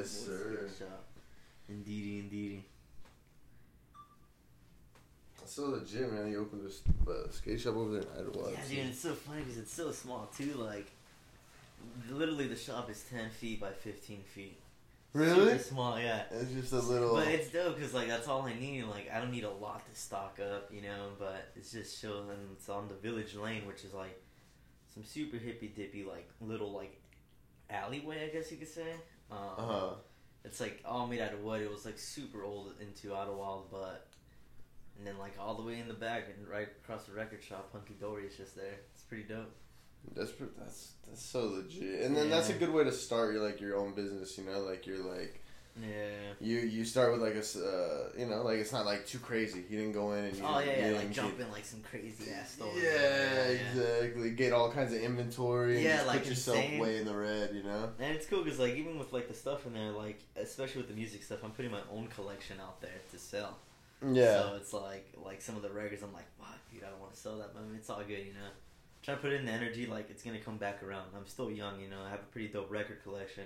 Yes, 0.00 0.26
sir. 0.26 0.68
the? 0.78 1.72
Indeedy, 1.72 2.18
indeedy. 2.20 2.64
That's 5.38 5.52
so 5.52 5.66
legit, 5.66 6.12
man. 6.12 6.30
You 6.30 6.40
opened 6.40 6.64
this 6.64 6.82
uh, 7.08 7.30
skate 7.30 7.60
shop 7.60 7.76
over 7.76 7.92
there 7.92 8.02
in 8.02 8.24
Idyllwild. 8.24 8.52
Yeah, 8.52 8.76
dude, 8.76 8.86
it's 8.90 9.00
so 9.00 9.12
funny 9.12 9.42
because 9.42 9.58
it's 9.58 9.72
so 9.72 9.92
small 9.92 10.30
too. 10.36 10.54
Like, 10.54 10.90
literally, 12.10 12.46
the 12.46 12.56
shop 12.56 12.90
is 12.90 13.04
ten 13.10 13.30
feet 13.30 13.60
by 13.60 13.70
fifteen 13.72 14.22
feet. 14.34 14.58
Really? 15.12 15.52
Super 15.52 15.58
small, 15.58 16.00
yeah. 16.00 16.22
It's 16.30 16.52
just 16.52 16.72
a 16.72 16.78
little. 16.78 17.16
But 17.16 17.28
it's 17.28 17.50
dope 17.50 17.76
because 17.76 17.92
like 17.92 18.08
that's 18.08 18.28
all 18.28 18.42
I 18.42 18.54
need. 18.54 18.84
Like 18.84 19.10
I 19.12 19.20
don't 19.20 19.32
need 19.32 19.44
a 19.44 19.50
lot 19.50 19.82
to 19.92 20.00
stock 20.00 20.38
up, 20.40 20.70
you 20.72 20.82
know. 20.82 21.08
But 21.18 21.50
it's 21.56 21.72
just 21.72 22.00
chill 22.00 22.30
and 22.30 22.38
it's 22.52 22.68
on 22.68 22.88
the 22.88 22.94
Village 22.94 23.34
Lane, 23.34 23.66
which 23.66 23.84
is 23.84 23.92
like 23.92 24.22
some 24.94 25.04
super 25.04 25.36
hippy 25.36 25.68
dippy 25.68 26.04
like 26.04 26.28
little 26.40 26.72
like 26.72 27.00
alleyway, 27.68 28.24
I 28.24 28.28
guess 28.28 28.50
you 28.50 28.56
could 28.56 28.68
say. 28.68 28.94
Um, 29.30 29.38
Uh 29.58 29.62
huh. 29.66 29.90
It's 30.44 30.60
like 30.60 30.80
all 30.84 31.06
made 31.06 31.20
out 31.20 31.34
of 31.34 31.42
wood. 31.42 31.60
It 31.62 31.70
was 31.70 31.84
like 31.84 31.98
super 31.98 32.42
old 32.44 32.72
into 32.80 33.08
Idyllwild, 33.08 33.64
but 33.70 34.06
and 34.96 35.06
then 35.06 35.18
like 35.18 35.34
all 35.38 35.54
the 35.54 35.62
way 35.62 35.78
in 35.78 35.88
the 35.88 35.94
back 35.94 36.24
and 36.34 36.48
right 36.48 36.68
across 36.82 37.04
the 37.04 37.12
record 37.12 37.42
shop, 37.42 37.70
Hunky 37.72 37.94
Dory 38.00 38.24
is 38.26 38.36
just 38.36 38.56
there. 38.56 38.80
It's 38.94 39.02
pretty 39.02 39.24
dope. 39.24 39.54
That's 40.14 40.32
that's 40.58 40.92
that's 41.06 41.22
so 41.22 41.44
legit, 41.46 42.00
and 42.02 42.16
then 42.16 42.30
that's 42.30 42.48
a 42.48 42.54
good 42.54 42.72
way 42.72 42.84
to 42.84 42.92
start 42.92 43.34
your 43.34 43.42
like 43.44 43.60
your 43.60 43.76
own 43.76 43.94
business. 43.94 44.38
You 44.38 44.44
know, 44.44 44.60
like 44.60 44.86
you're 44.86 45.04
like 45.04 45.42
Yeah. 45.82 46.32
you 46.40 46.58
you 46.58 46.84
start 46.84 47.12
with 47.12 47.22
like 47.22 47.34
a 47.34 47.40
uh, 47.40 48.08
you 48.18 48.26
know 48.26 48.42
like 48.42 48.58
it's 48.58 48.72
not 48.72 48.86
like 48.86 49.06
too 49.06 49.18
crazy. 49.18 49.64
You 49.68 49.78
didn't 49.78 49.92
go 49.92 50.12
in 50.12 50.24
and 50.24 50.36
you 50.36 50.42
Oh 50.46 50.58
yeah, 50.60 50.86
you 50.86 50.92
yeah, 50.92 50.98
like 50.98 51.12
jump 51.12 51.40
in 51.40 51.50
like 51.50 51.64
some 51.64 51.80
crazy 51.82 52.30
ass 52.32 52.52
store. 52.52 52.72
Yeah, 52.76 53.54
exactly. 53.56 54.30
Get 54.30 54.52
all 54.52 54.70
kinds 54.70 54.92
of 54.92 55.00
inventory. 55.00 55.76
And 55.76 55.84
Yeah, 55.84 55.96
just 55.96 56.06
like 56.06 56.18
put 56.20 56.28
yourself 56.28 56.56
insane. 56.58 56.80
way 56.80 56.98
in 56.98 57.04
the 57.06 57.14
red. 57.16 57.54
You 57.54 57.62
know. 57.62 57.90
And 57.98 58.14
it's 58.14 58.26
cool 58.26 58.42
because 58.44 58.58
like 58.58 58.74
even 58.74 58.98
with 58.98 59.12
like 59.12 59.28
the 59.28 59.34
stuff 59.34 59.66
in 59.66 59.74
there, 59.74 59.90
like 59.90 60.20
especially 60.36 60.82
with 60.82 60.88
the 60.90 60.96
music 60.96 61.22
stuff, 61.22 61.40
I'm 61.44 61.52
putting 61.52 61.70
my 61.70 61.82
own 61.92 62.08
collection 62.08 62.56
out 62.60 62.80
there 62.80 63.00
to 63.12 63.18
sell. 63.18 63.56
Yeah. 64.02 64.40
So 64.42 64.54
it's 64.56 64.72
like 64.72 65.12
like 65.22 65.40
some 65.42 65.56
of 65.56 65.62
the 65.62 65.70
records, 65.70 66.02
I'm 66.02 66.12
like, 66.12 66.26
fuck, 66.38 66.58
dude, 66.72 66.84
I 66.84 66.90
don't 66.90 67.00
want 67.00 67.12
to 67.14 67.20
sell 67.20 67.36
that, 67.38 67.52
but 67.54 67.60
I 67.60 67.66
mean, 67.66 67.76
it's 67.76 67.90
all 67.90 67.98
good, 68.00 68.24
you 68.26 68.32
know. 68.32 68.48
Trying 69.02 69.16
to 69.16 69.22
put 69.22 69.32
in 69.32 69.46
the 69.46 69.52
energy, 69.52 69.86
like 69.86 70.10
it's 70.10 70.22
gonna 70.22 70.38
come 70.38 70.56
back 70.58 70.82
around. 70.82 71.06
I'm 71.16 71.26
still 71.26 71.50
young, 71.50 71.80
you 71.80 71.88
know. 71.88 72.02
I 72.06 72.10
have 72.10 72.20
a 72.20 72.30
pretty 72.32 72.48
dope 72.48 72.70
record 72.70 73.02
collection, 73.02 73.44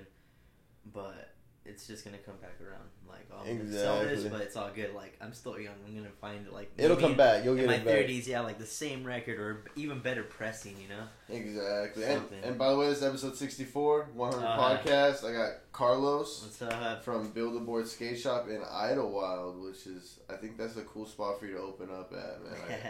but 0.92 1.33
it's 1.66 1.86
just 1.86 2.04
gonna 2.04 2.18
come 2.18 2.36
back 2.42 2.60
around. 2.60 2.84
Like, 3.08 3.26
oh, 3.32 3.48
I'm 3.48 3.72
sell 3.72 4.00
this, 4.00 4.24
but 4.24 4.40
it's 4.40 4.56
all 4.56 4.70
good. 4.74 4.94
Like 4.94 5.16
I'm 5.20 5.32
still 5.32 5.58
young. 5.58 5.74
I'm 5.86 5.94
gonna 5.94 6.08
find 6.20 6.46
it 6.46 6.52
like 6.52 6.70
It'll 6.76 6.96
come 6.96 7.14
back. 7.14 7.44
You'll 7.44 7.54
get 7.54 7.66
my 7.66 7.76
it 7.76 7.84
back. 7.84 7.94
30s, 7.94 8.26
yeah, 8.26 8.40
like 8.40 8.58
the 8.58 8.66
same 8.66 9.04
record 9.04 9.38
or 9.38 9.64
even 9.76 10.00
better 10.00 10.22
pressing, 10.24 10.76
you 10.80 10.88
know. 10.88 11.04
Exactly. 11.28 12.04
And, 12.04 12.22
and 12.42 12.58
by 12.58 12.70
the 12.70 12.76
way, 12.76 12.88
this 12.88 12.98
is 12.98 13.04
episode 13.04 13.36
64, 13.36 14.08
100 14.14 14.44
Uh, 14.44 14.58
podcast. 14.58 15.24
I 15.24 15.32
got 15.32 15.52
Carlos 15.72 16.42
What's 16.42 16.62
up? 16.62 17.02
from 17.04 17.30
Build 17.30 17.56
a 17.56 17.60
Board 17.60 17.88
Skate 17.88 18.18
Shop 18.18 18.48
in 18.48 18.60
Idyllwild, 18.60 19.62
which 19.62 19.86
is, 19.86 20.20
I 20.28 20.34
think 20.34 20.58
that's 20.58 20.76
a 20.76 20.82
cool 20.82 21.06
spot 21.06 21.40
for 21.40 21.46
you 21.46 21.54
to 21.54 21.60
open 21.60 21.88
up 21.90 22.12
at, 22.12 22.44
man. 22.44 22.80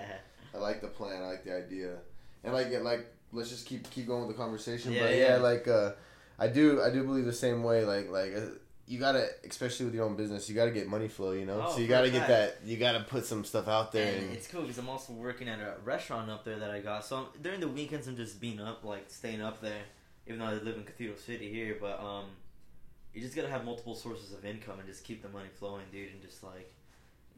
I, 0.55 0.57
I 0.57 0.61
like 0.61 0.81
the 0.81 0.89
plan. 0.89 1.23
I 1.23 1.27
like 1.27 1.45
the 1.45 1.57
idea. 1.57 1.97
And 2.43 2.53
like, 2.53 2.73
like, 2.83 3.07
let's 3.33 3.51
just 3.51 3.67
keep 3.67 3.89
keep 3.91 4.07
going 4.07 4.27
with 4.27 4.37
the 4.37 4.43
conversation. 4.43 4.93
Yeah, 4.93 5.03
but 5.03 5.11
yeah, 5.13 5.29
yeah. 5.29 5.37
like, 5.37 5.69
uh, 5.69 5.93
I 6.39 6.49
do 6.49 6.83
I 6.83 6.91
do 6.91 7.05
believe 7.05 7.25
the 7.25 7.33
same 7.33 7.63
way. 7.63 7.85
Like, 7.85 8.11
like. 8.11 8.35
Uh, 8.37 8.41
you 8.87 8.99
gotta, 8.99 9.29
especially 9.49 9.87
with 9.87 9.95
your 9.95 10.05
own 10.05 10.15
business, 10.15 10.49
you 10.49 10.55
gotta 10.55 10.71
get 10.71 10.87
money 10.87 11.09
flow, 11.09 11.33
you 11.33 11.47
know. 11.47 11.65
Oh, 11.67 11.73
so 11.75 11.81
you 11.81 11.89
gotta 11.89 12.11
get 12.11 12.29
that. 12.29 12.59
You 12.65 12.77
gotta 12.77 13.01
put 13.01 13.25
some 13.25 13.45
stuff 13.45 13.67
out 13.67 13.93
there. 13.93 14.15
And 14.15 14.27
And, 14.27 14.33
it's 14.33 14.47
cool 14.47 14.63
because 14.63 14.79
I'm 14.79 14.89
also 14.89 15.13
working 15.15 15.49
at 15.49 15.59
a 15.59 15.77
restaurant 15.85 16.31
up 16.31 16.45
there 16.45 16.59
that 16.59 16.71
I 16.71 16.81
got. 16.81 17.05
So 17.05 17.17
I'm, 17.17 17.27
during 17.43 17.61
the 17.61 17.69
weekends, 17.69 18.09
I'm 18.09 18.17
just 18.17 18.41
being 18.41 18.61
up, 18.61 18.85
like 18.85 19.07
staying 19.09 19.41
up 19.41 19.63
there, 19.63 19.83
even 20.27 20.39
though 20.39 20.47
I 20.47 20.55
live 20.55 20.77
in 20.77 20.85
Cathedral 20.85 21.17
City 21.17 21.51
here. 21.51 21.79
But 21.81 21.99
um, 22.01 22.27
you 23.15 23.23
just 23.23 23.35
gotta 23.35 23.49
have 23.49 23.65
multiple 23.65 23.95
sources 23.95 24.33
of 24.33 24.45
income 24.45 24.79
and 24.79 24.87
just 24.87 25.03
keep 25.03 25.23
the 25.23 25.31
money 25.31 25.49
flowing, 25.59 25.85
dude, 25.91 26.11
and 26.13 26.21
just 26.21 26.43
like, 26.43 26.71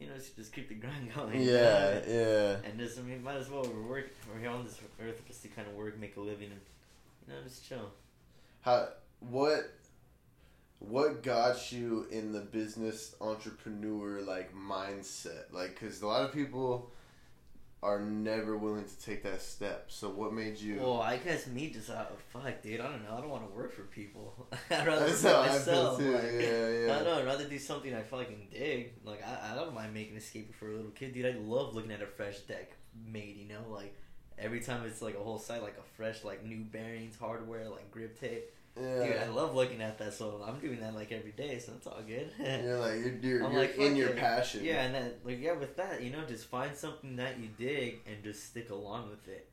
you 0.00 0.08
know, 0.08 0.14
just, 0.14 0.34
just 0.34 0.52
keep 0.52 0.68
the 0.68 0.74
grind 0.86 1.14
going. 1.14 1.40
you 1.40 1.52
yeah, 1.52 1.60
know? 1.60 2.02
yeah. 2.08 2.56
And 2.68 2.76
just, 2.78 2.98
I 2.98 3.02
mean, 3.02 3.22
might 3.22 3.36
as 3.36 3.48
well. 3.48 3.62
We're 3.62 3.88
work. 3.88 4.10
We're 4.32 4.40
here 4.40 4.50
on 4.50 4.64
this 4.64 4.80
earth 5.00 5.22
just 5.28 5.42
to 5.42 5.48
kind 5.48 5.68
of 5.68 5.74
work, 5.74 5.96
make 6.00 6.16
a 6.16 6.20
living, 6.20 6.50
and 6.50 6.60
you 7.28 7.34
know, 7.34 7.40
just 7.44 7.68
chill. 7.68 7.92
How 8.62 8.88
what 9.20 9.72
what 10.78 11.22
got 11.22 11.72
you 11.72 12.06
in 12.10 12.32
the 12.32 12.40
business 12.40 13.14
entrepreneur 13.20 14.20
like 14.20 14.54
mindset? 14.54 15.52
Like, 15.52 15.78
cause 15.80 16.02
a 16.02 16.06
lot 16.06 16.22
of 16.22 16.32
people 16.32 16.90
are 17.82 18.00
never 18.00 18.56
willing 18.56 18.84
to 18.84 19.00
take 19.04 19.22
that 19.22 19.40
step. 19.40 19.84
So 19.88 20.08
what 20.08 20.32
made 20.32 20.58
you? 20.58 20.80
Well, 20.80 21.00
I 21.00 21.18
guess 21.18 21.46
me 21.46 21.70
just 21.70 21.90
uh, 21.90 22.06
fuck, 22.32 22.62
dude. 22.62 22.80
I 22.80 22.84
don't 22.90 23.04
know. 23.04 23.16
I 23.16 23.20
don't 23.20 23.30
want 23.30 23.48
to 23.48 23.54
work 23.54 23.72
for 23.72 23.82
people. 23.82 24.48
I'd 24.70 24.86
rather 24.86 25.06
That's 25.06 25.22
work 25.22 25.34
how 25.34 25.42
for 25.44 25.48
I 25.50 25.52
feel 25.58 25.74
myself. 25.74 25.98
too. 25.98 26.12
like- 26.12 26.22
Yeah, 26.24 26.68
yeah. 26.86 26.92
I 26.92 26.94
don't 26.96 27.04
know. 27.04 27.18
I'd 27.20 27.26
rather 27.26 27.44
do 27.48 27.58
something 27.58 27.94
I 27.94 28.02
fucking 28.02 28.48
dig. 28.50 28.92
Like 29.04 29.22
I, 29.26 29.52
I 29.52 29.54
don't 29.54 29.74
mind 29.74 29.94
making 29.94 30.16
a 30.16 30.20
skateboard 30.20 30.54
for 30.54 30.70
a 30.72 30.76
little 30.76 30.90
kid, 30.92 31.12
dude. 31.14 31.26
I 31.26 31.38
love 31.38 31.74
looking 31.74 31.92
at 31.92 32.02
a 32.02 32.06
fresh 32.06 32.38
deck 32.40 32.72
made. 33.06 33.36
You 33.36 33.48
know, 33.48 33.60
like 33.70 33.94
every 34.38 34.60
time 34.60 34.84
it's 34.86 35.02
like 35.02 35.14
a 35.14 35.22
whole 35.22 35.38
site, 35.38 35.62
like 35.62 35.78
a 35.78 35.96
fresh 35.96 36.24
like 36.24 36.44
new 36.44 36.64
bearings, 36.64 37.16
hardware, 37.18 37.68
like 37.68 37.90
grip 37.90 38.18
tape. 38.18 38.44
Yeah. 38.80 39.06
Dude, 39.06 39.16
I 39.16 39.28
love 39.28 39.54
looking 39.54 39.80
at 39.82 39.98
that. 39.98 40.14
So 40.14 40.42
I'm 40.46 40.58
doing 40.58 40.80
that 40.80 40.94
like 40.94 41.12
every 41.12 41.32
day. 41.32 41.58
So 41.58 41.72
it's 41.76 41.86
all 41.86 42.00
good. 42.06 42.30
You're 42.38 42.78
like 42.78 42.98
you're 43.00 43.14
you're, 43.22 43.44
I'm 43.44 43.52
you're 43.52 43.60
like, 43.62 43.76
in 43.76 43.96
your 43.96 44.10
it. 44.10 44.16
passion. 44.16 44.64
Yeah, 44.64 44.82
and 44.84 44.94
then 44.94 45.12
like 45.24 45.40
yeah, 45.40 45.52
with 45.52 45.76
that, 45.76 46.02
you 46.02 46.10
know, 46.10 46.24
just 46.26 46.46
find 46.46 46.76
something 46.76 47.16
that 47.16 47.38
you 47.38 47.48
dig 47.58 48.00
and 48.06 48.22
just 48.22 48.44
stick 48.46 48.70
along 48.70 49.10
with 49.10 49.26
it. 49.28 49.48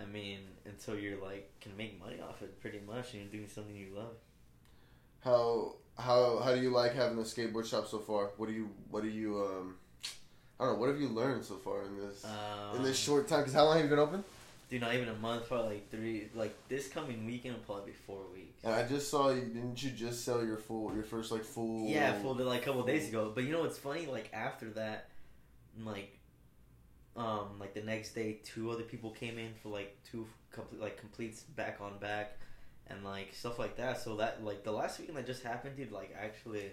I 0.00 0.04
mean, 0.06 0.40
until 0.64 0.96
you're 0.96 1.20
like 1.22 1.50
can 1.60 1.76
make 1.76 1.98
money 2.00 2.20
off 2.20 2.42
it, 2.42 2.60
pretty 2.60 2.80
much, 2.86 3.12
and 3.14 3.22
you're 3.22 3.32
doing 3.32 3.48
something 3.48 3.74
you 3.74 3.88
love. 3.94 4.14
How 5.20 5.74
how 5.98 6.40
how 6.40 6.54
do 6.54 6.60
you 6.60 6.70
like 6.70 6.94
having 6.94 7.16
the 7.16 7.22
skateboard 7.22 7.66
shop 7.66 7.86
so 7.86 7.98
far? 7.98 8.30
What 8.36 8.48
do 8.48 8.52
you 8.52 8.70
what 8.90 9.02
do 9.02 9.08
you 9.08 9.38
um 9.44 9.76
I 10.58 10.64
don't 10.64 10.74
know. 10.74 10.78
What 10.80 10.88
have 10.90 11.00
you 11.00 11.08
learned 11.08 11.44
so 11.44 11.56
far 11.56 11.82
in 11.82 11.96
this 11.96 12.24
Um, 12.24 12.76
in 12.76 12.82
this 12.82 12.98
short 12.98 13.26
time? 13.26 13.40
Because 13.40 13.54
how 13.54 13.64
long 13.64 13.76
have 13.76 13.84
you 13.84 13.90
been 13.90 13.98
open? 13.98 14.22
Dude, 14.74 14.82
not 14.82 14.94
even 14.94 15.08
a 15.08 15.14
month, 15.14 15.46
probably 15.46 15.76
like 15.76 15.90
three. 15.90 16.28
Like 16.34 16.52
this 16.68 16.88
coming 16.88 17.24
weekend 17.24 17.54
will 17.54 17.62
probably 17.62 17.92
be 17.92 17.96
four 18.06 18.22
weeks. 18.32 18.64
And 18.64 18.74
I 18.74 18.84
just 18.86 19.08
saw 19.08 19.30
you. 19.30 19.42
Didn't 19.42 19.80
you 19.82 19.90
just 19.90 20.24
sell 20.24 20.44
your 20.44 20.56
full 20.56 20.92
your 20.94 21.04
first 21.04 21.30
like 21.30 21.44
full? 21.44 21.86
Yeah, 21.88 22.12
full 22.14 22.34
like 22.34 22.62
a 22.62 22.64
couple 22.64 22.82
days 22.82 23.08
ago. 23.08 23.30
But 23.32 23.44
you 23.44 23.52
know 23.52 23.60
what's 23.60 23.78
funny? 23.78 24.06
Like 24.06 24.30
after 24.32 24.70
that, 24.70 25.10
like, 25.80 26.18
um, 27.16 27.58
like 27.60 27.74
the 27.74 27.82
next 27.82 28.14
day, 28.14 28.40
two 28.44 28.70
other 28.72 28.82
people 28.82 29.10
came 29.10 29.38
in 29.38 29.54
for 29.62 29.68
like 29.68 29.96
two 30.10 30.26
complete 30.50 30.80
like 30.80 30.98
completes 30.98 31.42
back 31.42 31.78
on 31.80 31.98
back, 31.98 32.36
and 32.88 33.04
like 33.04 33.32
stuff 33.32 33.60
like 33.60 33.76
that. 33.76 34.00
So 34.00 34.16
that 34.16 34.44
like 34.44 34.64
the 34.64 34.72
last 34.72 34.98
weekend 34.98 35.16
that 35.18 35.26
just 35.26 35.44
happened, 35.44 35.76
dude, 35.76 35.92
like 35.92 36.12
actually, 36.20 36.72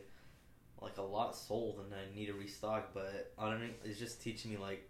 like 0.82 0.98
a 0.98 1.04
lot 1.04 1.36
sold, 1.36 1.82
and 1.86 1.94
I 1.94 2.16
need 2.18 2.28
to 2.28 2.34
restock. 2.34 2.96
But 2.96 3.32
I 3.38 3.52
don't 3.52 3.62
know, 3.62 3.70
it's 3.86 4.00
just 4.00 4.24
teaching 4.24 4.50
me 4.50 4.58
like, 4.58 4.90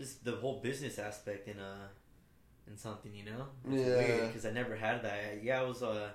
just 0.00 0.24
the 0.24 0.32
whole 0.42 0.60
business 0.68 0.98
aspect 0.98 1.46
in 1.48 1.58
uh 1.60 1.86
in 2.66 2.76
something, 2.76 3.12
you 3.14 3.24
know? 3.30 3.44
It's 3.70 3.82
Yeah. 3.88 3.96
weird 3.98 4.26
because 4.28 4.46
I 4.46 4.52
never 4.60 4.74
had 4.76 5.02
that. 5.04 5.42
Yeah, 5.42 5.60
I 5.60 5.64
was 5.64 5.82
uh 5.82 6.08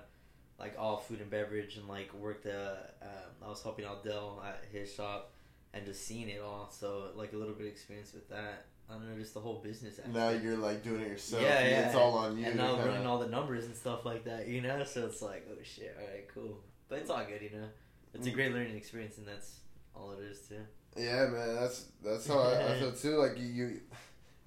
like 0.58 0.74
all 0.78 0.96
food 0.98 1.20
and 1.20 1.30
beverage 1.30 1.76
and 1.78 1.86
like 1.96 2.12
worked 2.14 2.46
uh 2.46 2.74
um, 3.02 3.30
I 3.44 3.48
was 3.48 3.62
helping 3.62 3.84
out 3.84 4.02
Dell 4.04 4.42
at 4.44 4.64
his 4.72 4.92
shop 4.92 5.32
and 5.72 5.84
just 5.86 6.00
seeing 6.06 6.28
it 6.28 6.40
all. 6.40 6.70
So 6.70 7.10
like 7.14 7.32
a 7.32 7.36
little 7.36 7.54
bit 7.54 7.66
of 7.66 7.72
experience 7.72 8.12
with 8.12 8.28
that. 8.30 8.66
I 8.88 8.92
don't 8.94 9.08
know, 9.10 9.18
just 9.18 9.34
the 9.34 9.40
whole 9.40 9.60
business. 9.68 9.94
Aspect. 9.98 10.14
Now 10.14 10.30
you're 10.30 10.56
like 10.68 10.82
doing 10.84 11.00
it 11.02 11.08
yourself. 11.08 11.42
Yeah, 11.42 11.60
yeah. 11.66 11.86
It's 11.86 11.94
all 11.96 12.14
on 12.14 12.38
you. 12.38 12.46
and 12.46 12.56
now 12.56 12.74
kinda- 12.76 12.86
running 12.90 13.06
all 13.06 13.18
the 13.18 13.26
numbers 13.28 13.64
and 13.64 13.74
stuff 13.76 14.04
like 14.04 14.24
that, 14.24 14.46
you 14.48 14.60
know. 14.62 14.82
So 14.84 15.06
it's 15.06 15.20
like, 15.22 15.46
oh 15.50 15.56
shit, 15.64 15.94
all 16.00 16.06
right, 16.06 16.26
cool. 16.32 16.58
But 16.88 17.00
it's 17.00 17.10
all 17.10 17.24
good, 17.24 17.42
you 17.42 17.50
know. 17.58 17.68
It's 18.14 18.26
a 18.28 18.30
Mm. 18.30 18.34
great 18.34 18.52
learning 18.54 18.76
experience, 18.76 19.18
and 19.18 19.26
that's 19.26 19.56
all 19.94 20.12
it 20.12 20.20
is 20.20 20.40
too. 20.48 20.64
Yeah, 20.96 21.26
man. 21.26 21.54
That's 21.56 21.86
that's 22.04 22.26
how 22.26 22.38
I, 22.40 22.72
I 22.74 22.78
feel 22.78 22.92
too. 22.92 23.16
Like 23.16 23.38
you, 23.38 23.44
you, 23.46 23.80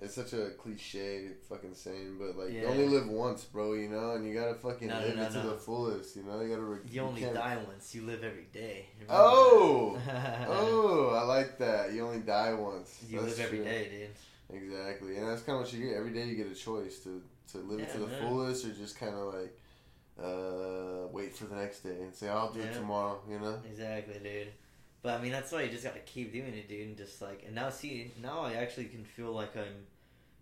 it's 0.02 0.16
such 0.16 0.34
a 0.34 0.52
cliche 0.58 1.28
fucking 1.50 1.74
saying, 1.74 2.18
but 2.20 2.38
like 2.38 2.54
you 2.54 2.66
only 2.66 2.88
live 2.88 3.08
once, 3.10 3.44
bro. 3.44 3.74
You 3.74 3.90
know, 3.90 4.12
and 4.12 4.26
you 4.26 4.34
gotta 4.34 4.56
fucking 4.56 4.88
No, 4.88 5.00
no, 5.00 5.06
live 5.08 5.16
no, 5.18 5.24
it 5.24 5.32
to 5.32 5.44
no. 5.44 5.50
the 5.52 5.58
fullest. 5.58 6.16
You 6.16 6.24
know, 6.24 6.42
you 6.42 6.50
gotta. 6.50 6.62
Re- 6.62 6.80
You 6.90 7.02
only 7.02 7.22
die 7.22 7.57
once. 7.68 7.94
You 7.94 8.04
live 8.04 8.24
every 8.24 8.48
day. 8.54 8.86
Remember 9.01 9.13
Oh! 9.13 10.00
Oh, 10.48 11.10
I 11.22 11.24
like 11.25 11.57
that. 11.60 11.92
You 11.94 12.06
only 12.06 12.19
die 12.22 12.54
once. 12.54 12.98
you 13.07 13.19
That's 13.22 13.38
live 13.38 13.45
every 13.48 13.57
true. 13.60 13.66
day, 13.66 13.90
dude. 14.50 14.62
Exactly, 14.63 15.18
and 15.18 15.28
that's 15.28 15.44
kind 15.44 15.57
of 15.60 15.66
what 15.66 15.74
you 15.74 15.86
get. 15.88 15.95
Every 15.98 16.12
day 16.12 16.25
you 16.25 16.36
get 16.36 16.52
a 16.52 16.56
choice 16.56 17.00
to 17.04 17.22
to 17.52 17.57
live 17.60 17.80
it 17.81 17.92
to 17.92 18.00
the 18.00 18.07
man. 18.07 18.22
fullest, 18.22 18.66
or 18.66 18.72
just 18.72 18.98
kind 19.00 19.13
of 19.13 19.34
like 19.34 19.56
uh, 20.22 21.07
wait 21.12 21.36
for 21.36 21.45
the 21.45 21.56
next 21.56 21.81
day 21.81 21.98
and 22.02 22.13
say, 22.16 22.30
"I'll 22.30 22.52
do 22.52 22.62
it 22.62 22.74
tomorrow." 22.74 23.19
You 23.30 23.40
know. 23.40 23.60
Exactly, 23.69 24.16
dude. 24.24 24.48
But 25.01 25.19
I 25.19 25.22
mean, 25.24 25.31
that's 25.31 25.51
why 25.51 25.62
you 25.63 25.72
just 25.72 25.84
gotta 25.84 26.00
keep 26.00 26.34
doing 26.34 26.54
it, 26.54 26.68
dude. 26.68 26.88
And 26.88 26.98
just 26.98 27.22
like, 27.22 27.44
and 27.46 27.56
now 27.56 27.69
see, 27.69 28.12
now 28.22 28.42
I 28.42 28.54
actually 28.56 28.86
can 28.86 29.04
feel 29.06 29.31
like 29.31 29.56
I'm 29.56 29.88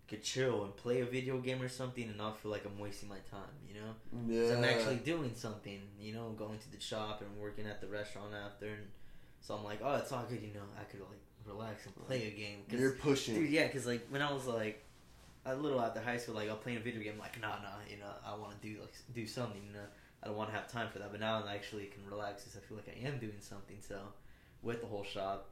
could 0.08 0.22
chill 0.22 0.64
and 0.64 0.74
play 0.74 1.00
a 1.02 1.04
video 1.04 1.38
game 1.38 1.60
or 1.60 1.68
something, 1.68 2.04
and 2.04 2.16
not 2.16 2.40
feel 2.40 2.50
like 2.50 2.64
I'm 2.64 2.78
wasting 2.78 3.08
my 3.10 3.18
time. 3.30 3.52
You 3.68 3.74
know? 3.80 3.94
Yeah. 4.26 4.56
I'm 4.56 4.64
actually 4.64 4.96
doing 4.96 5.32
something. 5.34 5.80
You 6.00 6.14
know, 6.14 6.30
going 6.30 6.58
to 6.58 6.72
the 6.72 6.80
shop 6.80 7.20
and 7.22 7.38
working 7.38 7.66
at 7.66 7.80
the 7.82 7.86
restaurant 7.88 8.32
after, 8.34 8.66
and 8.68 8.86
so 9.40 9.54
I'm 9.54 9.64
like, 9.64 9.80
oh, 9.84 9.96
it's 9.96 10.10
all 10.10 10.24
good. 10.28 10.40
You 10.42 10.54
know, 10.54 10.62
I 10.80 10.84
could 10.84 11.00
like 11.00 11.20
relax 11.46 11.86
and 11.86 11.94
play 12.06 12.26
a 12.26 12.30
game. 12.30 12.64
'Cause- 12.68 12.80
You're 12.80 12.92
pushing. 12.92 13.34
Dude, 13.34 13.50
yeah, 13.50 13.66
because 13.66 13.86
like 13.86 14.06
when 14.08 14.22
I 14.22 14.32
was 14.32 14.46
like 14.46 14.82
a 15.44 15.54
little 15.54 15.80
after 15.80 16.00
high 16.00 16.16
school, 16.16 16.34
like 16.34 16.48
I'll 16.48 16.56
play 16.56 16.76
a 16.76 16.80
video 16.80 17.02
game, 17.02 17.18
like 17.18 17.40
nah, 17.40 17.56
nah, 17.62 17.78
you 17.88 17.98
know, 17.98 18.10
I 18.26 18.34
want 18.34 18.60
to 18.60 18.66
do 18.66 18.80
like 18.80 18.94
do 19.14 19.26
something, 19.26 19.62
you 19.66 19.72
know. 19.74 19.86
I 20.22 20.26
don't 20.26 20.36
want 20.36 20.50
to 20.50 20.56
have 20.56 20.72
time 20.72 20.88
for 20.90 20.98
that. 20.98 21.12
But 21.12 21.20
now 21.20 21.44
I 21.46 21.54
actually 21.54 21.84
can 21.86 22.04
relax 22.10 22.42
because 22.44 22.56
I 22.56 22.66
feel 22.66 22.76
like 22.78 22.88
I 22.88 23.06
am 23.06 23.18
doing 23.18 23.38
something. 23.40 23.76
So 23.86 24.00
with 24.62 24.80
the 24.80 24.86
whole 24.86 25.04
shop, 25.04 25.48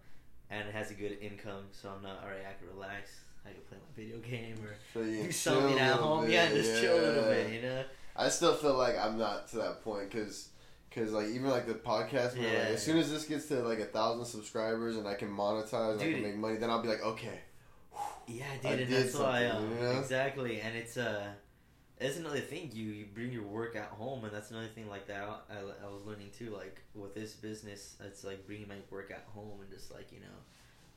and 0.50 0.68
it 0.68 0.74
has 0.74 0.90
a 0.90 0.94
good 0.94 1.18
income, 1.20 1.64
so 1.72 1.90
I'm 1.90 2.02
not 2.02 2.20
all 2.22 2.28
right. 2.28 2.40
I 2.48 2.54
can 2.58 2.68
relax. 2.74 3.10
I 3.44 3.50
can 3.50 3.60
play 3.68 3.78
my 3.78 4.02
video 4.02 4.18
game 4.30 4.56
or 4.64 4.74
So 4.92 5.00
you 5.08 5.22
do 5.24 5.32
something 5.32 5.78
at 5.78 5.94
home. 5.96 6.22
bit, 6.24 6.30
Yeah, 6.32 6.48
just 6.48 6.80
chill 6.82 6.98
a 6.98 7.00
little 7.00 7.24
bit. 7.24 7.52
You 7.52 7.62
know. 7.62 7.84
I 8.16 8.28
still 8.28 8.54
feel 8.54 8.74
like 8.74 8.96
I'm 8.98 9.18
not 9.18 9.48
to 9.50 9.56
that 9.58 9.82
point 9.84 10.10
because. 10.10 10.48
Cause 10.94 11.10
like 11.12 11.26
even 11.26 11.50
like 11.50 11.66
the 11.66 11.74
podcast, 11.74 12.36
man, 12.36 12.44
like, 12.44 12.52
Yeah. 12.54 12.58
as 12.72 12.82
soon 12.82 12.96
as 12.96 13.10
this 13.10 13.26
gets 13.26 13.48
to 13.48 13.56
like 13.56 13.80
a 13.80 13.84
thousand 13.84 14.24
subscribers 14.24 14.96
and 14.96 15.06
I 15.06 15.12
can 15.12 15.28
monetize 15.28 15.92
and 15.92 16.00
I 16.00 16.10
can 16.10 16.22
make 16.22 16.36
money, 16.36 16.56
then 16.56 16.70
I'll 16.70 16.80
be 16.80 16.88
like, 16.88 17.02
okay, 17.02 17.40
Yeah, 18.26 18.44
I 18.64 18.68
dude, 18.70 18.80
and 18.80 18.92
that's 18.94 19.14
why 19.14 19.44
um, 19.44 19.68
you 19.70 19.82
know? 19.82 19.98
exactly, 19.98 20.58
and 20.62 20.74
it's 20.74 20.96
uh, 20.96 21.26
it's 21.98 22.18
another 22.18 22.40
thing. 22.40 22.70
You 22.74 22.86
you 22.90 23.06
bring 23.14 23.32
your 23.32 23.44
work 23.44 23.74
at 23.76 23.88
home, 23.88 24.24
and 24.24 24.32
that's 24.32 24.50
another 24.50 24.68
thing 24.68 24.88
like 24.88 25.06
that. 25.06 25.22
I, 25.50 25.54
I 25.84 25.88
was 25.90 26.04
learning 26.04 26.30
too. 26.36 26.50
Like 26.50 26.80
with 26.94 27.14
this 27.14 27.32
business, 27.34 27.96
it's 28.04 28.24
like 28.24 28.46
bringing 28.46 28.68
my 28.68 28.76
work 28.90 29.10
at 29.10 29.24
home 29.34 29.60
and 29.60 29.70
just 29.70 29.92
like 29.92 30.12
you 30.12 30.20
know, 30.20 30.36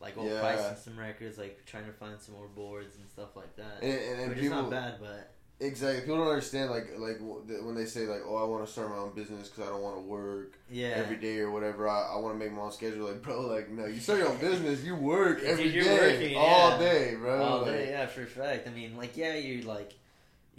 like 0.02 0.16
oh, 0.18 0.26
Yeah. 0.26 0.42
pricing 0.42 0.76
some 0.84 1.00
records, 1.00 1.38
like 1.38 1.66
trying 1.66 1.86
to 1.86 1.94
find 1.94 2.20
some 2.20 2.36
more 2.36 2.48
boards 2.48 2.98
and 2.98 3.10
stuff 3.10 3.36
like 3.36 3.56
that. 3.56 3.82
and, 3.82 3.92
and, 3.94 4.20
and 4.22 4.30
Which 4.30 4.40
people 4.40 4.58
is 4.58 4.64
not 4.64 4.72
bad, 4.72 4.96
but 5.00 5.32
exactly 5.62 6.02
people 6.02 6.16
don't 6.18 6.30
understand 6.30 6.72
like 6.72 6.88
like 6.98 7.18
when 7.20 7.76
they 7.76 7.84
say 7.86 8.08
like 8.08 8.22
oh 8.26 8.38
I 8.38 8.46
want 8.46 8.66
to 8.66 8.72
start 8.72 8.92
my 8.92 8.96
own 8.96 9.14
business 9.14 9.50
because 9.50 9.68
I 9.68 9.70
don't 9.72 9.82
want 9.82 9.98
to 9.98 10.02
work 10.02 10.58
yeah, 10.70 10.88
every 10.96 11.18
day 11.18 11.40
or 11.40 11.52
whatever. 11.52 11.88
I, 11.88 12.14
I 12.14 12.18
want 12.18 12.38
to 12.38 12.40
make 12.46 12.54
my 12.54 12.62
own 12.62 12.72
schedule. 12.72 13.08
Like, 13.08 13.22
bro, 13.22 13.42
like, 13.42 13.70
no, 13.70 13.86
you 13.86 14.00
start 14.00 14.20
your 14.20 14.30
own 14.30 14.38
business, 14.38 14.84
you 14.84 14.96
work 14.96 15.40
Dude, 15.42 15.50
every 15.50 15.70
you're 15.70 15.84
day, 15.84 15.98
working, 16.14 16.38
all 16.38 16.72
yeah. 16.72 16.78
day, 16.78 17.16
bro. 17.16 17.44
all 17.44 17.62
like, 17.62 17.72
day, 17.72 17.90
yeah, 17.92 18.06
for 18.06 18.24
a 18.24 18.28
fact. 18.28 18.68
I 18.68 18.72
mean, 18.72 18.98
like 18.98 19.16
yeah, 19.18 19.36
you 19.36 19.64
like 19.64 19.94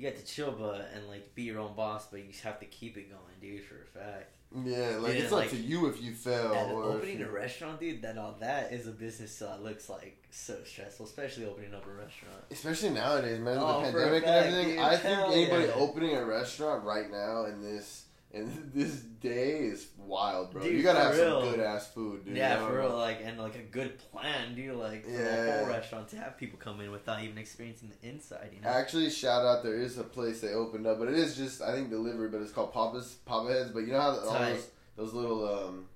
you 0.00 0.08
get 0.08 0.18
to 0.18 0.24
chill, 0.24 0.52
but 0.52 0.90
and 0.94 1.06
like 1.08 1.34
be 1.34 1.42
your 1.42 1.58
own 1.60 1.74
boss, 1.74 2.06
but 2.10 2.20
you 2.20 2.26
just 2.32 2.42
have 2.44 2.58
to 2.60 2.66
keep 2.66 2.96
it 2.96 3.10
going, 3.10 3.20
dude, 3.40 3.62
for 3.64 3.76
a 3.82 3.86
fact. 3.86 4.32
yeah, 4.64 4.96
like 4.98 5.12
Dude, 5.12 5.22
it's 5.24 5.32
like- 5.32 5.46
up 5.46 5.50
to 5.52 5.56
you 5.58 5.86
if 5.86 6.02
you 6.02 6.12
fail 6.12 6.52
or 6.72 6.84
opening 6.84 7.20
if 7.20 7.28
a 7.28 7.30
restaurant, 7.30 7.78
dude, 7.80 8.02
that 8.02 8.16
all 8.18 8.36
that 8.40 8.72
is 8.72 8.86
a 8.86 8.90
business 8.92 9.38
that 9.40 9.62
looks 9.62 9.88
like 9.88 10.16
so 10.30 10.56
stressful, 10.64 11.06
especially 11.06 11.44
opening 11.44 11.74
up 11.74 11.86
a 11.86 11.90
restaurant. 11.90 12.42
especially 12.50 12.90
nowadays, 12.90 13.38
man, 13.40 13.54
with 13.56 13.62
Oh, 13.62 13.78
the 13.80 13.92
pandemic 13.92 14.22
and 14.26 14.46
everything. 14.46 14.68
dude. 14.70 14.78
I 14.78 14.96
think 14.96 15.18
anybody 15.32 15.64
yeah. 15.66 15.72
opening 15.74 16.16
a 16.16 16.24
restaurant 16.24 16.84
right 16.84 17.10
now 17.10 17.44
in 17.44 17.60
this 17.62 18.06
in 18.32 18.70
this 18.74 18.94
day 19.00 19.58
is 19.58 19.88
wild, 19.98 20.52
bro. 20.52 20.62
Dude, 20.62 20.74
you 20.76 20.82
gotta 20.82 21.00
have 21.00 21.16
real. 21.16 21.40
some 21.42 21.50
good 21.50 21.60
ass 21.60 21.88
food, 21.88 22.24
dude. 22.24 22.36
yeah, 22.36 22.54
I 22.54 22.58
don't 22.60 22.68
for 22.70 22.78
real, 22.78 22.88
know. 22.90 22.96
like 22.98 23.20
and 23.24 23.38
like 23.38 23.56
a 23.56 23.62
good 23.62 23.98
plan, 23.98 24.54
dude, 24.54 24.76
like 24.76 25.04
for 25.04 25.10
the 25.10 25.16
Yeah. 25.18 25.58
whole 25.58 25.66
restaurant 25.68 26.08
to 26.10 26.16
have 26.16 26.38
people 26.38 26.58
come 26.58 26.80
in 26.80 26.90
without 26.92 27.22
even 27.22 27.38
experiencing 27.38 27.90
the 28.00 28.08
inside, 28.08 28.50
you 28.54 28.60
know. 28.62 28.68
Actually, 28.68 29.10
shout 29.10 29.44
out! 29.44 29.62
There 29.64 29.74
is 29.74 29.98
a 29.98 30.04
place 30.04 30.40
they 30.40 30.52
opened 30.54 30.86
up, 30.86 30.98
but 30.98 31.08
it 31.08 31.14
is 31.14 31.36
just 31.36 31.60
I 31.60 31.72
think 31.74 31.90
delivery, 31.90 32.28
but 32.28 32.40
it's 32.40 32.52
called 32.52 32.72
Papa's 32.72 33.16
Papa 33.26 33.48
Heads. 33.52 33.70
But 33.70 33.80
you 33.80 33.92
know 33.92 34.00
how 34.00 34.18
all 34.18 34.38
those, 34.38 34.68
those 34.96 35.12
little 35.12 35.66
um, 35.66 35.86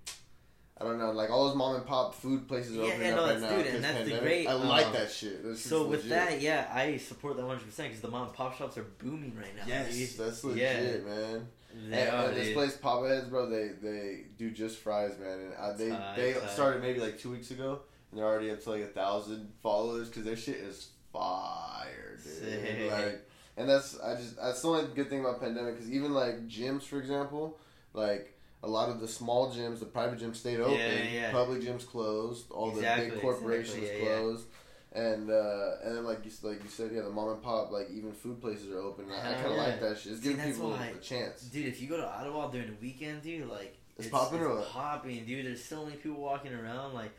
I 0.81 0.83
don't 0.83 0.99
know, 0.99 1.13
like 1.13 1.31
all 1.31 1.47
those 1.47 1.57
mom 1.57 1.77
and 1.77 1.87
pop 1.87 2.17
food 2.17 2.49
places 2.49 2.77
are 2.77 2.81
Yeah, 2.81 2.87
opening 2.95 3.07
yeah, 3.07 3.15
up 3.15 3.21
right 3.31 3.41
that's- 3.41 3.43
now. 3.43 3.57
dude, 3.63 3.75
and 3.77 3.85
that's 3.85 3.95
the 3.99 4.01
pandemic. 4.11 4.23
great, 4.23 4.47
I 4.49 4.53
like 4.55 4.87
um, 4.87 4.93
that 4.95 5.11
shit. 5.13 5.43
That 5.45 5.51
shit's 5.51 5.63
So 5.71 5.87
with 5.87 6.01
legit. 6.05 6.11
that, 6.11 6.41
yeah, 6.41 6.69
I 6.75 6.97
support 6.97 7.37
that 7.37 7.47
one 7.47 7.57
hundred 7.59 7.69
percent 7.71 7.91
because 7.91 8.03
the 8.03 8.09
mom 8.09 8.27
and 8.27 8.33
pop 8.35 8.57
shops 8.59 8.77
are 8.77 8.83
booming 8.99 9.37
right 9.37 9.55
now. 9.57 9.63
yes, 9.69 9.95
dude. 9.95 10.19
that's 10.27 10.43
legit, 10.43 11.05
Yeah. 11.07 11.09
man. 11.09 11.47
Are, 11.93 12.31
this 12.35 12.47
dude. 12.49 12.55
place, 12.55 12.77
Papa 12.77 13.09
Heads, 13.09 13.29
bro, 13.29 13.49
they 13.49 13.69
they 13.83 14.25
do 14.39 14.51
just 14.51 14.79
fries, 14.79 15.19
man. 15.19 15.39
And 15.41 15.55
I, 15.55 15.73
they 15.73 15.89
Tight, 15.91 16.17
they 16.17 16.33
tight. 16.35 16.51
started 16.51 16.83
maybe 16.83 17.01
like 17.01 17.19
two 17.19 17.31
weeks 17.31 17.51
ago, 17.51 17.81
and 18.11 18.19
they're 18.19 18.27
already 18.27 18.51
up 18.51 18.63
to 18.65 18.71
like 18.71 18.83
a 18.83 18.87
thousand 18.87 19.53
followers 19.63 20.09
because 20.09 20.25
their 20.25 20.37
shit 20.37 20.57
is 20.57 20.89
fire, 21.13 22.19
dude. 22.23 22.33
Sick. 22.33 22.91
Like, 22.91 23.29
and 23.57 23.69
that's 23.69 23.99
I 24.01 24.15
just 24.17 24.37
that's 24.37 24.63
the 24.63 24.69
only 24.69 24.95
good 24.95 25.09
thing 25.09 25.21
about 25.21 25.41
pandemic 25.41 25.75
because 25.75 25.91
even 25.91 26.13
like 26.13 26.49
gyms, 26.49 26.83
for 26.83 26.99
example, 26.99 27.59
like 27.93 28.31
a 28.63 28.69
lot 28.69 28.89
of 28.89 29.01
the 29.01 29.09
small 29.09 29.53
gyms, 29.53 29.79
the 29.79 29.85
private 29.87 30.19
gyms 30.19 30.37
stayed 30.37 30.59
open, 30.61 30.75
Yeah, 30.79 31.03
yeah. 31.13 31.33
public 31.33 31.61
gyms 31.63 31.87
closed, 31.87 32.51
all 32.51 32.71
the 32.71 32.81
big 32.81 33.21
corporations 33.21 33.77
exactly, 33.77 34.03
yeah, 34.05 34.11
yeah. 34.15 34.19
closed. 34.21 34.47
And 34.95 35.29
uh, 35.29 35.71
and 35.83 35.97
then 35.97 36.05
like 36.05 36.25
you 36.25 36.31
like 36.49 36.63
you 36.63 36.71
said, 36.71 36.93
yeah, 36.95 37.03
the 37.03 37.11
mom 37.11 37.31
and 37.31 37.43
pop 37.43 37.73
like 37.73 37.91
even 37.91 38.13
food 38.13 38.41
places 38.41 38.71
are 38.73 38.79
open. 38.79 39.07
I, 39.11 39.33
I 39.33 39.35
kind 39.35 39.47
of 39.47 39.53
yeah. 39.57 39.63
like 39.65 39.81
that 39.81 39.99
shit. 39.99 40.13
It's 40.13 40.21
giving 40.21 40.53
people 40.53 40.71
why- 40.71 40.93
a 40.97 40.99
chance. 40.99 41.43
Dude, 41.43 41.67
if 41.67 41.83
you 41.83 41.89
go 41.89 41.97
to 41.97 42.07
Ottawa 42.07 42.49
during 42.49 42.69
the 42.69 42.77
weekend, 42.81 43.23
dude, 43.23 43.49
like 43.49 43.77
It's 43.99 44.07
popping 44.07 44.41
or 44.41 44.63
popping, 44.63 45.25
dude. 45.25 45.47
There's 45.47 45.65
so 45.65 45.85
many 45.85 45.97
people 45.97 46.21
walking 46.21 46.55
around. 46.55 46.95
Like 46.95 47.11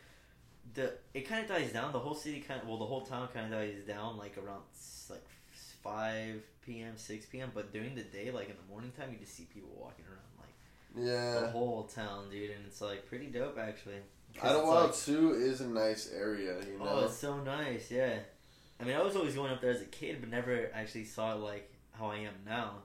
the 0.73 0.93
it 1.13 1.27
kind 1.27 1.43
of 1.43 1.49
dies 1.49 1.73
down. 1.73 1.91
The 1.91 1.99
whole 1.99 2.15
city 2.15 2.39
kind 2.39 2.61
of 2.61 2.67
well, 2.67 2.77
the 2.77 2.85
whole 2.85 3.01
town 3.01 3.27
kind 3.33 3.53
of 3.53 3.59
dies 3.59 3.83
down 3.85 4.17
like 4.17 4.37
around 4.37 4.63
like 5.09 5.25
five 5.83 6.41
p.m., 6.65 6.93
six 6.95 7.25
p.m. 7.25 7.51
But 7.53 7.73
during 7.73 7.93
the 7.93 8.03
day, 8.03 8.31
like 8.31 8.49
in 8.49 8.55
the 8.55 8.71
morning 8.71 8.93
time, 8.97 9.11
you 9.11 9.17
just 9.19 9.35
see 9.35 9.47
people 9.53 9.69
walking 9.77 10.05
around 10.05 10.31
like 10.39 10.55
yeah, 11.07 11.41
the 11.41 11.49
whole 11.49 11.83
town, 11.83 12.29
dude, 12.31 12.51
and 12.51 12.65
it's 12.65 12.79
like 12.79 13.05
pretty 13.07 13.27
dope 13.27 13.57
actually. 13.59 13.99
Idyllwild 14.39 14.87
like- 14.87 14.95
too 14.95 15.31
is 15.33 15.61
a 15.61 15.67
nice 15.67 16.11
area. 16.11 16.55
You 16.59 16.77
oh, 16.81 16.83
know, 16.83 16.91
Oh, 16.91 17.05
it's 17.05 17.17
so 17.17 17.37
nice, 17.41 17.91
yeah. 17.91 18.19
I 18.79 18.83
mean, 18.83 18.95
I 18.95 19.01
was 19.01 19.15
always 19.15 19.35
going 19.35 19.51
up 19.51 19.61
there 19.61 19.71
as 19.71 19.81
a 19.81 19.85
kid, 19.85 20.17
but 20.19 20.29
never 20.29 20.69
actually 20.73 21.05
saw 21.05 21.33
it 21.33 21.39
like 21.39 21.71
how 21.91 22.07
I 22.07 22.17
am 22.17 22.33
now. 22.45 22.83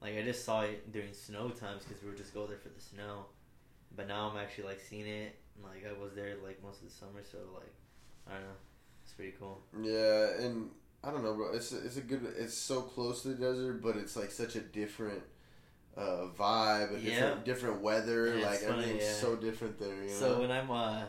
Like 0.00 0.16
I 0.16 0.22
just 0.22 0.44
saw 0.44 0.62
it 0.62 0.92
during 0.92 1.12
snow 1.12 1.50
times 1.50 1.84
because 1.84 2.02
we 2.02 2.08
would 2.08 2.18
just 2.18 2.34
go 2.34 2.46
there 2.46 2.58
for 2.58 2.68
the 2.68 2.80
snow. 2.80 3.26
But 3.96 4.08
now 4.08 4.30
I'm 4.30 4.36
actually 4.36 4.64
like 4.64 4.80
seeing 4.80 5.06
it. 5.06 5.36
Like 5.62 5.84
I 5.88 6.00
was 6.00 6.14
there 6.14 6.34
like 6.44 6.62
most 6.62 6.82
of 6.82 6.88
the 6.88 6.94
summer, 6.94 7.22
so 7.30 7.38
like 7.54 7.72
I 8.28 8.34
don't 8.34 8.42
know, 8.42 8.48
it's 9.04 9.12
pretty 9.12 9.34
cool. 9.38 9.60
yeah, 9.82 10.44
and 10.44 10.70
I 11.02 11.10
don't 11.10 11.24
know, 11.24 11.34
bro. 11.34 11.52
It's 11.52 11.72
a, 11.72 11.84
it's 11.84 11.96
a 11.96 12.02
good. 12.02 12.32
It's 12.36 12.54
so 12.54 12.80
close 12.80 13.22
to 13.22 13.28
the 13.28 13.34
desert, 13.34 13.82
but 13.82 13.96
it's 13.96 14.16
like 14.16 14.30
such 14.30 14.54
a 14.54 14.60
different 14.60 15.22
uh, 15.98 16.26
vibe, 16.38 16.94
a 16.94 17.00
different 17.00 17.38
Yeah. 17.38 17.44
different 17.44 17.80
weather. 17.80 18.38
Yeah, 18.38 18.46
like 18.46 18.60
funny, 18.60 18.82
everything's 18.82 19.04
yeah. 19.04 19.12
so 19.14 19.36
different 19.36 19.78
there. 19.78 20.02
You 20.02 20.08
know. 20.08 20.14
So 20.14 20.40
when 20.40 20.50
I'm 20.50 20.70
uh, 20.70 21.02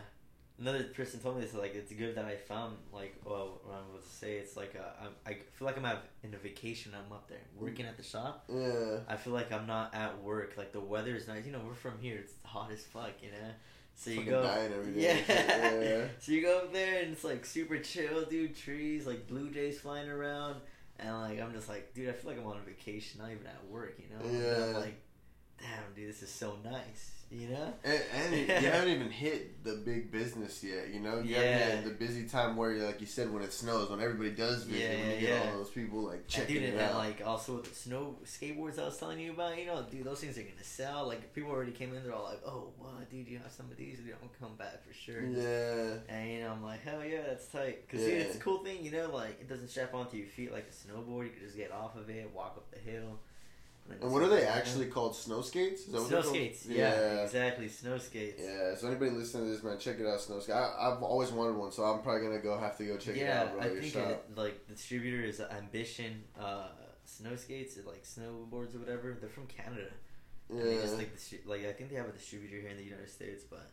another 0.60 0.84
person 0.86 1.20
told 1.20 1.36
me 1.36 1.42
this, 1.42 1.54
like 1.54 1.76
it's 1.76 1.92
good 1.94 2.16
that 2.16 2.26
I 2.26 2.36
found 2.36 2.78
like 2.92 3.16
well, 3.24 3.62
what 3.64 3.76
I'm 3.76 3.90
about 3.90 4.04
to 4.04 4.10
say, 4.10 4.38
it's 4.38 4.58
like 4.58 4.76
uh, 4.76 5.06
I'm, 5.06 5.12
I 5.26 5.34
feel 5.34 5.66
like 5.66 5.78
I'm 5.78 5.86
at, 5.86 6.04
in 6.24 6.34
a 6.34 6.38
vacation. 6.38 6.94
I'm 6.96 7.12
up 7.12 7.30
there 7.30 7.38
working 7.56 7.86
at 7.86 7.98
the 7.98 8.04
shop. 8.04 8.46
yeah, 8.50 9.00
I 9.08 9.16
feel 9.16 9.34
like 9.34 9.52
I'm 9.52 9.68
not 9.68 9.94
at 9.94 10.22
work. 10.22 10.56
Like 10.58 10.72
the 10.72 10.82
weather 10.82 11.16
is 11.16 11.28
nice. 11.28 11.46
You 11.46 11.52
know, 11.52 11.62
we're 11.66 11.74
from 11.74 12.00
here. 12.00 12.18
It's 12.18 12.34
hot 12.44 12.72
as 12.72 12.84
fuck. 12.84 13.14
You 13.22 13.32
know. 13.32 13.52
So 13.96 14.12
you 14.12 14.24
go. 14.24 14.42
dying 14.42 14.72
every 14.72 14.94
day. 14.94 15.24
Yeah. 15.28 15.80
Yeah. 15.82 16.06
so 16.20 16.32
you 16.32 16.42
go 16.42 16.60
up 16.60 16.72
there 16.72 17.04
and 17.04 17.12
it's 17.12 17.26
like 17.26 17.46
super 17.46 17.78
chill, 17.80 18.24
dude. 18.24 18.56
Trees, 18.56 19.06
like 19.06 19.28
blue 19.28 19.52
jays 19.52 19.82
flying 19.82 20.10
around, 20.10 20.62
and 21.00 21.16
like 21.20 21.40
I'm 21.40 21.54
just 21.54 21.70
like, 21.70 21.94
dude, 21.94 22.10
I 22.10 22.14
feel 22.14 22.32
like 22.32 22.40
I'm 22.40 22.48
on 22.48 22.58
a 22.58 22.62
vacation, 22.62 23.22
not 23.22 23.32
even 23.32 23.46
at 23.48 23.66
work. 23.70 23.98
You 24.00 24.16
know. 24.16 24.40
Yeah. 24.40 24.78
like, 24.78 25.02
damn, 25.62 25.94
dude, 25.96 26.10
this 26.10 26.22
is 26.24 26.30
so 26.30 26.56
nice. 26.64 27.12
You 27.32 27.50
know. 27.50 27.72
And, 27.84 28.02
and 28.16 28.36
you 28.64 28.70
haven't 28.72 28.90
even 28.90 29.12
hit 29.12 29.64
the 29.64 29.74
big 29.86 30.12
business 30.12 30.64
yet, 30.64 30.90
you 30.92 31.00
know. 31.00 31.20
You 31.20 31.36
Yeah. 31.36 31.42
haven't 31.44 31.84
hit 31.84 32.00
the 32.00 32.04
busy 32.06 32.28
time 32.28 32.58
where, 32.58 32.74
like 32.78 33.00
you 33.02 33.06
said, 33.06 33.32
when 33.32 33.44
it 33.44 33.54
snows, 33.54 33.88
when 33.92 34.02
everybody 34.02 34.32
does 34.32 34.64
visit, 34.64 34.90
Yeah, 34.94 34.98
when 35.00 35.10
you 35.12 35.28
yeah, 35.28 35.38
get 35.38 35.48
all 35.52 35.58
those 35.60 35.70
people 35.70 36.00
like 36.08 36.16
And 36.22 36.28
checking 36.28 36.56
dude, 36.56 36.64
it 36.64 36.70
and 36.74 36.80
out. 36.82 36.96
like 36.96 37.22
also 37.24 37.58
with 37.58 37.70
the 37.70 37.76
snow 37.76 38.16
skateboards 38.26 38.80
I 38.80 38.86
was 38.86 38.98
telling 38.98 39.20
you 39.20 39.34
about, 39.34 39.60
you 39.60 39.68
know, 39.68 39.84
dude, 39.92 40.06
those 40.06 40.22
things 40.22 40.40
are 40.40 40.42
gonna 40.42 40.64
sell. 40.64 41.06
Like 41.08 41.32
people 41.36 41.52
already 41.52 41.72
came 41.72 41.94
in, 41.94 42.04
they're 42.04 42.16
all 42.16 42.24
like, 42.24 42.42
"Oh, 42.48 42.72
wow, 42.80 42.88
dude, 43.12 43.28
you 43.28 43.38
have 43.38 43.52
some 43.52 43.70
of 43.70 43.78
these? 43.78 44.00
Dude, 44.00 44.08
I'm 44.20 44.28
gonna 44.28 44.32
come 44.50 44.56
back 44.58 44.84
for 44.84 44.92
sure." 44.96 45.22
yeah, 45.22 46.00
And 46.10 46.32
you 46.32 46.40
know, 46.40 46.52
I'm 46.54 46.64
like, 46.64 46.82
hell 46.82 47.06
yeah, 47.06 47.22
that's 47.28 47.46
tight. 47.50 47.88
Cause 47.90 48.00
Yeah. 48.00 48.08
dude, 48.08 48.22
it's 48.22 48.38
a 48.38 48.40
cool 48.40 48.64
thing, 48.64 48.84
you 48.84 48.90
know, 48.90 49.12
like 49.14 49.40
it 49.40 49.48
doesn't 49.48 49.68
strap 49.68 49.94
onto 49.94 50.18
your 50.18 50.26
feet 50.26 50.52
like 50.52 50.66
a 50.68 50.74
snowboard. 50.74 51.26
You 51.26 51.30
can 51.30 51.42
just 51.46 51.56
get 51.58 51.72
off 51.72 51.96
of 51.96 52.10
it, 52.10 52.28
walk 52.34 52.56
up 52.58 52.72
the 52.72 52.80
hill. 52.80 53.20
And 54.02 54.12
what 54.12 54.22
are 54.22 54.28
they 54.28 54.44
actually 54.44 54.86
called? 54.88 55.16
Snow 55.16 55.42
skates? 55.42 55.82
Is 55.82 55.94
that 55.94 56.02
Snow 56.02 56.22
they're 56.22 56.24
skates. 56.24 56.66
Yeah, 56.66 57.24
exactly. 57.24 57.68
Snow 57.68 57.98
skates. 57.98 58.42
Yeah, 58.44 58.76
so 58.76 58.88
anybody 58.88 59.12
listening 59.12 59.46
to 59.46 59.52
this, 59.52 59.64
man, 59.64 59.78
check 59.80 60.00
it 60.00 60.06
out, 60.06 60.22
Snow 60.22 60.40
skates. 60.40 60.58
I, 60.58 60.92
I've 60.92 61.04
always 61.04 61.32
wanted 61.32 61.56
one, 61.58 61.72
so 61.72 61.84
I'm 61.84 62.02
probably 62.02 62.28
gonna 62.28 62.40
go 62.40 62.58
have 62.58 62.78
to 62.78 62.86
go 62.86 62.98
check 62.98 63.16
yeah, 63.16 63.42
it 63.44 63.48
out, 63.48 63.54
bro. 63.54 63.62
I 63.62 63.80
think 63.80 63.96
it, 63.96 64.26
like 64.36 64.68
the 64.68 64.74
distributor 64.74 65.24
is 65.24 65.42
Ambition 65.42 66.24
uh, 66.40 66.68
Snow 67.06 67.36
Skates, 67.36 67.78
or, 67.78 67.84
like 67.84 68.04
snowboards 68.04 68.76
or 68.76 68.80
whatever. 68.80 69.18
They're 69.20 69.30
from 69.30 69.48
Canada. 69.48 69.90
yeah, 70.50 70.60
And 70.62 70.68
they 70.68 70.76
just 70.76 70.98
like 70.98 71.16
distri- 71.16 71.46
like 71.46 71.66
I 71.66 71.72
think 71.74 71.90
they 71.90 71.96
have 71.96 72.10
a 72.10 72.14
distributor 72.14 72.60
here 72.60 72.70
in 72.70 72.78
the 72.78 72.84
United 72.84 73.10
States, 73.10 73.44
but 73.44 73.72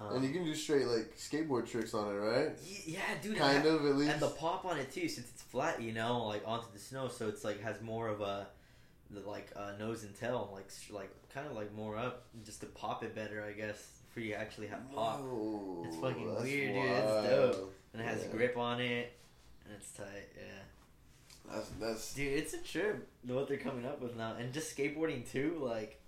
um, 0.00 0.16
and 0.16 0.24
you 0.24 0.32
can 0.32 0.44
do 0.44 0.54
straight 0.54 0.86
like 0.86 1.16
skateboard 1.16 1.70
tricks 1.70 1.94
on 1.94 2.12
it, 2.12 2.18
right? 2.18 2.50
yeah, 2.84 3.00
dude, 3.22 3.38
Kind 3.38 3.64
of, 3.64 3.84
at 3.86 3.96
least. 3.96 4.12
and 4.12 4.20
the 4.20 4.28
pop 4.28 4.64
on 4.64 4.78
it 4.78 4.92
too, 4.92 5.08
since 5.08 5.28
it's 5.30 5.42
flat, 5.42 5.80
you 5.80 5.92
know, 5.92 6.26
like 6.26 6.42
onto 6.44 6.66
the 6.72 6.80
snow, 6.80 7.08
so 7.08 7.28
it's 7.28 7.44
like 7.44 7.60
has 7.62 7.80
more 7.80 8.08
of 8.08 8.20
a 8.20 8.48
the, 9.14 9.20
like 9.28 9.50
uh, 9.56 9.72
nose 9.78 10.04
and 10.04 10.14
tail, 10.18 10.50
like 10.54 10.68
like 10.90 11.10
kind 11.32 11.46
of 11.46 11.54
like 11.54 11.72
more 11.74 11.96
up, 11.96 12.24
just 12.44 12.60
to 12.60 12.66
pop 12.66 13.02
it 13.04 13.14
better, 13.14 13.42
I 13.44 13.52
guess, 13.52 14.00
for 14.12 14.20
you 14.20 14.34
actually 14.34 14.66
have 14.68 14.90
pop. 14.94 15.20
Whoa, 15.20 15.84
It's 15.86 15.96
fucking 15.96 16.26
weird, 16.26 16.74
dude. 16.74 16.76
It's 16.76 17.28
dope. 17.28 17.74
And 17.92 18.02
it 18.02 18.06
has 18.06 18.22
Yeah. 18.22 18.28
grip 18.32 18.56
on 18.56 18.80
it, 18.80 19.12
and 19.64 19.74
it's 19.76 19.90
tight. 19.92 20.28
Yeah, 20.36 21.52
That's 21.54 21.68
that's 21.80 22.14
dude, 22.14 22.32
it's 22.32 22.54
a 22.54 22.58
trip. 22.58 23.08
What 23.26 23.48
they're 23.48 23.56
coming 23.58 23.86
up 23.86 24.00
with 24.00 24.16
now, 24.16 24.34
and 24.38 24.52
just 24.52 24.76
skateboarding 24.76 25.30
too, 25.30 25.58
like 25.60 26.00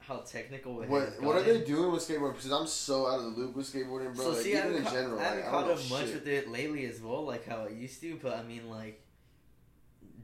how 0.00 0.18
technical 0.18 0.80
it 0.82 0.88
What 0.88 1.22
what 1.22 1.36
are 1.36 1.42
they 1.42 1.60
doing 1.62 1.92
with 1.92 2.02
skateboarding? 2.06 2.34
Because 2.34 2.50
I'm 2.52 2.66
so 2.66 3.06
out 3.06 3.20
of 3.20 3.24
the 3.36 3.40
loop 3.40 3.54
with 3.56 3.72
skateboarding, 3.72 4.14
bro. 4.14 4.24
So 4.24 4.30
like, 4.30 4.40
see, 4.40 4.56
even 4.56 4.74
in 4.74 4.82
ca- 4.82 4.90
general, 4.92 5.20
I 5.20 5.22
haven't 5.24 5.40
like, 5.42 5.50
caught 5.50 5.68
don't 5.68 5.78
up 5.78 5.90
much 5.90 6.04
shit. 6.06 6.14
with 6.14 6.26
it 6.28 6.50
lately 6.50 6.86
as 6.86 7.00
well, 7.00 7.24
like 7.24 7.46
how 7.46 7.64
I 7.64 7.68
used 7.68 8.00
to. 8.00 8.18
But 8.20 8.36
I 8.38 8.42
mean, 8.42 8.68
like, 8.68 9.00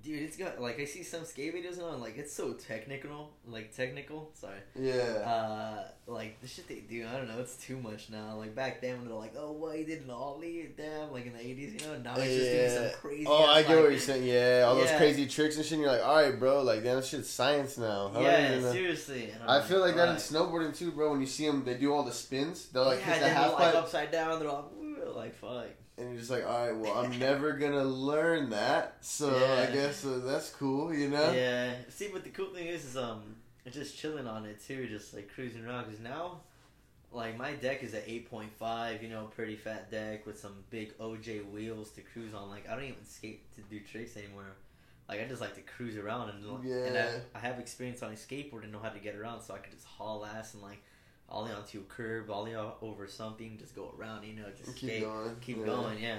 dude, 0.06 0.22
it's 0.22 0.36
got 0.36 0.60
like 0.60 0.80
I 0.80 0.84
see 0.84 1.02
some 1.02 1.25
skate 1.25 1.54
videos 1.54 1.78
now, 1.78 1.90
and 1.90 2.00
like 2.00 2.16
it's 2.16 2.32
so 2.32 2.52
technical, 2.52 3.32
like 3.46 3.75
technical. 3.75 4.30
Sorry. 4.34 4.58
Yeah. 4.78 4.94
Uh, 4.94 5.88
like 6.06 6.40
the 6.40 6.46
shit 6.46 6.68
they 6.68 6.76
do, 6.76 7.06
I 7.06 7.16
don't 7.16 7.26
know, 7.26 7.40
it's 7.40 7.56
too 7.56 7.76
much 7.76 8.08
now. 8.10 8.36
Like 8.36 8.54
back 8.54 8.80
then, 8.80 8.98
when 8.98 9.08
they're 9.08 9.18
like, 9.18 9.34
"Oh, 9.36 9.52
what 9.52 9.76
he 9.76 9.84
did 9.84 10.04
an 10.04 10.10
ollie," 10.10 10.70
damn, 10.76 11.12
like 11.12 11.26
in 11.26 11.32
the 11.32 11.40
eighties, 11.40 11.75
you 11.75 11.88
know. 11.88 11.98
Now 11.98 12.14
he's 12.14 12.36
just 12.36 12.50
doing 12.52 12.70
some 12.70 13.00
crazy. 13.00 13.25
Oh, 13.26 13.44
I 13.44 13.62
get 13.62 13.76
what 13.76 13.90
you're 13.90 13.98
saying. 13.98 14.25
Yeah, 14.25 14.64
all 14.66 14.76
those 14.76 14.92
crazy 14.92 15.26
tricks 15.26 15.56
and 15.56 15.64
shit. 15.64 15.72
And 15.72 15.82
you're 15.82 15.90
like, 15.90 16.04
all 16.04 16.22
right, 16.22 16.38
bro. 16.38 16.62
Like, 16.62 16.84
damn, 16.84 16.96
this 16.96 17.08
shit's 17.08 17.28
science 17.28 17.76
now. 17.76 18.10
I 18.10 18.12
don't 18.12 18.22
Yeah, 18.22 18.72
seriously. 18.72 19.32
I'm 19.42 19.50
I 19.50 19.62
feel 19.62 19.80
like 19.80 19.96
that 19.96 20.08
in 20.10 20.16
snowboarding 20.16 20.76
too, 20.76 20.92
bro. 20.92 21.10
When 21.10 21.20
you 21.20 21.26
see 21.26 21.46
them, 21.46 21.64
they 21.64 21.75
do 21.75 21.92
all 21.92 22.04
the 22.04 22.12
spins. 22.12 22.68
They'll 22.68 22.84
like 22.84 23.00
yeah, 23.00 23.06
hit 23.06 23.14
the 23.14 23.20
they're 23.26 23.34
half 23.34 23.52
like 23.52 23.72
pipe, 23.72 23.75
upside 23.75 24.10
down. 24.12 24.38
They're 24.38 24.48
all 24.48 24.70
"Woo," 24.76 25.12
like 25.14 25.34
fuck. 25.34 25.66
And 25.98 26.10
you're 26.10 26.18
just 26.18 26.30
like, 26.30 26.46
all 26.46 26.66
right, 26.66 26.76
well, 26.76 26.92
I'm 26.98 27.18
never 27.18 27.52
gonna 27.52 27.84
learn 27.84 28.50
that. 28.50 28.98
So 29.00 29.28
I 29.28 29.72
guess 29.72 30.04
uh, 30.04 30.20
that's 30.24 30.50
cool, 30.50 30.92
you 30.92 31.08
know. 31.08 31.32
Yeah. 31.32 31.72
See, 31.88 32.08
but 32.12 32.24
the 32.24 32.30
cool 32.30 32.46
thing 32.54 32.66
is, 32.66 32.84
is 32.84 32.96
um, 32.96 33.22
just 33.70 33.96
chilling 33.96 34.26
on 34.26 34.44
it 34.44 34.62
too, 34.66 34.86
just 34.88 35.14
like 35.14 35.32
cruising 35.34 35.64
around. 35.64 35.84
Cause 35.84 36.00
now, 36.00 36.40
like 37.12 37.38
my 37.38 37.52
deck 37.52 37.82
is 37.82 37.94
at 37.94 38.04
eight 38.06 38.30
point 38.30 38.52
five. 38.58 39.02
You 39.02 39.08
know, 39.08 39.24
pretty 39.34 39.56
fat 39.56 39.90
deck 39.90 40.26
with 40.26 40.38
some 40.38 40.64
big 40.70 40.96
OJ 40.98 41.50
wheels 41.50 41.90
to 41.92 42.02
cruise 42.02 42.34
on. 42.34 42.50
Like 42.50 42.68
I 42.68 42.74
don't 42.74 42.84
even 42.84 43.04
skate 43.04 43.52
to 43.54 43.62
do 43.62 43.80
tricks 43.80 44.16
anymore. 44.16 44.44
Like 45.08 45.20
I 45.20 45.24
just 45.24 45.40
like 45.40 45.54
to 45.54 45.62
cruise 45.62 45.96
around 45.96 46.30
and 46.30 46.44
and 46.44 46.64
Yeah. 46.94 47.10
I, 47.34 47.38
I 47.38 47.40
have 47.40 47.58
experience 47.58 48.02
on 48.02 48.10
a 48.10 48.16
skateboard 48.16 48.64
and 48.64 48.72
know 48.72 48.80
how 48.80 48.88
to 48.90 48.98
get 48.98 49.14
around, 49.14 49.40
so 49.40 49.54
I 49.54 49.58
can 49.58 49.72
just 49.72 49.86
haul 49.86 50.26
ass 50.26 50.54
and 50.54 50.62
like 50.62 50.82
ollie 51.28 51.52
onto 51.52 51.80
a 51.80 51.83
curb, 51.83 52.30
ollie 52.30 52.54
over 52.54 53.06
something, 53.09 53.56
just 53.59 53.75
go 53.75 53.92
around. 53.99 54.25
You 54.25 54.35
know, 54.35 54.47
just 54.56 54.76
Keep 54.76 54.90
skate, 54.90 55.02
going. 55.02 55.37
keep 55.40 55.59
yeah. 55.59 55.64
going. 55.66 56.02
Yeah. 56.02 56.18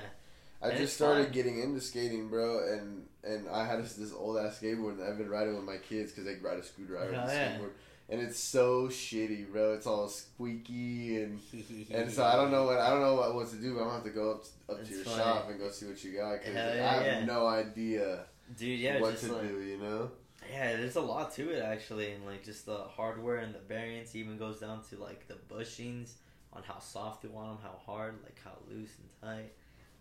I 0.61 0.69
And 0.69 0.77
just 0.79 0.95
started 0.95 1.25
fun. 1.25 1.33
getting 1.33 1.59
into 1.61 1.79
skating, 1.81 2.29
bro, 2.29 2.59
and 2.73 3.05
and 3.23 3.47
I 3.49 3.65
had 3.65 3.83
this, 3.83 3.93
this 3.95 4.11
old 4.13 4.37
ass 4.37 4.59
skateboard, 4.59 4.99
and 4.99 5.03
I've 5.03 5.17
been 5.17 5.29
riding 5.29 5.55
with 5.55 5.65
my 5.65 5.77
kids 5.77 6.11
because 6.11 6.25
they 6.25 6.35
ride 6.41 6.57
a 6.57 6.63
screwdriver 6.63 7.11
Oh, 7.15 7.19
and 7.19 7.29
a 7.29 7.33
yeah. 7.33 7.57
skateboard, 7.57 7.69
and 8.09 8.21
it's 8.21 8.39
so 8.39 8.87
shitty, 8.87 9.51
bro. 9.51 9.73
It's 9.73 9.85
all 9.85 10.07
squeaky 10.07 11.21
and 11.21 11.39
and 11.91 12.11
so 12.11 12.23
I 12.23 12.35
don't 12.35 12.49
know 12.51 12.63
what 12.65 12.79
I 12.79 12.89
don't 12.89 13.01
know 13.01 13.15
what, 13.15 13.35
what 13.35 13.49
to 13.51 13.55
do. 13.57 13.73
But 13.75 13.81
I'm 13.81 13.85
gonna 13.87 13.95
have 13.97 14.03
to 14.05 14.09
go 14.09 14.31
up 14.31 14.45
up 14.69 14.79
It's 14.79 14.89
to 14.89 14.95
your 14.95 15.03
funny. 15.05 15.17
shop 15.17 15.49
and 15.51 15.59
go 15.59 15.69
see 15.69 15.85
what 15.85 16.03
you 16.03 16.13
got 16.17 16.39
because 16.39 16.53
Hell 16.55 16.69
I 16.71 16.75
have 16.93 17.05
yeah. 17.05 17.25
no 17.25 17.45
idea 17.47 18.25
Dude, 18.57 18.79
yeah, 18.79 18.99
what 19.01 19.11
just 19.11 19.25
to 19.25 19.33
like, 19.33 19.41
do. 19.47 19.59
You 19.61 19.77
know? 19.77 20.11
Yeah, 20.49 20.77
there's 20.77 20.95
a 20.95 21.01
lot 21.01 21.33
to 21.35 21.49
it 21.49 21.61
actually, 21.61 22.11
and 22.11 22.25
like 22.25 22.43
just 22.43 22.65
the 22.65 22.77
hardware 22.77 23.37
and 23.37 23.53
the 23.53 23.59
variants 23.59 24.15
even 24.15 24.37
goes 24.37 24.59
down 24.59 24.81
to 24.89 24.97
like 24.97 25.27
the 25.27 25.35
bushings 25.53 26.13
on 26.53 26.63
how 26.63 26.79
soft 26.79 27.23
you 27.23 27.29
want 27.29 27.49
them, 27.49 27.69
how 27.71 27.77
hard, 27.85 28.15
like 28.23 28.37
how 28.43 28.53
loose 28.69 28.91
and 28.99 29.09
tight. 29.21 29.51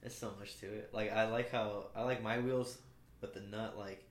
There's 0.00 0.15
so 0.15 0.33
much 0.38 0.59
to 0.61 0.67
it. 0.67 0.91
Like 0.93 1.12
I 1.12 1.29
like 1.29 1.50
how 1.50 1.87
I 1.97 2.03
like 2.03 2.23
my 2.23 2.38
wheels 2.38 2.79
with 3.21 3.35
the 3.35 3.41
nut 3.41 3.76
like 3.76 4.05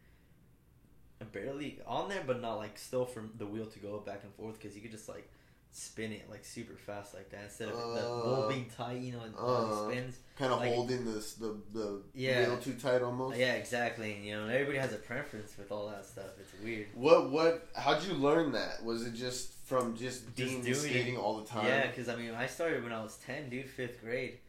barely 1.32 1.80
on 1.88 2.10
there, 2.10 2.24
but 2.26 2.42
not 2.42 2.56
like 2.58 2.78
still 2.78 3.06
from 3.06 3.32
the 3.38 3.46
wheel 3.46 3.66
to 3.68 3.80
go 3.80 4.00
back 4.00 4.22
and 4.24 4.34
forth 4.34 4.60
because 4.60 4.76
you 4.76 4.82
could 4.82 4.92
just 4.92 5.08
like 5.08 5.30
spin 5.78 6.14
it 6.14 6.30
like 6.30 6.46
super 6.46 6.74
fast 6.74 7.14
like 7.14 7.30
that 7.32 7.44
instead 7.44 7.68
of 7.68 7.76
the 7.76 7.84
Uh, 8.00 8.24
bowl 8.24 8.48
being 8.48 8.70
tight, 8.70 9.02
you 9.02 9.12
know, 9.12 9.20
and 9.24 9.36
uh, 9.38 9.90
it 9.90 9.92
spins. 9.92 10.18
Kind 10.38 10.54
of 10.54 10.60
Like- 10.62 10.74
holding 10.74 11.04
this 11.06 11.34
the 11.34 11.58
the 11.74 12.02
Yeah. 12.14 12.48
wheel 12.48 12.58
too 12.60 12.76
tight 12.76 13.02
almost. 13.02 13.38
Yeah, 13.38 13.54
exactly. 13.56 14.14
And, 14.14 14.26
you 14.26 14.36
know, 14.36 14.48
everybody 14.48 14.78
has 14.78 14.94
a 14.94 14.98
preference 14.98 15.58
with 15.58 15.72
all 15.74 15.90
that 15.90 16.06
stuff. 16.06 16.28
It's 16.40 16.54
weird. 16.64 16.88
What 16.94 17.30
what? 17.30 17.68
How'd 17.76 18.04
you 18.04 18.14
learn 18.14 18.54
that? 18.54 18.84
Was 18.86 19.06
it 19.06 19.14
just 19.16 19.52
from 19.66 19.98
just, 19.98 20.34
being 20.36 20.62
doing 20.62 20.68
it. 20.72 20.76
skating 20.76 21.18
all 21.18 21.38
the 21.42 21.46
time? 21.48 21.66
Yeah, 21.66 21.88
because 21.88 22.08
I 22.08 22.16
mean, 22.16 22.34
I 22.34 22.48
started 22.48 22.82
when 22.84 22.94
I 22.94 23.02
was 23.04 23.18
ten, 23.18 23.50
dude, 23.50 23.70
fifth 23.70 24.00
grade. 24.02 24.40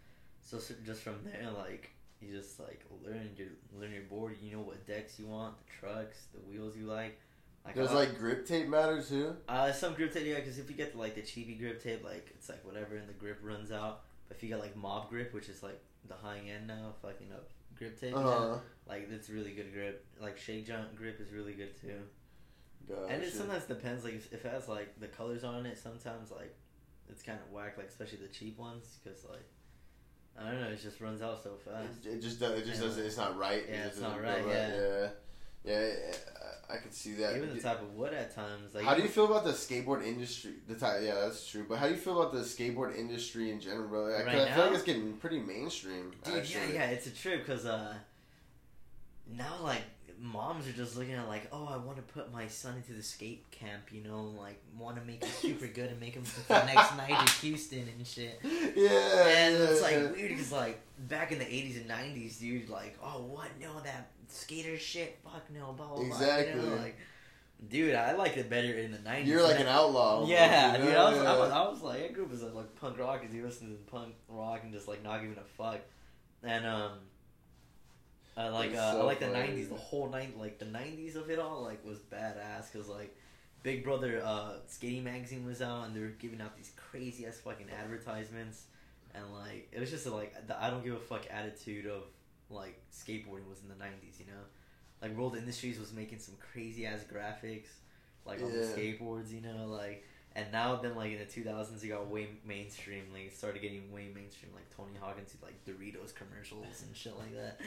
So, 0.42 0.58
so 0.60 0.74
just 0.84 1.02
from 1.02 1.18
there, 1.24 1.50
like 1.50 1.90
you 2.20 2.36
just 2.38 2.60
like 2.60 2.84
learn 3.04 3.30
your 3.36 3.48
learn 3.78 3.92
your 3.92 4.02
board. 4.04 4.36
You 4.40 4.52
know 4.56 4.62
what 4.62 4.86
decks 4.86 5.18
you 5.18 5.26
want, 5.26 5.54
the 5.58 5.64
trucks, 5.80 6.18
the 6.32 6.40
wheels 6.48 6.76
you 6.76 6.86
like. 6.86 7.18
Like 7.66 7.74
Does 7.74 7.90
I 7.90 7.94
like 7.94 8.18
grip 8.18 8.46
tape 8.46 8.68
matter 8.68 9.02
too? 9.02 9.36
uh 9.48 9.72
some 9.72 9.94
grip 9.94 10.12
tape, 10.14 10.26
yeah. 10.26 10.36
Because 10.36 10.58
if 10.58 10.70
you 10.70 10.76
get 10.76 10.92
the, 10.92 10.98
like 10.98 11.14
the 11.16 11.22
cheapy 11.22 11.54
grip 11.56 11.82
tape, 11.82 12.04
like 12.04 12.28
it's 12.34 12.48
like 12.48 12.64
whatever, 12.64 12.96
and 12.96 13.08
the 13.08 13.12
grip 13.12 13.40
runs 13.42 13.72
out. 13.72 14.02
But 14.28 14.36
if 14.36 14.42
you 14.42 14.48
get 14.48 14.60
like 14.60 14.76
mob 14.76 15.08
grip, 15.10 15.34
which 15.34 15.48
is 15.48 15.62
like 15.62 15.80
the 16.08 16.14
high 16.14 16.38
end 16.54 16.68
now, 16.68 16.94
fucking 17.02 17.32
up 17.32 17.50
grip 17.76 18.00
tape, 18.00 18.16
Uh 18.16 18.22
huh. 18.22 18.58
like 18.88 19.08
it's 19.10 19.28
really 19.28 19.50
good 19.52 19.72
grip. 19.72 20.04
Like 20.20 20.38
Shake 20.38 20.66
Junt 20.66 20.94
grip 20.96 21.20
is 21.20 21.32
really 21.32 21.52
good 21.54 21.78
too. 21.80 21.92
Gotcha. 22.88 23.12
And 23.12 23.22
it 23.22 23.32
sometimes 23.32 23.64
depends. 23.64 24.04
Like 24.04 24.14
if, 24.14 24.32
if 24.32 24.44
it 24.44 24.52
has 24.52 24.68
like 24.68 24.98
the 25.00 25.08
colors 25.08 25.42
on 25.42 25.66
it, 25.66 25.76
sometimes 25.76 26.30
like 26.30 26.54
it's 27.08 27.22
kind 27.22 27.38
of 27.44 27.52
whack. 27.52 27.76
Like 27.76 27.88
especially 27.88 28.18
the 28.18 28.28
cheap 28.28 28.58
ones, 28.58 28.98
because 29.02 29.24
like 29.24 29.44
I 30.38 30.50
don't 30.52 30.60
know, 30.60 30.68
it 30.68 30.80
just 30.80 31.00
runs 31.00 31.20
out 31.22 31.42
so 31.42 31.56
fast. 31.64 32.06
It, 32.06 32.14
it 32.14 32.22
just 32.22 32.38
does, 32.38 32.58
it 32.60 32.64
just 32.66 32.80
Yeah. 32.80 32.86
doesn't. 32.88 33.04
It's 33.06 33.16
not 33.16 33.36
right. 33.36 33.64
Yeah, 33.68 33.76
just 33.86 33.92
it's 33.94 34.00
not 34.02 34.22
right, 34.22 34.44
yeah. 34.46 34.68
yeah. 34.76 35.08
Yeah, 35.66 35.90
I 36.70 36.74
I 36.74 36.76
could 36.78 36.94
see 36.94 37.12
that. 37.14 37.36
Even 37.36 37.54
the 37.54 37.60
type 37.60 37.80
of 37.82 37.94
wood 37.94 38.12
at 38.12 38.34
times. 38.34 38.74
Like 38.74 38.84
how 38.84 38.94
do 38.94 39.02
you 39.02 39.08
feel 39.08 39.26
about 39.26 39.44
the 39.44 39.52
skateboard 39.52 40.04
industry? 40.04 40.52
The 40.68 40.74
type, 40.74 41.00
yeah, 41.02 41.14
that's 41.14 41.46
true. 41.46 41.64
But 41.68 41.78
how 41.78 41.86
do 41.86 41.92
you 41.94 42.00
feel 42.00 42.20
about 42.20 42.32
the 42.32 42.40
skateboard 42.40 42.96
industry 42.96 43.50
in 43.50 43.60
general? 43.60 44.10
Like, 44.10 44.26
Right 44.26 44.36
I 44.36 44.46
feel 44.48 44.56
now? 44.56 44.64
like 44.66 44.74
it's 44.74 44.82
getting 44.82 45.12
pretty 45.14 45.38
mainstream. 45.40 46.12
Dude, 46.24 46.38
actually. 46.38 46.74
yeah, 46.74 46.86
yeah, 46.86 46.90
it's 46.90 47.06
a 47.06 47.10
trip 47.10 47.44
because 47.46 47.66
uh, 47.66 47.94
now 49.36 49.54
like 49.62 49.82
moms 50.20 50.66
are 50.66 50.72
just 50.72 50.96
looking 50.96 51.14
at 51.14 51.28
like, 51.28 51.46
oh, 51.52 51.66
I 51.70 51.76
want 51.76 51.96
to 51.98 52.02
put 52.02 52.32
my 52.32 52.46
son 52.46 52.76
into 52.76 52.92
the 52.94 53.02
skate 53.02 53.48
camp, 53.50 53.92
you 53.92 54.02
know, 54.02 54.22
like 54.40 54.58
want 54.78 54.96
to 54.96 55.04
make 55.04 55.22
him 55.22 55.30
super 55.30 55.66
good 55.66 55.90
and 55.90 56.00
make 56.00 56.14
him 56.14 56.24
the 56.48 56.64
next 56.64 56.92
in 57.08 57.48
Houston 57.48 57.88
and 57.96 58.06
shit. 58.06 58.40
Yeah, 58.42 59.26
And 59.28 59.54
yeah, 59.54 59.64
it's 59.70 59.82
like 59.82 59.94
yeah. 59.94 60.10
weird 60.10 60.30
because 60.30 60.52
like 60.52 60.80
back 61.08 61.32
in 61.32 61.38
the 61.38 61.46
eighties 61.46 61.76
and 61.76 61.88
nineties, 61.88 62.38
dude, 62.38 62.68
like 62.68 62.96
oh 63.02 63.22
what 63.22 63.48
no 63.60 63.80
that 63.80 64.10
skater 64.28 64.76
shit, 64.78 65.18
fuck 65.24 65.50
no, 65.52 65.72
blah 65.72 65.86
blah 65.86 65.96
blah. 65.96 66.06
Exactly. 66.06 66.60
You 66.60 66.68
know, 66.68 66.76
like, 66.76 66.96
dude, 67.68 67.94
I 67.94 68.14
liked 68.14 68.36
it 68.36 68.50
better 68.50 68.72
in 68.72 68.92
the 68.92 68.98
nineties. 68.98 69.28
You're 69.28 69.42
like 69.42 69.60
an 69.60 69.68
outlaw. 69.68 70.26
Yeah, 70.26 70.76
you 70.76 70.84
dude, 70.84 70.92
know? 70.92 71.06
I 71.06 71.10
was, 71.10 71.18
I 71.18 71.38
was, 71.38 71.50
I 71.50 71.68
was 71.68 71.82
like, 71.82 72.04
I 72.04 72.08
grew 72.08 72.24
up 72.24 72.32
as 72.32 72.42
like 72.42 72.74
punk 72.76 72.98
rockers. 72.98 73.34
You 73.34 73.44
listen 73.44 73.68
to 73.70 73.90
punk 73.90 74.14
rock 74.28 74.60
and 74.62 74.72
just 74.72 74.88
like 74.88 75.02
not 75.02 75.20
giving 75.20 75.38
a 75.38 75.44
fuck, 75.56 75.80
and 76.42 76.66
um, 76.66 76.92
I 78.36 78.48
like 78.48 78.70
It's 78.70 78.78
uh, 78.78 78.88
I 78.88 78.92
so 78.92 79.06
like 79.06 79.20
the 79.20 79.26
'90s, 79.26 79.68
the 79.70 79.76
whole 79.76 80.08
night, 80.10 80.38
like 80.38 80.58
the 80.58 80.66
'90s 80.66 81.16
of 81.16 81.30
it 81.30 81.38
all, 81.38 81.62
like 81.62 81.84
was 81.84 81.98
badass 81.98 82.70
because 82.70 82.88
like 82.88 83.16
Big 83.62 83.82
Brother 83.82 84.22
uh 84.24 84.52
skating 84.66 85.04
magazine 85.04 85.46
was 85.46 85.62
out 85.62 85.86
and 85.86 85.96
they 85.96 86.00
were 86.00 86.14
giving 86.18 86.40
out 86.40 86.56
these 86.56 86.70
crazy 86.76 87.26
ass 87.26 87.38
fucking 87.38 87.68
advertisements, 87.70 88.64
and 89.14 89.24
like 89.32 89.68
it 89.72 89.80
was 89.80 89.90
just 89.90 90.06
like 90.06 90.46
the 90.46 90.62
I 90.62 90.70
don't 90.70 90.84
give 90.84 90.94
a 90.94 91.00
fuck 91.00 91.26
attitude 91.30 91.86
of 91.86 92.02
like 92.50 92.80
skateboarding 92.92 93.48
was 93.48 93.60
in 93.62 93.68
the 93.68 93.74
'90s, 93.82 94.18
you 94.20 94.26
know, 94.26 94.42
like 95.02 95.16
World 95.16 95.36
Industries 95.36 95.78
was 95.78 95.92
making 95.92 96.18
some 96.18 96.34
crazy 96.52 96.86
ass 96.86 97.00
graphics, 97.12 97.68
like 98.24 98.42
on 98.42 98.52
the 98.52 98.58
skateboards, 98.66 99.32
you 99.32 99.40
know, 99.40 99.66
like. 99.66 100.04
And 100.34 100.52
now, 100.52 100.76
then, 100.76 100.94
like 100.94 101.12
in 101.12 101.18
the 101.18 101.24
2000s, 101.24 101.82
you 101.82 101.88
got 101.94 102.08
way 102.08 102.28
mainstream. 102.46 103.04
Like, 103.10 103.22
it 103.28 103.34
started 103.34 103.62
getting 103.62 103.90
way 103.90 104.08
mainstream. 104.14 104.52
Like 104.54 104.68
Tony 104.76 104.92
Hawkins, 105.00 105.30
did, 105.32 105.42
like 105.42 105.54
Doritos 105.64 106.14
commercials 106.14 106.66
and 106.86 106.94
shit 106.94 107.14
like 107.16 107.34
that. 107.34 107.58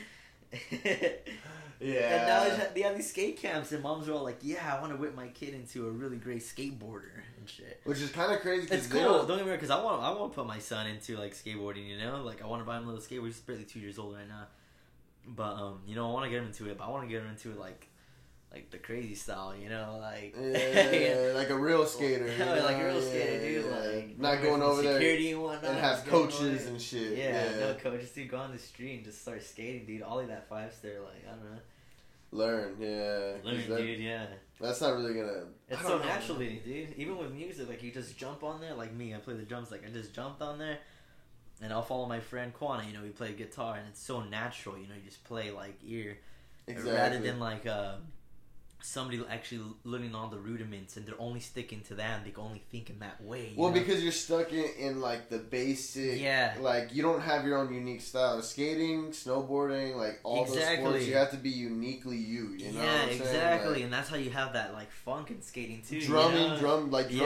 Yeah. 1.79 2.15
And 2.19 2.27
now 2.27 2.69
they 2.73 2.81
have- 2.81 2.95
these 2.97 3.09
skate 3.09 3.37
camps, 3.37 3.71
and 3.71 3.81
moms 3.81 4.07
are 4.09 4.13
all 4.13 4.23
like, 4.23 4.39
"Yeah, 4.41 4.75
I 4.75 4.81
want 4.81 4.91
to 4.93 4.97
whip 4.99 5.15
my 5.15 5.27
kid 5.29 5.53
into 5.53 5.87
a 5.87 5.91
really 5.91 6.17
great 6.17 6.41
skateboarder 6.41 7.11
and 7.39 7.47
shit." 7.49 7.79
Which 7.85 8.01
is 8.01 8.11
kind 8.11 8.31
of 8.33 8.41
crazy. 8.41 8.67
'cause 8.67 8.79
It's 8.79 8.87
cool. 8.87 9.01
don't- 9.01 9.27
Don't 9.27 9.37
get 9.37 9.45
me 9.45 9.51
wrong, 9.51 9.57
because 9.59 9.69
I 9.71 9.81
want 9.83 10.03
I 10.03 10.11
want 10.11 10.31
to 10.31 10.35
put 10.35 10.45
my 10.45 10.59
son 10.59 10.87
into 10.87 11.17
like 11.17 11.33
skateboarding. 11.33 11.87
You 11.87 11.97
know, 11.97 12.21
like 12.23 12.41
I 12.41 12.45
want 12.47 12.61
to 12.61 12.65
buy 12.65 12.77
him 12.77 12.83
a 12.83 12.91
little 12.91 13.01
skateboard. 13.01 13.27
He's 13.27 13.39
barely 13.39 13.63
two 13.63 13.79
years 13.79 13.97
old 13.97 14.15
right 14.15 14.27
now, 14.27 14.47
but 15.35 15.53
um, 15.53 15.81
you 15.87 15.95
know, 15.95 16.09
I 16.09 16.13
want 16.13 16.25
to 16.25 16.29
get 16.29 16.39
him 16.39 16.47
into 16.47 16.69
it. 16.69 16.77
But 16.77 16.85
I 16.85 16.89
want 16.89 17.03
to 17.03 17.09
get 17.09 17.21
him 17.21 17.29
into 17.29 17.51
it 17.51 17.59
like, 17.59 17.87
like 18.51 18.69
the 18.71 18.77
crazy 18.77 19.15
style. 19.15 19.53
You 19.55 19.69
know, 19.69 19.99
like 20.01 20.35
Yeah, 20.39 21.33
like 21.35 21.49
a 21.49 21.57
real 21.57 21.85
skater. 21.85 22.27
Yeah, 22.37 22.63
like 22.63 22.77
a 22.77 22.85
real 22.85 23.01
skater, 23.01 23.39
dude. 23.39 23.65
Like 23.65 24.19
not 24.19 24.41
going 24.41 24.61
over 24.61 24.81
there 24.81 24.93
security 24.93 25.31
and 25.31 25.41
whatnot. 25.43 25.71
and 25.71 25.79
have 25.79 26.05
coaches 26.05 26.67
and 26.67 26.81
shit. 26.81 27.17
Yeah, 27.17 27.59
no 27.59 27.73
coaches. 27.75 28.11
Dude, 28.11 28.29
go 28.29 28.37
on 28.37 28.51
the 28.51 28.57
street 28.59 28.95
and 28.95 29.05
just 29.05 29.21
start 29.21 29.43
skating, 29.43 29.85
dude. 29.85 30.01
Ollie 30.01 30.25
that 30.27 30.49
five 30.49 30.73
star, 30.73 30.91
like 31.03 31.25
I 31.27 31.31
don't 31.35 31.43
know, 31.43 31.59
learn. 32.31 32.75
Yeah, 32.79 33.33
learn, 33.43 33.69
that- 33.69 33.77
dude. 33.77 33.99
Yeah. 33.99 34.25
That's 34.61 34.81
not 34.81 34.95
really 34.95 35.13
gonna. 35.13 35.43
It's 35.69 35.81
so 35.81 35.97
know. 35.99 36.03
natural, 36.03 36.37
dude. 36.37 36.93
Even 36.97 37.17
with 37.17 37.31
music, 37.31 37.69
like 37.69 37.81
you 37.81 37.91
just 37.91 38.17
jump 38.17 38.43
on 38.43 38.59
there. 38.59 38.73
Like 38.73 38.93
me, 38.93 39.15
I 39.15 39.19
play 39.19 39.35
the 39.35 39.43
drums. 39.43 39.71
Like 39.71 39.85
I 39.87 39.89
just 39.89 40.13
jumped 40.13 40.41
on 40.41 40.59
there, 40.59 40.79
and 41.61 41.73
I'll 41.73 41.81
follow 41.81 42.05
my 42.07 42.19
friend 42.19 42.53
Quana. 42.53 42.83
You 42.87 42.93
know, 42.93 43.03
we 43.03 43.09
play 43.09 43.33
guitar, 43.33 43.75
and 43.77 43.87
it's 43.87 44.01
so 44.01 44.21
natural. 44.21 44.77
You 44.77 44.87
know, 44.87 44.95
you 44.95 45.01
just 45.05 45.23
play 45.23 45.51
like 45.51 45.77
ear, 45.85 46.17
Exactly. 46.67 46.91
rather 46.93 47.19
than 47.19 47.39
like 47.39 47.65
uh, 47.65 47.95
somebody 48.81 49.21
actually 49.29 49.61
learning 49.83 50.15
all 50.15 50.29
the 50.29 50.37
rudiments, 50.39 50.95
and 50.95 51.05
they're 51.05 51.19
only 51.19 51.41
sticking 51.41 51.81
to 51.81 51.95
that. 51.95 52.17
and 52.19 52.25
They 52.25 52.29
can 52.31 52.43
only 52.43 52.61
think 52.71 52.89
in 52.89 52.99
that 52.99 53.21
way. 53.21 53.51
Well, 53.57 53.69
know? 53.71 53.79
because 53.79 54.01
you're 54.01 54.11
stuck 54.13 54.53
in, 54.53 54.65
in 54.79 55.01
like 55.01 55.29
the 55.29 55.37
basic, 55.39 56.19
Yeah. 56.21 56.55
Like 56.61 56.93
you 56.93 57.01
don't 57.03 57.21
have 57.21 57.45
your 57.45 57.57
own 57.57 57.73
unique 57.73 58.01
style. 58.01 58.37
Of 58.37 58.45
skating, 58.45 59.07
snowboarding, 59.11 59.95
like 59.97 60.19
all 60.23 60.45
those 60.45 60.63
sports, 60.63 61.05
you 61.05 61.15
have 61.15 61.31
to 61.31 61.37
be 61.37 61.49
uniquely 61.49 62.17
you. 62.17 62.51
You 62.57 62.71
know? 62.71 62.81
yeah, 62.81 62.93
what 63.01 63.03
I'm 63.03 63.09
exactly, 63.21 63.73
Like, 63.73 63.83
and 63.83 63.93
that's 63.93 64.09
how 64.09 64.15
you 64.15 64.29
have 64.29 64.53
that 64.53 64.73
like 64.73 64.91
funk 64.91 65.29
in 65.31 65.41
skating 65.41 65.81
too. 65.87 65.97
you 65.97 66.05
drumming, 66.05 66.49
know? 66.49 66.57
drum 66.59 66.91
like 66.91 67.07
drums. 67.09 67.19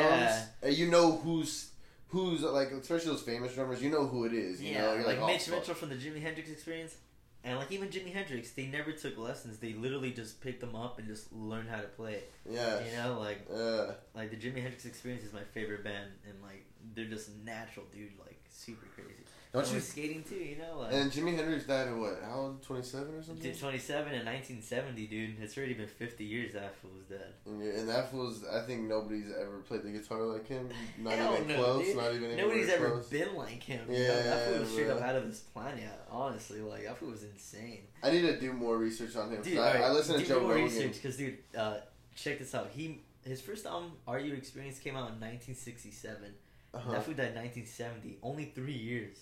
Yeah. 0.64 0.70
You 0.70 0.90
know 0.90 1.12
who's 1.18 1.70
who's 2.14 2.42
like 2.42 2.72
especially 2.72 3.12
those 3.12 3.24
famous 3.24 3.54
drummers. 3.54 3.82
You 3.82 3.90
know 3.90 4.06
who 4.08 4.24
it 4.26 4.34
is. 4.34 4.62
You 4.62 4.72
yeah, 4.74 4.82
know, 4.82 4.94
You're 4.94 5.08
like, 5.08 5.20
oh, 5.20 5.28
Mitch 5.28 5.44
fuck. 5.44 5.60
Mitchell 5.60 5.74
from 5.76 5.90
the 5.90 5.96
Jimi 5.96 6.22
Hendrix 6.22 6.50
Experience. 6.50 6.96
And 7.44 7.58
like 7.60 7.72
even 7.74 7.90
Jimi 7.90 8.14
Hendrix, 8.14 8.52
they 8.52 8.68
never 8.68 8.94
took 8.94 9.18
lessons. 9.18 9.58
They 9.58 9.74
literally 9.74 10.12
just 10.12 10.40
picked 10.40 10.62
them 10.62 10.76
up 10.78 10.98
and 10.98 11.08
just 11.08 11.34
learned 11.34 11.68
how 11.70 11.82
to 11.82 11.88
play 11.88 12.14
it. 12.14 12.32
Yeah. 12.50 12.80
You 12.86 12.96
know, 12.96 13.20
like 13.20 13.40
Yeah. 13.54 13.92
like 14.16 14.30
the 14.32 14.38
Jimi 14.38 14.62
Hendrix 14.62 14.86
Experience 14.86 15.26
is 15.26 15.34
my 15.34 15.44
favorite 15.54 15.84
band, 15.84 16.12
and 16.30 16.42
like 16.42 16.64
they're 16.96 17.06
just 17.06 17.30
natural, 17.44 17.86
dude. 17.94 18.12
Like 18.20 18.40
super 18.50 18.86
crazy. 18.96 19.26
Don't 19.54 19.66
and 19.66 19.76
you? 19.76 19.80
skating 19.82 20.24
too, 20.24 20.34
you 20.34 20.58
know, 20.58 20.80
like 20.80 20.94
And 20.94 21.12
Jimi 21.12 21.36
Hendrix 21.36 21.68
died 21.68 21.88
at 21.88 21.96
what? 21.96 22.20
How 22.28 22.40
old? 22.40 22.64
Twenty 22.64 22.82
seven 22.82 23.14
or 23.14 23.22
something. 23.22 23.54
27 23.54 24.12
in 24.12 24.26
1970, 24.26 25.06
dude. 25.06 25.36
It's 25.40 25.56
already 25.56 25.76
been 25.76 25.86
50 25.88 26.24
years 26.24 26.54
that 26.54 26.76
fool 26.78 26.90
was 26.98 27.06
dead. 27.06 27.34
And, 27.46 27.64
yeah, 27.64 27.80
and 27.80 27.88
that 27.88 28.12
was 28.12 28.44
I 28.52 28.62
think 28.62 28.86
nobody's 28.86 29.32
ever 29.32 29.60
played 29.60 29.84
the 29.84 29.92
guitar 29.92 30.24
like 30.24 30.48
him. 30.48 30.70
Not 30.98 31.14
even 31.14 31.48
no, 31.50 31.56
close. 31.56 31.86
dude. 31.86 31.98
Not 31.98 32.14
even 32.16 32.36
Nobody's 32.36 32.70
ever 32.70 32.90
close. 32.90 33.10
been 33.10 33.36
like 33.36 33.62
him. 33.62 33.86
you 33.92 34.00
know? 34.00 34.08
that 34.08 34.26
Yeah, 34.26 34.46
fool 34.48 34.60
was 34.62 34.72
straight 34.72 34.90
up 34.90 35.02
out 35.02 35.16
of 35.18 35.28
this 35.28 35.42
planet. 35.42 35.84
Honestly, 36.10 36.62
like 36.62 36.86
that 36.86 36.98
fool 36.98 37.12
was 37.12 37.24
insane. 37.24 37.82
I 38.02 38.10
need 38.10 38.22
to 38.22 38.40
do 38.40 38.54
more 38.54 38.80
research 38.80 39.16
on 39.16 39.30
him. 39.30 39.44
Dude, 39.44 39.60
I, 39.60 39.68
alright, 39.68 39.84
I 39.84 39.92
listen 39.92 40.16
to 40.16 40.22
do 40.22 40.28
Joe 40.28 40.40
more 40.40 40.50
Rogan. 40.54 40.64
research 40.66 40.94
because, 40.94 41.16
dude, 41.16 41.38
uh, 41.56 41.76
check 42.16 42.40
this 42.40 42.56
out. 42.56 42.72
He 42.74 43.02
his 43.24 43.40
first 43.40 43.68
album, 43.68 43.92
"Are 44.08 44.20
You 44.20 44.34
Experience," 44.34 44.80
came 44.80 44.96
out 44.96 45.10
in 45.14 45.20
1967. 45.20 46.34
Uh-huh. 46.74 46.92
That 46.92 47.04
fool 47.06 47.14
died 47.14 47.28
in 47.28 47.36
1970. 47.36 48.18
Only 48.24 48.46
three 48.46 48.74
years. 48.74 49.18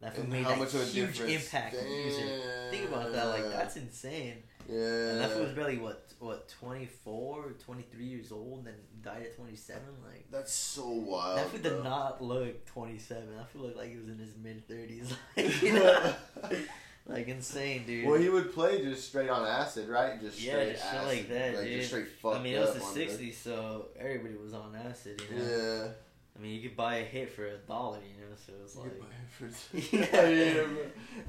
That 0.00 0.14
fool 0.14 0.24
And 0.24 0.32
made 0.32 0.42
how 0.44 0.50
that 0.50 0.58
much 0.58 0.72
huge 0.92 1.20
impact 1.20 1.76
on 1.76 1.84
music. 1.88 2.24
Think 2.70 2.88
about 2.88 3.12
that. 3.12 3.26
Like 3.26 3.50
that's 3.50 3.76
insane. 3.76 4.34
Yeah. 4.68 4.76
And 5.10 5.20
that 5.20 5.38
was 5.38 5.52
barely 5.52 5.78
what 5.78 6.12
what 6.20 6.48
24, 6.60 7.54
23 7.64 8.04
years 8.04 8.32
old, 8.32 8.66
and 8.66 8.76
died 9.02 9.22
at 9.22 9.36
27. 9.36 9.82
Like 10.06 10.24
That's 10.30 10.52
so 10.52 10.88
wild. 10.88 11.38
that 11.38 11.62
did 11.62 11.84
not 11.84 12.22
look 12.22 12.64
27. 12.66 13.36
That 13.36 13.48
fool 13.50 13.62
looked 13.62 13.76
like 13.76 13.90
he 13.90 13.96
was 13.96 14.08
in 14.08 14.18
his 14.18 14.34
mid 14.42 14.66
30s. 14.68 15.12
Like, 15.36 15.62
you 15.62 15.72
know, 15.74 16.14
like 17.06 17.28
insane, 17.28 17.84
dude. 17.86 18.06
well, 18.06 18.18
he 18.18 18.30
would 18.30 18.54
play 18.54 18.82
just 18.82 19.06
straight 19.08 19.28
on 19.28 19.46
acid, 19.46 19.88
right? 19.90 20.18
Just 20.20 20.40
Yeah, 20.40 20.52
straight 20.52 20.72
just 20.72 20.84
acid, 20.86 21.08
like 21.08 21.28
that, 21.28 21.54
like 21.56 21.64
dude. 21.64 21.76
just 21.80 21.88
straight 21.90 22.08
fucked 22.08 22.36
I 22.38 22.42
mean, 22.42 22.54
it 22.54 22.60
was 22.60 22.74
the- 22.74 22.80
'60s, 23.06 23.34
so 23.34 23.88
everybody 23.98 24.34
was 24.36 24.54
on 24.54 24.74
acid. 24.74 25.22
You 25.30 25.38
know. 25.38 25.44
Yeah. 25.44 25.88
I 26.36 26.42
mean, 26.42 26.52
you 26.54 26.68
could 26.68 26.76
buy 26.76 26.96
a 26.96 27.04
hit 27.04 27.30
for 27.30 27.46
a 27.46 27.56
dollar, 27.58 27.98
you 27.98 28.20
know. 28.20 28.34
So 28.34 28.52
it's 28.64 28.76
like, 28.76 28.92
yeah, 29.92 30.28
yeah. 30.28 30.62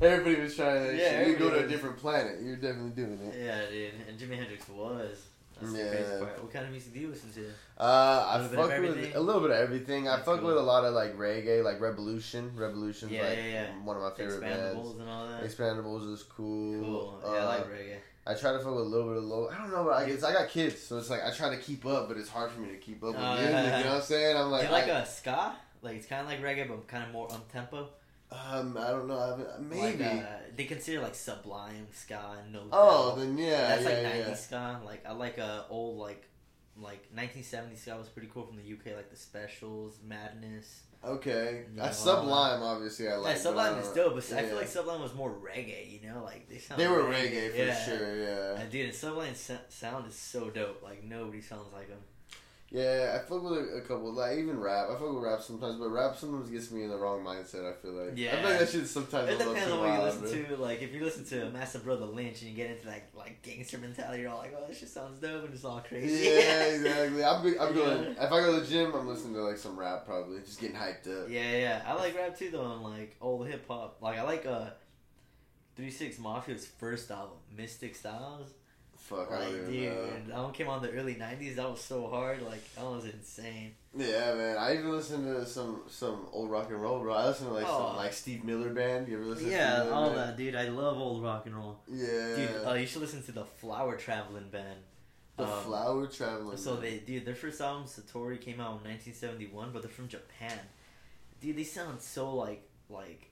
Everybody 0.02 0.42
was 0.42 0.56
trying 0.56 0.84
that 0.84 0.96
Yeah, 0.96 1.10
shit. 1.24 1.28
You 1.28 1.36
go 1.38 1.50
to 1.52 1.64
a 1.66 1.68
different 1.68 1.98
planet. 1.98 2.42
You're 2.42 2.56
definitely 2.56 2.92
doing 2.92 3.20
it. 3.22 3.36
yeah, 3.44 3.62
dude. 3.70 3.92
And 4.10 4.20
Jimi 4.20 4.38
Hendrix 4.38 4.68
was. 4.70 5.26
That's 5.62 5.72
the 5.72 5.78
Yeah. 5.80 5.90
crazy 5.92 6.20
part. 6.20 6.44
What 6.44 6.52
kind 6.52 6.66
of 6.66 6.72
music 6.72 6.94
do 6.94 7.00
you 7.00 7.08
listen 7.08 7.32
to? 7.34 7.48
Uh, 7.78 8.26
I 8.44 8.48
fuck 8.56 8.68
with 8.82 9.16
a 9.16 9.20
little 9.20 9.42
bit 9.42 9.52
of 9.52 9.58
everything. 9.58 10.08
I 10.08 10.16
That's 10.18 10.26
fuck 10.26 10.40
cool. 10.40 10.48
with 10.50 10.58
a 10.58 10.62
lot 10.62 10.84
of 10.84 10.94
like 10.94 11.16
reggae, 11.18 11.64
like 11.64 11.80
Rebelution. 11.80 12.54
Rebelution's 12.56 13.12
Yeah, 13.12 13.24
like 13.28 13.38
yeah, 13.38 13.46
yeah. 13.46 13.68
one 13.84 13.96
of 13.96 14.04
my 14.04 14.12
favorite 14.12 14.42
bands. 14.42 14.76
Expendables 14.76 15.00
and 15.00 15.10
all 15.10 15.28
that. 15.28 15.44
Expendables 15.44 16.12
is 16.14 16.24
cool. 16.24 16.82
Cool. 16.84 17.22
Uh, 17.26 17.34
Yeah, 17.34 17.40
I 17.40 17.46
like 17.46 17.68
reggae. 17.72 17.98
I 18.28 18.34
try 18.34 18.52
to 18.54 18.58
fuck 18.60 18.68
with 18.74 18.86
a 18.86 18.90
little 18.90 19.08
bit 19.10 19.18
of 19.18 19.24
low. 19.26 19.50
I 19.50 19.58
don't 19.58 19.72
know, 19.72 19.84
but 19.84 19.94
I 19.94 20.08
guess 20.10 20.24
I 20.24 20.34
got 20.34 20.50
kids, 20.50 20.82
so 20.82 20.98
it's 20.98 21.10
like 21.10 21.24
I 21.24 21.32
try 21.32 21.50
to 21.56 21.62
keep 21.62 21.86
up, 21.86 22.08
but 22.08 22.18
it's 22.18 22.30
hard 22.30 22.52
for 22.52 22.60
me 22.62 22.70
to 22.70 22.78
keep 22.78 23.04
up 23.04 23.10
with 23.14 23.20
music. 23.20 23.50
yeah. 23.52 23.78
You 23.78 23.84
know 23.84 23.90
what 23.92 23.96
I'm 23.98 24.02
saying? 24.02 24.38
I'm 24.38 24.52
like, 24.56 24.64
you 24.66 24.72
like 24.72 24.86
I, 24.86 25.00
a 25.00 25.06
ska? 25.06 25.56
Like 25.82 25.96
it's 25.98 26.08
kind 26.08 26.22
of 26.22 26.28
like 26.28 26.42
reggae, 26.42 26.68
but 26.68 26.88
kind 26.88 27.04
of 27.04 27.12
more 27.12 27.32
um 27.32 27.42
tempo. 27.54 27.90
um, 28.32 28.76
I 28.78 28.88
don't 28.90 29.08
know. 29.08 29.20
I 29.20 29.62
maybe. 29.62 30.04
Like, 30.04 30.24
uh, 30.24 30.26
they 30.56 30.64
consider 30.66 31.02
like 31.02 31.14
Sublime 31.14 31.88
ska 31.94 32.38
and 32.44 32.54
No. 32.54 32.64
oh, 32.72 33.10
Doubt. 33.12 33.20
then 33.20 33.38
yeah, 33.38 33.68
That's 33.68 33.84
yeah, 33.84 33.90
like 33.90 34.02
yeah. 34.02 34.34
90s 34.34 34.38
ska. 34.38 34.82
Like 34.84 35.06
I 35.06 35.12
like 35.12 35.38
a 35.38 35.66
old 35.70 35.98
like 36.00 36.24
like 36.82 37.08
1970s 37.16 37.78
ska 37.78 37.96
was 37.98 38.10
pretty 38.10 38.28
cool 38.34 38.44
from 38.48 38.58
the 38.58 38.64
UK, 38.74 38.96
like 38.98 39.12
the 39.12 39.16
Specials, 39.16 40.00
Madness. 40.04 40.82
Okay, 41.06 41.66
Yeah, 41.76 41.84
that's 41.84 42.04
well, 42.06 42.18
Sublime. 42.22 42.64
Obviously, 42.64 43.08
I 43.08 43.16
like. 43.16 43.26
yeah, 43.28 43.32
I 43.34 43.38
Sublime 43.38 43.78
is 43.78 43.88
dope, 43.90 44.16
but 44.16 44.34
I 44.34 44.44
feel 44.44 44.56
like 44.56 44.68
Sublime 44.68 45.02
was 45.02 45.14
more 45.14 45.32
reggae. 45.32 46.02
You 46.02 46.10
know, 46.10 46.24
like 46.24 46.50
they 46.50 46.58
sound. 46.58 46.82
they 46.82 46.88
were 46.88 47.04
reggae 47.04 47.52
for 47.52 47.58
yeah. 47.58 47.86
sure. 47.86 48.16
Yeah, 48.24 48.60
And 48.62 48.72
dude, 48.72 48.94
Sublime's 48.94 49.40
sa- 49.40 49.66
sound 49.70 50.08
is 50.08 50.16
so 50.16 50.50
dope. 50.50 50.82
Like 50.84 51.04
nobody 51.04 51.42
sounds 51.42 51.72
like 51.74 51.90
them. 51.90 52.00
Yeah. 52.72 53.16
I 53.16 53.20
fuck 53.28 53.42
with 53.44 53.54
a, 53.54 53.78
a 53.78 53.82
couple, 53.82 54.12
like 54.14 54.38
even 54.38 54.60
rap. 54.60 54.88
I 54.90 54.94
fuck 54.94 55.14
with 55.14 55.24
rap 55.24 55.42
sometimes, 55.42 55.78
but 55.78 55.90
rap 55.90 56.18
sometimes 56.18 56.50
gets 56.50 56.72
me 56.72 56.84
in 56.84 56.90
the 56.90 56.98
wrong 56.98 57.24
mindset. 57.24 57.70
I 57.70 57.74
feel 57.82 57.94
like. 57.94 58.12
I 58.12 58.16
Yeah. 58.16 58.36
feel 58.42 58.50
like 58.50 58.60
that 58.60 58.70
shit 58.70 58.88
sometimes. 58.88 59.30
It 59.30 59.38
depends 59.38 59.72
on 59.72 59.80
what 59.80 59.94
you 59.94 60.02
listen 60.04 60.46
to. 60.48 60.56
Like 60.58 60.82
if 60.82 60.94
you 60.94 61.04
listen 61.04 61.24
to 61.26 61.50
Master 61.52 61.80
Brother 61.80 62.06
Lynch 62.06 62.42
and 62.42 62.52
you 62.52 62.56
get 62.58 62.72
into 62.72 62.88
like 62.88 63.06
like 63.16 63.42
gangster 63.44 63.78
mentality, 63.78 64.24
you're 64.24 64.32
all 64.32 64.40
like, 64.40 64.54
oh, 64.58 64.66
this 64.68 64.80
shit 64.80 64.90
sounds 64.90 65.20
dope 65.20 65.46
and 65.46 65.54
it's 65.54 65.64
all 65.64 65.80
crazy. 65.88 66.26
Yeah, 66.26 66.64
exactly. 66.66 67.24
I'm, 67.24 67.68
I'm 67.68 67.74
going. 67.76 68.04
Yeah. 68.04 68.26
If 68.26 68.32
I 68.32 68.40
go 68.42 68.54
to 68.56 68.60
the 68.62 68.68
gym, 68.68 68.94
I'm 68.94 69.08
listening 69.08 69.36
to 69.36 69.44
like 69.44 69.58
some 69.58 69.78
rap, 69.80 70.06
probably 70.06 70.40
just 70.40 70.60
getting 70.60 70.76
hyped 70.76 71.08
up. 71.08 71.30
Yeah, 71.30 71.58
yeah. 71.58 71.82
I 71.86 71.94
like 71.94 72.16
rap 72.18 72.38
too 72.38 72.50
though, 72.52 72.72
and 72.74 72.84
like 72.84 73.16
old 73.22 73.48
hip 73.48 73.66
hop. 73.68 73.98
Like 74.02 74.18
I 74.18 74.24
like 74.24 74.46
uh 74.46 74.70
Three 75.76 75.92
Six 75.92 76.18
Mafia's 76.18 76.66
first 76.66 77.12
album, 77.12 77.38
Mystic 77.56 77.96
Stylez. 78.02 78.48
Fuck, 79.10 79.32
I 79.32 79.44
don't 79.46 79.72
dude, 79.72 79.94
know. 79.94 80.08
that 80.30 80.38
one 80.44 80.52
came 80.52 80.68
on 80.68 80.82
the 80.82 80.90
early 80.90 81.14
'90s. 81.14 81.58
That 81.58 81.70
was 81.70 81.80
so 81.80 82.08
hard. 82.08 82.42
Like 82.42 82.64
that 82.74 82.84
was 82.86 83.06
insane. 83.06 83.76
Yeah, 83.96 84.34
man. 84.34 84.58
I 84.58 84.74
even 84.74 84.92
listen 84.92 85.24
to 85.26 85.46
some 85.46 85.82
some 85.88 86.26
old 86.32 86.50
rock 86.50 86.70
and 86.72 86.82
roll, 86.82 87.00
bro. 87.02 87.14
I 87.14 87.28
listen 87.28 87.46
to 87.48 87.54
like 87.54 87.66
Oh. 87.68 87.90
some 87.90 87.98
like 87.98 88.14
Steve 88.14 88.44
Miller 88.44 88.74
Band. 88.74 89.08
You 89.08 89.18
ever 89.18 89.26
listen? 89.26 89.46
to 89.46 89.52
yeah, 89.52 89.82
Steve 89.82 89.94
all 89.94 90.06
Band? 90.10 90.18
that, 90.18 90.38
dude. 90.38 90.56
I 90.56 90.70
love 90.70 90.98
old 90.98 91.22
rock 91.24 91.46
and 91.46 91.56
roll. 91.56 91.78
Yeah. 91.88 92.36
Dude, 92.36 92.66
uh, 92.68 92.74
you 92.74 92.88
should 92.88 93.02
listen 93.02 93.22
to 93.24 93.32
the 93.32 93.46
Flower 93.46 93.96
Traveling 93.96 94.50
Band. 94.50 94.80
the 95.38 95.44
um, 95.44 95.64
Flower 95.64 96.08
Traveling. 96.08 96.58
So 96.58 96.76
they, 96.78 96.98
dude, 96.98 97.26
their 97.26 97.36
first 97.36 97.62
album 97.62 97.84
Satori 97.86 98.42
came 98.42 98.60
out 98.60 98.82
in 98.84 98.90
1971, 98.90 99.70
but 99.72 99.84
they're 99.84 99.92
from 99.92 100.08
Japan. 100.08 100.58
Dude, 101.42 101.58
they 101.58 101.64
sound 101.64 102.02
so 102.02 102.34
like 102.34 102.68
like, 102.90 103.30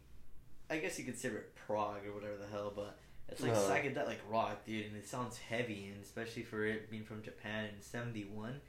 I 0.70 0.78
guess 0.78 1.00
you 1.00 1.04
could 1.06 1.16
consider 1.16 1.38
it 1.38 1.56
prog 1.56 2.06
or 2.06 2.14
whatever 2.14 2.38
the 2.38 2.48
hell, 2.52 2.72
but 2.76 3.00
it's 3.34 3.42
like 3.42 3.52
Uh-huh. 3.52 3.70
psychedelic 3.74 4.18
rock, 4.30 4.66
dude, 4.66 4.86
and 4.88 4.96
it 4.96 5.08
sounds 5.08 5.38
heavy, 5.38 5.92
and 5.94 6.04
especially 6.04 6.44
for 6.44 6.66
it 6.66 6.90
being 6.90 7.04
from 7.04 7.22
Japan 7.24 7.66
in 7.66 7.82
'71, 7.82 8.62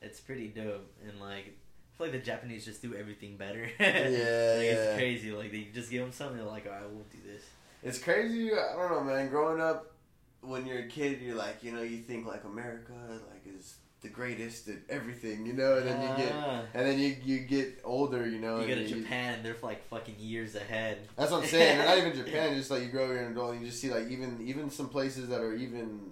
it's 0.00 0.20
pretty 0.20 0.48
dope. 0.48 0.90
And 1.06 1.20
like, 1.20 1.46
I 1.46 1.96
feel 1.98 2.06
like 2.06 2.12
the 2.12 2.18
Japanese 2.18 2.64
just 2.64 2.80
do 2.82 2.94
everything 2.94 3.36
better. 3.36 3.68
Yeah, 3.78 3.86
like, 3.86 4.10
yeah. 4.12 4.72
It's 4.72 4.96
crazy. 4.96 5.30
Like 5.32 5.52
they 5.52 5.68
just 5.74 5.90
give 5.90 6.02
them 6.02 6.12
something, 6.12 6.36
they're 6.38 6.46
like, 6.46 6.66
all 6.66 6.72
right, 6.72 6.90
we'll 6.90 7.04
do 7.10 7.18
this. 7.26 7.42
It's 7.82 7.98
crazy. 7.98 8.52
I 8.52 8.74
don't 8.76 8.90
know, 8.90 9.02
man. 9.04 9.28
Growing 9.28 9.60
up, 9.60 9.92
when 10.40 10.66
you're 10.66 10.80
a 10.80 10.88
kid, 10.88 11.20
you're 11.20 11.36
like, 11.36 11.62
you 11.62 11.72
know, 11.72 11.82
you 11.82 11.98
think 11.98 12.26
like 12.26 12.44
America, 12.44 12.92
like 13.30 13.41
the 14.02 14.08
greatest 14.08 14.68
at 14.68 14.78
everything, 14.88 15.46
you 15.46 15.52
know, 15.52 15.76
and 15.78 15.86
then 15.86 16.00
you 16.02 16.24
get, 16.24 16.32
Ah. 16.34 16.62
and 16.74 16.86
then 16.86 16.98
you 16.98 17.16
you 17.24 17.38
get 17.40 17.80
older, 17.84 18.28
you 18.28 18.38
know. 18.40 18.60
You 18.60 18.66
go 18.66 18.72
and 18.80 18.88
to 18.88 18.94
Japan, 19.00 19.34
and 19.34 19.44
they're 19.44 19.56
like 19.62 19.86
fucking 19.88 20.16
years 20.18 20.54
ahead. 20.56 20.98
That's 21.16 21.30
what 21.30 21.42
I'm 21.42 21.48
saying. 21.48 21.78
They're 21.78 21.86
not 21.86 21.98
even 21.98 22.16
Japan. 22.24 22.54
Just 22.56 22.70
like 22.70 22.82
you 22.82 22.88
grow, 22.88 23.06
you're 23.06 23.28
adult, 23.28 23.52
and 23.52 23.60
you 23.60 23.66
just 23.68 23.80
see 23.80 23.90
like 23.92 24.08
even 24.08 24.38
even 24.46 24.70
some 24.70 24.88
places 24.88 25.28
that 25.28 25.40
are 25.40 25.54
even 25.54 26.10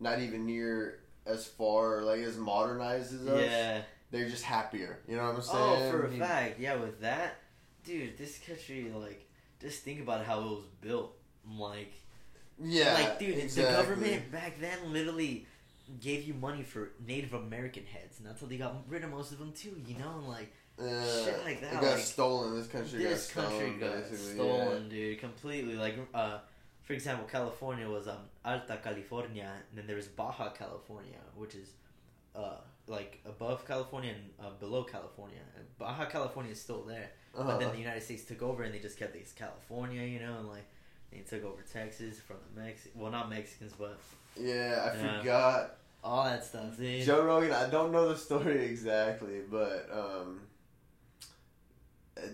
not 0.00 0.20
even 0.20 0.46
near 0.46 1.00
as 1.26 1.46
far 1.46 2.02
like 2.02 2.20
as 2.20 2.36
modernized 2.36 3.14
as 3.14 3.26
us. 3.26 3.40
Yeah. 3.42 3.82
They're 4.10 4.28
just 4.28 4.42
happier. 4.44 5.00
You 5.06 5.16
know 5.16 5.24
what 5.26 5.34
I'm 5.36 5.42
saying? 5.42 5.58
Oh, 5.58 5.90
for 5.90 6.06
a 6.06 6.10
fact, 6.12 6.58
yeah. 6.58 6.76
With 6.76 7.00
that, 7.02 7.36
dude, 7.84 8.16
this 8.16 8.38
country, 8.38 8.90
like, 8.94 9.28
just 9.60 9.82
think 9.82 10.00
about 10.00 10.24
how 10.24 10.40
it 10.40 10.44
was 10.44 10.64
built. 10.80 11.14
Like, 11.46 11.92
Yeah. 12.58 12.94
like, 12.94 13.18
dude, 13.18 13.36
exactly. 13.36 13.64
the 13.74 13.82
government 13.82 14.32
back 14.32 14.58
then 14.60 14.92
literally 14.94 15.46
gave 16.00 16.24
you 16.24 16.34
money 16.34 16.62
for 16.62 16.90
Native 17.06 17.32
American 17.34 17.84
heads, 17.86 18.18
and 18.18 18.26
that's 18.26 18.40
how 18.40 18.46
they 18.46 18.56
got 18.58 18.74
rid 18.88 19.04
of 19.04 19.10
most 19.10 19.32
of 19.32 19.38
them 19.38 19.52
too. 19.52 19.74
You 19.86 19.98
know, 19.98 20.18
and 20.18 20.28
like 20.28 20.52
Uh, 20.78 21.24
shit 21.24 21.44
like 21.44 21.60
that, 21.60 21.72
It 21.74 21.80
got 21.80 21.94
like, 21.94 21.98
stolen. 21.98 22.54
This 22.56 22.68
country 22.68 22.98
this 23.02 23.32
got 23.32 23.42
country 23.44 23.72
stolen. 23.76 23.80
got 23.80 24.16
stolen, 24.18 24.88
dude, 24.88 25.18
completely. 25.18 25.74
Like, 25.74 25.96
uh, 26.14 26.38
for 26.82 26.92
example, 26.92 27.26
California 27.26 27.88
was 27.88 28.06
um 28.08 28.22
Alta 28.44 28.78
California, 28.82 29.50
and 29.68 29.78
then 29.78 29.86
there 29.86 29.96
was 29.96 30.06
Baja 30.08 30.50
California, 30.50 31.18
which 31.36 31.54
is 31.54 31.68
uh 32.36 32.58
like 32.86 33.20
above 33.26 33.66
California 33.66 34.12
and 34.14 34.46
uh, 34.46 34.50
below 34.58 34.82
California. 34.84 35.40
Baja 35.78 36.06
California 36.06 36.52
is 36.52 36.60
still 36.60 36.82
there. 36.84 37.10
Yeah. 37.36 37.42
But 37.44 37.58
then 37.58 37.68
Uh-huh. 37.68 37.72
the 37.72 37.78
United 37.80 38.02
States 38.02 38.24
took 38.24 38.42
over 38.42 38.62
and 38.62 38.72
they 38.74 38.78
just 38.78 38.98
kept 38.98 39.12
this 39.12 39.32
California, 39.32 40.02
you 40.02 40.20
know, 40.20 40.38
and 40.38 40.48
like 40.48 40.64
they 41.12 41.18
took 41.20 41.44
over 41.44 41.62
Texas 41.72 42.20
from 42.20 42.36
the 42.54 42.60
Mex 42.62 42.86
well 42.94 43.10
not 43.10 43.30
Mexicans 43.30 43.72
but 43.78 43.98
yeah, 44.38 44.90
I 44.92 44.96
Yeah. 44.96 45.18
forgot. 45.20 45.76
all 46.04 46.24
that 46.24 46.44
stuff, 46.44 46.76
dude. 46.76 47.02
Joe 47.04 47.24
Rogan. 47.24 47.50
I 47.52 47.68
don't 47.68 47.90
know 47.92 48.08
the 48.08 48.16
story 48.16 48.64
exactly, 48.70 49.40
but 49.50 49.88
um, 49.92 50.40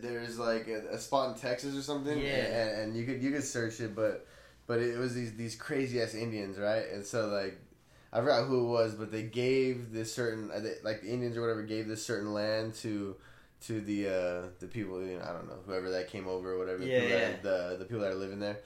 there's 0.01 0.39
like 0.39 0.69
a, 0.69 0.95
a 0.95 0.99
spot 0.99 1.35
in 1.35 1.41
Texas 1.41 1.77
or 1.77 1.83
something. 1.83 2.19
Yeah. 2.19 2.27
and, 2.35 2.81
and 2.83 2.97
you 2.97 3.05
could 3.07 3.23
you 3.23 3.31
could 3.31 3.45
search 3.45 3.81
it, 3.81 3.95
but 3.95 4.27
but 4.67 4.81
it 4.81 4.99
was 4.99 5.15
these 5.15 5.35
these 5.35 5.55
crazy 5.57 6.01
ass 6.01 6.15
Indians, 6.15 6.59
right? 6.59 6.85
And 6.93 7.05
so 7.05 7.29
like. 7.29 7.59
I 8.13 8.19
forgot 8.21 8.47
who 8.47 8.61
it 8.61 8.69
was, 8.69 8.95
but 8.95 9.11
they 9.11 9.25
gave 9.25 9.91
this 9.93 10.15
certain, 10.15 10.49
uh, 10.53 10.61
like 10.85 11.01
the 11.01 11.09
Indians 11.09 11.37
or 11.37 11.41
whatever, 11.41 11.65
gave 11.65 11.89
this 11.89 12.07
certain 12.07 12.33
land 12.33 12.75
to, 12.77 13.17
to 13.67 13.81
the 13.81 14.09
uh, 14.09 14.43
the 14.61 14.67
people. 14.67 15.01
You 15.05 15.19
know, 15.19 15.23
I 15.25 15.33
don't 15.33 15.47
know, 15.49 15.59
whoever 15.67 15.91
that 15.91 16.09
came 16.11 16.27
over 16.29 16.53
or 16.55 16.59
whatever. 16.59 16.79
the 16.79 16.87
Yeah, 16.87 17.01
people 17.01 17.19
yeah. 17.19 17.29
That, 17.31 17.43
the 17.43 17.77
the 17.79 17.85
people 17.85 18.01
that 18.01 18.13
are 18.13 18.17
living 18.17 18.41
there, 18.41 18.59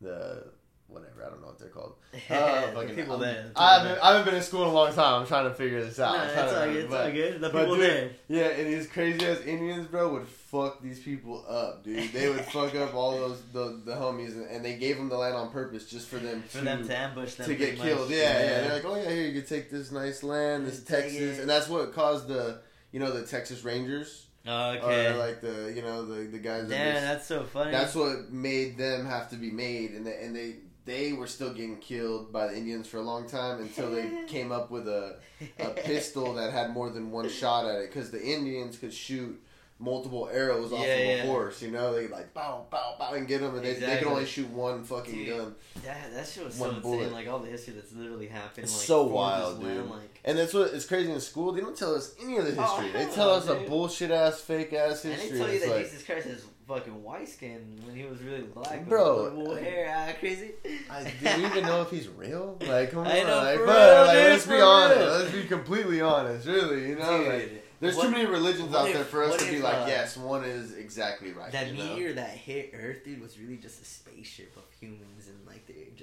the 0.00 0.44
whatever. 0.88 1.24
I 1.26 1.30
don't 1.30 1.40
know 1.40 1.48
what 1.48 1.58
they're 1.58 1.68
called. 1.68 1.94
the 2.28 2.34
Uh, 2.34 2.72
fucking- 2.72 2.94
people 2.94 3.18
there. 3.18 3.50
I 3.56 3.78
haven't, 3.78 3.98
I 4.00 4.08
haven't 4.12 4.24
been 4.26 4.34
in 4.36 4.42
school 4.42 4.62
in 4.62 4.68
a 4.68 4.72
long 4.72 4.94
time. 4.94 5.22
I'm 5.22 5.26
trying 5.26 5.48
to 5.48 5.54
figure 5.54 5.82
this 5.84 5.98
out. 5.98 6.14
Nah, 6.16 6.22
it's 6.24 6.36
all 6.52 6.60
remember, 6.60 6.72
good. 6.72 6.76
It's 6.84 6.90
but- 6.90 7.04
all 7.06 7.12
good. 7.12 7.40
The 7.40 7.50
people 7.50 7.74
dude, 7.74 7.80
there. 7.80 8.10
Yeah, 8.28 8.44
and 8.60 8.66
these 8.72 8.86
crazy 8.86 9.26
ass 9.26 9.40
Indians, 9.40 9.88
bro, 9.88 10.12
would 10.12 10.28
fuck 10.28 10.80
these 10.80 11.00
people 11.00 11.44
up, 11.48 11.82
dude. 11.82 12.12
They 12.12 12.28
would 12.28 12.44
fuck 12.52 12.74
up 12.76 12.94
all 12.94 13.12
those 13.18 13.42
the, 13.52 13.80
the 13.84 13.94
homies, 13.96 14.34
and, 14.34 14.46
and 14.48 14.64
they 14.64 14.76
gave 14.76 14.96
them 14.96 15.08
the 15.08 15.16
land 15.18 15.34
on 15.34 15.50
purpose 15.50 15.90
just 15.90 16.06
for 16.06 16.18
them 16.18 16.42
For 16.44 16.58
to 16.58 16.64
them 16.64 16.86
to 16.86 16.96
ambush 16.96 17.34
them. 17.34 17.46
to 17.48 17.54
get 17.56 17.76
killed. 17.78 18.08
Yeah, 18.08 18.16
yeah, 18.18 18.60
They're 18.60 18.72
like, 18.74 18.84
oh 18.84 18.94
yeah, 18.94 19.10
here 19.10 19.26
you 19.26 19.40
can 19.40 19.48
take 19.48 19.70
this 19.72 19.90
nice 19.90 20.22
land, 20.22 20.66
this 20.68 20.84
Texas, 20.84 21.40
and 21.40 21.50
that's 21.50 21.68
what 21.68 21.92
caused 21.94 22.28
the 22.28 22.60
you 22.92 23.00
know 23.00 23.10
the 23.10 23.26
Texas 23.26 23.64
Rangers 23.64 24.25
okay. 24.48 25.06
or 25.06 25.16
like 25.16 25.40
the 25.40 25.72
you 25.74 25.82
know 25.82 26.04
the 26.06 26.24
the 26.28 26.38
guys. 26.38 26.68
that 26.68 26.76
Damn, 26.76 26.92
just- 26.94 27.04
that's 27.06 27.26
so 27.26 27.44
funny. 27.44 27.70
that's 27.70 27.94
what 27.94 28.30
made 28.32 28.78
them 28.78 29.06
have 29.06 29.30
to 29.30 29.36
be 29.36 29.50
made, 29.50 29.92
and 29.92 30.06
they, 30.06 30.18
and 30.22 30.34
they 30.36 30.56
they 30.84 31.12
were 31.12 31.26
still 31.26 31.52
getting 31.52 31.78
killed 31.78 32.32
by 32.32 32.46
the 32.46 32.56
Indians 32.56 32.86
for 32.86 32.98
a 32.98 33.02
long 33.02 33.28
time 33.28 33.60
until 33.60 33.90
they 33.90 34.08
came 34.28 34.52
up 34.52 34.70
with 34.70 34.86
a 34.88 35.16
a 35.58 35.68
pistol 35.70 36.34
that 36.34 36.52
had 36.52 36.70
more 36.70 36.90
than 36.90 37.10
one 37.10 37.28
shot 37.28 37.66
at 37.66 37.80
it 37.80 37.92
because 37.92 38.10
the 38.10 38.22
Indians 38.24 38.78
could 38.78 38.94
shoot 38.94 39.42
multiple 39.78 40.26
arrows 40.32 40.72
off 40.72 40.80
Yeah, 40.80 40.86
of 40.94 41.00
a 41.00 41.16
yeah. 41.18 41.26
horse. 41.26 41.60
You 41.60 41.70
know, 41.70 41.92
they 41.92 42.08
like 42.08 42.32
bow 42.32 42.64
bow 42.70 42.94
bow 42.98 43.12
and 43.14 43.26
get 43.28 43.40
them, 43.42 43.56
and 43.56 43.64
they, 43.64 43.74
they 43.74 43.98
could 43.98 44.06
only 44.06 44.24
shoot 44.26 44.48
one 44.50 44.84
fucking 44.84 45.12
Dude. 45.24 45.36
gun. 45.36 45.54
That 45.84 46.14
that 46.14 46.26
shit 46.26 46.44
was 46.46 46.54
so 46.54 46.60
One 46.66 46.76
insane. 46.76 46.82
bullet. 46.82 47.12
Like 47.12 47.28
all 47.28 47.40
the 47.40 47.50
history 47.50 47.74
that's 47.74 47.92
literally 47.92 48.28
happened. 48.28 48.64
It's 48.64 48.76
like, 48.78 48.86
so 48.86 49.02
wild, 49.02 49.62
land, 49.62 49.82
dude. 49.82 49.90
Like, 49.90 50.15
And 50.26 50.36
that's 50.36 50.52
what 50.52 50.70
is 50.70 50.84
crazy 50.86 51.12
in 51.12 51.20
school. 51.20 51.52
They 51.52 51.60
don't 51.60 51.76
tell 51.76 51.94
us 51.94 52.14
any 52.20 52.36
of 52.36 52.44
the 52.44 52.54
Oh, 52.60 52.80
history. 52.80 52.90
they 53.04 53.08
tell 53.14 53.30
us 53.30 53.46
a 53.48 53.54
bullshit 53.54 54.10
ass, 54.10 54.40
fake 54.40 54.72
ass 54.72 55.02
history. 55.02 55.28
and 55.28 55.36
they 55.36 55.38
tell 55.38 55.52
you 55.54 55.60
that 55.60 55.68
like, 55.70 55.84
Jesus 55.84 56.02
Christ 56.04 56.26
is 56.26 56.44
fucking 56.66 57.00
white 57.04 57.28
skin 57.28 57.80
when 57.84 57.94
he 57.94 58.04
was 58.06 58.20
really 58.22 58.42
black. 58.42 58.88
Bro, 58.88 59.34
with 59.36 59.62
hair, 59.62 59.94
ah, 59.96 60.12
crazy. 60.18 60.50
I, 60.90 61.04
do 61.04 61.10
we 61.40 61.46
even 61.46 61.62
know 61.62 61.80
if 61.82 61.90
he's 61.90 62.08
real? 62.08 62.58
Like, 62.66 62.90
come 62.90 63.00
on, 63.06 63.06
I 63.06 63.22
know, 63.22 63.36
like, 63.36 63.56
for 63.58 63.64
real, 63.66 63.74
like, 63.74 64.16
dude, 64.16 64.30
let's 64.32 64.46
be 64.48 64.60
honest. 64.60 64.98
real. 65.00 65.08
Let's 65.10 65.30
be 65.32 65.44
completely 65.44 66.00
honest, 66.00 66.46
really. 66.48 66.88
You 66.88 66.96
know, 66.96 67.22
like, 67.22 67.62
there's 67.78 67.94
what- 67.94 68.06
too 68.06 68.10
many 68.10 68.26
religions 68.26 68.74
out 68.74 68.88
if- 68.88 68.94
there 68.94 69.04
for 69.04 69.22
us 69.22 69.36
to 69.36 69.48
be 69.48 69.60
like, 69.60 69.76
uh, 69.76 69.84
yes, 69.86 70.16
one 70.16 70.42
is 70.44 70.72
exactly 70.74 71.30
right. 71.34 71.52
That 71.52 71.68
you 71.68 71.78
know? 71.78 71.84
meteor 71.94 72.14
that 72.14 72.30
hit 72.30 72.72
Earth, 72.74 73.04
dude, 73.04 73.20
was 73.22 73.38
really 73.38 73.58
just 73.58 73.80
a 73.80 73.84
spaceship 73.84 74.56
of 74.56 74.64
humans, 74.80 75.28
and 75.28 75.45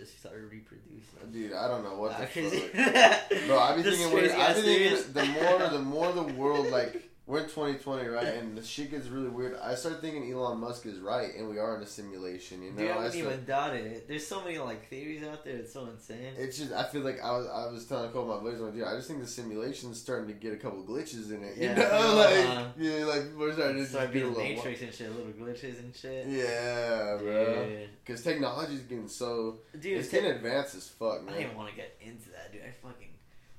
just 0.04 0.20
started 0.20 0.52
reproducing. 0.52 1.32
Dude, 1.32 1.54
I 1.54 1.68
don't 1.68 1.84
know 1.84 1.96
what 1.96 2.18
the 2.20 2.26
crazy. 2.34 2.60
fuck. 2.60 3.48
Bro, 3.48 3.60
I've 3.60 3.76
been 3.76 3.86
thinking, 3.86 4.12
we're, 4.14 4.26
I've 4.26 4.32
ass 4.32 4.56
been 4.56 4.66
thinking 4.66 5.14
the 5.14 5.26
more, 5.26 5.70
the 5.70 5.80
more 5.80 6.12
the 6.12 6.24
world 6.34 6.68
like 6.72 7.10
we're 7.26 7.40
in 7.40 7.46
2020, 7.46 8.06
right? 8.10 8.26
And 8.26 8.58
the 8.58 8.62
shit 8.64 8.92
gets 8.92 9.08
really 9.08 9.30
weird. 9.30 9.56
I 9.64 9.76
start 9.76 10.02
thinking 10.02 10.30
Elon 10.32 10.60
Musk 10.60 10.86
is 10.86 11.00
right, 11.00 11.30
and 11.38 11.50
we 11.50 11.58
are 11.58 11.78
in 11.78 11.82
a 11.82 11.86
simulation. 11.86 12.62
You 12.62 12.72
know, 12.72 12.78
Dude, 12.78 12.88
I 12.90 12.94
I 12.94 12.96
wouldn't 12.98 13.14
start- 13.14 13.34
even 13.34 13.46
doubt 13.46 13.76
it. 13.76 14.08
There's 14.10 14.28
so 14.28 14.44
many 14.44 14.58
like 14.60 14.90
theories 14.90 15.24
out 15.24 15.46
there. 15.46 15.56
It's 15.56 15.72
so 15.72 15.86
insane. 15.86 16.34
It's 16.38 16.58
just 16.58 16.74
I 16.74 16.84
feel 16.84 17.02
like 17.02 17.24
I 17.24 17.32
was 17.32 17.48
I 17.48 17.72
was 17.72 17.86
telling 17.86 18.06
a 18.06 18.08
couple 18.08 18.34
of 18.34 18.44
my 18.44 18.50
buddies, 18.50 18.60
like, 18.62 18.74
dude, 18.74 18.84
I 18.84 18.96
just 18.98 19.08
think 19.08 19.22
the 19.22 19.28
simulation's 19.28 20.02
starting 20.02 20.28
to 20.28 20.34
get 20.34 20.52
a 20.54 20.58
couple 20.58 20.84
glitches 20.84 21.32
in 21.32 21.44
it. 21.44 21.56
You 21.58 21.64
Yeah, 21.70 21.76
know, 21.76 21.84
uh-huh. 21.92 22.16
like 22.16 22.66
yeah, 22.78 23.06
like 23.06 23.24
we're 23.38 23.54
starting 23.54 23.78
to 23.78 23.86
Start 23.86 24.04
just 24.12 24.14
get 24.14 24.24
a 24.24 24.26
being 24.26 24.28
little. 24.34 24.44
Matrix 24.44 24.82
and 24.82 24.94
shit, 24.94 25.16
little 25.16 25.32
glitches 25.32 25.80
and 25.80 25.96
shit. 25.96 26.28
Yeah, 26.28 27.18
bro. 27.22 27.78
Because 28.06 28.22
technology's 28.22 28.82
getting 28.82 29.08
so 29.08 29.60
dude 29.80 29.98
it's 30.00 30.10
te- 30.10 30.18
getting 30.18 30.32
advanced 30.32 30.76
as 30.76 30.90
fuck, 30.90 31.20
I 31.22 31.24
man. 31.24 31.38
didn't 31.38 31.56
want 31.56 31.70
to 31.70 31.76
get 31.76 31.96
into 32.02 32.30
that, 32.32 32.52
dude. 32.52 32.64
I 32.64 32.72
fucking 32.86 33.08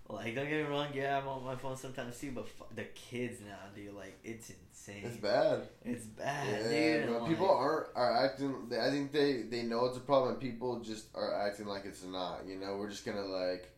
like. 0.08 0.34
Don't 0.34 0.48
get 0.48 0.56
me 0.56 0.62
wrong. 0.62 0.88
Yeah, 0.94 1.18
I'm 1.18 1.28
on 1.28 1.44
my 1.44 1.56
phone 1.56 1.76
sometimes 1.76 2.18
too, 2.18 2.32
but 2.34 2.48
fu- 2.48 2.64
the 2.74 2.84
kids 2.84 3.40
now, 3.40 3.58
dude, 3.74 3.94
like 3.94 4.18
it's 4.24 4.50
insane. 4.50 5.02
It's 5.04 5.16
bad. 5.16 5.62
It's 5.84 6.04
bad, 6.06 6.46
Yeah, 6.70 7.06
dude. 7.06 7.16
and, 7.16 7.26
people 7.26 7.46
like, 7.46 7.56
aren't 7.56 7.86
are 7.94 8.24
acting. 8.24 8.68
They, 8.68 8.80
I 8.80 8.90
think 8.90 9.12
they 9.12 9.42
they 9.42 9.62
know 9.62 9.86
it's 9.86 9.96
a 9.96 10.00
problem. 10.00 10.32
and 10.32 10.40
People 10.40 10.80
just 10.80 11.06
are 11.14 11.46
acting 11.46 11.66
like 11.66 11.84
it's 11.86 12.04
not. 12.04 12.46
You 12.46 12.56
know, 12.58 12.76
we're 12.76 12.90
just 12.90 13.04
gonna 13.06 13.24
like. 13.24 13.70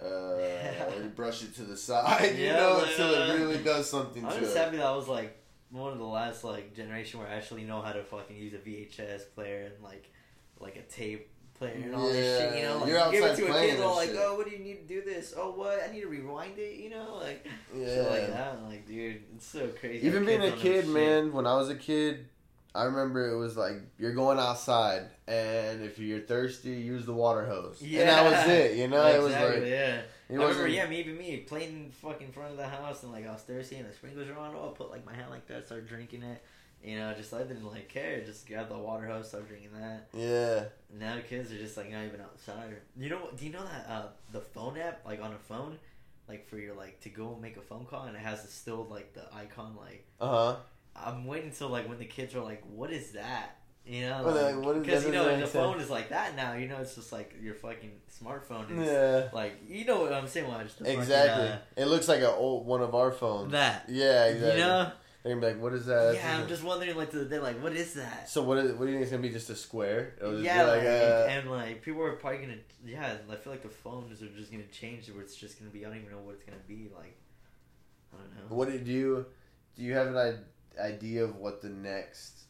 Uh, 0.00 1.08
brush 1.16 1.42
it 1.42 1.54
to 1.54 1.62
the 1.62 1.76
side, 1.76 2.36
you 2.36 2.44
Yeah, 2.44 2.56
know, 2.56 2.78
like, 2.82 2.90
until 2.90 3.14
uh, 3.14 3.26
it 3.34 3.38
really 3.40 3.58
does 3.64 3.88
something 3.88 4.26
I'm 4.26 4.32
to 4.34 4.40
just 4.40 4.54
it. 4.54 4.58
happy 4.58 4.76
that 4.76 4.84
I 4.86 4.94
was 4.94 5.08
like 5.08 5.42
one 5.70 5.90
of 5.90 5.98
the 5.98 6.04
last 6.04 6.44
like 6.44 6.76
generation 6.76 7.18
where 7.18 7.28
I 7.28 7.34
actually 7.36 7.64
know 7.64 7.80
how 7.80 7.92
to 7.92 8.04
fucking 8.04 8.36
use 8.36 8.52
a 8.52 8.58
VHS 8.58 9.22
player 9.34 9.72
and 9.74 9.82
like 9.82 10.12
like 10.60 10.76
a 10.76 10.82
tape 10.82 11.30
player 11.58 11.80
and 11.82 11.94
all 11.94 12.08
this 12.08 12.40
shit. 12.40 12.58
You 12.58 12.68
know, 12.68 12.78
like 12.78 12.88
you're 12.88 13.06
you 13.06 13.12
give 13.12 13.24
it 13.24 13.36
to 13.36 13.44
a 13.44 13.60
kid, 13.60 13.80
all 13.80 13.88
and 13.88 13.96
like, 13.96 14.08
shit. 14.08 14.18
oh, 14.20 14.36
what 14.36 14.46
do 14.46 14.52
you 14.52 14.58
need 14.62 14.88
to 14.88 14.94
do 14.94 15.02
this? 15.02 15.34
Oh, 15.36 15.52
what? 15.52 15.82
I 15.82 15.92
need 15.92 16.02
to 16.02 16.08
rewind 16.08 16.58
it. 16.58 16.76
You 16.76 16.90
know, 16.90 17.18
like 17.20 17.46
Yeah, 17.74 17.86
shit 17.86 18.10
like 18.10 18.28
that. 18.28 18.54
I'm 18.58 18.68
like, 18.68 18.86
dude, 18.86 19.22
it's 19.34 19.46
so 19.46 19.68
crazy. 19.68 20.06
Even 20.06 20.24
being 20.24 20.42
a 20.42 20.52
kid, 20.52 20.88
man, 20.88 21.32
when 21.32 21.46
I 21.46 21.54
was 21.56 21.68
a 21.68 21.74
kid, 21.74 22.26
I 22.74 22.84
remember 22.84 23.30
it 23.30 23.36
was 23.38 23.56
like 23.56 23.76
you're 23.98 24.14
going 24.14 24.38
outside, 24.38 25.04
and 25.26 25.82
if 25.82 25.98
you're 25.98 26.20
thirsty, 26.20 26.72
use 26.72 27.06
the 27.06 27.14
water 27.14 27.46
hose, 27.46 27.80
Yeah, 27.80 28.00
and 28.00 28.08
that 28.10 28.24
was 28.24 28.48
it. 28.54 28.76
You 28.76 28.88
know, 28.88 29.06
it 29.06 29.22
was 29.22 29.32
like 29.32 29.64
yeah. 29.66 30.02
I 30.28 30.32
remember, 30.32 30.66
yeah, 30.66 30.86
maybe 30.86 31.12
me 31.12 31.36
playing 31.38 31.92
fucking 32.02 32.26
in 32.26 32.32
front 32.32 32.50
of 32.50 32.56
the 32.56 32.66
house 32.66 33.04
and 33.04 33.12
like 33.12 33.26
I 33.26 33.32
was 33.32 33.42
thirsty 33.42 33.76
and 33.76 33.88
the 33.88 33.94
sprinklers 33.94 34.28
were 34.28 34.36
on. 34.36 34.54
Oh, 34.56 34.64
I'll 34.64 34.70
put 34.70 34.90
like 34.90 35.06
my 35.06 35.14
hand 35.14 35.30
like 35.30 35.46
that, 35.46 35.66
start 35.66 35.86
drinking 35.86 36.24
it. 36.24 36.42
You 36.84 36.98
know, 36.98 37.12
just 37.14 37.32
I 37.34 37.38
didn't 37.42 37.64
like 37.64 37.88
care. 37.88 38.22
Just 38.24 38.46
grab 38.46 38.68
the 38.68 38.78
water 38.78 39.06
hose, 39.06 39.28
start 39.28 39.48
drinking 39.48 39.70
that. 39.80 40.08
Yeah, 40.12 40.64
Now 40.96 41.18
kids 41.28 41.50
are 41.52 41.58
just 41.58 41.76
like 41.76 41.90
not 41.90 42.04
even 42.04 42.20
outside. 42.20 42.76
You 42.96 43.10
know? 43.10 43.28
Do 43.36 43.44
you 43.44 43.52
know 43.52 43.64
that 43.64 43.86
uh, 43.90 44.02
the 44.32 44.40
phone 44.40 44.78
app, 44.78 45.04
like 45.04 45.20
on 45.22 45.32
a 45.32 45.38
phone, 45.38 45.78
like 46.28 46.48
for 46.48 46.58
your 46.58 46.74
like 46.74 47.00
to 47.00 47.08
go 47.08 47.36
make 47.40 47.56
a 47.56 47.60
phone 47.62 47.86
call, 47.86 48.04
and 48.04 48.16
it 48.16 48.20
has 48.22 48.48
still 48.52 48.86
like 48.90 49.14
the 49.14 49.24
icon. 49.34 49.74
Like 49.76 50.06
uh 50.20 50.28
huh. 50.28 50.56
I'm 50.94 51.26
waiting 51.26 51.48
until 51.50 51.68
like 51.70 51.88
when 51.88 51.98
the 51.98 52.04
kids 52.04 52.34
are 52.34 52.40
like, 52.40 52.62
"What 52.72 52.92
is 52.92 53.12
that?" 53.12 53.56
You 53.84 54.08
know, 54.08 54.22
Well, 54.24 54.34
like, 54.64 54.76
is- 54.76 54.82
because 54.84 55.04
you 55.06 55.12
know 55.12 55.24
the 55.24 55.30
make 55.32 55.40
sense. 55.40 55.52
phone 55.52 55.80
is 55.80 55.90
like 55.90 56.08
that 56.10 56.34
now. 56.36 56.54
You 56.54 56.68
know, 56.68 56.78
it's 56.78 56.94
just 56.96 57.12
like 57.12 57.34
your 57.40 57.54
fucking 57.54 57.92
smartphone. 58.20 58.70
Is, 58.80 58.86
Yeah, 58.86 59.28
Like 59.32 59.60
you 59.68 59.84
know 59.84 60.00
what 60.02 60.12
I'm 60.12 60.26
saying? 60.28 60.46
Just 60.64 60.78
the 60.78 60.84
fucking, 60.84 61.00
exactly. 61.00 61.48
uh, 61.48 61.58
it 61.76 61.86
looks 61.86 62.08
like 62.08 62.20
a 62.20 62.30
old 62.32 62.66
one 62.66 62.82
of 62.82 62.94
our 62.94 63.12
phones. 63.12 63.52
that. 63.52 63.86
yeah, 63.88 64.24
exactly. 64.26 64.60
You 64.60 64.66
know? 64.66 64.92
They're 65.26 65.34
gonna 65.34 65.46
be 65.48 65.54
like, 65.54 65.62
"What 65.62 65.72
is 65.72 65.86
that?" 65.86 66.12
That's 66.12 66.18
yeah, 66.18 66.38
I'm 66.38 66.46
just- 66.46 66.62
wondering 66.62 66.96
like 66.96 67.10
to 67.10 67.18
the 67.18 67.24
day, 67.24 67.40
like 67.40 67.60
what 67.60 67.72
is 67.72 67.94
that? 67.94 68.30
So 68.30 68.44
what 68.44 68.58
is? 68.58 68.72
What 68.74 68.86
do 68.86 68.92
you 68.92 68.92
think 68.92 69.02
it's 69.02 69.10
gonna 69.10 69.22
be? 69.24 69.30
Just 69.30 69.50
a 69.50 69.56
square? 69.56 70.14
Yeah, 70.20 70.62
like, 70.62 70.76
like, 70.78 70.86
uh, 70.86 71.26
and 71.28 71.50
like 71.50 71.82
people 71.82 72.02
are 72.04 72.12
probably 72.12 72.38
gonna 72.42 72.58
yeah. 72.84 73.16
I 73.28 73.34
feel 73.34 73.52
like 73.52 73.64
the 73.64 73.68
phones 73.68 74.22
are 74.22 74.28
just 74.28 74.52
gonna 74.52 74.62
change 74.68 75.10
where 75.10 75.22
it's 75.22 75.34
just 75.34 75.58
gonna 75.58 75.72
be. 75.72 75.84
I 75.84 75.88
don't 75.88 75.98
even 75.98 76.12
know 76.12 76.18
what 76.18 76.36
it's 76.36 76.44
gonna 76.44 76.58
be 76.68 76.90
like. 76.94 77.16
I 78.12 78.18
don't 78.18 78.50
know. 78.50 78.56
What 78.56 78.70
did 78.70 78.86
you? 78.86 79.26
Do 79.74 79.82
you 79.82 79.94
have 79.94 80.14
an 80.14 80.44
idea 80.80 81.24
of 81.24 81.34
what 81.34 81.60
the 81.60 81.70
next, 81.70 82.44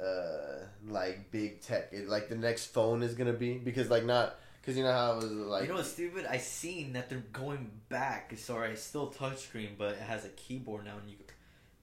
uh, 0.00 0.66
like 0.86 1.32
big 1.32 1.62
tech, 1.62 1.88
it, 1.90 2.08
like 2.08 2.28
the 2.28 2.36
next 2.36 2.66
phone 2.66 3.02
is 3.02 3.14
gonna 3.14 3.32
be? 3.32 3.58
Because 3.58 3.90
like 3.90 4.04
not, 4.04 4.36
because 4.60 4.78
you 4.78 4.84
know 4.84 4.92
how 4.92 5.14
it 5.14 5.16
was 5.16 5.32
like. 5.32 5.62
you 5.64 5.68
know 5.70 5.74
what's 5.74 5.90
stupid? 5.90 6.26
I 6.30 6.38
seen 6.38 6.92
that 6.92 7.10
they're 7.10 7.24
going 7.32 7.72
back. 7.88 8.32
Sorry, 8.36 8.70
it's 8.70 8.84
still 8.84 9.10
touchscreen, 9.10 9.70
but 9.76 9.94
it 9.94 10.02
has 10.02 10.24
a 10.24 10.28
keyboard 10.28 10.84
now, 10.84 10.96
and 11.00 11.10
you 11.10 11.16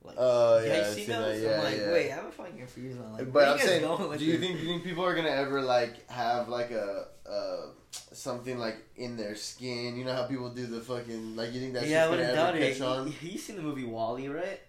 like. 0.05 0.15
Oh 0.17 0.59
yeah, 0.59 0.65
yeah, 0.65 0.75
you 0.75 0.81
I've 0.81 0.87
seen 0.87 1.05
seen 1.05 1.15
those? 1.15 1.41
that. 1.41 1.47
Yeah, 1.47 1.57
I'm 1.57 1.63
like, 1.63 1.77
yeah. 1.77 1.91
wait, 1.91 2.11
I'm 2.11 2.31
fucking 2.31 2.57
confused. 2.57 2.99
I'm 2.99 3.13
like, 3.13 3.33
but 3.33 3.47
I'm 3.47 3.59
saying, 3.59 4.17
do 4.17 4.25
you 4.25 4.37
think 4.37 4.59
do 4.59 4.65
you 4.65 4.67
think 4.67 4.83
people 4.83 5.05
are 5.05 5.15
gonna 5.15 5.29
ever 5.29 5.61
like 5.61 6.09
have 6.09 6.49
like 6.49 6.71
a 6.71 7.07
uh 7.29 7.67
something 7.91 8.57
like 8.57 8.77
in 8.95 9.17
their 9.17 9.35
skin? 9.35 9.95
You 9.97 10.05
know 10.05 10.13
how 10.13 10.25
people 10.25 10.49
do 10.49 10.65
the 10.65 10.81
fucking 10.81 11.35
like 11.35 11.53
you 11.53 11.59
think 11.59 11.73
that's 11.73 11.87
yeah, 11.87 12.05
I 12.05 12.09
wouldn't 12.09 12.27
ever 12.29 12.35
doubt 12.35 12.55
it. 12.57 12.81
on? 12.81 13.07
You, 13.07 13.13
you 13.21 13.37
seen 13.37 13.55
the 13.55 13.61
movie 13.61 13.85
WALL-E, 13.85 14.27
right? 14.27 14.59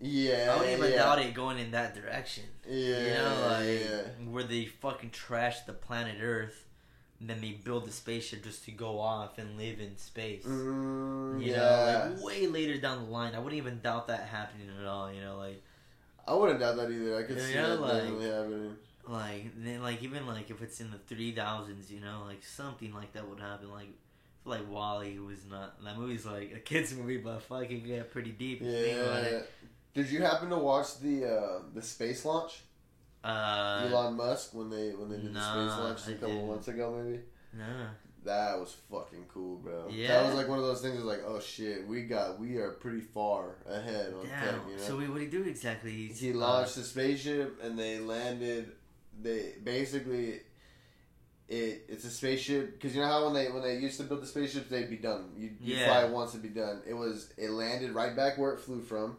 Yeah, 0.00 0.52
I 0.52 0.58
wouldn't 0.58 0.78
even 0.78 0.90
yeah. 0.90 0.98
doubt 0.98 1.18
it 1.20 1.34
going 1.34 1.58
in 1.58 1.70
that 1.70 1.94
direction. 1.94 2.44
Yeah, 2.68 2.98
you 2.98 3.14
know, 3.14 3.46
like 3.48 3.80
yeah. 3.80 4.30
where 4.30 4.44
they 4.44 4.66
fucking 4.66 5.10
trash 5.10 5.62
the 5.62 5.72
planet 5.72 6.16
Earth, 6.20 6.64
and 7.20 7.28
then 7.30 7.40
they 7.40 7.52
build 7.52 7.86
a 7.88 7.92
spaceship 7.92 8.42
just 8.44 8.64
to 8.64 8.70
go 8.72 8.98
off 8.98 9.38
and 9.38 9.56
live 9.56 9.80
in 9.80 9.96
space. 9.96 10.44
Mm, 10.44 11.40
You 11.42 11.52
yeah. 11.52 11.56
know, 11.56 12.14
like 12.16 12.24
way 12.24 12.46
later 12.46 12.76
down 12.80 13.04
the 13.04 13.10
line, 13.10 13.34
I 13.34 13.38
wouldn't 13.38 13.58
even 13.58 13.80
doubt 13.80 14.08
that 14.08 14.24
happening 14.28 14.68
at 14.80 14.86
all. 14.86 15.12
You 15.12 15.20
know, 15.22 15.36
like 15.38 15.62
I 16.26 16.34
wouldn't 16.34 16.60
doubt 16.60 16.76
that 16.76 16.90
either. 16.90 17.18
I 17.18 17.22
could 17.22 17.40
see 17.40 17.54
yeah, 17.54 17.68
that 17.68 17.80
like- 17.80 18.02
definitely 18.02 18.26
happening. 18.30 18.76
like 19.08 19.44
then 19.64 19.82
like 19.82 20.02
even 20.02 20.26
like 20.26 20.50
if 20.50 20.60
it's 20.62 20.80
in 20.80 20.90
the 20.90 20.98
three 20.98 21.32
thousands, 21.32 21.90
you 21.90 22.00
know, 22.00 22.22
like 22.26 22.42
something 22.44 22.92
like 22.92 23.12
that 23.12 23.28
would 23.28 23.40
happen. 23.40 23.70
Like 23.70 23.88
like 24.46 24.68
WALL-E 24.68 25.18
was 25.20 25.46
not 25.50 25.82
that 25.84 25.96
movie's 25.98 26.26
like 26.26 26.52
a 26.54 26.58
kids 26.58 26.94
movie, 26.94 27.16
but 27.18 27.40
fucking 27.42 27.82
yeah, 27.86 28.02
pretty 28.10 28.32
deep. 28.32 28.60
if 28.60 28.66
you 28.66 28.72
think 28.72 28.96
Yeah. 29.32 29.40
Did 29.94 30.10
you 30.10 30.20
happen 30.22 30.50
to 30.50 30.58
watch 30.58 30.98
the 31.00 31.24
uh, 31.26 31.58
the 31.72 31.80
space 31.80 32.24
launch? 32.24 32.62
Uh, 33.24 33.88
Elon 33.90 34.16
Musk 34.16 34.54
when 34.54 34.68
they 34.70 34.90
when 34.90 35.08
they 35.08 35.16
did 35.16 35.32
the 35.34 35.40
space 35.40 35.78
launch 35.78 36.08
a 36.08 36.12
couple 36.20 36.46
months 36.46 36.68
ago, 36.68 37.02
maybe. 37.02 37.20
nah. 37.56 37.86
That 38.24 38.58
was 38.58 38.74
fucking 38.90 39.26
cool, 39.32 39.56
bro. 39.56 39.86
Yeah? 39.90 40.08
That 40.08 40.26
was 40.26 40.34
like 40.34 40.48
one 40.48 40.58
of 40.58 40.64
those 40.64 40.80
things. 40.80 40.96
Was 40.96 41.04
like, 41.04 41.22
oh 41.26 41.40
shit, 41.40 41.86
we 41.86 42.02
got 42.04 42.40
we 42.40 42.56
are 42.56 42.70
pretty 42.70 43.00
far 43.02 43.56
ahead 43.68 44.14
on 44.18 44.26
Damn. 44.26 44.40
tech. 44.40 44.54
You 44.70 44.76
know. 44.76 44.82
So 44.82 44.96
what 44.96 45.14
did 45.14 45.20
he 45.20 45.26
do 45.26 45.42
exactly? 45.44 45.90
He's, 45.92 46.20
he 46.20 46.32
uh, 46.32 46.36
launched 46.36 46.76
the 46.76 46.84
spaceship 46.84 47.62
and 47.62 47.78
they 47.78 47.98
landed. 47.98 48.72
They 49.22 49.54
basically. 49.62 50.40
It, 51.46 51.84
it's 51.90 52.06
a 52.06 52.10
spaceship 52.10 52.72
because 52.72 52.94
you 52.96 53.02
know 53.02 53.06
how 53.08 53.24
when 53.26 53.34
they 53.34 53.50
when 53.50 53.62
they 53.62 53.76
used 53.76 53.98
to 53.98 54.04
build 54.04 54.22
the 54.22 54.26
spaceships 54.26 54.70
they'd 54.70 54.88
be 54.88 54.96
done 54.96 55.26
you 55.36 55.50
you 55.60 55.76
Yeah. 55.76 55.84
fly 55.84 56.04
once 56.06 56.32
and 56.32 56.42
be 56.42 56.48
done 56.48 56.80
it 56.88 56.94
was 56.94 57.30
it 57.36 57.50
landed 57.50 57.92
right 57.94 58.16
back 58.16 58.38
where 58.38 58.52
it 58.52 58.60
flew 58.60 58.80
from 58.80 59.18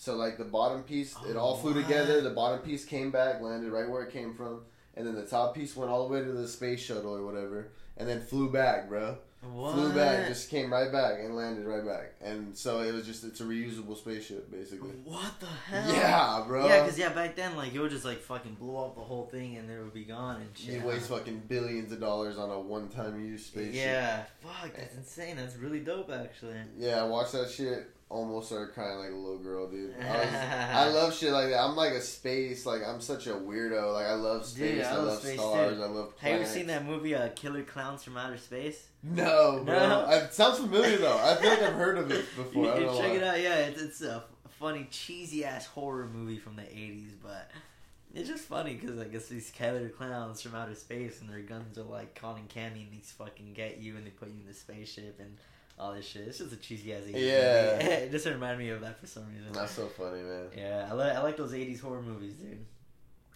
so 0.00 0.16
like 0.16 0.38
the 0.38 0.44
bottom 0.44 0.82
piece 0.82 1.14
it 1.28 1.36
all 1.36 1.52
Oh, 1.52 1.56
flew 1.56 1.74
what? 1.74 1.82
together 1.82 2.22
the 2.22 2.30
bottom 2.30 2.60
piece 2.60 2.86
came 2.86 3.10
back 3.10 3.42
landed 3.42 3.70
right 3.70 3.86
where 3.88 4.02
it 4.02 4.10
came 4.12 4.32
from 4.34 4.62
and 4.94 5.06
then 5.06 5.14
the 5.14 5.26
top 5.26 5.54
piece 5.54 5.76
went 5.76 5.90
all 5.90 6.08
the 6.08 6.14
way 6.14 6.20
to 6.22 6.32
the 6.32 6.48
space 6.48 6.80
shuttle 6.80 7.14
or 7.16 7.24
whatever, 7.24 7.68
and 7.96 8.08
then 8.08 8.20
flew 8.20 8.50
back, 8.50 8.88
bro. 8.88 9.16
What? 9.40 9.72
Flew 9.74 9.92
back, 9.94 10.26
just 10.26 10.50
came 10.50 10.70
right 10.70 10.90
back 10.92 11.20
and 11.20 11.34
landed 11.36 11.64
right 11.64 11.86
back, 11.86 12.12
and 12.20 12.54
so 12.58 12.80
it 12.80 12.92
was 12.92 13.06
just 13.06 13.22
it's 13.24 13.40
a 13.40 13.44
reusable 13.44 13.96
spaceship 13.96 14.50
basically. 14.50 14.90
What 15.04 15.32
the 15.40 15.46
hell? 15.46 15.94
Yeah, 15.94 16.44
bro. 16.46 16.66
Yeah, 16.66 16.82
because 16.82 16.98
yeah, 16.98 17.10
back 17.10 17.36
then 17.36 17.56
like 17.56 17.72
it 17.72 17.78
would 17.78 17.92
just 17.92 18.04
like 18.04 18.20
fucking 18.20 18.56
blow 18.56 18.84
up 18.86 18.96
the 18.96 19.00
whole 19.00 19.26
thing 19.26 19.56
and 19.56 19.70
it 19.70 19.78
would 19.78 19.94
be 19.94 20.04
gone 20.04 20.40
and 20.42 20.50
shit. 20.54 20.74
You 20.74 20.86
waste 20.86 21.08
fucking 21.08 21.44
billions 21.48 21.92
of 21.92 22.00
dollars 22.00 22.36
on 22.36 22.50
a 22.50 22.60
one-time 22.60 23.24
use 23.24 23.46
spaceship. 23.46 23.76
Yeah, 23.76 24.24
fuck, 24.40 24.74
that's 24.76 24.96
insane. 24.96 25.36
That's 25.36 25.56
really 25.56 25.80
dope, 25.80 26.10
actually. 26.10 26.56
Yeah, 26.76 27.00
I 27.00 27.06
watched 27.06 27.32
that 27.32 27.48
shit. 27.48 27.88
Almost 28.10 28.48
started 28.48 28.74
crying 28.74 28.98
like 28.98 29.12
a 29.12 29.14
little 29.14 29.38
girl, 29.38 29.68
dude. 29.70 29.94
I, 30.00 30.18
was, 30.18 30.34
I 30.34 30.88
love 30.88 31.16
shit 31.16 31.32
like 31.32 31.48
that. 31.50 31.60
I'm 31.62 31.76
like 31.76 31.92
a 31.92 32.00
space. 32.00 32.66
Like 32.66 32.82
I'm 32.84 33.00
such 33.00 33.28
a 33.28 33.34
weirdo. 33.34 33.94
Like 33.94 34.06
I 34.06 34.14
love 34.14 34.44
space. 34.44 34.78
Dude, 34.78 34.84
I 34.84 34.90
I, 34.90 34.96
love 34.96 35.18
space, 35.20 35.38
stars. 35.38 35.76
too. 35.76 35.82
I 35.84 35.86
love. 35.86 36.12
Have 36.18 36.30
you 36.32 36.36
ever 36.38 36.46
seen 36.46 36.66
that 36.66 36.84
movie, 36.84 37.14
uh, 37.14 37.28
Killer 37.36 37.62
Clowns 37.62 38.02
from 38.02 38.16
Outer 38.16 38.36
Space? 38.38 38.88
No, 39.04 39.62
bro. 39.64 39.88
No? 39.88 40.10
It 40.10 40.34
sounds 40.34 40.58
familiar 40.58 40.96
though. 40.98 41.18
I 41.18 41.36
feel 41.36 41.50
like 41.50 41.62
I've 41.62 41.74
heard 41.74 41.98
of 41.98 42.10
it 42.10 42.24
before. 42.36 42.64
You 42.64 42.70
I 42.72 42.74
don't 42.74 42.82
can 42.82 42.86
know 42.86 43.00
check 43.00 43.10
why. 43.10 43.16
it 43.16 43.22
out. 43.22 43.40
Yeah, 43.40 43.56
it's, 43.58 43.80
it's 43.80 44.02
a 44.02 44.24
funny, 44.58 44.88
cheesy 44.90 45.44
ass 45.44 45.66
horror 45.66 46.08
movie 46.12 46.38
from 46.38 46.56
the 46.56 46.62
'80s, 46.62 47.12
but 47.22 47.48
it's 48.12 48.28
just 48.28 48.42
funny 48.44 48.74
because 48.74 48.98
I 48.98 49.04
guess 49.04 49.28
these 49.28 49.50
killer 49.50 49.88
clowns 49.88 50.42
from 50.42 50.56
outer 50.56 50.74
space 50.74 51.20
and 51.20 51.30
their 51.30 51.40
guns 51.42 51.78
are 51.78 51.84
like 51.84 52.16
cotton 52.16 52.46
candy 52.48 52.82
and 52.82 52.90
these 52.92 53.14
fucking 53.16 53.52
get 53.54 53.78
you 53.78 53.96
and 53.96 54.04
they 54.04 54.10
put 54.10 54.28
you 54.28 54.34
in 54.40 54.48
the 54.48 54.54
spaceship 54.54 55.20
and 55.20 55.36
all 55.80 55.94
this 55.94 56.06
shit. 56.06 56.28
It's 56.28 56.38
just 56.38 56.52
a 56.52 56.56
cheesy 56.56 56.92
ass 56.92 57.02
'80s 57.02 57.14
Yeah. 57.14 57.78
movie. 57.82 57.92
it 58.04 58.10
just 58.12 58.26
reminded 58.26 58.58
me 58.58 58.68
of 58.70 58.80
that 58.82 59.00
for 59.00 59.06
some 59.06 59.26
reason. 59.28 59.52
That's 59.52 59.72
so 59.72 59.86
funny, 59.86 60.22
man. 60.22 60.46
Yeah, 60.56 60.88
I 60.90 60.92
like 60.94 61.12
I 61.16 61.22
like 61.22 61.36
those 61.36 61.52
'80s 61.52 61.80
horror 61.80 62.02
movies, 62.02 62.34
dude. 62.34 62.64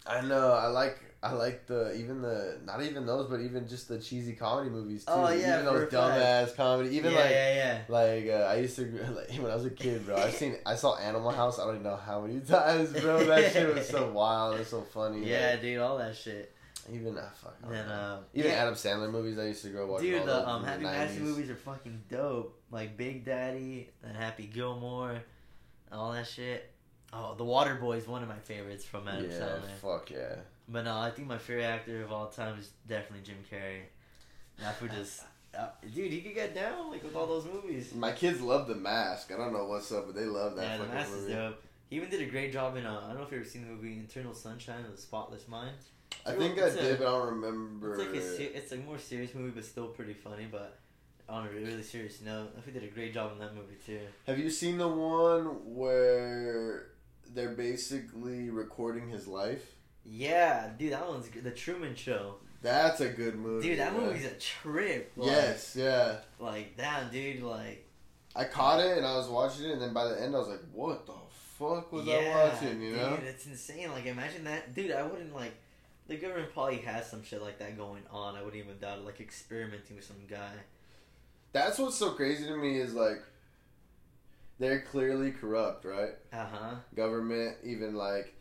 I 0.07 0.21
know. 0.21 0.51
I 0.53 0.67
like. 0.67 1.01
I 1.23 1.31
like 1.31 1.65
the 1.65 1.95
even 1.95 2.21
the 2.21 2.59
not 2.63 2.83
even 2.83 3.07
those, 3.07 3.27
but 3.27 3.39
even 3.39 3.67
just 3.67 3.87
the 3.87 3.97
cheesy 3.97 4.33
comedy 4.33 4.69
movies 4.69 5.03
too. 5.05 5.11
Oh, 5.15 5.27
yeah, 5.31 5.53
even 5.55 5.65
those 5.65 5.91
dumbass 5.91 6.55
comedy. 6.55 6.95
Even 6.95 7.13
yeah, 7.13 7.19
like 7.19 7.31
yeah, 7.31 7.55
yeah. 7.55 7.81
Like 7.87 8.27
uh, 8.27 8.45
I 8.45 8.55
used 8.57 8.75
to 8.75 8.83
like 9.15 9.31
when 9.41 9.49
I 9.51 9.55
was 9.55 9.65
a 9.65 9.71
kid, 9.71 10.05
bro. 10.05 10.15
I 10.17 10.29
seen 10.29 10.57
I 10.67 10.75
saw 10.75 10.95
Animal 10.97 11.31
House. 11.31 11.57
I 11.57 11.63
don't 11.65 11.75
even 11.77 11.83
know 11.83 11.95
how 11.95 12.21
many 12.21 12.39
times, 12.47 12.91
bro. 13.01 13.25
That 13.25 13.51
shit 13.51 13.73
was 13.73 13.89
so 13.89 14.11
wild. 14.11 14.59
It's 14.59 14.69
so 14.69 14.81
funny. 14.81 15.27
Yeah, 15.27 15.51
like, 15.53 15.61
dude, 15.63 15.79
all 15.79 15.97
that 15.97 16.15
shit. 16.15 16.54
Even 16.91 17.17
ah, 17.17 17.29
fuck. 17.33 17.55
Then, 17.67 17.87
uh, 17.87 18.21
even 18.33 18.51
yeah. 18.51 18.57
Adam 18.57 18.75
Sandler 18.75 19.11
movies. 19.11 19.39
I 19.39 19.47
used 19.47 19.63
to 19.63 19.69
grow 19.69 19.85
up 19.85 19.89
watching. 19.89 20.11
Dude, 20.11 20.19
all 20.21 20.25
the 20.25 20.47
um, 20.47 20.63
Happy 20.63 20.83
Madison 20.83 21.23
movies 21.23 21.49
are 21.49 21.55
fucking 21.55 22.03
dope. 22.09 22.59
Like 22.71 22.95
Big 22.97 23.25
Daddy 23.25 23.89
and 24.03 24.15
Happy 24.15 24.45
Gilmore, 24.45 25.21
all 25.91 26.11
that 26.13 26.27
shit. 26.27 26.71
Oh, 27.13 27.33
The 27.35 27.45
Water 27.45 27.75
Boy 27.75 27.97
is 27.97 28.07
one 28.07 28.21
of 28.23 28.27
my 28.29 28.37
favorites 28.39 28.83
from 28.83 29.07
Adam 29.07 29.29
Yeah, 29.29 29.37
Sandler. 29.37 29.69
fuck 29.81 30.11
yeah. 30.11 30.35
But 30.67 30.83
no, 30.85 30.97
I 30.97 31.11
think 31.11 31.27
my 31.27 31.37
favorite 31.37 31.63
actor 31.63 32.03
of 32.03 32.11
all 32.11 32.27
time 32.27 32.59
is 32.59 32.71
definitely 32.87 33.25
Jim 33.25 33.37
Carrey. 33.49 33.81
That 34.59 34.75
for 34.77 34.87
just, 34.87 35.21
uh, 35.57 35.67
dude, 35.93 36.11
he 36.11 36.21
could 36.21 36.35
get 36.35 36.53
down 36.53 36.91
like 36.91 37.03
with 37.03 37.15
all 37.15 37.27
those 37.27 37.45
movies. 37.45 37.93
My 37.93 38.11
kids 38.11 38.41
love 38.41 38.67
The 38.67 38.75
Mask. 38.75 39.31
I 39.31 39.37
don't 39.37 39.53
know 39.53 39.65
what's 39.65 39.91
up, 39.91 40.07
but 40.07 40.15
they 40.15 40.25
love 40.25 40.55
that 40.55 40.63
yeah, 40.63 40.77
the 40.77 40.93
mask 40.93 41.11
is 41.13 41.27
dope. 41.27 41.61
He 41.89 41.97
even 41.97 42.09
did 42.09 42.21
a 42.21 42.25
great 42.25 42.51
job 42.51 42.75
in. 42.77 42.85
Uh, 42.85 42.99
I 43.03 43.07
don't 43.09 43.17
know 43.17 43.23
if 43.23 43.31
you've 43.31 43.41
ever 43.41 43.49
seen 43.49 43.61
the 43.61 43.69
movie 43.69 43.99
Eternal 43.99 44.33
Sunshine 44.33 44.83
of 44.85 44.91
the 44.95 45.01
Spotless 45.01 45.47
Mind. 45.47 45.75
I 46.25 46.31
think 46.33 46.57
I 46.59 46.65
It's 46.67 46.75
a- 46.75 46.81
did, 46.81 46.99
but 46.99 47.07
I 47.07 47.11
don't 47.11 47.33
remember. 47.41 47.93
It's 47.95 48.03
like 48.03 48.15
a 48.15 48.21
se- 48.21 48.51
it's 48.55 48.71
a 48.71 48.77
more 48.77 48.97
serious 48.99 49.33
movie, 49.33 49.51
but 49.51 49.65
still 49.65 49.87
pretty 49.87 50.13
funny. 50.13 50.47
But 50.51 50.79
on 51.29 51.47
a 51.47 51.49
really 51.51 51.83
serious 51.83 52.21
note, 52.21 52.49
I 52.57 52.61
think 52.61 52.73
did 52.79 52.83
a 52.83 52.93
great 52.93 53.13
job 53.13 53.31
in 53.33 53.39
that 53.39 53.55
movie 53.55 53.77
too. 53.85 53.99
Have 54.27 54.39
you 54.39 54.49
seen 54.49 54.77
the 54.77 54.87
one 54.87 55.45
where 55.75 56.87
they're 57.33 57.53
basically 57.55 58.49
recording 58.49 59.09
his 59.09 59.27
life? 59.27 59.63
Yeah, 60.05 60.69
dude, 60.77 60.93
that 60.93 61.07
one's 61.07 61.27
good. 61.27 61.43
The 61.43 61.51
Truman 61.51 61.95
Show. 61.95 62.35
That's 62.61 63.01
a 63.01 63.09
good 63.09 63.35
movie. 63.35 63.69
Dude, 63.69 63.79
that 63.79 63.93
man. 63.93 64.07
movie's 64.07 64.25
a 64.25 64.33
trip. 64.35 65.11
Like, 65.15 65.27
Yes, 65.31 65.75
yeah. 65.75 66.17
Like, 66.39 66.77
damn, 66.77 67.11
dude, 67.11 67.41
like. 67.43 67.87
I 68.35 68.43
caught 68.45 68.79
it 68.83 68.97
and 68.97 69.05
I 69.05 69.15
was 69.15 69.27
watching 69.27 69.65
it, 69.65 69.71
and 69.73 69.81
then 69.81 69.93
by 69.93 70.05
the 70.09 70.21
end, 70.21 70.35
I 70.35 70.39
was 70.39 70.47
like, 70.49 70.59
"What 70.73 71.05
the 71.05 71.13
fuck 71.57 71.91
was 71.93 72.07
I 72.07 72.27
watching?" 72.29 72.81
You 72.81 72.89
dude, 72.91 72.97
know? 72.97 73.17
it's 73.23 73.45
insane. 73.45 73.89
Like, 73.91 74.05
imagine 74.07 74.43
that. 74.43 74.73
Dude, 74.75 74.91
I 74.91 75.03
wouldn't, 75.03 75.33
like. 75.33 75.53
The 76.07 76.17
government 76.17 76.53
probably 76.53 76.77
has 76.77 77.09
some 77.09 77.23
shit 77.23 77.41
like 77.41 77.57
that 77.59 77.77
going 77.77 78.03
on. 78.11 78.35
I 78.35 78.43
wouldn't 78.43 78.63
even 78.63 78.77
doubt 78.77 78.99
it. 78.99 79.05
Like, 79.05 79.19
experimenting 79.19 79.95
with 79.95 80.05
some 80.05 80.17
guy. 80.29 80.51
That's 81.51 81.79
what's 81.79 81.95
so 81.95 82.11
crazy 82.11 82.45
to 82.45 82.55
me 82.57 82.77
is 82.77 82.93
like, 82.93 83.23
they're 84.59 84.81
clearly 84.81 85.31
corrupt, 85.31 85.83
right? 85.85 86.13
Uh 86.31 86.45
huh. 86.45 86.75
Government, 86.95 87.57
even 87.63 87.95
like, 87.95 88.33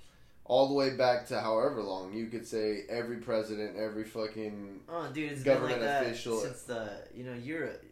all 0.45 0.69
the 0.69 0.75
way 0.75 0.97
back 0.97 1.27
to 1.29 1.41
however 1.41 1.83
long 1.83 2.13
you 2.13 2.27
could 2.27 2.47
say 2.47 2.83
every 2.91 3.17
president, 3.17 3.77
every 3.79 4.05
fucking 4.05 4.81
Oh, 4.89 5.09
dude, 5.13 5.33
it's 5.33 5.43
Government 5.43 5.79
been 5.79 5.87
like 5.89 6.01
that 6.01 6.07
official. 6.07 6.39
since 6.41 6.63
the. 6.63 6.91
You 7.15 7.25
know, 7.25 7.33
Europe. 7.35 7.83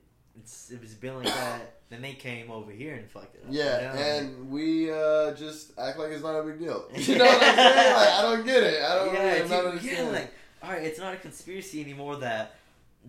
It's, 0.40 0.71
it's 0.71 0.95
been 0.95 1.16
like 1.16 1.27
that. 1.27 1.75
then 1.90 2.01
they 2.03 2.14
came 2.14 2.51
over 2.51 2.71
here 2.73 2.95
and 2.95 3.09
fucked 3.11 3.37
it 3.37 3.42
up. 3.47 3.49
Yeah, 3.51 3.92
you 3.92 3.99
know? 3.99 4.03
and 4.05 4.51
we 4.51 4.90
uh, 4.90 5.33
just 5.35 5.79
act 5.79 5.99
like 5.99 6.11
it's 6.11 6.23
not 6.23 6.38
a 6.38 6.42
big 6.42 6.59
deal. 6.59 6.88
You 6.97 7.18
know 7.18 7.25
what 7.27 7.42
I'm 7.42 7.55
saying? 7.57 7.95
Like, 7.95 8.09
I 8.09 8.23
don't 8.23 8.45
get 8.47 8.62
it. 8.62 8.83
I 8.83 8.95
don't. 8.97 9.14
yeah, 9.14 9.23
really, 9.23 9.40
I'm 9.42 9.49
dude, 9.49 9.75
not 9.75 9.83
yeah, 9.85 10.03
like, 10.09 10.35
all 10.62 10.71
right, 10.71 10.83
it's 10.83 10.99
not 10.99 11.12
a 11.14 11.16
conspiracy 11.18 11.81
anymore 11.83 12.16
that 12.16 12.55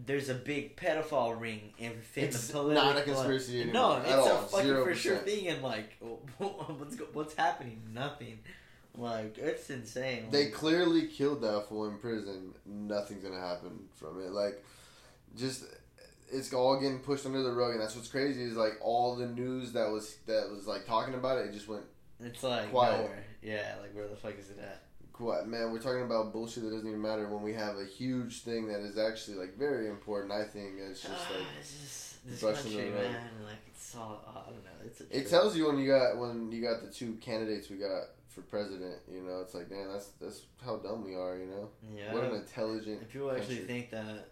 there's 0.06 0.28
a 0.30 0.34
big 0.34 0.76
pedophile 0.76 1.40
ring 1.40 1.72
in, 1.78 1.92
in 1.92 2.24
It's 2.26 2.48
the 2.48 2.54
political. 2.54 2.84
not 2.84 2.98
a 2.98 3.04
conspiracy 3.04 3.62
anymore. 3.62 3.74
No, 3.74 3.98
it's 4.02 4.10
at 4.12 4.20
a 4.20 4.22
all. 4.22 4.38
fucking 4.42 4.84
for 4.84 4.96
sure 4.96 5.18
thing, 5.18 5.48
and 5.48 5.62
like, 5.64 5.96
what's 6.38 6.98
what's 7.14 7.36
happening? 7.36 7.82
Nothing. 7.94 8.40
Like, 8.96 9.38
it's 9.40 9.70
insane. 9.72 10.26
They 10.30 10.46
Like, 10.46 10.54
clearly 10.54 11.08
killed 11.08 11.42
that 11.42 11.68
fool 11.70 11.88
in 11.88 11.98
prison. 11.98 12.54
Nothing's 12.66 13.24
gonna 13.24 13.40
happen 13.40 13.88
from 13.96 14.22
it. 14.22 14.32
Like, 14.32 14.64
just 15.38 15.64
it's 16.32 16.54
all 16.54 16.80
getting 16.80 17.00
pushed 17.00 17.26
under 17.26 17.42
the 17.44 17.52
rug, 17.52 17.72
and 17.74 17.82
that's 17.82 17.96
what's 17.96 18.08
crazy 18.08 18.44
is 18.44 18.56
like 18.56 18.74
all 18.82 19.16
the 19.16 19.28
news 19.28 19.74
that 19.74 19.90
was 19.90 20.18
that 20.28 20.50
was 20.52 20.68
like 20.68 20.86
talking 20.86 21.14
about 21.14 21.38
it, 21.40 21.48
it 21.48 21.54
just 21.54 21.68
went 21.68 21.84
it's 22.20 22.44
like 22.44 22.70
quiet. 22.72 22.98
nowhere. 23.00 23.24
Yeah, 23.42 23.76
like 23.82 23.94
where 23.96 24.08
the 24.08 24.16
fuck 24.16 24.38
is 24.40 24.50
it 24.50 24.60
at? 24.60 24.84
quiet. 25.12 25.48
Man, 25.48 25.72
we're 25.72 25.80
talking 25.80 26.02
about 26.02 26.34
bullshit 26.34 26.64
that 26.64 26.72
doesn't 26.72 26.88
even 26.88 27.00
matter 27.02 27.28
when 27.30 27.44
we 27.44 27.54
have 27.54 27.78
a 27.78 27.86
huge 27.86 28.42
thing 28.42 28.68
that 28.68 28.80
is 28.80 28.98
actually 28.98 29.38
like 29.38 29.56
very 29.58 29.88
important. 29.88 30.32
I 30.32 30.44
think 30.44 30.74
it's 30.80 31.02
just 31.02 31.14
Ah, 31.14 31.34
like 31.38 31.48
it's 31.60 31.72
just 31.72 32.26
this 32.26 32.42
country, 32.42 32.90
man. 32.90 33.16
Like, 33.46 33.58
it's 33.68 33.96
all 33.96 34.24
I 34.28 34.50
don't 34.50 34.64
know. 34.64 34.72
It's 34.86 35.02
it 35.02 35.30
tells 35.30 35.56
you 35.56 35.68
when 35.68 35.78
you 35.78 35.88
got 35.88 36.18
when 36.18 36.52
you 36.52 36.64
got 36.64 36.82
the 36.82 36.90
two 36.90 37.14
candidates 37.22 37.70
we 37.70 37.78
got 37.78 38.06
for 38.30 38.42
president. 38.42 38.96
You 39.12 39.22
know, 39.22 39.42
it's 39.42 39.54
like 39.54 39.70
man, 39.70 39.88
that's 39.92 40.08
that's 40.20 40.42
how 40.66 40.78
dumb 40.78 41.04
we 41.06 41.14
are. 41.16 41.38
You 41.38 41.46
know, 41.46 41.70
Yeah. 41.96 42.12
what 42.12 42.24
an 42.24 42.34
intelligent. 42.34 43.02
If 43.04 43.12
people 43.14 43.30
actually 43.30 43.58
country. 43.58 43.68
think 43.82 43.92
that 43.92 44.30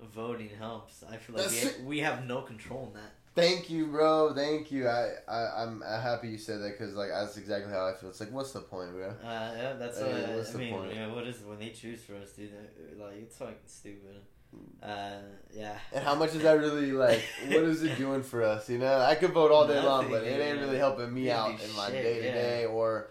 voting 0.00 0.50
helps, 0.58 1.02
I 1.02 1.16
feel 1.16 1.36
like 1.36 1.50
we, 1.50 1.56
it. 1.56 1.80
we 1.84 1.98
have 2.00 2.26
no 2.26 2.42
control 2.42 2.86
in 2.88 3.00
that. 3.00 3.12
Thank 3.34 3.70
you, 3.70 3.86
bro. 3.86 4.34
Thank 4.34 4.72
you. 4.72 4.88
I, 4.88 5.12
I 5.28 5.62
I'm 5.62 5.80
happy 5.80 6.28
you 6.28 6.38
said 6.38 6.60
that 6.60 6.76
because 6.76 6.94
like 6.94 7.10
that's 7.10 7.36
exactly 7.36 7.72
how 7.72 7.86
I 7.86 7.94
feel. 7.94 8.10
It's 8.10 8.18
like, 8.18 8.32
what's 8.32 8.52
the 8.52 8.60
point, 8.60 8.92
bro? 8.92 9.10
Uh, 9.10 9.14
yeah, 9.56 9.72
that's 9.74 10.00
what 10.00 10.10
what's 10.30 10.50
I 10.50 10.52
the 10.52 10.58
mean. 10.58 10.74
point? 10.74 10.94
Yeah, 10.94 11.12
what 11.12 11.24
is 11.24 11.42
when 11.44 11.60
they 11.60 11.70
choose 11.70 12.00
for 12.00 12.16
us, 12.16 12.32
dude? 12.32 12.50
Like 12.98 13.14
it's 13.18 13.36
fucking 13.36 13.54
stupid. 13.66 14.16
Uh, 14.82 15.18
yeah. 15.52 15.76
And 15.92 16.02
how 16.02 16.14
much 16.14 16.34
is 16.34 16.42
that 16.42 16.58
really 16.58 16.90
like? 16.92 17.22
what 17.46 17.62
is 17.62 17.82
it 17.82 17.96
doing 17.96 18.22
for 18.22 18.42
us? 18.42 18.68
You 18.68 18.78
know, 18.78 18.98
I 18.98 19.14
could 19.14 19.32
vote 19.32 19.52
all 19.52 19.68
day 19.68 19.80
long, 19.84 20.10
but 20.10 20.24
it 20.24 20.40
ain't 20.40 20.60
really 20.60 20.78
helping 20.78 21.12
me 21.12 21.30
out 21.30 21.62
in 21.62 21.76
my 21.76 21.90
day 21.90 22.14
to 22.16 22.32
day 22.32 22.64
or. 22.66 23.10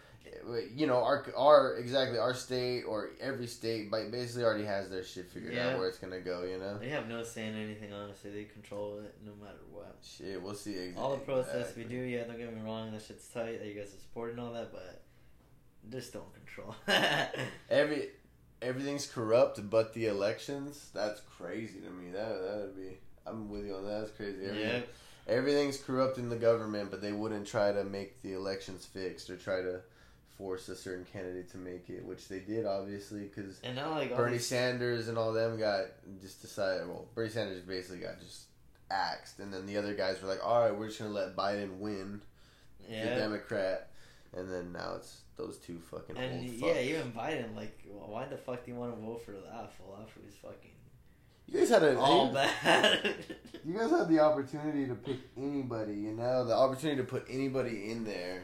You 0.75 0.87
know, 0.87 1.03
our 1.03 1.25
our 1.35 1.75
exactly 1.75 2.17
our 2.19 2.33
state 2.33 2.83
or 2.83 3.11
every 3.19 3.47
state, 3.47 3.91
ba- 3.91 4.07
basically 4.11 4.43
already 4.43 4.65
has 4.65 4.89
their 4.89 5.03
shit 5.03 5.29
figured 5.29 5.53
Yeah. 5.53 5.69
out 5.71 5.79
where 5.79 5.87
it's 5.89 5.97
gonna 5.97 6.19
go. 6.21 6.43
You 6.43 6.57
know, 6.57 6.77
They 6.77 6.89
have 6.89 7.07
no 7.07 7.23
say 7.23 7.47
in 7.47 7.55
anything. 7.55 7.91
Honestly, 7.93 8.31
they 8.31 8.43
control 8.45 8.99
it 8.99 9.15
no 9.25 9.31
matter 9.43 9.57
what. 9.71 9.97
shit, 10.03 10.41
we'll 10.41 10.53
see. 10.53 10.75
Exactly. 10.77 11.01
All 11.03 11.11
the 11.11 11.17
protests 11.25 11.75
we 11.75 11.83
do, 11.83 11.95
yeah, 11.95 12.23
don't 12.23 12.37
get 12.37 12.53
me 12.55 12.61
wrong, 12.61 12.91
that 12.91 13.01
shit's 13.01 13.27
tight. 13.27 13.59
That 13.59 13.67
you 13.67 13.73
guys 13.73 13.93
are 13.93 13.99
supporting 13.99 14.39
all 14.39 14.53
that, 14.53 14.71
but 14.71 15.01
just 15.89 16.13
don't 16.13 16.33
control. 16.33 16.75
Every 17.69 18.09
everything's 18.61 19.05
corrupt, 19.07 19.69
but 19.69 19.93
the 19.93 20.05
elections. 20.07 20.89
That's 20.93 21.21
crazy 21.37 21.79
to 21.81 21.89
me. 21.89 22.11
That 22.11 22.41
that'd 22.41 22.75
be. 22.75 22.97
I'm 23.25 23.49
with 23.49 23.65
you 23.65 23.75
on 23.75 23.85
that. 23.85 23.99
That's 24.01 24.11
crazy. 24.11 24.45
Everything, 24.45 24.69
yeah. 24.69 24.81
everything's 25.27 25.77
corrupt 25.77 26.17
in 26.17 26.29
the 26.29 26.35
government, 26.37 26.89
but 26.91 27.01
they 27.01 27.11
wouldn't 27.11 27.45
try 27.45 27.71
to 27.73 27.83
make 27.83 28.21
the 28.21 28.33
elections 28.33 28.85
fixed 28.85 29.29
or 29.29 29.35
try 29.35 29.61
to 29.61 29.81
force 30.37 30.69
a 30.69 30.75
certain 30.75 31.05
candidate 31.11 31.49
to 31.51 31.57
make 31.57 31.89
it, 31.89 32.05
which 32.05 32.27
they 32.27 32.39
did 32.39 32.65
obviously 32.65 33.21
because 33.23 33.59
And 33.63 33.75
now 33.75 33.91
like 33.91 34.15
Bernie 34.15 34.33
these- 34.33 34.47
Sanders 34.47 35.07
and 35.07 35.17
all 35.17 35.33
them 35.33 35.57
got 35.57 35.85
just 36.21 36.41
decided. 36.41 36.87
Well, 36.87 37.07
Bernie 37.15 37.29
Sanders 37.29 37.61
basically 37.61 37.99
got 37.99 38.19
just 38.19 38.43
axed, 38.91 39.39
and 39.39 39.53
then 39.53 39.65
the 39.65 39.77
other 39.77 39.93
guys 39.95 40.21
were 40.21 40.27
like, 40.29 40.45
"All 40.45 40.61
right, 40.61 40.77
we're 40.77 40.87
just 40.87 40.99
gonna 40.99 41.11
let 41.11 41.35
Biden 41.35 41.79
win, 41.79 42.21
the 42.87 42.93
yeah. 42.95 43.15
Democrat," 43.15 43.89
and 44.33 44.49
then 44.51 44.71
now 44.71 44.93
it's 44.95 45.21
those 45.35 45.57
two 45.57 45.79
fucking 45.79 46.17
And 46.17 46.43
yeah, 46.47 46.67
fucks. 46.73 46.83
even 46.83 47.11
Biden, 47.11 47.55
like, 47.55 47.83
well, 47.87 48.07
why 48.09 48.25
the 48.25 48.37
fuck 48.37 48.63
do 48.65 48.71
you 48.71 48.77
want 48.77 48.95
to 48.95 49.01
vote 49.01 49.23
for 49.25 49.31
that 49.31 49.71
fool? 49.77 49.95
That 49.99 50.09
fool 50.09 50.23
is 50.27 50.35
fucking 50.35 50.71
You 51.47 51.59
guys 51.59 51.69
had 51.69 51.83
a 51.83 51.97
all 51.99 52.31
bad. 52.33 53.15
You 53.65 53.73
guys 53.77 53.89
had 53.91 54.07
the 54.07 54.19
opportunity 54.19 54.85
to 54.87 54.95
pick 54.95 55.17
anybody, 55.35 55.93
you 55.93 56.13
know, 56.13 56.45
the 56.45 56.53
opportunity 56.55 56.97
to 57.01 57.03
put 57.07 57.25
anybody 57.29 57.91
in 57.91 58.03
there 58.05 58.43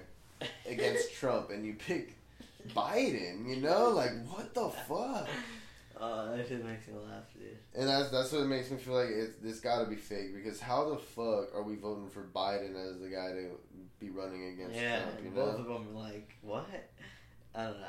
against 0.68 1.14
Trump, 1.14 1.50
and 1.50 1.66
you 1.66 1.74
pick 1.74 2.16
Biden. 2.76 3.48
You 3.50 3.62
know, 3.62 3.90
like 3.90 4.12
what 4.28 4.54
the 4.54 4.70
fuck? 4.70 5.28
Oh, 6.00 6.36
that 6.36 6.48
shit 6.48 6.66
makes 6.66 6.88
me 6.88 6.96
laugh, 6.96 7.24
dude. 7.34 7.58
And 7.76 7.88
that's 7.88 8.10
that's 8.10 8.32
what 8.32 8.46
makes 8.48 8.70
me 8.72 8.78
feel 8.78 8.96
like 8.96 9.10
it's 9.10 9.36
it's 9.44 9.60
got 9.60 9.84
to 9.84 9.90
be 9.90 9.96
fake 9.96 10.34
because 10.34 10.60
how 10.60 10.90
the 10.90 10.98
fuck 10.98 11.56
are 11.56 11.64
we 11.64 11.76
voting 11.76 12.10
for 12.10 12.24
Biden 12.36 12.76
as 12.76 13.00
the 13.00 13.10
guy 13.10 13.32
to 13.32 13.52
be 14.00 14.10
running 14.10 14.54
against 14.54 14.76
Yeah, 14.76 15.02
Trump? 15.02 15.20
You 15.24 15.30
both 15.30 15.54
know, 15.54 15.62
of 15.62 15.86
them 15.86 15.96
are 15.96 16.02
like, 16.02 16.36
what? 16.42 16.68
I 17.56 17.64
don't 17.66 17.80
know. 17.80 17.88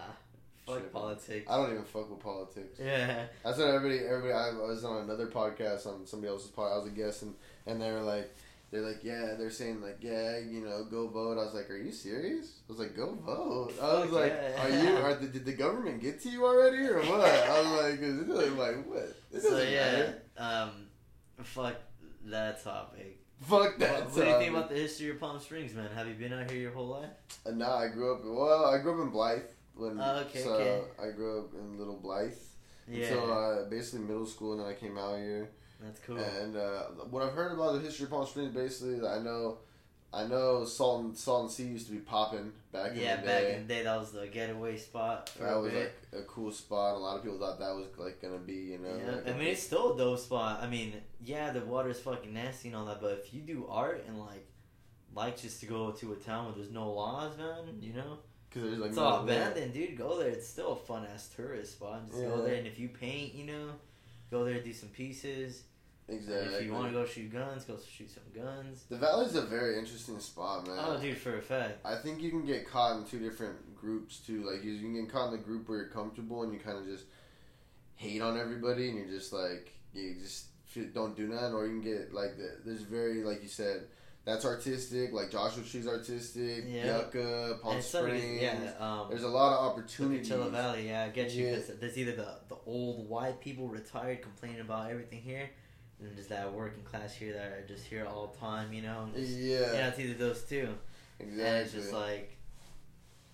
Fuck 0.66 0.92
politics. 0.92 1.46
I 1.50 1.56
don't 1.56 1.72
even 1.72 1.84
fuck 1.84 2.10
with 2.10 2.20
politics. 2.20 2.78
Yeah. 2.78 3.24
That's 3.42 3.58
what 3.58 3.68
everybody 3.68 4.06
everybody. 4.06 4.32
I 4.32 4.50
was 4.52 4.84
on 4.84 5.02
another 5.04 5.26
podcast 5.26 5.86
on 5.86 6.06
somebody 6.06 6.30
else's 6.30 6.50
pod. 6.50 6.72
I 6.72 6.76
was 6.76 6.86
a 6.86 6.90
guest 6.90 7.22
and 7.22 7.34
and 7.66 7.80
they 7.80 7.90
were 7.90 8.02
like. 8.02 8.30
They're 8.74 8.82
like, 8.82 9.04
yeah. 9.04 9.34
They're 9.38 9.50
saying 9.50 9.80
like, 9.80 9.98
yeah, 10.00 10.36
you 10.38 10.60
know, 10.64 10.84
go 10.90 11.06
vote. 11.06 11.38
I 11.38 11.44
was 11.44 11.54
like, 11.54 11.70
are 11.70 11.76
you 11.76 11.92
serious? 11.92 12.58
I 12.68 12.72
was 12.72 12.80
like, 12.80 12.96
go 12.96 13.14
vote. 13.14 13.72
I 13.80 14.00
was 14.00 14.10
like, 14.10 14.32
yeah. 14.32 14.64
are 14.64 14.68
you? 14.68 14.96
Are 14.96 15.14
the, 15.14 15.28
did 15.28 15.44
the 15.44 15.52
government 15.52 16.02
get 16.02 16.20
to 16.22 16.28
you 16.28 16.44
already 16.44 16.78
or 16.88 16.98
what? 17.02 17.20
I 17.20 17.60
was 17.62 17.82
like, 17.82 18.00
'cause 18.00 18.18
it 18.18 18.56
like 18.58 18.84
what? 18.84 19.14
Doesn't 19.32 19.48
So 19.48 19.58
yeah, 19.62 19.92
matter. 19.92 20.22
um, 20.38 20.70
fuck 21.44 21.76
that 22.24 22.64
topic. 22.64 23.20
Fuck 23.42 23.78
that. 23.78 24.06
What, 24.06 24.16
what 24.16 24.24
do 24.24 24.30
you 24.30 24.38
think 24.38 24.50
about 24.50 24.68
the 24.70 24.74
history 24.76 25.10
of 25.10 25.20
Palm 25.20 25.38
Springs, 25.38 25.72
man? 25.72 25.88
Have 25.94 26.08
you 26.08 26.14
been 26.14 26.32
out 26.32 26.50
here 26.50 26.60
your 26.60 26.72
whole 26.72 26.88
life? 26.88 27.10
Uh, 27.46 27.52
nah, 27.52 27.76
I 27.78 27.88
grew 27.88 28.12
up. 28.12 28.22
Well, 28.24 28.64
I 28.64 28.78
grew 28.78 29.00
up 29.00 29.06
in 29.06 29.12
Blythe. 29.12 29.42
When, 29.76 30.00
Oh, 30.00 30.24
okay, 30.26 30.40
so 30.42 30.54
okay. 30.54 30.82
I 31.00 31.10
grew 31.14 31.44
up 31.44 31.52
in 31.54 31.78
Little 31.78 31.96
Blythe 32.00 32.32
Yeah, 32.88 33.06
until 33.06 33.32
uh, 33.32 33.68
basically 33.70 34.00
middle 34.06 34.26
school, 34.26 34.52
and 34.52 34.62
then 34.62 34.68
I 34.68 34.74
came 34.74 34.98
out 34.98 35.16
here. 35.18 35.50
That's 35.84 36.00
cool. 36.00 36.18
And 36.18 36.56
uh, 36.56 36.82
what 37.10 37.22
I've 37.22 37.32
heard 37.32 37.52
about 37.52 37.74
the 37.74 37.80
history 37.80 38.04
of 38.04 38.10
Palm 38.10 38.26
Springs, 38.26 38.54
basically, 38.54 39.06
I 39.06 39.18
know, 39.18 39.58
I 40.12 40.26
know 40.26 40.64
Salt 40.64 41.04
and 41.04 41.16
Salton 41.16 41.50
Sea 41.50 41.64
used 41.64 41.86
to 41.86 41.92
be 41.92 41.98
popping 41.98 42.52
back 42.72 42.92
yeah, 42.94 43.16
in 43.16 43.20
the 43.20 43.26
day. 43.26 43.42
Yeah, 43.42 43.48
back 43.48 43.56
in 43.56 43.66
the 43.66 43.74
day, 43.74 43.82
that 43.82 44.00
was 44.00 44.12
the 44.12 44.26
getaway 44.26 44.78
spot. 44.78 45.30
That 45.38 45.56
was 45.56 45.72
bit. 45.72 45.92
like 46.12 46.22
a 46.22 46.24
cool 46.24 46.52
spot. 46.52 46.94
A 46.94 46.98
lot 46.98 47.16
of 47.16 47.22
people 47.22 47.38
thought 47.38 47.58
that 47.58 47.74
was 47.74 47.86
like 47.98 48.22
gonna 48.22 48.38
be, 48.38 48.54
you 48.54 48.78
know. 48.78 48.96
Yeah, 48.96 49.16
like, 49.16 49.28
I 49.28 49.32
mean 49.32 49.48
it's 49.48 49.62
still 49.62 49.94
a 49.94 49.98
dope 49.98 50.18
spot. 50.18 50.60
I 50.62 50.68
mean, 50.68 50.94
yeah, 51.22 51.50
the 51.50 51.60
water's 51.60 52.00
fucking 52.00 52.32
nasty 52.32 52.68
and 52.68 52.76
all 52.76 52.86
that, 52.86 53.00
but 53.00 53.12
if 53.12 53.34
you 53.34 53.42
do 53.42 53.66
art 53.68 54.04
and 54.08 54.18
like, 54.18 54.46
like 55.14 55.40
just 55.40 55.60
to 55.60 55.66
go 55.66 55.90
to 55.90 56.12
a 56.12 56.16
town 56.16 56.46
where 56.46 56.54
there's 56.54 56.70
no 56.70 56.90
laws, 56.90 57.36
man, 57.36 57.78
you 57.80 57.92
know, 57.92 58.18
because 58.48 58.62
there's 58.62 58.78
like 58.78 58.90
it's 58.90 58.98
all 58.98 59.24
abandoned, 59.24 59.74
dude. 59.74 59.98
Go 59.98 60.18
there. 60.18 60.28
It's 60.28 60.48
still 60.48 60.72
a 60.72 60.76
fun 60.76 61.06
ass 61.12 61.28
tourist 61.34 61.72
spot. 61.72 62.08
Just 62.08 62.22
go 62.22 62.40
there, 62.42 62.54
and 62.54 62.66
if 62.66 62.78
you 62.78 62.88
paint, 62.88 63.34
you 63.34 63.44
know, 63.44 63.70
go 64.30 64.44
there 64.44 64.60
do 64.60 64.72
some 64.72 64.88
pieces. 64.90 65.64
And 66.06 66.18
Exactly. 66.18 66.54
if 66.56 66.64
you 66.64 66.72
want 66.72 66.88
to 66.88 66.92
go 66.92 67.06
shoot 67.06 67.32
guns, 67.32 67.64
go 67.64 67.78
shoot 67.78 68.10
some 68.10 68.24
guns. 68.34 68.84
the 68.90 68.96
valley's 68.96 69.34
a 69.36 69.42
very 69.42 69.78
interesting 69.78 70.20
spot, 70.20 70.66
man. 70.66 70.76
Oh, 70.78 70.98
dude, 71.00 71.16
for 71.16 71.38
a 71.38 71.40
fact. 71.42 71.78
I 71.84 71.96
think 71.96 72.20
you 72.20 72.30
can 72.30 72.44
get 72.44 72.68
caught 72.68 72.98
in 72.98 73.04
two 73.04 73.18
different 73.18 73.74
groups 73.74 74.18
too. 74.18 74.42
Like 74.50 74.62
you, 74.62 74.78
can 74.80 74.94
get 74.94 75.10
caught 75.10 75.26
in 75.32 75.32
the 75.32 75.42
group 75.42 75.68
where 75.68 75.78
you're 75.78 75.88
comfortable 75.88 76.42
and 76.42 76.52
you 76.52 76.58
kind 76.58 76.76
of 76.78 76.84
just 76.84 77.04
hate 77.96 78.20
on 78.20 78.38
everybody 78.38 78.88
and 78.90 78.98
you're 78.98 79.08
just 79.08 79.32
like 79.32 79.72
you 79.94 80.16
just 80.20 80.46
don't 80.92 81.16
do 81.16 81.28
nothing, 81.28 81.54
or 81.54 81.66
you 81.66 81.80
can 81.80 81.92
get 81.92 82.12
like 82.12 82.36
the, 82.36 82.58
there's 82.66 82.82
very 82.82 83.22
like 83.22 83.42
you 83.42 83.48
said 83.48 83.84
that's 84.26 84.44
artistic. 84.44 85.12
Like 85.12 85.30
Joshua 85.30 85.62
Tree's 85.62 85.86
artistic, 85.86 86.64
Yeah. 86.66 86.98
Yucca, 86.98 87.58
Palm 87.62 87.76
and 87.76 87.84
Springs. 87.84 88.42
yeah, 88.42 88.72
um, 88.80 89.06
There's 89.08 89.22
a 89.22 89.28
lot 89.28 89.52
of 89.52 89.76
the 89.76 89.80
opportunities. 89.82 90.28
Coachella 90.28 90.50
Valley, 90.50 90.88
yeah, 90.88 91.04
I 91.04 91.08
get 91.10 91.30
you. 91.32 91.46
Yeah. 91.46 91.60
there's 91.80 91.96
either 91.96 92.12
the 92.12 92.38
the 92.48 92.56
old 92.66 93.08
white 93.08 93.40
people 93.40 93.68
retired 93.68 94.20
complaining 94.22 94.60
about 94.60 94.90
everything 94.90 95.20
here, 95.22 95.48
and 96.00 96.16
there's 96.16 96.26
that 96.28 96.52
working 96.52 96.82
class 96.82 97.14
here 97.14 97.32
that 97.32 97.46
are 97.52 97.64
just 97.66 97.84
here 97.86 98.04
all 98.06 98.26
the 98.28 98.38
time, 98.38 98.72
you 98.72 98.82
know. 98.82 99.08
just- 99.14 99.30
Yeah, 99.32 99.72
yeah, 99.72 99.88
it's 99.88 99.98
either 99.98 100.14
those 100.14 100.42
two, 100.42 100.68
exactly. 101.18 101.44
and 101.44 101.56
it's 101.58 101.72
just 101.72 101.92
like, 101.92 102.36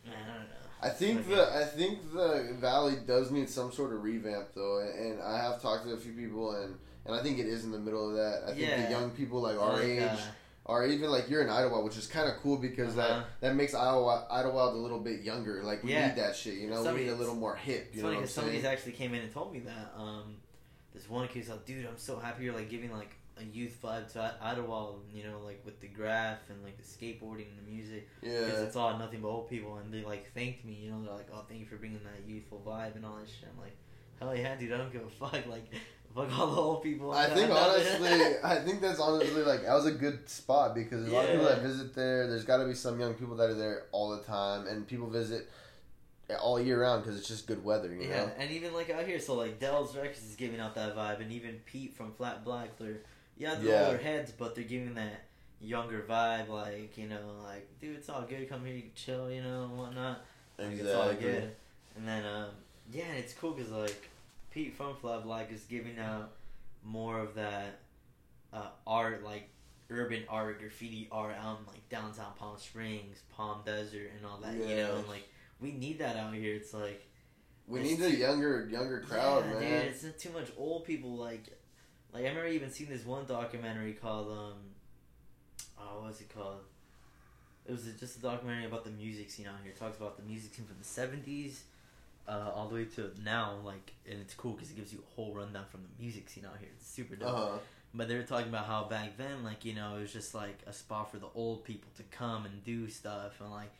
man, 0.04 0.14
I 0.14 0.34
don't 0.34 0.48
know. 0.48 0.56
I 0.82 0.88
think 0.88 1.20
Okay. 1.20 1.34
the 1.34 1.54
I 1.56 1.64
think 1.64 2.12
the 2.12 2.54
valley 2.58 2.96
does 3.06 3.30
need 3.30 3.50
some 3.50 3.70
sort 3.70 3.92
of 3.92 4.02
revamp 4.02 4.54
though, 4.54 4.78
and 4.80 5.20
I 5.20 5.36
have 5.42 5.60
talked 5.60 5.84
to 5.84 5.92
a 5.92 5.96
few 5.98 6.12
people, 6.12 6.52
and 6.54 6.78
and 7.06 7.14
I 7.14 7.22
think 7.22 7.38
it 7.38 7.46
is 7.46 7.64
in 7.64 7.70
the 7.72 7.78
middle 7.78 8.08
of 8.10 8.16
that. 8.16 8.44
I 8.44 8.54
think 8.54 8.60
Yeah. 8.60 8.84
the 8.86 8.90
young 8.90 9.10
people 9.10 9.40
like 9.40 9.58
our 9.58 9.72
Like, 9.74 9.82
age, 9.84 10.02
uh, 10.02 10.16
or 10.66 10.86
even 10.86 11.10
like 11.10 11.28
you're 11.28 11.42
in 11.42 11.48
Idyllwild, 11.48 11.82
which 11.84 11.96
is 11.98 12.06
kind 12.06 12.28
of 12.28 12.36
cool 12.36 12.56
because 12.58 12.96
Uh-huh. 12.96 13.08
that 13.20 13.26
that 13.40 13.56
makes 13.56 13.72
Idyllwild, 13.74 14.30
Idyllwild 14.30 14.72
a 14.74 14.76
little 14.76 15.00
bit 15.00 15.20
younger. 15.20 15.62
Like 15.62 15.82
we 15.82 15.92
Yeah. 15.92 16.08
need 16.08 16.16
that 16.16 16.34
shit, 16.36 16.54
you 16.54 16.68
know. 16.70 16.76
Somebody- 16.76 17.04
we 17.04 17.04
need 17.10 17.16
a 17.16 17.16
little 17.16 17.34
more 17.34 17.56
hip. 17.56 17.86
It's 17.88 17.96
You 17.96 18.02
know 18.02 18.08
funny 18.08 18.16
what 18.16 18.18
I'm 18.20 18.22
because 18.22 18.34
somebody's 18.34 18.64
actually 18.64 18.92
came 18.92 19.12
in 19.14 19.22
and 19.22 19.32
told 19.32 19.52
me 19.52 19.60
that. 19.60 19.92
Um, 19.96 20.36
one 21.10 21.28
kid's 21.28 21.48
like, 21.48 21.64
dude, 21.64 21.86
I'm 21.86 21.98
so 21.98 22.18
happy 22.18 22.44
you're 22.44 22.54
like 22.54 22.70
giving 22.70 22.92
like 22.92 23.16
a 23.38 23.44
youth 23.44 23.78
vibe 23.82 24.12
to 24.12 24.20
I- 24.40 24.54
Idyllwild, 24.54 25.00
you 25.12 25.24
know, 25.24 25.40
like 25.44 25.62
with 25.64 25.80
the 25.80 25.88
graph 25.88 26.38
and 26.48 26.62
like 26.62 26.76
the 26.76 26.82
skateboarding 26.82 27.46
and 27.48 27.58
the 27.66 27.70
music. 27.70 28.08
Yeah. 28.22 28.44
Because 28.44 28.60
it's 28.62 28.76
all 28.76 28.96
nothing 28.98 29.20
but 29.20 29.28
old 29.28 29.48
people, 29.48 29.76
and 29.78 29.92
they 29.92 30.02
like 30.04 30.32
thanked 30.34 30.64
me. 30.64 30.74
You 30.74 30.90
know, 30.90 31.02
they're 31.02 31.14
like, 31.14 31.28
"Oh, 31.32 31.44
thank 31.48 31.60
you 31.60 31.66
for 31.66 31.76
bringing 31.76 32.00
that 32.04 32.28
youthful 32.28 32.62
vibe 32.66 32.96
and 32.96 33.04
all 33.04 33.16
that 33.16 33.28
shit." 33.28 33.48
I'm 33.52 33.60
like, 33.60 33.76
"Hell 34.18 34.36
yeah, 34.36 34.56
dude! 34.56 34.72
I 34.72 34.78
don't 34.78 34.92
give 34.92 35.02
a 35.02 35.10
fuck. 35.10 35.46
Like, 35.50 35.64
fuck 36.14 36.38
all 36.38 36.54
the 36.54 36.60
old 36.60 36.82
people." 36.82 37.12
I 37.12 37.26
think 37.34 37.50
honestly, 37.50 38.36
I 38.44 38.56
think 38.56 38.80
that's 38.80 39.00
honestly 39.00 39.42
like 39.42 39.62
that 39.64 39.74
was 39.74 39.86
a 39.86 39.92
good 39.92 40.28
spot 40.28 40.74
because 40.74 41.06
a 41.08 41.10
lot 41.10 41.24
of 41.24 41.30
people 41.32 41.46
that 41.46 41.62
visit 41.62 41.94
there. 41.94 42.28
There's 42.28 42.44
got 42.44 42.58
to 42.58 42.66
be 42.66 42.74
some 42.74 43.00
young 43.00 43.14
people 43.14 43.36
that 43.36 43.50
are 43.50 43.54
there 43.54 43.86
all 43.92 44.10
the 44.10 44.22
time, 44.22 44.66
and 44.66 44.86
people 44.86 45.08
visit 45.08 45.48
all 46.38 46.60
year 46.60 46.82
round 46.82 47.02
because 47.02 47.18
it's 47.18 47.28
just 47.28 47.46
good 47.46 47.64
weather. 47.64 47.92
You 47.94 48.08
know. 48.08 48.14
yeah, 48.14 48.24
know. 48.26 48.32
and 48.38 48.50
even 48.50 48.72
like 48.72 48.90
out 48.90 49.06
here, 49.06 49.18
so 49.20 49.34
like 49.34 49.58
Dell's 49.58 49.96
Records 49.96 50.24
is 50.24 50.36
giving 50.36 50.60
out 50.60 50.74
that 50.74 50.96
vibe, 50.96 51.20
and 51.20 51.32
even 51.32 51.60
Pete 51.66 51.94
from 51.94 52.12
Flat 52.12 52.44
Black, 52.44 52.78
they're 52.78 53.00
yeah, 53.36 53.54
they're 53.54 53.72
Yeah. 53.72 53.86
older 53.86 53.98
heads, 53.98 54.32
but 54.32 54.54
they're 54.54 54.64
giving 54.64 54.94
that 54.94 55.24
younger 55.60 56.04
vibe. 56.08 56.48
Like, 56.48 56.96
you 56.98 57.08
know, 57.08 57.40
like, 57.42 57.66
dude, 57.80 57.96
it's 57.96 58.08
all 58.08 58.22
good. 58.22 58.48
Come 58.48 58.64
here, 58.66 58.74
you 58.74 58.82
can 58.82 58.90
chill, 58.94 59.30
you 59.30 59.42
know, 59.42 59.64
and 59.64 59.78
whatnot. 59.78 60.24
Like, 60.58 60.72
It's 60.72 60.92
all 60.94 61.12
good. 61.14 61.50
And 61.96 62.06
then, 62.06 62.24
um, 62.26 62.50
yeah, 62.92 63.04
and 63.04 63.18
it's 63.18 63.32
cool 63.32 63.52
because 63.52 63.70
like 63.70 64.10
Pete 64.50 64.76
from 64.76 64.96
Flat 64.96 65.24
Black 65.24 65.50
is 65.52 65.64
giving 65.64 65.98
out 65.98 66.32
more 66.84 67.18
of 67.18 67.34
that 67.34 67.78
uh, 68.52 68.68
art, 68.86 69.24
like 69.24 69.48
urban 69.88 70.24
art, 70.28 70.60
graffiti 70.60 71.08
art 71.10 71.34
out 71.42 71.60
in 71.60 71.66
like 71.66 71.88
downtown 71.88 72.32
Palm 72.38 72.58
Springs, 72.58 73.22
Palm 73.34 73.60
Desert, 73.64 74.10
and 74.16 74.26
all 74.26 74.38
that. 74.42 74.54
You 74.54 74.76
know, 74.76 74.96
and 74.96 75.08
like 75.08 75.28
we 75.60 75.72
need 75.72 75.98
that 75.98 76.16
out 76.16 76.34
here. 76.34 76.54
It's 76.54 76.72
like 76.74 77.06
We 77.66 77.80
It's 77.80 78.00
need 78.00 78.14
a 78.14 78.16
younger 78.16 78.66
younger 78.70 79.00
crowd, 79.00 79.44
yeah, 79.46 79.60
man. 79.60 79.82
dude, 79.84 79.92
it's 79.92 80.02
not 80.04 80.18
too 80.18 80.30
much 80.30 80.48
old 80.58 80.84
people. 80.84 81.10
Like, 81.16 81.44
like 82.12 82.24
I 82.24 82.28
remember 82.28 82.48
even 82.48 82.70
seeing 82.70 82.90
this 82.90 83.04
one 83.04 83.24
documentary 83.26 83.92
called 83.92 84.28
um, 84.30 84.54
oh, 85.78 86.02
what's 86.02 86.20
it 86.20 86.32
called? 86.34 86.60
It 87.66 87.72
was 87.72 87.84
just 87.98 88.18
a 88.18 88.22
documentary 88.22 88.64
about 88.66 88.84
the 88.84 88.90
music 88.90 89.30
scene 89.30 89.46
out 89.46 89.54
here. 89.62 89.72
It 89.72 89.78
talks 89.78 89.96
about 89.98 90.16
the 90.16 90.24
music 90.24 90.54
scene 90.54 90.64
from 90.66 90.76
the 90.78 90.84
seventies, 90.84 91.62
uh, 92.26 92.50
all 92.54 92.68
the 92.68 92.74
way 92.74 92.84
to 92.96 93.10
now. 93.22 93.56
Like, 93.64 93.92
and 94.10 94.20
it's 94.20 94.34
cool 94.34 94.52
because 94.52 94.70
it 94.70 94.76
gives 94.76 94.92
you 94.92 94.98
a 95.06 95.14
whole 95.14 95.34
rundown 95.34 95.66
from 95.70 95.82
the 95.82 96.02
music 96.02 96.28
scene 96.28 96.44
out 96.44 96.56
here. 96.58 96.68
It's 96.76 96.88
super 96.90 97.14
dope. 97.16 97.28
Uh 97.28 97.36
huh. 97.36 97.58
But 97.92 98.08
they 98.08 98.14
were 98.14 98.22
talking 98.22 98.48
about 98.48 98.66
how 98.66 98.84
back 98.84 99.16
then, 99.18 99.42
like 99.44 99.64
you 99.64 99.74
know, 99.74 99.96
it 99.96 100.00
was 100.00 100.12
just 100.12 100.34
like 100.34 100.58
a 100.66 100.72
spot 100.72 101.10
for 101.12 101.18
the 101.18 101.26
old 101.34 101.64
people 101.64 101.90
to 101.96 102.02
come 102.04 102.44
and 102.46 102.64
do 102.64 102.88
stuff 102.88 103.40
and 103.40 103.50
like 103.50 103.72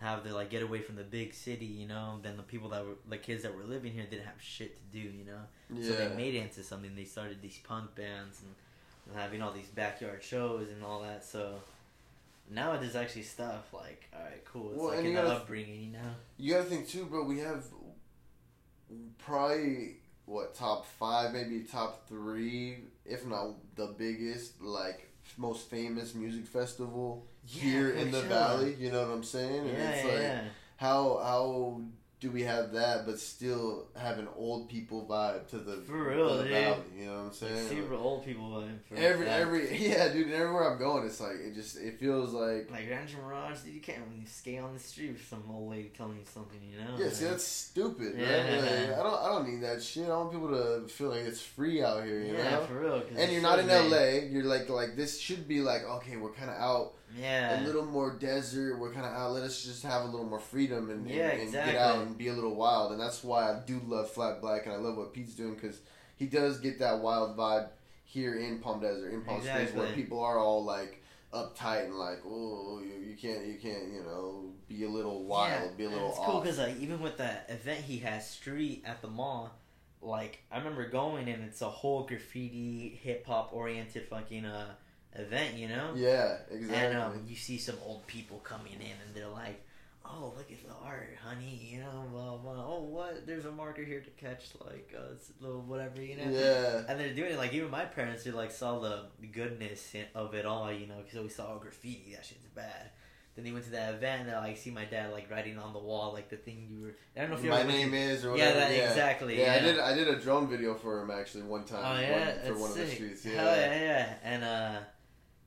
have 0.00 0.24
to 0.24 0.34
like 0.34 0.50
get 0.50 0.62
away 0.62 0.80
from 0.80 0.96
the 0.96 1.02
big 1.04 1.34
city, 1.34 1.66
you 1.66 1.86
know. 1.86 2.18
Then 2.22 2.36
the 2.36 2.42
people 2.42 2.70
that 2.70 2.84
were 2.84 2.94
the 3.08 3.18
kids 3.18 3.42
that 3.42 3.54
were 3.54 3.64
living 3.64 3.92
here 3.92 4.04
didn't 4.08 4.24
have 4.24 4.40
shit 4.40 4.76
to 4.76 4.82
do, 4.98 5.06
you 5.06 5.24
know. 5.24 5.40
Yeah. 5.74 5.88
So 5.88 5.96
they 5.96 6.16
made 6.16 6.34
it 6.34 6.42
into 6.42 6.62
something. 6.62 6.94
They 6.96 7.04
started 7.04 7.42
these 7.42 7.58
punk 7.58 7.94
bands 7.94 8.40
and, 8.40 8.54
and 9.06 9.20
having 9.20 9.42
all 9.42 9.52
these 9.52 9.66
backyard 9.68 10.22
shows 10.22 10.68
and 10.70 10.82
all 10.82 11.02
that. 11.02 11.24
So 11.24 11.60
now 12.50 12.76
there's 12.76 12.96
actually 12.96 13.22
stuff 13.22 13.72
like, 13.74 14.08
all 14.14 14.22
right, 14.22 14.44
cool. 14.44 14.70
It's 14.72 14.80
Well, 14.80 14.88
like 14.96 15.04
an 15.04 15.16
upbringing, 15.16 15.82
you 15.82 15.92
know. 15.92 16.10
You 16.38 16.54
gotta 16.54 16.64
think 16.64 16.88
too, 16.88 17.04
bro. 17.04 17.24
We 17.24 17.38
have 17.40 17.64
probably 19.18 19.96
what 20.24 20.54
top 20.54 20.86
five, 20.86 21.32
maybe 21.32 21.60
top 21.60 22.08
three, 22.08 22.78
if 23.04 23.26
not 23.26 23.54
the 23.76 23.94
biggest, 23.98 24.62
like 24.62 25.08
most 25.36 25.68
famous 25.68 26.14
music 26.14 26.46
festival 26.46 27.26
here 27.58 27.90
in 27.90 28.10
the 28.10 28.18
Coachella. 28.22 28.28
valley. 28.28 28.76
You 28.78 28.90
know 28.92 29.00
what 29.06 29.10
I'm 29.14 29.24
saying? 29.24 29.66
Yeah, 29.66 29.72
And 29.72 29.94
it's 29.94 30.04
yeah, 30.04 30.10
like 30.12 30.22
yeah. 30.22 30.40
how 30.76 31.20
how 31.22 31.80
do 32.20 32.30
we 32.30 32.42
have 32.42 32.72
that, 32.72 33.06
but 33.06 33.18
still 33.18 33.86
have 33.96 34.18
an 34.18 34.28
old 34.36 34.68
people 34.68 35.06
vibe 35.08 35.48
to 35.48 35.56
the, 35.56 35.76
For 35.86 36.10
real, 36.10 36.36
the 36.36 36.42
dude. 36.42 36.52
valley? 36.52 36.76
You 36.98 37.06
know 37.06 37.12
what 37.14 37.18
I'm 37.28 37.32
saying? 37.32 37.66
super 37.66 37.94
old 37.94 38.26
people 38.26 38.44
vibe. 38.50 38.76
For 38.86 38.94
every 38.96 39.24
that. 39.24 39.40
every 39.40 39.74
yeah, 39.88 40.12
dude. 40.12 40.26
and 40.26 40.34
Everywhere 40.34 40.70
I'm 40.70 40.78
going, 40.78 41.06
it's 41.06 41.18
like 41.18 41.36
it 41.36 41.54
just 41.54 41.78
it 41.78 41.98
feels 41.98 42.34
like 42.34 42.70
Like 42.70 42.90
Rancho 42.90 43.16
Mirage, 43.24 43.60
dude, 43.60 43.72
you 43.72 43.80
can't 43.80 44.00
really 44.10 44.26
skate 44.26 44.60
on 44.60 44.74
the 44.74 44.78
street 44.78 45.12
with 45.12 45.26
some 45.26 45.42
old 45.50 45.70
lady 45.70 45.90
telling 45.96 46.18
you 46.18 46.24
something, 46.30 46.60
you 46.62 46.76
know? 46.76 47.02
Yeah, 47.02 47.10
see 47.10 47.24
that's 47.24 47.42
stupid, 47.44 48.12
Yeah. 48.18 48.36
right? 48.54 48.60
Like, 48.90 48.98
I 48.98 49.02
don't, 49.02 49.22
I 49.24 49.28
don't 49.30 49.48
need 49.50 49.62
that 49.62 49.82
shit. 49.82 50.04
I 50.04 50.14
want 50.18 50.30
people 50.32 50.48
to 50.48 50.86
feel 50.88 51.08
like 51.08 51.20
it's 51.22 51.40
free 51.40 51.82
out 51.82 52.04
here, 52.04 52.20
you 52.20 52.34
yeah, 52.34 52.50
know. 52.50 52.60
for 52.66 52.80
real. 52.80 53.02
And 53.16 53.32
you're 53.32 53.40
not 53.40 53.60
in. 53.60 53.66
LA. 53.68 54.26
You're 54.30 54.44
like, 54.44 54.68
like 54.68 54.94
this 54.94 55.18
should 55.18 55.48
be 55.48 55.62
like, 55.62 55.84
okay, 55.84 56.18
we're 56.18 56.32
kind 56.34 56.50
of 56.50 56.56
out, 56.58 56.92
Yeah. 57.18 57.60
a 57.60 57.64
little 57.64 57.84
more 57.84 58.12
desert. 58.12 58.78
We're 58.78 58.92
kind 58.92 59.06
of 59.06 59.12
out. 59.12 59.32
Let 59.32 59.42
us 59.42 59.62
just 59.64 59.82
have 59.82 60.02
a 60.02 60.06
little 60.06 60.26
more 60.26 60.38
freedom 60.38 60.90
and, 60.90 61.06
and- 61.06 61.10
Yeah, 61.14 61.28
and, 61.30 61.42
exactly. 61.42 61.72
get 61.72 61.80
out 61.82 61.98
and 61.98 62.16
be 62.16 62.28
a 62.28 62.32
little 62.32 62.54
wild. 62.54 62.92
And 62.92 63.00
that's 63.00 63.24
why 63.24 63.50
I 63.50 63.60
do 63.66 63.80
love 63.86 64.10
Flat 64.10 64.40
Black, 64.40 64.66
and 64.66 64.74
I 64.74 64.78
love 64.78 64.96
what 64.96 65.12
Pete's 65.12 65.34
doing 65.34 65.54
because 65.54 65.80
he 66.16 66.26
does 66.26 66.60
get 66.60 66.78
that 66.80 67.00
wild 67.00 67.36
vibe 67.36 67.68
here 68.04 68.34
in 68.38 68.58
Palm 68.58 68.80
Desert, 68.80 69.12
in 69.12 69.22
Palm 69.22 69.40
Springs, 69.42 69.72
where 69.72 69.92
people 69.92 70.20
are 70.20 70.38
all 70.38 70.64
like 70.64 71.02
uptight 71.32 71.84
and 71.84 71.94
like, 71.96 72.18
oh, 72.26 72.80
you, 72.82 73.08
you 73.10 73.16
can't, 73.16 73.46
you 73.46 73.54
can't, 73.54 73.84
you 73.92 74.02
know, 74.02 74.46
be 74.68 74.84
a 74.84 74.88
little 74.88 75.22
wild, 75.24 75.76
be 75.76 75.84
a 75.84 75.88
little 75.88 76.08
It's 76.10 76.18
off. 76.18 76.26
cool 76.26 76.40
because 76.40 76.58
like 76.58 76.76
even 76.80 77.00
with 77.00 77.18
that 77.18 77.46
event 77.48 77.84
he 77.84 77.98
has 77.98 78.28
street 78.28 78.82
at 78.84 79.00
the 79.00 79.06
mall, 79.08 79.52
like 80.02 80.40
I 80.50 80.58
remember 80.58 80.88
going 80.88 81.28
and 81.28 81.44
it's 81.44 81.60
a 81.62 81.68
whole 81.68 82.02
graffiti 82.04 82.98
hip 83.02 83.26
hop 83.26 83.50
oriented 83.52 84.08
fucking 84.08 84.44
uh 84.44 84.66
event, 85.16 85.56
you 85.56 85.68
know. 85.68 85.92
yeah, 85.96 86.36
exactly. 86.50 86.76
And 86.76 86.98
um, 86.98 87.24
you 87.28 87.36
see 87.36 87.58
some 87.58 87.76
old 87.84 88.06
people 88.06 88.38
coming 88.38 88.74
in, 88.74 88.80
and 89.06 89.14
they're 89.14 89.28
like, 89.28 89.60
"Oh, 90.04 90.32
look 90.36 90.50
at 90.50 90.62
the 90.66 90.74
art, 90.84 91.16
honey," 91.24 91.68
you 91.72 91.80
know, 91.80 92.04
blah 92.12 92.36
blah. 92.36 92.64
Oh, 92.66 92.82
what? 92.82 93.26
There's 93.26 93.44
a 93.44 93.52
marker 93.52 93.82
here 93.82 94.00
to 94.00 94.10
catch, 94.10 94.46
like 94.64 94.94
uh, 94.96 95.14
little 95.40 95.62
whatever, 95.62 96.00
you 96.02 96.16
know. 96.16 96.30
yeah, 96.30 96.82
And 96.88 96.98
they're 97.00 97.14
doing 97.14 97.32
it 97.32 97.38
like 97.38 97.52
even 97.54 97.70
my 97.70 97.84
parents 97.84 98.24
who 98.24 98.32
like 98.32 98.50
saw 98.50 98.78
the 98.80 99.04
goodness 99.32 99.94
of 100.14 100.34
it 100.34 100.46
all, 100.46 100.72
you 100.72 100.86
know, 100.86 100.96
because 101.04 101.20
we 101.22 101.28
saw 101.28 101.56
graffiti, 101.58 102.12
that 102.14 102.24
shit's 102.24 102.46
bad. 102.54 102.90
Then 103.36 103.44
they 103.44 103.52
went 103.52 103.64
to 103.66 103.70
that 103.70 103.94
event 103.94 104.22
and 104.26 104.32
I 104.32 104.40
like 104.40 104.56
see 104.56 104.72
my 104.72 104.84
dad 104.84 105.12
like 105.12 105.30
writing 105.30 105.56
on 105.56 105.72
the 105.72 105.78
wall 105.78 106.12
like 106.12 106.28
the 106.30 106.36
thing 106.36 106.66
you 106.68 106.82
were. 106.82 106.94
I 107.16 107.20
don't 107.20 107.30
know 107.30 107.36
if 107.36 107.44
you 107.44 107.50
my 107.50 107.62
name 107.62 107.92
to- 107.92 107.96
is 107.96 108.24
or 108.24 108.36
Yeah, 108.36 108.54
whatever. 108.54 108.72
that 108.74 108.88
exactly. 108.90 109.38
Yeah, 109.38 109.54
Yeah, 109.54 109.60
I 109.60 109.64
did. 109.64 109.78
I 109.78 109.94
did 109.94 110.08
a 110.08 110.18
drone 110.20 110.48
video 110.48 110.74
for 110.74 111.00
him 111.00 111.12
actually 111.12 111.44
one 111.44 111.62
time. 111.64 111.78
Oh 111.78 111.92
one- 111.92 112.00
yeah, 112.02 112.32
for 112.32 112.48
that's 112.48 112.60
one 112.60 112.70
of 112.70 112.76
the 112.76 112.86
sick. 112.86 112.94
streets. 112.96 113.22
Hell 113.24 113.34
Yeah, 113.34 113.56
yeah, 113.56 113.80
yeah, 113.80 114.14
and 114.24 114.44
uh, 114.44 114.78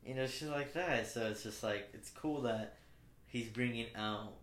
you 0.06 0.14
know, 0.16 0.26
shit 0.28 0.50
like 0.50 0.74
that. 0.74 1.08
So 1.08 1.26
it's 1.28 1.44
just 1.44 1.64
like 1.64 1.90
it's 1.94 2.10
cool 2.10 2.42
that 2.42 2.78
he's 3.26 3.48
bringing 3.48 3.88
out 3.96 4.34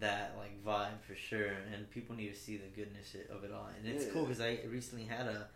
that 0.00 0.34
like 0.38 0.62
vibe 0.64 1.00
for 1.06 1.14
sure, 1.14 1.52
and 1.74 1.90
people 1.90 2.14
need 2.16 2.32
to 2.32 2.38
see 2.38 2.56
the 2.56 2.68
goodness 2.68 3.14
of 3.30 3.44
it 3.44 3.52
all. 3.52 3.68
And 3.76 3.86
it's 3.88 4.06
Yeah. 4.06 4.12
cool 4.12 4.24
because 4.24 4.40
I 4.40 4.58
recently 4.68 5.04
had 5.04 5.26
a 5.26 5.48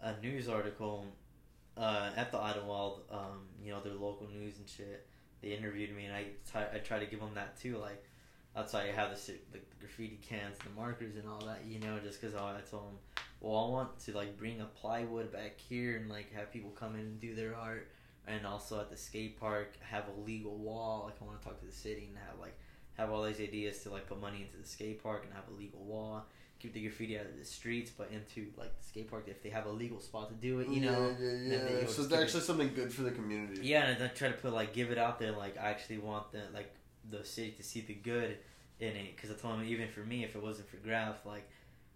a 0.00 0.16
news 0.20 0.48
article 0.48 1.06
uh, 1.76 2.10
at 2.16 2.30
the 2.30 2.38
Idyllwild, 2.38 3.00
um, 3.10 3.46
you 3.62 3.72
know, 3.72 3.80
their 3.80 3.94
local 3.94 4.28
news 4.28 4.58
and 4.58 4.68
shit. 4.68 5.06
They 5.42 5.48
interviewed 5.56 5.94
me, 5.94 6.04
and 6.06 6.14
I 6.14 6.22
t- 6.24 6.76
I 6.76 6.78
try 6.78 6.98
to 6.98 7.06
give 7.06 7.20
them 7.20 7.34
that 7.34 7.58
too, 7.60 7.78
like. 7.78 8.04
That's 8.54 8.72
why 8.72 8.88
I 8.88 8.92
have 8.92 9.10
the, 9.14 9.32
the 9.52 9.60
graffiti 9.78 10.18
cans, 10.20 10.56
the 10.64 10.70
markers, 10.70 11.14
and 11.14 11.28
all 11.28 11.38
that. 11.46 11.64
You 11.64 11.78
know, 11.78 12.00
just 12.00 12.20
because 12.20 12.34
I 12.34 12.58
told 12.68 12.86
them, 12.88 12.98
well, 13.40 13.56
I 13.66 13.68
want 13.70 14.00
to 14.06 14.12
like 14.16 14.36
bring 14.36 14.60
a 14.60 14.64
plywood 14.64 15.30
back 15.30 15.58
here 15.60 15.96
and 15.96 16.08
like 16.08 16.32
have 16.32 16.50
people 16.52 16.70
come 16.70 16.94
in 16.94 17.02
and 17.02 17.20
do 17.20 17.36
their 17.36 17.54
art, 17.54 17.88
and 18.28 18.46
also 18.46 18.80
at 18.80 18.90
the 18.90 18.96
skate 18.96 19.38
park 19.40 19.74
have 19.80 20.04
a 20.08 20.20
legal 20.26 20.54
wall. 20.56 21.04
Like 21.06 21.14
I 21.20 21.24
want 21.24 21.40
to 21.40 21.44
talk 21.46 21.58
to 21.60 21.66
the 21.66 21.72
city 21.72 22.06
and 22.08 22.16
have 22.18 22.38
like 22.40 22.56
have 22.96 23.10
all 23.10 23.22
these 23.24 23.40
ideas 23.40 23.82
to 23.84 23.90
like 23.90 24.06
put 24.08 24.20
money 24.20 24.42
into 24.42 24.56
the 24.60 24.68
skate 24.68 25.02
park 25.02 25.24
and 25.24 25.32
have 25.32 25.44
a 25.52 25.58
legal 25.58 25.80
wall. 25.80 26.24
Keep 26.60 26.72
the 26.72 26.82
graffiti 26.82 27.16
out 27.16 27.26
of 27.26 27.38
the 27.38 27.44
streets, 27.44 27.90
but 27.96 28.10
into 28.12 28.48
like 28.56 28.76
the 28.78 28.84
skate 28.84 29.08
park 29.10 29.24
if 29.28 29.42
they 29.42 29.48
have 29.48 29.66
a 29.66 29.70
legal 29.70 30.00
spot 30.00 30.28
to 30.28 30.34
do 30.34 30.58
it. 30.60 30.68
You 30.68 30.80
know. 30.82 31.14
yeah, 31.20 31.30
yeah. 31.30 31.52
yeah. 31.52 31.86
So 31.86 32.02
it's 32.02 32.08
keep 32.08 32.12
it- 32.12 32.22
actually 32.22 32.42
something 32.42 32.72
good 32.74 32.92
for 32.92 33.02
the 33.02 33.12
community. 33.12 33.60
Yeah, 33.66 33.86
and 33.86 34.02
I 34.02 34.08
try 34.08 34.28
to 34.28 34.34
put 34.34 34.52
like 34.52 34.72
give 34.72 34.90
it 34.90 34.98
out 34.98 35.18
there. 35.18 35.32
Like 35.32 35.56
I 35.56 35.70
actually 35.70 35.98
want 35.98 36.32
the 36.32 36.42
like 36.52 36.74
the 37.08 37.24
city 37.24 37.52
to 37.52 37.62
see 37.62 37.80
the 37.80 37.94
good 37.94 38.38
in 38.80 38.88
it. 38.88 39.14
Because 39.14 39.30
I 39.30 39.34
told 39.34 39.54
them 39.54 39.66
even 39.66 39.88
for 39.88 40.00
me, 40.00 40.24
if 40.24 40.34
it 40.34 40.42
wasn't 40.42 40.68
for 40.68 40.76
Graph, 40.78 41.24
like 41.24 41.48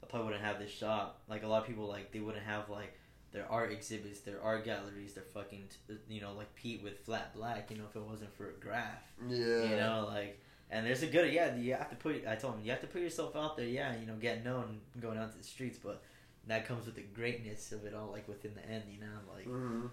I 0.03 0.07
probably 0.07 0.27
wouldn't 0.27 0.45
have 0.45 0.59
this 0.61 0.71
shop. 0.71 1.21
Like 1.29 1.43
a 1.43 1.49
lot 1.49 1.63
of 1.63 1.67
people, 1.67 1.89
like 1.89 2.13
they 2.13 2.21
wouldn't 2.21 2.45
have 2.45 2.71
like 2.71 2.95
their 3.33 3.51
art 3.51 3.73
exhibits, 3.73 4.21
their 4.21 4.43
art 4.43 4.65
galleries, 4.65 5.15
their 5.15 5.25
fucking 5.25 5.65
you 6.09 6.21
know 6.21 6.33
like 6.35 6.55
Pete 6.55 6.83
with 6.83 6.99
Flat 7.05 7.35
Black. 7.35 7.71
You 7.71 7.79
know, 7.79 7.85
if 7.89 7.97
it 7.97 8.03
wasn't 8.03 8.35
for 8.37 8.53
Graph, 8.61 9.03
Yeah. 9.29 9.65
you 9.65 9.77
know 9.77 10.09
like. 10.13 10.39
And 10.71 10.87
there's 10.87 11.03
a 11.03 11.07
good 11.07 11.31
yeah. 11.33 11.55
You 11.55 11.75
have 11.75 11.91
to 11.91 11.97
put. 11.97 12.27
I 12.27 12.35
told 12.35 12.55
him 12.55 12.61
you 12.65 12.71
have 12.71 12.81
to 12.81 12.87
put 12.87 13.03
yourself 13.03 13.37
out 13.37 13.59
there. 13.59 13.67
Yeah, 13.67 13.95
you 14.01 14.07
know, 14.07 14.15
get 14.15 14.43
known, 14.43 14.81
going 15.01 15.19
out 15.19 15.31
to 15.33 15.37
the 15.39 15.45
streets, 15.45 15.79
but 15.83 16.03
that 16.47 16.67
comes 16.67 16.87
with 16.87 16.95
the 16.95 17.03
greatness 17.03 17.73
of 17.73 17.85
it 17.85 17.93
all. 17.95 18.11
Like 18.11 18.27
within 18.27 18.53
the 18.55 18.67
end, 18.67 18.85
you 18.91 18.99
know, 18.99 19.35
like 19.35 19.45
hmm 19.45 19.87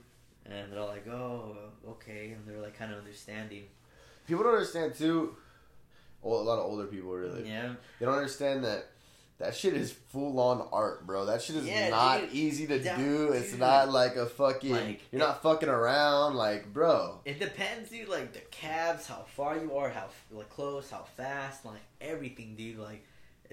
and 0.46 0.72
they're 0.72 0.80
all 0.80 0.88
like, 0.88 1.06
"Oh, 1.08 1.58
okay," 1.90 2.32
and 2.32 2.48
they're 2.48 2.62
like 2.62 2.78
kind 2.78 2.94
of 2.94 2.98
understanding. 2.98 3.64
People 4.26 4.46
don't 4.46 4.54
understand 4.54 4.96
too. 4.96 5.36
Well, 6.22 6.40
a 6.40 6.44
lot 6.44 6.60
of 6.60 6.66
older 6.66 6.86
people 6.86 7.12
really. 7.12 7.48
Yeah, 7.50 7.74
They 8.00 8.06
don't 8.06 8.16
understand 8.16 8.64
that 8.64 8.88
that 9.40 9.56
shit 9.56 9.74
is 9.74 9.92
full 9.92 10.40
on 10.40 10.68
art, 10.72 11.08
bro. 11.08 11.26
That 11.26 11.42
shit 11.42 11.56
is 11.58 11.66
Yeah, 11.68 11.90
not 11.90 12.22
dude. 12.22 12.32
easy 12.34 12.68
to 12.68 12.78
That- 12.80 12.98
do. 12.98 13.32
It's 13.32 13.52
dude. 13.52 13.60
not 13.62 13.90
like 13.92 14.16
a 14.16 14.26
fucking. 14.26 14.72
Like, 14.72 15.02
you're 15.12 15.20
not 15.20 15.42
fucking 15.42 15.70
around, 15.70 16.36
like, 16.36 16.72
bro. 16.74 17.22
it 17.26 17.40
depends, 17.40 17.90
dude. 17.90 18.08
Like 18.10 18.34
the 18.34 18.42
cabs, 18.52 19.08
how 19.08 19.26
far 19.36 19.58
you 19.58 19.76
are, 19.76 19.90
how 19.90 20.10
like 20.32 20.50
close, 20.50 20.90
how 20.92 21.06
fast, 21.18 21.66
like 21.66 21.82
everything, 22.02 22.56
dude. 22.56 22.78
Like 22.78 23.06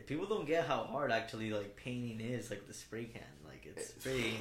people 0.07 0.26
don't 0.26 0.47
get 0.47 0.66
how 0.66 0.84
hard 0.84 1.11
actually 1.12 1.51
like 1.51 1.76
painting 1.76 2.20
is, 2.20 2.51
like 2.51 2.66
the 2.66 2.74
spray 2.74 3.05
can. 3.05 3.22
Like 3.45 3.64
it's 3.64 3.93
pretty, 3.93 4.34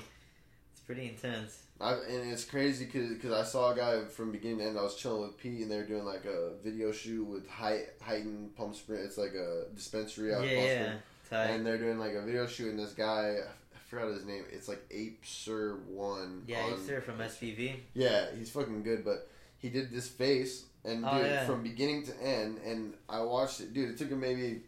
it's 0.72 0.82
pretty 0.82 1.08
intense. 1.10 1.60
I, 1.80 1.92
and 1.94 2.32
it's 2.32 2.46
crazy 2.46 2.86
because 2.86 3.32
I 3.34 3.44
saw 3.44 3.72
a 3.74 3.76
guy 3.76 4.06
from 4.06 4.32
beginning 4.32 4.60
to 4.60 4.64
end. 4.66 4.80
I 4.80 4.82
was 4.84 4.96
chilling 4.96 5.24
with 5.24 5.38
Pete, 5.38 5.62
and 5.62 5.70
they 5.70 5.76
were 5.78 5.84
doing 5.84 6.06
like 6.06 6.24
a 6.26 6.52
video 6.64 6.92
shoot 6.94 7.26
with 7.26 7.48
Height 7.50 7.88
heightened 8.02 8.56
Pump 8.56 8.76
Sprint. 8.76 9.04
It's 9.04 9.18
like 9.18 9.34
a 9.34 9.66
dispensary 9.76 10.30
Yeah, 10.32 10.38
out 10.38 10.44
in 10.46 10.56
Palm 10.56 10.66
yeah. 10.66 10.94
Tight. 11.36 11.50
and 11.52 11.66
they're 11.66 11.78
doing 11.78 12.00
like 12.00 12.14
a 12.14 12.22
video 12.22 12.48
shoot, 12.48 12.70
and 12.72 12.80
this 12.80 12.94
guy, 12.94 13.38
I 13.74 13.78
forgot 13.90 14.08
his 14.14 14.26
name. 14.26 14.44
It's 14.52 14.68
like 14.68 14.84
Ape 14.92 15.24
Sir 15.26 15.78
One. 15.88 16.44
yeah, 16.48 16.62
on- 16.64 16.72
he's 16.72 16.88
there 16.88 17.02
from 17.02 17.20
SPV. 17.20 17.76
Yeah, 17.94 18.26
he's 18.38 18.50
fucking 18.52 18.84
good, 18.84 19.04
but 19.06 19.30
he 19.58 19.70
did 19.70 19.92
this 19.92 20.08
face, 20.08 20.66
and 20.84 21.04
dude, 21.04 21.12
Oh, 21.14 21.20
yeah. 21.22 21.46
from 21.46 21.64
beginning 21.64 22.04
to 22.06 22.22
end, 22.22 22.60
and 22.66 22.94
I 23.10 23.22
watched 23.22 23.60
it, 23.62 23.74
dude. 23.74 23.90
It 23.92 23.98
took 23.98 24.10
him 24.10 24.20
maybe 24.20 24.62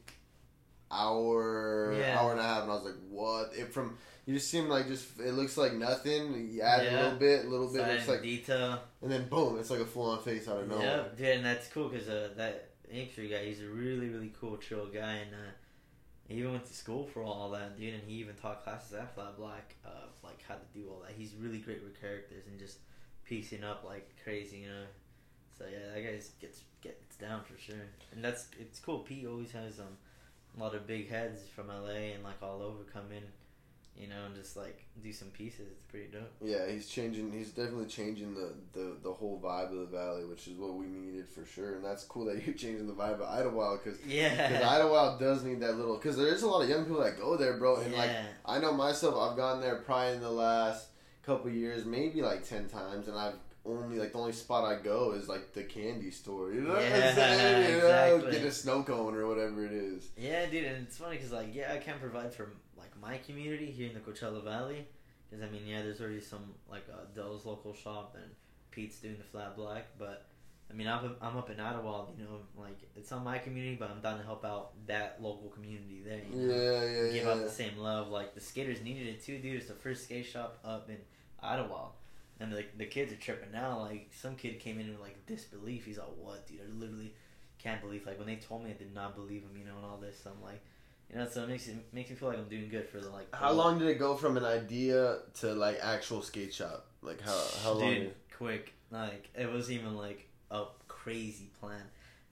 hour, 0.91 1.93
Yeah. 1.97 2.20
hour 2.20 2.32
and 2.32 2.39
a 2.39 2.43
half, 2.43 2.63
and 2.63 2.72
I 2.72 2.76
was 2.76 2.84
like, 2.86 2.95
what? 3.09 3.51
It 3.55 3.74
from 3.74 3.97
you 4.26 4.34
just 4.36 4.49
seem 4.49 4.68
like 4.68 4.88
just 4.88 5.20
it 5.20 5.34
looks 5.34 5.57
like 5.57 5.74
nothing. 5.74 6.49
You 6.51 6.61
add 6.61 6.86
a 6.86 6.91
little 7.03 7.20
bit, 7.20 7.45
a 7.45 7.49
little 7.49 7.72
bit, 7.72 7.88
looks 7.88 8.07
like, 8.07 8.22
detail. 8.22 8.80
and 9.01 9.11
then 9.11 9.28
boom, 9.30 9.57
it's 9.59 9.70
like 9.70 9.80
a 9.80 9.86
full 9.86 10.09
on 10.11 10.22
face 10.22 10.47
out 10.47 10.59
of 10.61 10.68
nowhere. 10.68 10.86
Yeah, 10.86 11.03
dude, 11.18 11.36
and 11.38 11.45
that's 11.45 11.68
cool 11.70 11.89
because 11.89 12.07
uh, 12.09 12.30
that 12.38 12.70
Inkster 12.91 13.24
guy, 13.24 13.45
he's 13.45 13.61
a 13.61 13.68
really, 13.68 14.07
really 14.09 14.32
cool, 14.39 14.57
chill 14.57 14.86
guy, 14.88 15.15
and 15.15 15.34
uh, 15.34 15.51
he 16.28 16.36
even 16.36 16.52
went 16.52 16.66
to 16.66 16.74
school 16.74 17.06
for 17.06 17.24
all 17.24 17.50
that, 17.52 17.80
dude, 17.80 17.94
and 17.94 18.04
he 18.06 18.16
even 18.16 18.36
taught 18.36 18.64
classes 18.64 18.94
at 18.94 19.16
Flat 19.16 19.38
Black 19.38 19.76
of 19.86 20.10
like 20.24 20.44
how 20.48 20.56
to 20.56 20.78
do 20.78 20.88
all 20.90 21.02
that. 21.02 21.14
He's 21.18 21.34
really 21.40 21.60
great 21.60 21.84
with 21.84 22.00
characters 22.00 22.48
and 22.48 22.60
just 22.60 22.80
piecing 23.24 23.64
up 23.64 23.84
like 23.86 24.10
crazy, 24.24 24.58
you 24.58 24.68
know. 24.68 24.86
So 25.58 25.66
yeah, 25.72 25.94
that 25.94 26.04
guy 26.04 26.16
just 26.18 26.40
gets 26.40 26.62
gets 26.82 27.16
down 27.16 27.42
for 27.44 27.60
sure, 27.60 27.88
and 28.12 28.24
that's 28.24 28.48
it's 28.60 28.80
cool. 28.80 29.00
Pete 29.00 29.26
always 29.26 29.52
has 29.52 29.80
um, 29.80 29.98
a 30.58 30.62
lot 30.62 30.76
of 30.76 30.86
big 30.86 31.10
heads 31.10 31.42
from 31.56 31.68
LA 31.68 32.14
and 32.14 32.24
like 32.24 32.42
all 32.44 32.62
over 32.62 32.84
come 32.92 33.12
in, 33.12 33.24
you 34.00 34.08
know, 34.08 34.26
and 34.26 34.36
just 34.36 34.56
like 34.56 34.86
do 35.02 35.12
some 35.12 35.30
pieces. 35.30 35.68
It's 35.72 35.84
pretty 35.84 36.08
dope. 36.08 36.32
Yeah, 36.41 36.70
he's 36.70 36.88
changing. 36.88 37.32
He's 37.32 37.50
definitely 37.50 37.88
changing 37.88 38.36
the, 38.36 38.54
the, 38.74 38.98
the 39.04 39.12
whole 39.12 39.41
vibe 39.43 39.72
of 39.72 39.78
the 39.78 39.98
valley, 39.98 40.26
which 40.26 40.48
is 40.48 40.56
what 40.58 40.76
we 40.76 40.86
needed 40.86 41.28
for 41.28 41.45
sure. 41.45 41.76
And 41.76 41.84
that's 41.84 42.04
cool 42.04 42.26
that 42.26 42.41
you're 42.45 42.56
changing 42.56 42.88
the 42.88 42.93
vibe 42.93 43.20
of 43.20 43.22
Idyllwild 43.22 43.84
because 43.84 44.00
Yeah. 44.06 44.50
Because 44.50 44.64
Idyllwild 44.64 45.20
does 45.20 45.43
need 45.43 45.60
that 45.62 45.78
little. 45.78 45.95
Because 45.95 46.18
there 46.18 46.28
is 46.28 46.43
a 46.43 46.48
lot 46.48 46.62
of 46.64 46.70
young 46.70 46.86
people 46.86 47.02
that 47.02 47.18
go 47.18 47.38
there, 47.38 47.58
bro. 47.58 47.78
And 47.78 47.93
like, 47.93 48.12
I 48.45 48.60
know 48.60 48.74
myself, 48.74 49.16
I've 49.16 49.38
gone 49.38 49.62
there 49.62 49.78
probably 49.78 50.14
in 50.14 50.22
the 50.22 50.32
last 50.32 50.88
couple 51.24 51.52
years, 51.52 51.86
maybe 51.86 52.22
like 52.22 52.48
ten 52.48 52.68
times, 52.70 53.08
and 53.08 53.18
I've 53.18 53.36
only 53.68 53.97
like 53.99 54.11
the 54.13 54.20
only 54.20 54.32
spot 54.34 54.63
I 54.65 54.82
go 54.82 55.11
is 55.11 55.28
like 55.28 55.53
the 55.53 55.63
candy 55.63 56.11
store. 56.11 56.51
You 56.53 56.61
know 56.61 56.70
what 56.74 56.80
I'm 56.84 56.91
Yeah, 56.91 57.15
saying? 57.15 57.72
You 57.72 57.78
know, 57.80 57.86
exactly. 57.88 58.32
get 58.32 58.43
a 58.43 58.51
snow 58.51 58.84
cone 58.84 59.15
or 59.15 59.28
whatever 59.28 59.65
it 59.65 59.72
is. 59.72 60.09
Yeah, 60.18 60.45
dude, 60.45 60.65
and 60.65 60.88
it's 60.88 60.97
funny 60.97 61.18
because 61.18 61.32
like 61.32 61.53
yeah, 61.53 61.74
I 61.74 61.78
can't 61.78 61.99
provide 61.99 62.34
for 62.34 62.49
like 62.78 62.91
my 63.01 63.18
community 63.20 63.72
here 63.72 63.88
in 63.88 63.93
the 63.93 63.99
Coachella 63.99 64.43
Valley. 64.43 64.88
Because 65.30 65.43
I 65.45 65.49
mean, 65.51 65.63
yeah, 65.68 65.82
there's 65.82 65.99
already 65.99 66.22
some 66.22 66.53
like 66.70 66.86
uh, 66.91 66.97
Dell's 67.13 67.45
local 67.45 67.74
shop 67.74 68.15
and 68.15 68.32
Pete's 68.72 68.99
doing 68.99 69.18
the 69.18 69.24
flat 69.26 69.55
black, 69.57 69.88
but 69.99 70.26
I 70.70 70.74
mean, 70.74 70.88
I'm 70.88 71.15
I'm 71.22 71.36
up 71.38 71.49
in 71.49 71.59
Ottawa, 71.59 72.05
you 72.18 72.24
know, 72.26 72.39
like 72.57 72.78
it's 72.95 73.11
not 73.11 73.24
my 73.24 73.38
community, 73.38 73.76
but 73.80 73.89
I'm 73.89 74.01
down 74.01 74.20
to 74.20 74.24
help 74.26 74.45
out 74.45 74.72
that 74.88 75.18
local 75.22 75.49
community 75.49 76.01
there. 76.05 76.22
You 76.32 76.47
know? 76.47 76.53
Yeah, 76.53 76.84
yeah, 76.84 77.11
Give 77.13 77.24
yeah. 77.26 77.32
out 77.32 77.43
the 77.43 77.49
same 77.49 77.78
love. 77.78 78.09
Like 78.09 78.36
the 78.36 78.41
skaters 78.41 78.82
needed 78.82 79.07
it 79.07 79.24
too, 79.24 79.38
dude. 79.39 79.55
It's 79.57 79.68
the 79.68 79.74
first 79.74 80.03
skate 80.05 80.26
shop 80.26 80.59
up 80.63 80.89
in 80.89 80.97
Ottawa. 81.41 81.88
And 82.40 82.52
the, 82.52 82.66
the 82.78 82.86
kids 82.86 83.12
are 83.12 83.16
tripping 83.16 83.52
now. 83.52 83.80
Like 83.80 84.10
some 84.14 84.36
kid 84.36 84.60
came 84.60 84.80
in 84.80 84.90
with 84.90 85.00
like 85.00 85.26
disbelief. 85.26 85.86
He's 85.86 85.98
like, 85.98 86.08
"What, 86.22 86.48
dude? 86.48 86.60
I 86.62 86.80
literally 86.80 87.14
can't 87.58 87.82
believe." 87.82 88.06
Like 88.06 88.20
when 88.20 88.28
they 88.28 88.36
told 88.36 88.64
me, 88.64 88.70
I 88.70 88.74
did 88.74 88.94
not 88.94 89.16
believe 89.16 89.42
him. 89.42 89.58
You 89.58 89.66
know, 89.66 89.76
and 89.78 89.86
all 89.86 89.98
this. 89.98 90.22
I'm 90.26 90.42
like, 90.44 90.62
you 91.10 91.18
know, 91.18 91.28
so 91.28 91.44
it 91.44 91.50
makes 91.50 91.68
it 91.68 91.76
makes 91.94 92.10
me 92.10 92.16
feel 92.16 92.30
like 92.30 92.38
I'm 92.38 92.48
doing 92.48 92.70
good 92.70 92.88
for 92.90 93.00
the 93.00 93.10
like. 93.10 93.34
How 93.34 93.52
long 93.52 93.80
did 93.80 93.88
it 93.88 93.98
go 93.98 94.16
from 94.16 94.38
an 94.38 94.46
idea 94.46 95.20
to 95.40 95.54
like 95.54 95.80
actual 95.82 96.22
skate 96.22 96.54
shop? 96.54 96.86
Like 97.02 97.22
how 97.22 97.44
how 97.64 97.72
long? 97.72 97.94
Dude, 97.96 98.14
quick. 98.38 98.74
Like 98.92 99.30
it 99.36 99.52
was 99.52 99.72
even 99.72 99.98
like 99.98 100.28
a 100.52 100.66
crazy 100.88 101.50
plan, 101.60 101.82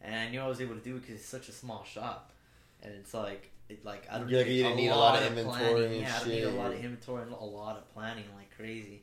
and 0.01 0.13
I 0.15 0.29
knew 0.29 0.39
I 0.39 0.47
was 0.47 0.61
able 0.61 0.75
to 0.75 0.81
do 0.81 0.97
it 0.97 1.01
because 1.01 1.15
it's 1.15 1.25
such 1.25 1.49
a 1.49 1.51
small 1.51 1.83
shop, 1.83 2.31
and 2.83 2.93
it's 2.93 3.13
like 3.13 3.49
it 3.69 3.83
like 3.83 4.07
I 4.11 4.19
don't 4.19 4.29
Yeah, 4.29 4.39
you 4.41 4.63
didn't 4.63 4.77
need 4.77 4.89
a 4.89 4.95
lot 4.95 5.15
of 5.15 5.21
planning. 5.21 5.37
inventory 5.39 5.85
and 5.85 5.95
Yeah, 6.01 6.15
I 6.15 6.19
don't 6.19 6.29
need 6.29 6.43
a 6.43 6.49
lot 6.51 6.71
of 6.71 6.79
inventory 6.83 7.23
and 7.23 7.31
a 7.31 7.43
lot 7.43 7.77
of 7.77 7.93
planning 7.93 8.25
like 8.35 8.55
crazy. 8.55 9.01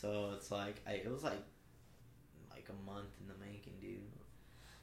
So 0.00 0.32
it's 0.36 0.50
like 0.50 0.76
I 0.86 0.92
it 0.92 1.10
was 1.10 1.24
like 1.24 1.42
like 2.50 2.68
a 2.68 2.90
month 2.90 3.08
in 3.20 3.28
the 3.28 3.34
making, 3.44 3.74
dude. 3.80 4.00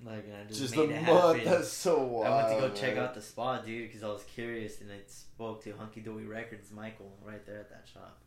Like 0.06 0.26
and 0.26 0.36
I 0.36 0.44
just, 0.48 0.60
Just 0.60 0.76
made 0.76 0.90
a 0.90 0.96
it 0.96 1.04
month. 1.04 1.38
happen. 1.38 1.52
That's 1.52 1.70
so 1.70 2.04
wild. 2.04 2.28
I 2.28 2.36
went 2.50 2.62
to 2.62 2.68
go 2.68 2.74
check 2.74 2.98
out 2.98 3.14
the 3.14 3.22
spot, 3.22 3.66
dude, 3.66 3.88
because 3.88 4.04
I 4.04 4.08
was 4.08 4.24
curious, 4.24 4.82
and 4.82 4.92
I 4.92 5.00
spoke 5.08 5.64
to 5.64 5.72
Hunky 5.78 6.02
Dory 6.02 6.26
Records, 6.26 6.72
Michael, 6.72 7.14
right 7.24 7.46
there 7.46 7.60
at 7.60 7.70
that 7.70 7.88
shop, 7.94 8.18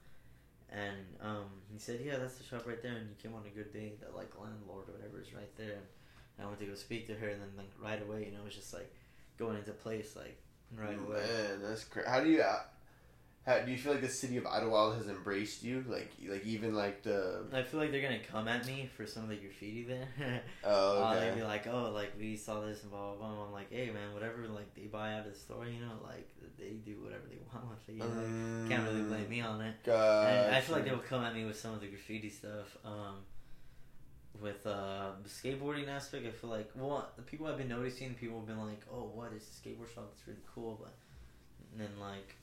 And 0.70 0.96
um, 1.20 1.44
he 1.72 1.78
said, 1.78 2.00
"Yeah, 2.04 2.16
that's 2.18 2.36
the 2.36 2.44
shop 2.44 2.66
right 2.66 2.80
there." 2.82 2.96
And 2.96 3.08
you 3.10 3.16
came 3.22 3.34
on 3.34 3.42
a 3.46 3.54
good 3.54 3.72
day. 3.72 3.94
That 4.00 4.14
like 4.16 4.30
landlord 4.40 4.88
or 4.88 4.92
whatever 4.92 5.20
is 5.20 5.34
right 5.34 5.54
there. 5.56 5.78
And 6.38 6.46
I 6.46 6.46
went 6.46 6.60
to 6.60 6.66
go 6.66 6.74
speak 6.76 7.06
to 7.08 7.14
her, 7.14 7.28
and 7.28 7.40
then 7.42 7.50
like 7.58 7.72
right 7.82 8.00
away, 8.00 8.26
you 8.26 8.32
know, 8.32 8.42
it 8.42 8.44
was 8.46 8.54
just 8.54 8.72
like 8.72 8.94
going 9.36 9.56
into 9.58 9.72
place 9.72 10.16
like 10.16 10.38
right 10.74 10.96
away. 10.98 11.18
Man, 11.18 11.62
that's 11.62 11.84
crazy. 11.84 12.08
How 12.08 12.20
do 12.20 12.30
you? 12.30 12.44
Uh, 13.46 13.52
How, 13.52 13.58
do 13.60 13.70
you 13.70 13.78
feel 13.78 13.92
like 13.92 14.00
the 14.02 14.08
city 14.08 14.36
of 14.38 14.44
Idyllwild 14.44 14.96
has 14.96 15.06
embraced 15.06 15.62
you? 15.62 15.84
Like, 15.88 16.10
like 16.28 16.44
even 16.44 16.74
like 16.74 17.02
the. 17.02 17.44
I 17.52 17.62
feel 17.62 17.78
like 17.80 17.92
they're 17.92 18.02
gonna 18.02 18.18
come 18.30 18.48
at 18.48 18.66
me 18.66 18.90
for 18.96 19.06
some 19.06 19.24
of 19.24 19.28
the 19.28 19.36
graffiti 19.36 19.84
there. 19.84 20.42
Oh, 20.64 21.04
Uh, 21.04 21.12
okay. 21.14 21.20
they'd 21.30 21.36
be 21.36 21.42
like, 21.44 21.66
"Oh, 21.66 21.90
like 21.92 22.12
we 22.18 22.36
saw 22.36 22.60
this 22.60 22.82
and 22.82 22.90
blah 22.90 23.14
blah 23.14 23.28
blah." 23.28 23.44
I'm 23.46 23.52
like, 23.52 23.70
"Hey, 23.70 23.90
man, 23.90 24.12
whatever. 24.12 24.46
Like 24.48 24.74
they 24.74 24.86
buy 24.86 25.14
out 25.14 25.26
of 25.26 25.32
the 25.32 25.38
store, 25.38 25.66
you 25.66 25.80
know, 25.80 25.92
like 26.02 26.28
they 26.58 26.70
do 26.84 27.00
whatever 27.02 27.22
they 27.28 27.38
want 27.52 27.68
with 27.70 27.88
it. 27.88 27.92
You 27.92 28.00
know, 28.00 28.68
can't 28.68 28.84
really 28.88 29.02
blame 29.02 29.28
me 29.28 29.40
on 29.42 29.60
it." 29.60 29.74
I 29.88 30.60
feel 30.60 30.74
like 30.76 30.84
they 30.84 30.90
will 30.90 30.98
come 30.98 31.22
at 31.22 31.34
me 31.34 31.44
with 31.44 31.58
some 31.58 31.72
of 31.74 31.80
the 31.80 31.86
graffiti 31.88 32.30
stuff. 32.30 32.76
Um, 32.84 33.16
with 34.42 34.66
uh, 34.66 35.12
the 35.22 35.28
skateboarding 35.30 35.88
aspect, 35.88 36.26
I 36.26 36.30
feel 36.30 36.50
like 36.50 36.70
well, 36.74 37.08
the 37.16 37.22
people 37.22 37.46
I've 37.46 37.56
been 37.56 37.68
noticing, 37.68 38.14
people 38.14 38.38
have 38.38 38.46
been 38.48 38.58
like, 38.58 38.82
"Oh, 38.92 39.10
what 39.14 39.32
is 39.32 39.44
a 39.44 39.52
skateboard 39.68 39.94
shop? 39.94 40.10
It's 40.16 40.26
really 40.26 40.40
cool," 40.52 40.78
but 40.82 40.94
and 41.72 41.80
then 41.80 41.98
like, 42.00 42.34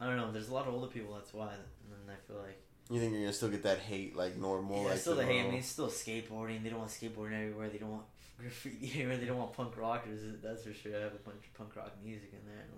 I 0.00 0.06
don't 0.06 0.16
know. 0.16 0.30
There's 0.32 0.48
a 0.48 0.54
lot 0.54 0.66
of 0.68 0.74
older 0.74 0.86
people. 0.86 1.14
That's 1.14 1.32
why, 1.34 1.48
and 1.52 1.90
then 1.90 2.14
I 2.14 2.18
feel 2.26 2.40
like 2.40 2.60
You 2.90 3.00
think 3.00 3.12
you're 3.12 3.22
gonna 3.22 3.32
still 3.32 3.48
get 3.48 3.62
that 3.64 3.78
hate 3.78 4.16
like 4.16 4.36
normal? 4.36 4.82
yeah, 4.84 4.90
like 4.90 4.98
still 5.00 5.16
the 5.16 5.24
hate. 5.24 5.40
I 5.40 5.44
mean, 5.44 5.54
it's 5.54 5.68
still 5.68 5.88
skateboarding. 5.88 6.62
They 6.62 6.70
don't 6.70 6.78
want 6.78 6.90
skateboarding 6.90 7.34
everywhere. 7.42 7.68
They 7.68 7.78
don't 7.78 7.90
want 7.90 8.04
graffiti 8.40 8.90
everywhere. 8.92 9.16
They 9.16 9.26
don't 9.26 9.38
want 9.38 9.52
punk 9.54 9.76
rockers. 9.76 10.20
That's 10.42 10.64
for 10.64 10.72
sure. 10.72 10.96
I 10.96 11.00
have 11.00 11.14
a 11.14 11.18
bunch 11.28 11.44
of 11.46 11.54
punk 11.54 11.74
rock 11.76 11.92
music 12.04 12.32
in 12.32 12.40
there, 12.46 12.64
and 12.64 12.76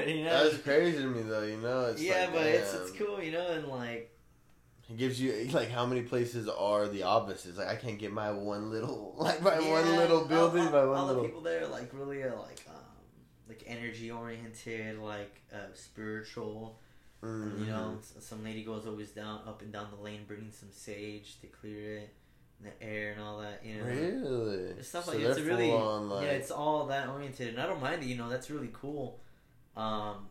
like, 0.00 0.06
you 0.16 0.24
know, 0.24 0.44
That's 0.50 0.62
crazy 0.62 0.98
to 0.98 1.08
me 1.08 1.22
though. 1.22 1.42
You 1.42 1.56
know, 1.58 1.86
it's 1.86 2.00
yeah, 2.02 2.20
like, 2.24 2.32
but 2.32 2.46
it's 2.46 2.74
it's 2.74 2.90
cool, 2.92 3.22
you 3.22 3.32
know, 3.32 3.46
and 3.48 3.66
like. 3.68 4.08
It 4.90 4.98
gives 4.98 5.18
you 5.20 5.48
like 5.52 5.70
how 5.70 5.86
many 5.86 6.02
places 6.02 6.48
are 6.48 6.86
the 6.88 7.04
opposites. 7.04 7.56
Like 7.56 7.68
I 7.68 7.76
can't 7.76 7.98
get 7.98 8.12
my 8.12 8.30
one 8.30 8.70
little 8.70 9.14
like 9.18 9.40
my 9.40 9.58
one 9.58 9.96
little 9.96 10.24
building, 10.26 10.66
all, 10.66 10.70
my 10.72 10.84
one 10.84 10.98
all 10.98 11.06
little. 11.06 11.22
the 11.22 11.28
people 11.28 11.40
there 11.40 11.66
like 11.68 11.88
really 11.94 12.22
uh, 12.22 12.34
like 12.36 12.60
um 12.68 12.74
like 13.48 13.62
energy 13.66 14.10
oriented, 14.10 14.98
like 14.98 15.42
uh, 15.52 15.72
spiritual. 15.74 16.78
And, 17.22 17.60
you 17.60 17.66
know, 17.70 17.98
Mhm. 18.00 18.20
some 18.22 18.42
lady 18.42 18.64
goes 18.64 18.84
always 18.86 19.10
down 19.10 19.42
up 19.46 19.62
and 19.62 19.72
down 19.72 19.88
the 19.96 20.02
lane, 20.02 20.24
bringing 20.26 20.50
some 20.50 20.70
sage 20.72 21.40
to 21.40 21.46
clear 21.46 21.98
it, 21.98 22.14
and 22.58 22.72
the 22.72 22.82
air 22.84 23.12
and 23.12 23.20
all 23.20 23.38
that. 23.40 23.64
You 23.64 23.78
know, 23.78 23.84
Really? 23.86 24.64
It's 24.78 24.88
stuff 24.88 25.04
So 25.04 25.12
like 25.12 25.20
it's 25.20 25.40
really 25.40 25.70
on, 25.70 26.08
like, 26.10 26.24
yeah, 26.24 26.30
it's 26.32 26.50
all 26.50 26.86
that 26.86 27.08
oriented, 27.08 27.48
and 27.48 27.60
I 27.60 27.66
don't 27.66 27.80
mind 27.80 28.02
it. 28.02 28.06
You 28.06 28.16
know, 28.16 28.28
that's 28.28 28.50
really 28.50 28.70
cool. 28.72 29.20
Um, 29.76 30.26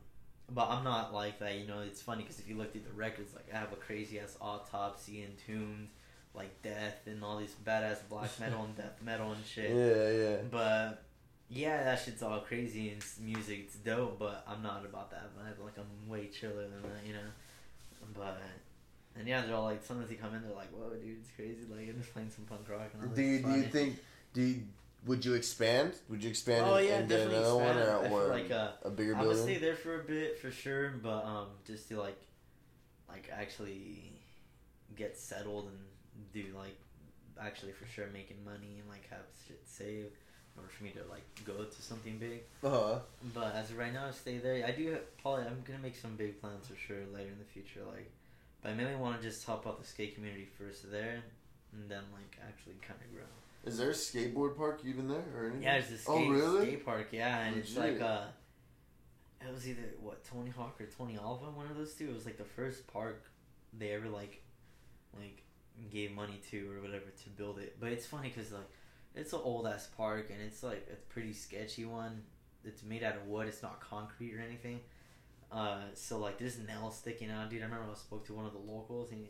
but 0.50 0.68
I'm 0.70 0.84
not 0.84 1.14
like 1.14 1.40
that. 1.40 1.56
You 1.56 1.66
know, 1.68 1.80
it's 1.80 2.02
funny 2.02 2.24
because 2.24 2.40
if 2.40 2.48
you 2.50 2.56
look 2.58 2.74
through 2.74 2.82
the 2.82 2.92
records, 2.94 3.34
like 3.34 3.46
I 3.54 3.58
have 3.58 3.72
a 3.72 3.78
crazy 3.78 4.20
ass 4.20 4.36
autopsy, 4.42 5.24
entombed, 5.24 5.88
like 6.34 6.62
death, 6.62 7.08
and 7.08 7.24
all 7.24 7.38
these 7.38 7.56
badass 7.66 8.00
black 8.10 8.38
metal 8.40 8.66
and 8.66 8.76
death 8.76 9.02
metal 9.02 9.32
and 9.32 9.46
shit. 9.46 9.72
yeah, 9.72 10.10
yeah. 10.30 10.38
But 10.52 11.04
yeah, 11.52 11.84
that 11.84 12.00
shit's 12.00 12.24
all 12.24 12.40
crazy 12.40 12.90
and 12.90 13.04
music. 13.20 13.60
It's 13.66 13.76
dope, 13.76 14.18
but 14.18 14.46
I'm 14.48 14.64
not 14.64 14.86
about 14.86 15.12
that 15.12 15.32
vibe. 15.38 15.64
Like 15.64 15.78
I'm 15.78 16.10
way 16.10 16.28
chiller 16.28 16.64
than 16.64 16.82
that, 16.84 17.06
you 17.06 17.14
know. 17.14 17.20
But 18.16 18.42
and 19.18 19.28
yeah, 19.28 19.42
they're 19.42 19.56
all 19.56 19.66
like 19.66 19.84
sometimes 19.84 20.10
they 20.10 20.16
come 20.16 20.34
in, 20.34 20.42
they're 20.44 20.56
like, 20.56 20.72
"Whoa, 20.72 20.92
dude, 20.92 21.18
it's 21.20 21.30
crazy!" 21.36 21.66
Like 21.70 21.90
I'm 21.90 22.00
just 22.00 22.14
playing 22.14 22.30
some 22.30 22.46
punk 22.46 22.70
rock. 22.70 22.90
And 22.94 23.10
all 23.10 23.16
Do 23.16 23.22
you 23.22 23.40
do 23.40 23.52
you 23.52 23.64
think 23.64 24.00
do 24.34 24.42
you, 24.42 24.64
would 25.06 25.26
you 25.26 25.34
expand? 25.34 25.94
Would 26.10 26.24
you 26.24 26.30
expand 26.30 26.66
Oh 26.66 26.76
and, 26.76 26.88
yeah, 26.88 26.94
and 27.00 27.10
get 27.10 27.18
definitely 27.18 27.40
another 27.40 27.56
one 27.56 27.78
expand. 27.78 27.90
or, 27.90 28.06
I 28.06 28.08
feel 28.08 28.18
or 28.18 28.28
like 28.28 28.52
uh, 28.52 28.72
a 28.84 28.90
bigger 28.90 29.16
I'm 29.16 29.26
gonna 29.26 29.38
stay 29.38 29.58
there 29.58 29.76
for 29.76 30.00
a 30.00 30.04
bit 30.04 30.40
for 30.40 30.52
sure, 30.52 30.94
but 31.04 31.26
um, 31.26 31.48
just 31.68 31.90
to 31.90 32.00
like, 32.00 32.22
like 33.10 33.30
actually 33.30 34.14
get 34.96 35.18
settled 35.18 35.68
and 35.68 35.78
do 36.34 36.46
like, 36.58 36.78
actually 37.42 37.74
for 37.74 37.88
sure 37.88 38.08
making 38.14 38.38
money 38.46 38.80
and 38.80 38.88
like 38.90 39.10
have 39.10 39.26
shit 39.46 39.62
saved 39.66 40.16
order 40.58 40.70
for 40.70 40.84
me 40.84 40.92
to 40.92 41.00
like 41.10 41.24
go 41.46 41.64
to 41.64 41.82
something 41.82 42.18
big. 42.18 42.42
Uh-huh. 42.64 43.00
But 43.34 43.56
as 43.56 43.70
of 43.72 43.78
right 43.78 43.94
now, 43.94 44.08
I 44.08 44.12
stay 44.12 44.38
there. 44.38 44.66
I 44.66 44.72
do 44.72 44.98
probably. 45.22 45.46
I'm 45.46 45.62
gonna 45.66 45.80
make 45.80 45.96
some 45.96 46.16
big 46.16 46.40
plans 46.42 46.68
for 46.68 46.76
sure 46.76 46.98
later 47.14 47.30
in 47.32 47.40
the 47.40 47.46
future. 47.46 47.82
Like, 47.88 48.10
but 48.62 48.72
I 48.72 48.74
mainly 48.74 48.96
want 48.96 49.20
to 49.22 49.28
just 49.28 49.46
help 49.46 49.66
out 49.68 49.80
the 49.82 49.88
skate 49.88 50.16
community 50.16 50.48
first 50.58 50.92
there, 50.92 51.24
and 51.74 51.90
then 51.90 52.04
like 52.14 52.38
actually 52.48 52.76
kind 52.88 53.00
of 53.04 53.14
grow. 53.16 53.26
Is 53.64 53.78
there 53.78 53.92
a 53.92 53.94
skateboard 53.94 54.58
park 54.58 54.82
even 54.86 55.08
there 55.08 55.24
or 55.38 55.46
anything? 55.46 55.64
Yeah, 55.64 55.80
there's 55.80 55.92
a 55.92 55.98
skate, 55.98 56.16
Oh, 56.16 56.30
really? 56.30 56.66
skate 56.66 56.86
park. 56.86 57.08
Yeah, 57.12 57.40
and 57.46 57.58
it's 57.58 57.78
like 57.78 58.02
uh, 58.02 58.24
it 59.48 59.54
was 59.54 59.68
either 59.68 59.84
what 60.02 60.24
Tony 60.24 60.50
Hawk 60.50 60.80
or 60.82 60.86
Tony 60.86 61.18
Alva, 61.18 61.46
one 61.52 61.68
of 61.68 61.78
those 61.78 61.94
two. 61.94 62.10
It 62.10 62.14
was 62.14 62.26
like 62.26 62.38
the 62.38 62.44
first 62.44 62.88
park 62.88 63.24
they 63.78 63.92
ever 63.92 64.10
like, 64.10 64.42
like 65.20 65.44
gave 65.92 66.12
money 66.12 66.40
to 66.50 66.72
or 66.72 66.82
whatever 66.82 67.06
to 67.24 67.30
build 67.30 67.60
it. 67.60 67.78
But 67.80 67.92
it's 67.92 68.06
funny 68.06 68.30
because 68.36 68.52
like 68.52 68.70
it's 69.16 69.34
an 69.34 69.40
old 69.44 69.68
ass 69.68 69.90
park 69.98 70.30
and 70.32 70.42
it's 70.42 70.64
like 70.64 70.88
a 70.92 70.96
pretty 71.12 71.34
sketchy 71.34 71.86
one. 71.86 72.22
It's 72.64 72.84
made 72.84 73.04
out 73.04 73.16
of 73.16 73.28
wood. 73.28 73.48
It's 73.48 73.64
not 73.64 73.80
concrete 73.80 74.36
or 74.36 74.42
anything. 74.42 74.82
Uh, 75.52 75.82
so 75.94 76.18
like 76.20 76.38
there's 76.38 76.58
nails 76.60 76.98
sticking 76.98 77.30
out, 77.30 77.50
dude. 77.50 77.62
I 77.62 77.66
remember 77.66 77.86
I 77.92 77.96
spoke 77.96 78.26
to 78.28 78.34
one 78.34 78.46
of 78.46 78.54
the 78.54 78.60
locals 78.60 79.12
and. 79.12 79.28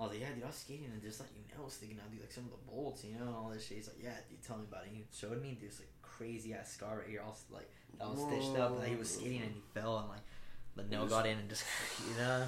I 0.00 0.04
was 0.04 0.12
like, 0.12 0.22
yeah, 0.22 0.34
dude, 0.34 0.42
I 0.42 0.46
was 0.48 0.56
skating 0.56 0.90
and 0.92 1.00
just 1.00 1.20
like 1.20 1.28
you 1.36 1.42
nails 1.56 1.74
sticking 1.74 1.96
out, 2.02 2.10
dude, 2.10 2.22
like 2.22 2.32
some 2.32 2.44
of 2.44 2.50
the 2.50 2.72
bolts, 2.72 3.04
you 3.04 3.14
know, 3.14 3.26
and 3.26 3.36
all 3.36 3.50
this 3.54 3.64
shit. 3.64 3.76
He's 3.76 3.86
like, 3.86 4.02
yeah, 4.02 4.16
dude, 4.28 4.42
tell 4.42 4.56
me 4.56 4.64
about 4.68 4.82
it. 4.82 4.88
And 4.88 4.96
he 4.96 5.04
showed 5.14 5.40
me 5.40 5.56
this 5.62 5.78
like 5.78 5.90
crazy 6.02 6.54
ass 6.54 6.72
scar 6.72 6.98
right 6.98 7.08
here, 7.08 7.22
all 7.24 7.36
like 7.52 7.70
that 7.98 8.08
was 8.08 8.20
stitched 8.20 8.58
up. 8.58 8.80
That 8.80 8.88
he 8.88 8.96
was 8.96 9.14
skating 9.14 9.42
and 9.42 9.52
he 9.52 9.60
fell 9.74 9.98
and 9.98 10.08
like 10.08 10.26
the 10.74 10.84
nail 10.84 11.06
got 11.06 11.26
in 11.26 11.38
and 11.38 11.48
just, 11.48 11.64
you 12.08 12.16
know. 12.16 12.44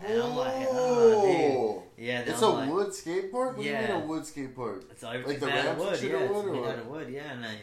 And 0.00 0.10
oh. 0.20 1.82
Yeah, 1.96 2.20
It's 2.20 2.42
a 2.42 2.48
like, 2.48 2.70
wood 2.70 2.92
skate 2.94 3.30
park? 3.32 3.56
What 3.56 3.62
do 3.62 3.68
you 3.68 3.72
Yeah. 3.72 3.94
mean 3.94 4.02
a 4.02 4.06
wood 4.06 4.26
skate 4.26 4.54
park? 4.54 4.84
It's 4.90 5.02
like, 5.02 5.24
the 5.24 5.46
made 5.46 5.54
out 5.54 5.66
of 5.66 5.78
ramps 5.78 6.02
and 6.02 6.12
wood. 6.12 6.20
Yeah, 6.20 6.24
it's 6.24 6.32
wood 6.34 6.52
made 6.52 6.64
out 6.64 6.78
of 6.78 6.86
wood. 6.88 7.08
Yeah, 7.10 7.32
and 7.32 7.44
I, 7.46 7.56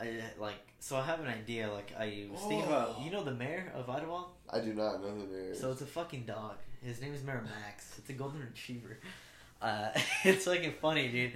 I 0.00 0.22
like 0.38 0.54
so 0.78 0.96
I 0.96 1.04
have 1.04 1.20
an 1.20 1.26
idea. 1.26 1.70
Like 1.72 1.92
I 1.98 2.26
was 2.30 2.40
thinking 2.40 2.62
about, 2.66 2.96
Oh. 2.98 3.04
you 3.04 3.10
know, 3.10 3.22
the 3.24 3.32
mayor 3.34 3.72
of 3.74 3.86
Idyllwild. 3.86 4.26
I 4.50 4.60
do 4.60 4.72
not 4.74 5.02
know 5.02 5.26
there 5.30 5.50
is. 5.50 5.60
So 5.60 5.70
it's 5.72 5.80
a 5.82 5.86
fucking 5.86 6.24
dog. 6.24 6.56
His 6.82 7.00
name 7.00 7.14
is 7.14 7.22
Mayor 7.22 7.42
Max. 7.44 7.94
It's 7.98 8.10
a 8.10 8.12
golden 8.12 8.40
retriever. 8.40 8.98
Uh, 9.60 9.90
it's 10.24 10.44
fucking 10.44 10.74
funny, 10.80 11.08
dude. 11.08 11.32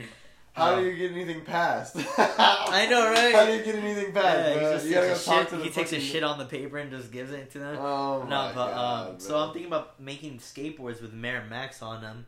How 0.56 0.74
Um, 0.76 0.80
do 0.80 0.86
you 0.88 0.96
get 0.96 1.12
anything 1.12 1.42
passed? 1.44 1.96
I 2.18 2.86
know, 2.90 3.10
right? 3.10 3.34
How 3.34 3.44
do 3.44 3.52
you 3.52 3.62
get 3.62 3.74
anything 3.74 4.10
passed, 4.14 4.38
yeah, 4.38 4.54
he 4.54 4.60
just 4.60 4.86
you 4.86 4.94
takes, 4.94 5.28
a 5.28 5.50
shit, 5.50 5.62
he 5.64 5.70
takes 5.70 5.92
a 5.92 6.00
shit 6.00 6.22
on 6.24 6.38
the 6.38 6.46
paper 6.46 6.78
and 6.78 6.90
just 6.90 7.12
gives 7.12 7.30
it 7.30 7.50
to 7.50 7.58
them. 7.58 7.76
Oh 7.78 8.22
no, 8.22 8.52
but 8.54 8.72
god. 8.72 9.08
um, 9.10 9.20
so. 9.20 9.36
I'm 9.36 9.52
thinking 9.52 9.66
about 9.70 10.00
making 10.00 10.38
skateboards 10.38 11.02
with 11.02 11.12
Mayor 11.12 11.44
Max 11.50 11.82
on 11.82 12.00
them, 12.00 12.24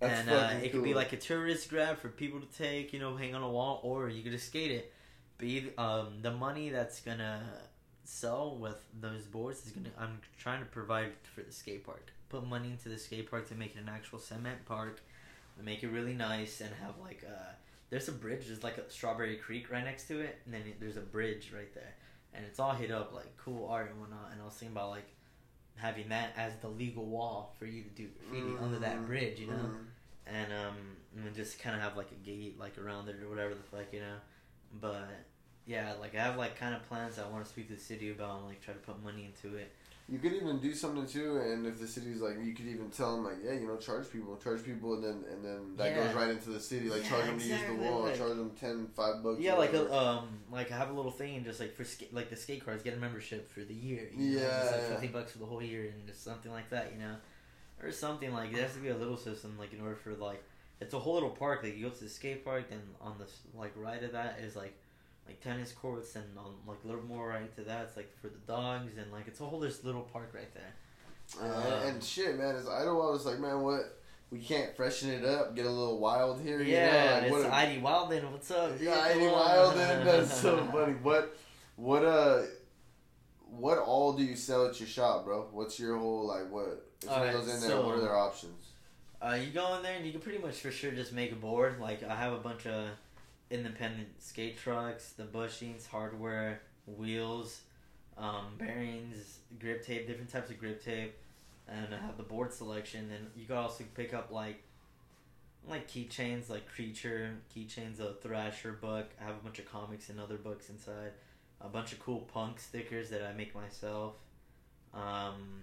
That's 0.00 0.20
and 0.22 0.30
uh, 0.30 0.50
it 0.60 0.72
could 0.72 0.82
be 0.82 0.92
like 0.92 1.12
a 1.12 1.16
tourist 1.16 1.70
grab 1.70 1.98
for 1.98 2.08
people 2.08 2.40
to 2.40 2.46
take, 2.58 2.92
you 2.92 2.98
know, 2.98 3.16
hang 3.16 3.36
on 3.36 3.42
a 3.42 3.48
wall, 3.48 3.78
or 3.84 4.08
you 4.08 4.24
could 4.24 4.32
just 4.32 4.48
skate 4.48 4.72
it. 4.72 4.92
But 5.38 5.46
either, 5.46 5.70
um, 5.78 6.14
the 6.20 6.32
money 6.32 6.70
that's 6.70 7.00
gonna 7.00 7.42
sell 8.02 8.56
with 8.56 8.82
those 9.00 9.22
boards 9.22 9.64
is 9.64 9.70
gonna. 9.70 9.90
I'm 10.00 10.18
trying 10.36 10.58
to 10.60 10.66
provide 10.66 11.12
for 11.32 11.42
the 11.42 11.52
skate 11.52 11.86
park. 11.86 12.10
Put 12.28 12.44
money 12.44 12.72
into 12.72 12.88
the 12.88 12.98
skate 12.98 13.30
park 13.30 13.48
to 13.50 13.54
make 13.54 13.76
it 13.76 13.80
an 13.80 13.88
actual 13.88 14.18
cement 14.18 14.64
park, 14.66 15.00
make 15.62 15.84
it 15.84 15.88
really 15.90 16.14
nice, 16.14 16.60
and 16.60 16.70
have 16.82 16.94
like 17.00 17.24
uh, 17.24 17.52
there's 17.90 18.08
a 18.08 18.12
bridge. 18.12 18.46
There's 18.46 18.62
like 18.64 18.78
a 18.78 18.88
Strawberry 18.90 19.36
Creek 19.36 19.70
right 19.70 19.84
next 19.84 20.08
to 20.08 20.20
it, 20.20 20.38
and 20.44 20.54
then 20.54 20.62
there's 20.80 20.96
a 20.96 21.00
bridge 21.02 21.52
right 21.54 21.72
there, 21.74 21.94
and 22.34 22.44
it's 22.44 22.58
all 22.60 22.72
hit 22.72 22.90
up 22.90 23.12
like 23.14 23.36
cool 23.36 23.68
art 23.68 23.90
and 23.90 24.00
whatnot. 24.00 24.30
And 24.32 24.40
I 24.40 24.44
was 24.44 24.54
thinking 24.54 24.76
about 24.76 24.90
like 24.90 25.08
having 25.76 26.08
that 26.08 26.32
as 26.36 26.52
the 26.60 26.68
legal 26.68 27.06
wall 27.06 27.54
for 27.58 27.66
you 27.66 27.82
to 27.84 27.88
do 27.90 28.08
graffiti 28.08 28.58
under 28.58 28.78
that 28.80 28.96
Mm, 28.96 29.06
bridge, 29.06 29.38
you 29.40 29.46
know 29.46 29.70
mm. 29.70 29.86
and 30.26 30.52
um 30.52 30.76
and 31.16 31.34
just 31.34 31.58
kind 31.60 31.74
of 31.76 31.82
have 31.82 31.96
like 31.96 32.10
a 32.12 32.26
gate 32.26 32.58
like 32.58 32.76
around 32.78 33.08
it 33.08 33.16
or 33.22 33.28
whatever 33.28 33.54
the 33.54 33.62
fuck 33.62 33.86
you 33.92 34.00
know 34.00 34.16
but 34.80 35.08
yeah 35.66 35.92
like 36.00 36.14
i 36.14 36.18
have 36.20 36.36
like 36.36 36.58
kind 36.58 36.74
of 36.74 36.86
plans 36.88 37.18
i 37.18 37.28
want 37.28 37.44
to 37.44 37.48
speak 37.50 37.68
to 37.68 37.74
the 37.74 37.80
city 37.80 38.10
about 38.10 38.38
and 38.38 38.46
like 38.46 38.60
try 38.60 38.74
to 38.74 38.80
put 38.80 39.02
money 39.02 39.24
into 39.24 39.56
it 39.56 39.72
You 40.10 40.18
could 40.18 40.32
even 40.32 40.58
do 40.58 40.72
something 40.72 41.06
too, 41.06 41.36
and 41.36 41.66
if 41.66 41.78
the 41.78 41.86
city's 41.86 42.22
like, 42.22 42.36
you 42.42 42.54
could 42.54 42.64
even 42.66 42.88
tell 42.88 43.14
them 43.14 43.24
like, 43.26 43.36
yeah, 43.44 43.52
you 43.52 43.66
know, 43.66 43.76
charge 43.76 44.10
people, 44.10 44.36
charge 44.42 44.64
people, 44.64 44.94
and 44.94 45.04
then 45.04 45.24
and 45.30 45.44
then 45.44 45.76
that 45.76 45.90
Yeah. 45.94 46.06
goes 46.06 46.14
right 46.14 46.30
into 46.30 46.48
the 46.48 46.60
city. 46.60 46.88
Like 46.88 47.02
Yeah, 47.02 47.08
charge 47.10 47.26
them 47.26 47.38
to 47.38 47.44
use 47.46 47.60
the 47.66 47.74
wall, 47.74 48.02
like- 48.04 48.16
charge 48.16 48.36
them 48.36 48.50
10, 48.58 48.88
5 48.96 49.22
bucks. 49.22 49.38
yeah 49.40 49.54
like 49.54 49.74
a, 49.74 49.94
um 49.94 50.28
like 50.50 50.72
i 50.72 50.76
have 50.78 50.88
a 50.88 50.94
little 50.94 51.10
thing 51.10 51.36
and 51.36 51.44
just 51.44 51.60
like 51.60 51.74
for 51.74 51.84
skate 51.84 52.12
like 52.14 52.30
the 52.30 52.36
skate 52.36 52.64
cars 52.64 52.82
get 52.82 52.94
a 52.94 52.96
membership 52.96 53.50
for 53.52 53.60
the 53.60 53.74
year 53.74 54.08
you 54.16 54.34
know? 54.36 54.40
Yeah, 54.40 54.62
it's 54.62 54.72
like 54.72 54.80
yeah. 54.82 54.88
50 54.94 55.06
bucks 55.08 55.32
for 55.32 55.38
the 55.38 55.46
whole 55.46 55.62
year 55.62 55.92
and 55.94 56.06
just 56.06 56.24
something 56.24 56.50
like 56.50 56.70
that 56.70 56.90
you 56.94 56.98
know 56.98 57.16
or 57.82 57.92
something 57.92 58.32
like 58.32 58.50
there 58.52 58.62
has 58.62 58.72
to 58.74 58.80
be 58.80 58.88
a 58.88 58.96
little 58.96 59.16
system 59.18 59.56
like 59.58 59.72
in 59.74 59.80
order 59.82 59.94
for 59.96 60.14
like 60.14 60.42
it's 60.80 60.94
a 60.94 60.98
whole 60.98 61.14
little 61.14 61.30
park 61.30 61.62
like 61.62 61.76
you 61.76 61.84
go 61.84 61.90
to 61.90 62.04
the 62.04 62.08
skate 62.08 62.44
park 62.46 62.70
then 62.70 62.80
on 63.00 63.14
the 63.18 63.26
like 63.58 63.72
right 63.76 64.02
of 64.02 64.12
that 64.12 64.38
is 64.42 64.56
like 64.56 64.74
like 65.28 65.40
tennis 65.40 65.72
courts 65.72 66.16
and 66.16 66.24
on 66.36 66.54
like 66.66 66.78
a 66.84 66.86
little 66.88 67.04
more 67.04 67.28
right 67.28 67.54
to 67.54 67.62
that 67.62 67.84
it's 67.84 67.96
like 67.96 68.10
for 68.20 68.28
the 68.28 68.38
dogs 68.46 68.96
and 68.96 69.12
like 69.12 69.28
it's 69.28 69.40
a 69.40 69.44
whole 69.44 69.60
this 69.60 69.84
little 69.84 70.02
park 70.02 70.32
right 70.34 70.52
there 70.54 70.74
and, 71.40 71.52
um, 71.52 71.82
and 71.86 72.02
shit, 72.02 72.38
man, 72.38 72.56
it's 72.56 72.66
Idyllwild. 72.66 73.16
It's 73.16 73.26
like, 73.26 73.38
man, 73.38 73.60
what? 73.60 73.98
We 74.30 74.40
can't 74.40 74.76
freshen 74.76 75.10
it 75.10 75.24
up, 75.24 75.56
get 75.56 75.64
a 75.64 75.70
little 75.70 75.98
wild 75.98 76.40
here. 76.42 76.60
yeah 76.60 77.24
you 77.24 77.30
know? 77.30 77.36
like, 77.36 77.44
it's 77.44 77.50
what? 77.50 77.54
ID 77.54 77.80
Wildin 77.80 78.30
what's 78.30 78.50
up 78.50 78.72
yeah, 78.78 79.06
Eddie 79.08 79.20
Come 79.20 79.28
on. 79.28 79.32
Wild, 79.32 79.76
and 79.78 80.06
that's 80.06 80.40
so 80.40 80.56
funny. 80.72 80.92
What? 81.02 81.34
What? 81.76 82.04
Uh. 82.04 82.42
what 83.50 83.78
all 83.78 84.12
do 84.12 84.22
you 84.22 84.36
sell 84.36 84.66
at 84.66 84.78
your 84.78 84.88
shop, 84.88 85.24
bro? 85.24 85.48
What's 85.50 85.80
your 85.80 85.96
whole 85.96 86.26
like 86.26 86.50
what? 86.50 86.84
If 87.02 87.08
someone 87.08 87.20
Alright, 87.20 87.34
goes 87.34 87.54
in 87.54 87.60
there, 87.60 87.70
so- 87.70 87.86
what 87.86 87.96
are 87.96 88.00
their 88.00 88.16
options? 88.16 88.66
Uh, 89.20 89.36
you 89.42 89.50
go 89.50 89.74
in 89.76 89.82
there 89.82 89.96
and 89.96 90.06
you 90.06 90.12
can 90.12 90.20
pretty 90.20 90.38
much 90.38 90.56
for 90.60 90.70
sure 90.70 90.92
just 90.92 91.12
make 91.12 91.32
a 91.32 91.36
board. 91.36 91.80
Like 91.80 92.04
I 92.04 92.14
have 92.14 92.34
a 92.34 92.38
bunch 92.38 92.66
of 92.66 92.88
independent 93.50 94.22
skate 94.22 94.58
trucks, 94.58 95.12
the 95.12 95.24
bushings, 95.24 95.86
hardware, 95.86 96.60
wheels, 96.86 97.62
um, 98.16 98.46
bearings, 98.58 99.38
grip 99.58 99.84
tape, 99.84 100.06
different 100.06 100.30
types 100.30 100.50
of 100.50 100.58
grip 100.58 100.84
tape, 100.84 101.14
and 101.68 101.94
I 101.94 101.98
have 101.98 102.16
the 102.16 102.22
board 102.22 102.52
selection. 102.52 103.10
And 103.14 103.30
you 103.36 103.46
can 103.46 103.56
also 103.56 103.84
pick 103.94 104.12
up 104.14 104.30
like 104.30 104.62
like 105.68 105.88
keychains, 105.88 106.48
like 106.48 106.66
creature 106.66 107.34
keychains, 107.54 108.00
a 108.00 108.14
Thrasher 108.14 108.72
book. 108.72 109.10
I 109.20 109.24
have 109.24 109.36
a 109.36 109.40
bunch 109.40 109.58
of 109.58 109.70
comics 109.70 110.08
and 110.08 110.18
other 110.20 110.36
books 110.36 110.70
inside. 110.70 111.12
A 111.60 111.68
bunch 111.68 111.92
of 111.92 111.98
cool 111.98 112.20
punk 112.32 112.60
stickers 112.60 113.10
that 113.10 113.22
I 113.22 113.32
make 113.32 113.54
myself. 113.54 114.14
Um, 114.94 115.62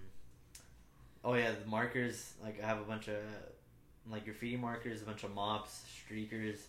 Oh 1.25 1.33
yeah, 1.33 1.51
the 1.51 1.67
markers. 1.67 2.35
Like 2.41 2.61
I 2.63 2.67
have 2.67 2.79
a 2.79 2.83
bunch 2.83 3.07
of 3.07 3.15
like 4.09 4.25
graffiti 4.25 4.57
markers, 4.57 5.01
a 5.01 5.05
bunch 5.05 5.23
of 5.23 5.33
mops, 5.33 5.83
streakers, 5.89 6.59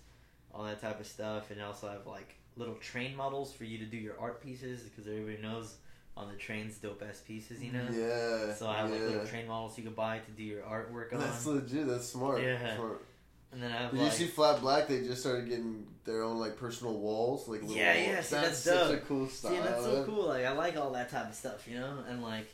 all 0.56 0.64
that 0.64 0.80
type 0.80 1.00
of 1.00 1.06
stuff, 1.06 1.50
and 1.50 1.60
I 1.60 1.66
also 1.66 1.88
have 1.88 2.06
like 2.06 2.34
little 2.56 2.74
train 2.76 3.14
models 3.14 3.52
for 3.52 3.64
you 3.64 3.78
to 3.78 3.84
do 3.84 3.96
your 3.96 4.18
art 4.18 4.42
pieces 4.42 4.82
because 4.82 5.06
everybody 5.06 5.42
knows 5.42 5.76
on 6.16 6.28
the 6.30 6.36
trains 6.36 6.78
dope 6.78 7.02
ass 7.06 7.20
pieces, 7.26 7.62
you 7.62 7.72
know. 7.72 7.86
Yeah. 7.92 8.54
So 8.54 8.68
I 8.68 8.78
have 8.78 8.90
like 8.90 9.00
little 9.00 9.26
train 9.26 9.46
models 9.46 9.76
you 9.76 9.84
can 9.84 9.92
buy 9.92 10.18
to 10.18 10.30
do 10.30 10.42
your 10.42 10.62
artwork 10.62 11.12
on, 11.12 11.20
That's 11.20 11.44
legit. 11.46 11.86
That's 11.86 12.06
smart. 12.06 12.42
Yeah. 12.42 12.76
Smart. 12.76 13.02
and 13.52 13.62
then 13.62 13.70
I 13.70 13.82
have 13.82 13.90
Did 13.90 14.00
like 14.00 14.12
you 14.12 14.16
see 14.16 14.26
Flat 14.26 14.60
Black? 14.62 14.88
They 14.88 15.02
just 15.02 15.20
started 15.20 15.48
getting 15.48 15.86
their 16.04 16.22
own 16.22 16.38
like 16.38 16.56
personal 16.56 16.94
walls, 16.94 17.46
like 17.48 17.60
little 17.60 17.76
Yeah, 17.76 17.94
walls. 17.94 18.06
yeah, 18.06 18.20
see, 18.22 18.34
that's, 18.36 18.64
that's 18.64 18.88
such 18.88 18.94
a 18.94 19.00
cool 19.02 19.28
style. 19.28 19.52
See, 19.52 19.58
that's 19.58 19.82
so 19.82 20.04
cool. 20.04 20.28
Like 20.28 20.46
I 20.46 20.52
like 20.52 20.76
all 20.78 20.92
that 20.92 21.10
type 21.10 21.28
of 21.28 21.34
stuff, 21.34 21.68
you 21.68 21.78
know, 21.78 21.98
and 22.08 22.22
like, 22.22 22.48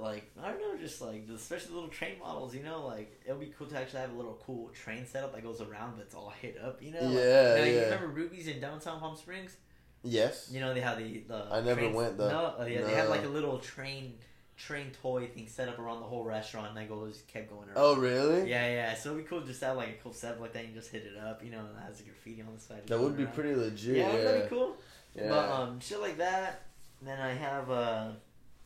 like 0.00 0.30
I 0.42 0.50
don't 0.50 0.60
know, 0.60 0.76
just 0.80 1.00
like 1.00 1.24
especially 1.34 1.68
the 1.68 1.74
little 1.74 1.88
train 1.90 2.18
models, 2.20 2.54
you 2.54 2.62
know, 2.62 2.86
like 2.86 3.20
it'll 3.24 3.38
be 3.38 3.52
cool 3.58 3.66
to 3.68 3.76
actually 3.78 4.00
have 4.00 4.12
a 4.12 4.16
little 4.16 4.38
cool 4.44 4.68
train 4.70 5.06
setup 5.06 5.34
that 5.34 5.42
goes 5.42 5.60
around, 5.60 5.94
but 5.96 6.02
it's 6.06 6.14
all 6.14 6.32
hit 6.40 6.58
up, 6.62 6.82
you 6.82 6.90
know. 6.92 7.00
Like, 7.02 7.14
Yeah, 7.14 7.64
you 7.64 7.72
yeah. 7.74 7.84
remember 7.84 8.08
Ruby's 8.08 8.48
in 8.48 8.60
downtown 8.60 9.00
Palm 9.00 9.16
Springs? 9.16 9.56
Yes. 10.04 10.48
You 10.52 10.60
know 10.60 10.74
they 10.74 10.80
have 10.80 10.98
the 10.98 11.18
the. 11.28 11.46
I 11.50 11.60
never 11.60 11.80
trains- 11.80 11.94
went, 11.96 12.18
though. 12.18 12.28
No, 12.30 12.54
uh, 12.60 12.64
yeah, 12.66 12.82
they 12.82 12.94
had 12.94 13.08
like 13.08 13.24
a 13.24 13.28
little 13.28 13.58
train 13.58 14.14
train 14.56 14.90
toy 15.02 15.26
thing 15.26 15.48
set 15.48 15.68
up 15.68 15.78
around 15.78 16.00
the 16.00 16.06
whole 16.06 16.24
restaurant, 16.24 16.68
and 16.68 16.76
that 16.76 16.88
goes 16.88 17.22
kept 17.32 17.48
going 17.50 17.64
around. 17.68 17.76
Oh, 17.76 17.96
really? 17.96 18.48
Yeah, 18.50 18.66
yeah. 18.68 18.94
So 18.94 19.10
it'd 19.12 19.24
be 19.24 19.28
cool 19.28 19.40
just 19.40 19.60
to 19.60 19.66
have 19.66 19.76
like 19.76 19.88
a 19.88 20.02
cool 20.02 20.12
setup 20.12 20.40
like 20.40 20.52
that 20.52 20.64
and 20.64 20.74
just 20.74 20.90
hit 20.90 21.04
it 21.04 21.18
up, 21.18 21.42
you 21.44 21.50
know, 21.50 21.58
and 21.60 21.68
it 21.70 21.82
has 21.86 22.00
a 22.00 22.02
graffiti 22.04 22.42
on 22.42 22.54
the 22.54 22.60
side. 22.60 22.82
That 22.86 23.00
would 23.00 23.16
be 23.16 23.24
around. 23.24 23.34
pretty 23.34 23.54
legit. 23.54 23.96
Yeah, 23.96 24.12
Yeah. 24.16 24.22
that'd 24.24 24.42
be 24.44 24.48
cool. 24.48 24.76
Yeah. 25.14 25.28
But 25.28 25.50
um, 25.50 25.80
shit 25.80 26.00
like 26.00 26.18
that. 26.18 26.62
Then 27.00 27.18
I 27.20 27.32
have 27.34 27.70
uh, 27.70 28.08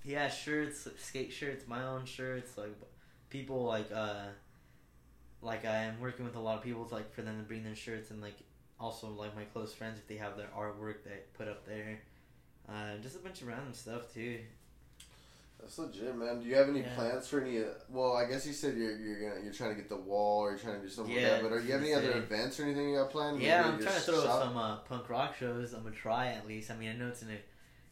yeah, 0.07 0.29
shirts, 0.31 0.87
skate 0.99 1.33
shirts, 1.33 1.65
my 1.67 1.83
own 1.85 2.05
shirts. 2.07 2.57
Like 2.57 2.75
people 3.29 3.65
like 3.65 3.91
uh, 3.93 4.27
like 5.43 5.65
I 5.67 5.75
am 5.85 6.01
working 6.01 6.25
with 6.25 6.37
a 6.37 6.41
lot 6.41 6.57
of 6.57 6.63
people 6.63 6.85
to, 6.87 6.95
like 6.95 7.13
for 7.13 7.23
them 7.23 7.37
to 7.39 7.43
bring 7.43 7.65
their 7.65 7.75
shirts 7.77 8.11
and 8.11 8.23
like 8.23 8.37
also 8.79 9.09
like 9.09 9.35
my 9.37 9.45
close 9.45 9.75
friends 9.75 9.99
if 9.99 10.07
they 10.07 10.17
have 10.17 10.37
their 10.37 10.49
artwork 10.57 11.03
they 11.05 11.19
put 11.37 11.49
up 11.49 11.67
there. 11.67 11.99
Uh, 12.69 12.97
just 13.03 13.17
a 13.17 13.19
bunch 13.21 13.43
of 13.43 13.49
random 13.49 13.73
stuff 13.75 14.13
too. 14.15 14.39
That's 15.61 15.79
legit, 15.79 16.15
man. 16.15 16.41
Do 16.41 16.47
you 16.47 16.55
have 16.55 16.69
any 16.69 16.81
Yeah. 16.81 16.95
plans 16.95 17.27
for 17.29 17.41
any? 17.41 17.61
Uh, 17.61 17.69
well, 17.89 18.13
I 18.15 18.27
guess 18.29 18.47
you 18.47 18.53
said 18.53 18.77
you're 18.77 18.97
you're 18.99 19.31
gonna 19.31 19.43
you're 19.43 19.53
trying 19.55 19.71
to 19.71 19.77
get 19.77 19.89
the 19.89 19.97
wall 19.97 20.41
or 20.41 20.51
you're 20.51 20.59
trying 20.59 20.77
to 20.77 20.83
do 20.83 20.89
something 20.89 21.15
Yeah, 21.15 21.23
like 21.23 21.31
that. 21.41 21.43
But 21.49 21.53
are 21.57 21.61
you 21.61 21.73
have 21.73 21.81
any 21.81 21.95
other 21.95 22.13
events 22.19 22.61
or 22.61 22.65
anything 22.65 22.91
you 22.91 22.97
got 22.99 23.11
planned? 23.11 23.41
Yeah, 23.41 23.63
Maybe 23.63 23.73
I'm 23.75 23.83
trying 23.83 23.95
to 23.95 24.01
throw 24.01 24.23
shop? 24.25 24.43
some 24.43 24.57
uh, 24.57 24.77
punk 24.81 25.09
rock 25.09 25.35
shows. 25.37 25.73
I'm 25.73 25.83
gonna 25.83 25.95
try 25.95 26.29
at 26.33 26.47
least. 26.47 26.71
I 26.71 26.77
mean, 26.77 26.91
I 26.91 26.97
know 26.97 27.09
it's 27.09 27.23
in 27.23 27.31
a 27.31 27.39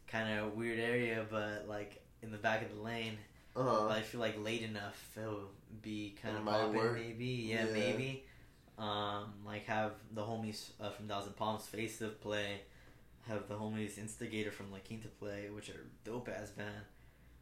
kind 0.07 0.39
of 0.39 0.55
weird 0.55 0.79
area, 0.79 1.25
but 1.31 1.67
like 1.67 2.03
in 2.25 2.33
the 2.33 2.39
back 2.39 2.63
of 2.63 2.75
the 2.75 2.83
lane. 2.83 3.19
Uh-huh. 3.57 3.87
But 3.89 3.99
I 3.99 4.01
feel 4.03 4.21
like 4.21 4.43
late 4.43 4.63
enough 4.63 5.01
it'll 5.17 5.51
be 5.83 6.17
kind 6.21 6.37
It 6.37 6.41
of 6.41 6.47
popping, 6.47 6.93
maybe. 6.95 7.25
Yeah, 7.27 7.67
Yeah. 7.67 7.73
maybe. 7.73 8.25
Um, 8.77 9.33
like 9.47 9.67
have 9.67 9.93
the 10.13 10.23
homies 10.23 10.71
uh, 10.81 10.91
from 10.91 11.07
Thousand 11.07 11.37
Palms 11.37 11.65
Face 11.67 11.99
to 11.99 12.09
play, 12.09 12.63
have 13.29 13.47
the 13.49 13.55
homies 13.55 13.97
Instigator 13.99 14.51
from 14.51 14.73
La 14.73 14.79
Quinta 14.79 15.07
play, 15.21 15.49
which 15.55 15.71
are 15.71 15.87
dope 16.05 16.29
ass 16.29 16.51
band. 16.51 16.75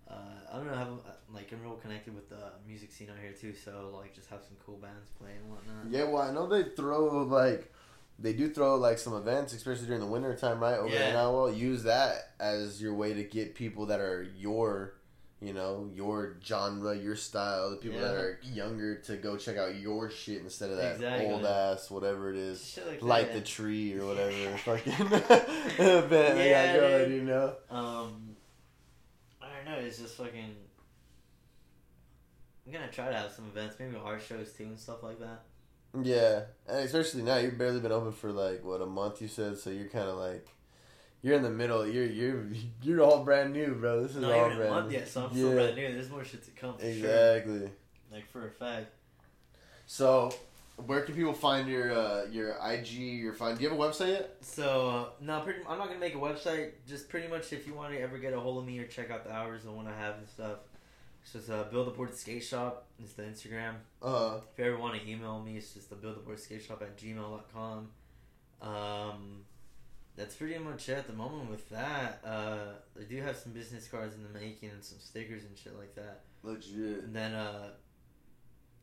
Uh, 0.07 0.15
I 0.53 0.57
don't 0.59 0.67
know, 0.67 0.75
have 0.75 0.89
uh, 0.89 1.13
like 1.33 1.51
I'm 1.53 1.63
real 1.63 1.77
connected 1.77 2.15
with 2.15 2.29
the 2.29 2.53
music 2.69 2.93
scene 2.93 3.09
out 3.09 3.17
here 3.23 3.33
too, 3.33 3.55
so 3.55 3.97
like 3.99 4.15
just 4.15 4.29
have 4.29 4.43
some 4.43 4.59
cool 4.67 4.77
bands 4.77 5.09
play 5.19 5.31
and 5.41 5.51
whatnot. 5.51 5.87
Yeah, 5.91 6.05
well, 6.05 6.21
I 6.23 6.33
know 6.35 6.47
they 6.47 6.65
throw 6.77 7.23
like 7.23 7.73
they 8.19 8.33
do 8.33 8.49
throw 8.51 8.77
like 8.77 8.99
some 8.99 9.15
events, 9.15 9.53
especially 9.53 9.87
during 9.87 10.01
the 10.01 10.07
winter 10.07 10.35
time, 10.37 10.61
right? 10.61 10.79
Over 10.79 10.95
Yeah. 10.95 11.11
in 11.11 11.17
Alwell. 11.17 11.53
Use 11.53 11.83
that 11.85 12.33
as 12.39 12.81
your 12.81 12.95
way 12.95 13.15
to 13.15 13.25
get 13.25 13.55
people 13.55 13.87
that 13.87 14.01
are 14.01 14.23
your, 14.37 14.95
you 15.41 15.53
know, 15.53 15.91
your 15.93 16.37
genre, 16.45 16.97
your 16.97 17.17
style, 17.17 17.71
the 17.71 17.77
people 17.77 17.99
that 18.01 18.15
are 18.15 18.39
younger 18.45 18.97
to 19.03 19.17
go 19.17 19.37
check 19.37 19.57
out 19.57 19.75
your 19.75 20.09
shit 20.09 20.41
instead 20.43 20.71
of 20.71 20.77
that 20.77 20.95
Exactly. 20.97 21.27
old 21.33 21.45
ass 21.45 21.91
whatever 21.91 22.31
it 22.31 22.37
is. 22.37 22.79
Like 22.87 23.03
Light 23.03 23.33
that. 23.33 23.41
the 23.41 23.45
tree 23.45 23.95
or 23.99 24.07
whatever 24.09 24.57
fucking 24.59 24.93
event 24.93 26.09
they 26.37 26.51
Yeah, 26.51 26.77
got 26.77 26.81
going, 26.81 27.13
you 27.13 27.23
know. 27.23 27.57
Um, 27.71 28.37
I 29.41 29.47
don't 29.57 29.65
know. 29.65 29.85
It's 29.85 29.99
just 29.99 30.17
fucking. 30.17 30.55
I'm 32.65 32.73
gonna 32.73 32.89
try 32.93 33.09
to 33.09 33.17
have 33.17 33.33
some 33.33 33.47
events, 33.47 33.75
maybe 33.81 33.97
art 33.97 34.23
shows 34.23 34.53
too 34.53 34.63
and 34.65 34.79
stuff 34.79 35.03
like 35.03 35.19
that. 35.19 35.43
Yeah, 36.01 36.43
and 36.69 36.79
especially 36.81 37.23
now 37.23 37.37
you've 37.37 37.59
barely 37.59 37.81
been 37.81 37.93
open 37.93 38.13
for 38.13 38.33
like 38.33 38.65
what 38.65 38.81
a 38.81 38.87
month 38.87 39.21
you 39.21 39.29
said, 39.29 39.59
so 39.59 39.71
you're 39.71 39.89
kind 39.89 40.09
of 40.09 40.17
like 40.17 40.47
you're 41.21 41.35
in 41.37 41.43
the 41.43 41.51
middle. 41.51 41.87
You're 41.87 42.07
you're 42.07 42.47
you're 42.83 43.03
all 43.03 43.23
brand 43.25 43.53
new, 43.53 43.75
bro. 43.75 44.03
This 44.03 44.13
is 44.17 44.23
Not 44.23 44.33
all 44.33 44.51
even 44.51 44.63
a 44.67 44.71
month 44.71 44.89
new. 44.91 44.97
yet, 44.99 45.09
so 45.09 45.25
I'm 45.27 45.31
yeah, 45.31 45.37
still 45.37 45.53
brand 45.53 45.77
new. 45.77 45.93
There's 45.93 46.11
more 46.11 46.25
shit 46.25 46.45
to 46.45 46.51
come. 46.53 46.75
For 46.77 46.81
Sure. 46.83 46.91
exactly. 46.91 47.71
Like 48.11 48.27
for 48.31 48.47
a 48.47 48.51
fact. 48.51 48.87
So, 49.87 50.33
where 50.87 51.03
can 51.03 51.15
people 51.15 51.35
find 51.35 51.69
your 51.69 51.93
uh, 51.93 52.25
your 52.31 52.57
IG? 52.65 52.89
Your 52.93 53.35
find? 53.35 53.59
Do 53.59 53.63
you 53.65 53.69
have 53.71 53.79
a 53.79 53.83
website 53.83 54.09
yet? 54.13 54.37
So 54.41 54.89
uh, 54.89 55.05
no, 55.21 55.41
pretty, 55.41 55.61
I'm 55.69 55.77
not 55.79 55.89
gonna 55.89 56.01
make 56.01 56.15
a 56.15 56.19
website. 56.19 56.71
Just 56.89 57.11
pretty 57.11 57.29
much, 57.29 57.53
if 57.53 57.67
you 57.67 57.75
want 57.75 57.93
to 57.93 58.01
ever 58.01 58.17
get 58.17 58.33
a 58.33 58.41
hold 58.41 58.59
of 58.59 58.65
me 58.67 58.79
or 58.79 58.87
check 58.87 59.11
out 59.11 59.25
the 59.25 59.33
hours 59.33 59.65
and 59.67 59.77
when 59.77 59.87
I 59.87 59.95
have 59.95 60.17
and 60.17 60.29
stuff, 60.29 60.57
it's 61.23 61.33
just 61.33 61.51
uh, 61.51 61.65
build 61.65 61.89
a 61.89 61.91
board 61.93 62.15
skate 62.15 62.43
shop. 62.45 62.87
It's 62.99 63.13
the 63.15 63.23
Instagram. 63.23 63.75
Uh, 64.03 64.41
If 64.53 64.59
you 64.59 64.65
ever 64.73 64.79
want 64.79 65.01
to 65.01 65.09
email 65.09 65.41
me, 65.41 65.57
it's 65.57 65.75
just 65.75 65.89
the 65.91 65.97
build 65.97 66.17
a 66.17 66.21
board 66.21 66.39
skate 66.41 66.63
shop 66.63 66.83
at 66.83 66.97
gmail.com. 66.99 67.89
Um, 68.61 69.45
that's 70.17 70.35
pretty 70.35 70.59
much 70.59 70.89
it 70.89 70.99
at 70.99 71.07
the 71.07 71.13
moment 71.13 71.51
with 71.51 71.69
that. 71.71 72.21
Uh, 72.25 72.73
I 72.99 73.05
do 73.09 73.21
have 73.23 73.37
some 73.37 73.53
business 73.53 73.89
cards 73.89 74.15
in 74.15 74.23
the 74.23 74.39
making 74.39 74.71
and 74.71 74.85
some 74.85 74.99
stickers 75.01 75.45
and 75.45 75.57
shit 75.57 75.77
like 75.79 75.95
that. 75.97 76.21
legit. 76.43 77.05
And 77.05 77.15
then, 77.17 77.35
uh, 77.35 77.71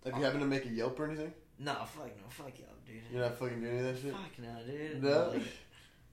Have 0.06 0.18
you 0.18 0.24
happened 0.24 0.42
to 0.42 0.48
make 0.48 0.66
a 0.66 0.70
Yelp 0.70 1.00
or 1.00 1.06
anything? 1.08 1.34
no, 1.62 1.74
fuck 1.74 2.08
no, 2.16 2.24
fuck 2.30 2.58
y'all, 2.58 2.70
dude. 2.88 3.02
You're 3.12 3.22
not 3.22 3.38
fucking 3.38 3.60
doing 3.60 3.78
any 3.78 3.88
of 3.90 3.96
that 3.96 4.02
shit. 4.02 4.14
Fuck 4.14 4.40
no, 4.40 4.56
dude. 4.66 5.04
No. 5.04 5.30
Like, 5.30 5.42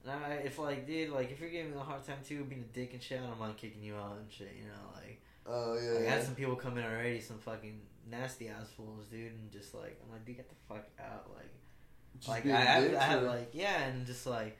nah, 0.05 0.27
if 0.43 0.59
like, 0.59 0.85
dude, 0.85 1.09
like, 1.09 1.31
if 1.31 1.39
you're 1.39 1.49
giving 1.49 1.71
me 1.71 1.77
a 1.77 1.81
hard 1.81 2.05
time 2.05 2.17
too, 2.27 2.43
being 2.43 2.61
a 2.69 2.73
dick 2.73 2.91
and 2.93 3.01
shit, 3.01 3.19
I 3.21 3.25
don't 3.27 3.39
mind 3.39 3.55
kicking 3.57 3.81
you 3.81 3.95
out 3.95 4.17
and 4.19 4.29
shit. 4.31 4.53
You 4.57 4.65
know, 4.65 4.91
like, 4.93 5.06
Oh 5.47 5.71
like, 5.73 5.83
yeah. 5.83 5.99
I 5.99 6.03
yeah. 6.03 6.09
had 6.11 6.23
some 6.23 6.35
people 6.35 6.55
come 6.55 6.77
in 6.77 6.83
already, 6.83 7.21
some 7.21 7.39
fucking 7.39 7.79
nasty 8.09 8.49
assholes, 8.49 9.05
dude, 9.07 9.31
and 9.31 9.51
just 9.51 9.73
like, 9.73 9.99
I'm 10.03 10.11
like, 10.11 10.25
dude, 10.25 10.37
get 10.37 10.49
the 10.49 10.55
fuck 10.67 10.87
out, 10.99 11.29
like. 11.35 11.51
Just 12.17 12.29
like 12.29 12.45
I 12.47 12.59
have, 12.59 12.83
dicks, 12.83 12.97
I 12.97 13.03
have 13.03 13.23
like 13.23 13.49
yeah, 13.53 13.83
and 13.83 14.05
just 14.05 14.25
like, 14.25 14.57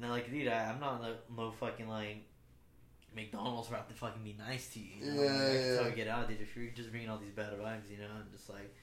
and 0.00 0.08
like 0.08 0.30
dude, 0.30 0.46
I, 0.46 0.70
I'm 0.70 0.78
not 0.78 1.02
no, 1.02 1.14
no 1.36 1.50
fucking 1.50 1.88
like 1.88 2.24
McDonald's 3.14 3.68
I 3.72 3.76
have 3.76 3.88
to 3.88 3.94
fucking 3.94 4.22
be 4.22 4.36
nice 4.38 4.68
to 4.74 4.78
you. 4.78 4.86
you 5.00 5.10
know? 5.12 5.22
Yeah, 5.22 5.30
like, 5.30 5.32
yeah, 5.32 5.74
tell 5.74 5.82
yeah. 5.82 5.88
you 5.88 5.96
get 5.96 6.08
out, 6.08 6.28
dude. 6.28 6.40
If 6.40 6.56
you're 6.56 6.70
just 6.70 6.90
bringing 6.90 7.08
all 7.10 7.18
these 7.18 7.32
bad 7.32 7.52
vibes, 7.58 7.90
you 7.90 7.98
know, 7.98 8.08
I'm 8.14 8.30
just 8.32 8.48
like 8.48 8.74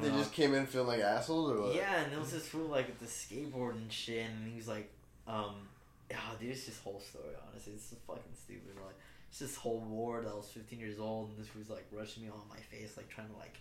They 0.00 0.08
just 0.08 0.30
off. 0.30 0.32
came 0.32 0.54
in 0.54 0.66
feeling 0.66 0.88
like 0.88 1.00
assholes 1.00 1.52
or 1.52 1.62
what? 1.62 1.74
Yeah, 1.74 2.02
and 2.02 2.12
there 2.12 2.20
was 2.20 2.32
this 2.32 2.46
fool 2.46 2.68
like 2.68 2.88
with 2.88 2.98
the 2.98 3.06
skateboard 3.06 3.76
and 3.76 3.92
shit, 3.92 4.26
and 4.26 4.48
he 4.48 4.56
was 4.56 4.68
like, 4.68 4.90
um, 5.26 5.68
yeah, 6.10 6.18
dude, 6.40 6.50
it's 6.50 6.66
just 6.66 6.82
whole 6.82 7.00
story. 7.00 7.34
Honestly, 7.48 7.74
it's 7.74 7.90
so 7.90 7.96
fucking 8.06 8.22
stupid. 8.34 8.74
Like, 8.76 8.96
it's 9.34 9.40
this 9.40 9.56
whole 9.56 9.80
war 9.80 10.20
that 10.20 10.30
I 10.30 10.34
was 10.34 10.46
15 10.46 10.78
years 10.78 11.00
old, 11.00 11.30
and 11.30 11.38
this 11.40 11.52
was 11.56 11.68
like 11.68 11.84
rushing 11.90 12.22
me 12.22 12.28
on 12.28 12.38
my 12.48 12.60
face, 12.70 12.96
like 12.96 13.08
trying 13.08 13.26
to 13.26 13.36
like. 13.36 13.58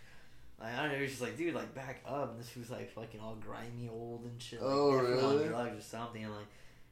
Like, 0.59 0.71
I 0.71 0.83
don't 0.83 0.89
know, 0.89 0.97
he 0.97 1.01
was 1.01 1.11
just 1.13 1.23
like, 1.23 1.35
dude, 1.35 1.55
like, 1.55 1.73
back 1.73 2.03
up. 2.07 2.29
And 2.29 2.39
this 2.39 2.55
was 2.55 2.69
like 2.69 2.91
fucking 2.91 3.19
all 3.19 3.35
grimy 3.43 3.89
old 3.91 4.23
and 4.25 4.39
shit. 4.39 4.61
Like, 4.61 4.71
Oh, 4.71 4.91
really? 4.91 5.45
on 5.45 5.47
drugs 5.47 5.79
or 5.79 5.81
something. 5.81 6.23
And 6.23 6.31
like, 6.31 6.45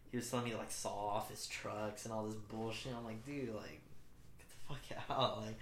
he 0.10 0.18
was 0.18 0.28
telling 0.28 0.46
me 0.46 0.52
to 0.52 0.58
like 0.58 0.72
saw 0.72 1.10
off 1.10 1.30
his 1.30 1.46
trucks 1.46 2.06
and 2.06 2.14
all 2.14 2.26
this 2.26 2.34
bullshit. 2.34 2.92
I'm 2.98 3.06
like, 3.06 3.24
dude, 3.24 3.54
like, 3.54 3.82
get 4.40 4.50
the 4.50 4.68
fuck 4.68 5.06
out. 5.12 5.42
Like, 5.44 5.60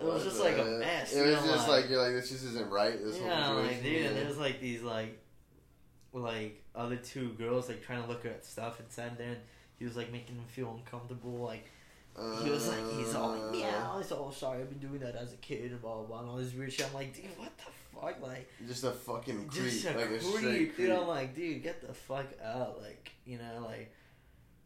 it 0.00 0.06
was 0.06 0.24
just 0.24 0.40
like 0.40 0.56
a 0.56 0.64
mess. 0.64 1.12
It 1.12 1.26
was 1.26 1.44
know, 1.44 1.52
just 1.52 1.68
like, 1.68 1.90
you're 1.90 2.02
like 2.02 2.12
this 2.14 2.30
just 2.30 2.46
isn't 2.46 2.70
right. 2.70 2.98
This 2.98 3.20
yeah, 3.20 3.48
whole 3.48 3.56
like 3.56 3.82
dude, 3.82 3.96
and 3.96 4.04
yeah. 4.06 4.12
there 4.14 4.28
was 4.28 4.38
like 4.38 4.62
these 4.62 4.80
like, 4.80 5.20
like 6.14 6.64
other 6.74 6.96
two 6.96 7.34
girls 7.34 7.68
like 7.68 7.82
trying 7.82 8.02
to 8.02 8.08
look 8.08 8.24
at 8.24 8.46
stuff 8.46 8.80
inside 8.80 9.18
there, 9.18 9.28
and 9.28 9.40
he 9.78 9.84
was 9.84 9.94
like 9.94 10.10
making 10.10 10.36
them 10.36 10.46
feel 10.48 10.74
uncomfortable. 10.74 11.36
Like 11.36 11.66
he 12.44 12.50
was 12.50 12.68
like, 12.68 12.92
he's 12.96 13.14
all 13.14 13.30
like, 13.32 13.42
Uh, 13.42 13.52
meow, 13.52 13.98
he's 13.98 14.12
all 14.12 14.30
sorry, 14.32 14.60
I've 14.60 14.68
been 14.68 14.78
doing 14.88 15.00
that 15.00 15.16
as 15.16 15.32
a 15.32 15.36
kid 15.36 15.70
and 15.70 15.80
blah 15.80 15.94
blah 15.96 16.02
blah, 16.04 16.20
and 16.20 16.28
all 16.28 16.36
this 16.36 16.52
weird 16.54 16.72
shit. 16.72 16.86
I'm 16.86 16.94
like, 16.94 17.14
dude, 17.14 17.24
what 17.38 17.52
the 17.56 17.64
fuck, 17.98 18.22
like. 18.22 18.48
Just 18.66 18.84
a 18.84 18.90
fucking 18.90 19.46
creep, 19.48 19.64
Just 19.70 19.84
a 19.86 19.92
like 19.96 20.04
a 20.04 20.08
creep, 20.08 20.22
straight 20.22 20.58
dude. 20.58 20.74
creep. 20.74 20.90
I'm 20.92 21.06
like, 21.08 21.34
dude, 21.34 21.62
get 21.62 21.86
the 21.86 21.94
fuck 21.94 22.26
out. 22.44 22.80
Like, 22.82 23.12
you 23.24 23.38
know, 23.38 23.64
like, 23.66 23.94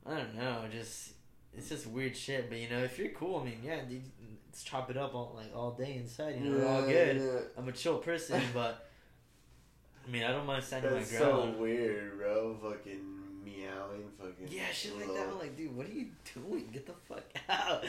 I 0.05 0.17
don't 0.17 0.35
know. 0.35 0.65
Just, 0.73 1.11
it's 1.57 1.69
just 1.69 1.87
weird 1.87 2.17
shit. 2.17 2.49
But 2.49 2.59
you 2.59 2.69
know, 2.69 2.79
if 2.83 2.99
you're 2.99 3.11
cool, 3.11 3.41
I 3.41 3.45
mean, 3.45 3.61
yeah, 3.65 3.81
dude, 3.89 4.03
let's 4.49 4.63
chop 4.65 4.91
it 4.91 4.97
up 4.97 5.15
all 5.15 5.35
like 5.37 5.55
all 5.55 5.71
day 5.73 5.97
inside. 5.97 6.37
You 6.43 6.51
know, 6.51 6.59
we're 6.59 6.67
all 6.67 6.83
good. 6.83 7.17
yeah. 7.17 7.41
I'm 7.57 7.69
a 7.69 7.73
chill 7.73 7.99
person, 7.99 8.43
but 8.55 8.89
I 10.07 10.11
mean, 10.11 10.25
I 10.25 10.33
don't 10.33 10.47
mind 10.47 10.65
standing 10.65 10.93
That's 10.93 11.13
my 11.13 11.19
so 11.19 11.33
ground. 11.43 11.59
weird, 11.61 12.19
bro. 12.19 12.57
Fucking 12.63 13.16
meowing, 13.47 14.09
fucking. 14.19 14.49
yeah, 14.49 14.71
shit 14.73 14.97
like 14.99 15.07
that. 15.15 15.29
I'm 15.31 15.39
like, 15.39 15.57
dude, 15.57 15.75
what 15.77 15.87
are 15.87 15.93
you 15.93 16.09
doing? 16.35 16.69
Get 16.73 16.87
the 16.87 16.93
fuck 17.09 17.25
out. 17.49 17.85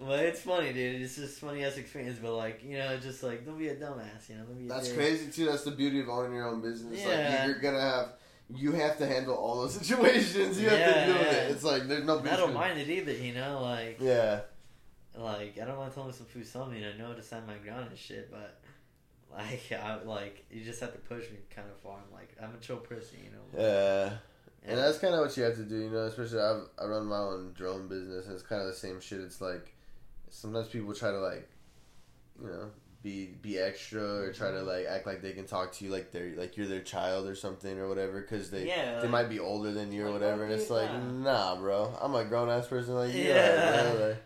But 0.00 0.20
it's 0.20 0.40
funny, 0.40 0.72
dude. 0.72 1.02
It's 1.02 1.16
just 1.16 1.38
funny 1.40 1.64
ass 1.64 1.76
experience. 1.76 2.18
But 2.22 2.34
like, 2.34 2.62
you 2.64 2.78
know, 2.78 2.96
just 2.96 3.22
like 3.22 3.44
don't 3.44 3.58
be 3.58 3.68
a 3.68 3.74
dumbass. 3.76 4.28
You 4.30 4.36
know, 4.36 4.44
don't 4.44 4.58
be. 4.58 4.68
That's 4.68 4.88
dick. 4.88 4.96
crazy 4.96 5.30
too. 5.30 5.46
That's 5.46 5.64
the 5.64 5.70
beauty 5.72 6.00
of 6.00 6.08
owning 6.08 6.34
your 6.34 6.46
own 6.48 6.62
business. 6.62 7.00
Yeah. 7.04 7.38
Like 7.40 7.46
you're 7.48 7.60
gonna 7.60 7.80
have, 7.80 8.08
you 8.54 8.72
have 8.72 8.96
to 8.98 9.06
handle 9.06 9.34
all 9.34 9.60
those 9.60 9.74
situations. 9.82 10.60
You 10.60 10.70
have 10.70 10.78
Yeah, 10.78 11.06
to 11.06 11.12
do 11.12 11.18
yeah. 11.18 11.24
it. 11.32 11.50
It's 11.50 11.64
like 11.64 11.88
there's 11.88 12.04
no. 12.04 12.18
And 12.18 12.28
I 12.28 12.36
don't 12.36 12.54
mind 12.54 12.78
it 12.80 12.88
either. 12.88 13.12
You 13.12 13.34
know, 13.34 13.60
like. 13.62 13.98
Yeah. 14.00 14.40
like 15.18 15.58
I 15.60 15.64
don't 15.66 15.76
want 15.76 15.90
to 15.90 15.94
tell 15.94 16.06
me 16.06 16.12
some 16.12 16.26
food 16.26 16.46
something. 16.46 16.82
I 16.82 16.96
know 16.96 17.12
to 17.12 17.22
stand 17.22 17.46
my 17.46 17.56
ground 17.58 17.88
and 17.90 17.98
shit, 17.98 18.30
but 18.30 18.60
like 19.36 19.70
I 19.72 20.02
like 20.04 20.46
you 20.50 20.64
just 20.64 20.80
have 20.80 20.92
to 20.92 20.98
push 21.00 21.24
me 21.30 21.36
kind 21.54 21.68
of 21.68 21.76
far. 21.80 21.98
I'm 21.98 22.12
like 22.14 22.34
I'm 22.42 22.54
a 22.54 22.58
chill 22.58 22.76
person, 22.78 23.18
you 23.22 23.30
know. 23.30 23.62
Yeah. 23.62 24.12
And 24.64 24.78
that's 24.78 24.98
kind 24.98 25.12
of 25.14 25.20
what 25.20 25.36
you 25.36 25.42
have 25.42 25.56
to 25.56 25.64
do, 25.64 25.76
you 25.76 25.90
know. 25.90 26.04
Especially 26.06 26.40
I've, 26.40 26.62
I 26.80 26.84
run 26.86 27.06
my 27.06 27.18
own 27.18 27.52
drone 27.54 27.88
business, 27.88 28.26
and 28.26 28.34
it's 28.34 28.42
kind 28.44 28.60
of 28.62 28.68
the 28.68 28.74
same 28.74 29.00
shit. 29.00 29.20
It's 29.20 29.40
like 29.40 29.74
sometimes 30.30 30.68
people 30.68 30.94
try 30.94 31.10
to 31.10 31.18
like, 31.18 31.48
you 32.40 32.46
know, 32.48 32.70
be 33.02 33.26
be 33.42 33.58
extra 33.58 34.00
or 34.02 34.32
try 34.32 34.52
to 34.52 34.62
like 34.62 34.86
act 34.86 35.04
like 35.06 35.20
they 35.20 35.32
can 35.32 35.44
talk 35.46 35.72
to 35.72 35.84
you 35.84 35.90
like 35.90 36.12
they're 36.12 36.34
like 36.36 36.56
you're 36.56 36.68
their 36.68 36.80
child 36.80 37.26
or 37.26 37.34
something 37.34 37.76
or 37.76 37.88
whatever 37.88 38.20
because 38.20 38.50
they 38.50 38.68
yeah, 38.68 39.00
they 39.00 39.08
might 39.08 39.28
be 39.28 39.40
older 39.40 39.72
than 39.72 39.90
you 39.90 40.02
or 40.02 40.10
Like, 40.10 40.20
whatever, 40.20 40.44
and 40.44 40.52
it's 40.52 40.70
like 40.70 40.92
nah. 40.92 41.54
nah, 41.54 41.56
bro. 41.56 41.92
I'm 42.00 42.14
a 42.14 42.24
grown 42.24 42.48
ass 42.48 42.68
person 42.68 42.94
like 42.94 43.12
you. 43.12 43.24
Yeah. 43.24 43.34
Yeah. 43.34 43.92
Bro. 43.92 44.06
Like, 44.08 44.22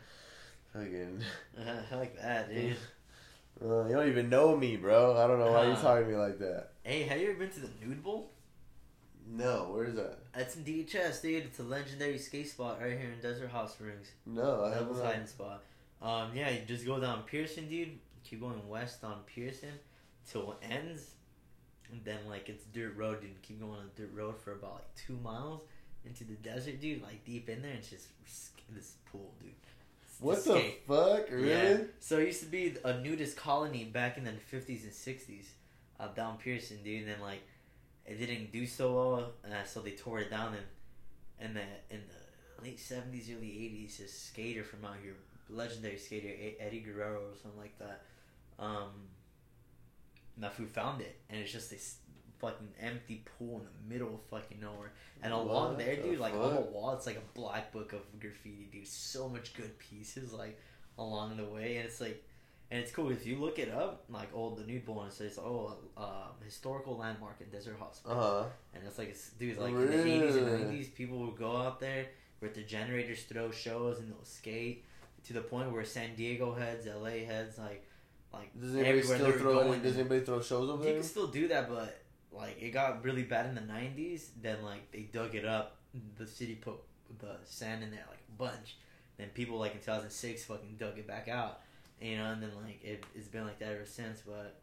fucking. 0.74 1.22
I 1.92 1.96
like 1.96 2.20
that, 2.20 2.52
dude. 2.52 2.76
Uh, 3.58 3.86
you 3.86 3.94
don't 3.94 4.06
even 4.10 4.28
know 4.28 4.54
me, 4.54 4.76
bro. 4.76 5.16
I 5.16 5.26
don't 5.26 5.38
know 5.38 5.50
why 5.50 5.64
you're 5.64 5.76
talking 5.76 6.04
to 6.04 6.10
me 6.10 6.16
like 6.18 6.38
that. 6.40 6.72
hey, 6.82 7.04
have 7.04 7.18
you 7.18 7.30
ever 7.30 7.38
been 7.38 7.48
to 7.52 7.60
the 7.60 7.70
Nude 7.82 8.04
Bowl? 8.04 8.30
No, 9.28 9.70
where's 9.72 9.94
that? 9.94 10.18
It's 10.34 10.56
in 10.56 10.64
DHS, 10.64 11.20
dude. 11.22 11.44
It's 11.44 11.58
a 11.58 11.64
legendary 11.64 12.18
skate 12.18 12.48
spot 12.48 12.80
right 12.80 12.92
here 12.98 13.10
in 13.12 13.20
Desert 13.20 13.50
Hot 13.50 13.70
Springs. 13.70 14.08
No, 14.24 14.64
I 14.64 14.74
haven't. 14.74 15.02
hiding 15.02 15.26
spot. 15.26 15.62
Um, 16.00 16.30
yeah, 16.34 16.50
you 16.50 16.60
just 16.66 16.86
go 16.86 17.00
down 17.00 17.22
Pierson, 17.24 17.68
dude. 17.68 17.98
Keep 18.24 18.40
going 18.40 18.68
west 18.68 19.02
on 19.04 19.20
Pierson 19.26 19.72
till 20.30 20.52
it 20.52 20.58
ends, 20.70 21.10
and 21.90 22.00
then 22.04 22.18
like 22.28 22.48
it's 22.48 22.64
dirt 22.66 22.96
road, 22.96 23.20
dude. 23.20 23.40
Keep 23.42 23.60
going 23.60 23.72
on 23.72 23.90
dirt 23.96 24.10
road 24.14 24.36
for 24.38 24.52
about 24.52 24.74
like 24.74 24.94
two 24.94 25.16
miles 25.22 25.62
into 26.04 26.24
the 26.24 26.34
desert, 26.34 26.80
dude. 26.80 27.02
Like 27.02 27.24
deep 27.24 27.48
in 27.48 27.62
there, 27.62 27.70
and 27.70 27.80
it's 27.80 27.90
just 27.90 28.08
this 28.70 28.94
pool, 29.10 29.32
dude. 29.40 29.50
It's 30.02 30.20
What 30.20 30.44
the 30.44 30.74
fuck? 30.86 31.30
Really? 31.30 31.48
Yeah. 31.48 31.76
So 32.00 32.18
it 32.18 32.26
used 32.26 32.40
to 32.40 32.46
be 32.46 32.74
a 32.84 33.00
nudist 33.00 33.36
colony 33.36 33.84
back 33.84 34.18
in 34.18 34.24
the 34.24 34.32
fifties 34.32 34.84
and 34.84 34.92
sixties, 34.92 35.50
uh, 35.98 36.08
down 36.08 36.36
Pierson, 36.38 36.78
dude. 36.84 37.02
And 37.02 37.12
then 37.12 37.20
like 37.20 37.42
it 38.06 38.18
didn't 38.18 38.52
do 38.52 38.66
so 38.66 38.94
well, 38.94 39.32
uh, 39.44 39.64
so 39.64 39.80
they 39.80 39.92
tore 39.92 40.20
it 40.20 40.30
down. 40.30 40.54
And 41.40 41.48
in 41.48 41.54
the 41.54 41.94
in 41.94 42.02
the 42.08 42.64
late 42.64 42.80
seventies, 42.80 43.30
early 43.30 43.50
eighties, 43.50 43.98
this 43.98 44.12
skater 44.12 44.64
from 44.64 44.84
out 44.84 44.96
here, 45.02 45.14
legendary 45.50 45.98
skater 45.98 46.28
Eddie 46.60 46.80
Guerrero 46.80 47.20
or 47.20 47.36
something 47.42 47.60
like 47.60 47.78
that, 47.78 48.02
um, 48.58 48.90
Nafu 50.40 50.66
found 50.68 51.00
it, 51.00 51.16
and 51.28 51.40
it's 51.40 51.52
just 51.52 51.70
this 51.70 51.96
fucking 52.38 52.68
empty 52.80 53.24
pool 53.38 53.60
in 53.60 53.64
the 53.64 53.94
middle 53.94 54.14
of 54.14 54.20
fucking 54.30 54.60
nowhere. 54.60 54.92
And 55.22 55.32
along 55.32 55.70
What 55.70 55.78
there, 55.78 55.96
the 55.96 56.02
dude, 56.02 56.18
like 56.20 56.34
on 56.34 56.54
the 56.54 56.60
wall, 56.60 56.92
it's 56.92 57.06
like 57.06 57.16
a 57.16 57.38
black 57.38 57.72
book 57.72 57.92
of 57.92 58.00
graffiti, 58.20 58.68
dude. 58.70 58.86
So 58.86 59.28
much 59.28 59.54
good 59.54 59.78
pieces, 59.78 60.32
like 60.32 60.60
along 60.98 61.38
the 61.38 61.44
way, 61.44 61.78
and 61.78 61.86
it's 61.86 62.00
like, 62.00 62.22
and 62.70 62.80
it's 62.80 62.90
cool 62.90 63.10
if 63.10 63.26
you 63.26 63.36
look 63.36 63.58
it 63.58 63.72
up, 63.72 64.04
like 64.08 64.28
oh, 64.34 64.54
the 64.54 64.64
Nude 64.64 64.84
Bowl 64.84 65.02
and 65.02 65.12
says 65.12 65.38
oh, 65.38 65.76
uh, 65.96 66.28
historical 66.44 66.96
landmark 66.96 67.40
in 67.40 67.48
Desert 67.48 67.76
Hot 67.78 67.98
uh-huh. 68.04 68.44
and 68.74 68.82
it's 68.86 68.98
like 68.98 69.10
it's, 69.10 69.30
dude, 69.30 69.58
like 69.58 69.72
in 69.72 69.86
the 69.86 70.06
eighties 70.06 70.36
and 70.36 70.46
nineties, 70.46 70.88
people 70.88 71.18
would 71.18 71.36
go 71.36 71.56
out 71.56 71.80
there 71.80 72.06
with 72.40 72.54
their 72.54 72.64
generators, 72.64 73.22
throw 73.22 73.50
shows, 73.50 73.98
and 73.98 74.10
they'll 74.10 74.24
skate 74.24 74.84
to 75.26 75.32
the 75.32 75.40
point 75.40 75.72
where 75.72 75.84
San 75.84 76.14
Diego 76.14 76.54
heads, 76.54 76.86
LA 76.86 77.24
heads, 77.26 77.58
like, 77.58 77.84
like 78.32 78.58
Does 78.58 78.76
anybody 78.76 79.02
still 79.02 79.32
throw? 79.32 79.64
Going. 79.64 79.82
does 79.82 79.98
anybody 79.98 80.20
throw 80.20 80.40
shows 80.40 80.68
over 80.68 80.78
You 80.78 80.84
there? 80.84 80.92
You 80.94 81.00
can 81.00 81.08
still 81.08 81.26
do 81.26 81.48
that, 81.48 81.68
but 81.68 82.00
like 82.32 82.60
it 82.60 82.70
got 82.70 83.04
really 83.04 83.22
bad 83.22 83.46
in 83.46 83.54
the 83.54 83.60
'90s. 83.60 84.28
Then 84.40 84.62
like 84.62 84.90
they 84.92 85.02
dug 85.02 85.34
it 85.34 85.44
up. 85.44 85.76
The 86.18 86.26
city 86.26 86.56
put 86.56 86.74
the 87.18 87.36
sand 87.44 87.82
in 87.82 87.90
there 87.90 88.04
like 88.08 88.22
a 88.28 88.36
bunch. 88.36 88.76
Then 89.16 89.28
people 89.28 89.58
like 89.58 89.72
in 89.72 89.78
2006 89.78 90.44
fucking 90.44 90.76
dug 90.78 90.98
it 90.98 91.06
back 91.06 91.28
out. 91.28 91.60
You 92.00 92.18
know, 92.18 92.26
and 92.32 92.42
then 92.42 92.50
like 92.62 92.84
it, 92.84 93.04
it's 93.14 93.28
been 93.28 93.44
like 93.44 93.58
that 93.60 93.72
ever 93.72 93.86
since. 93.86 94.22
But 94.26 94.60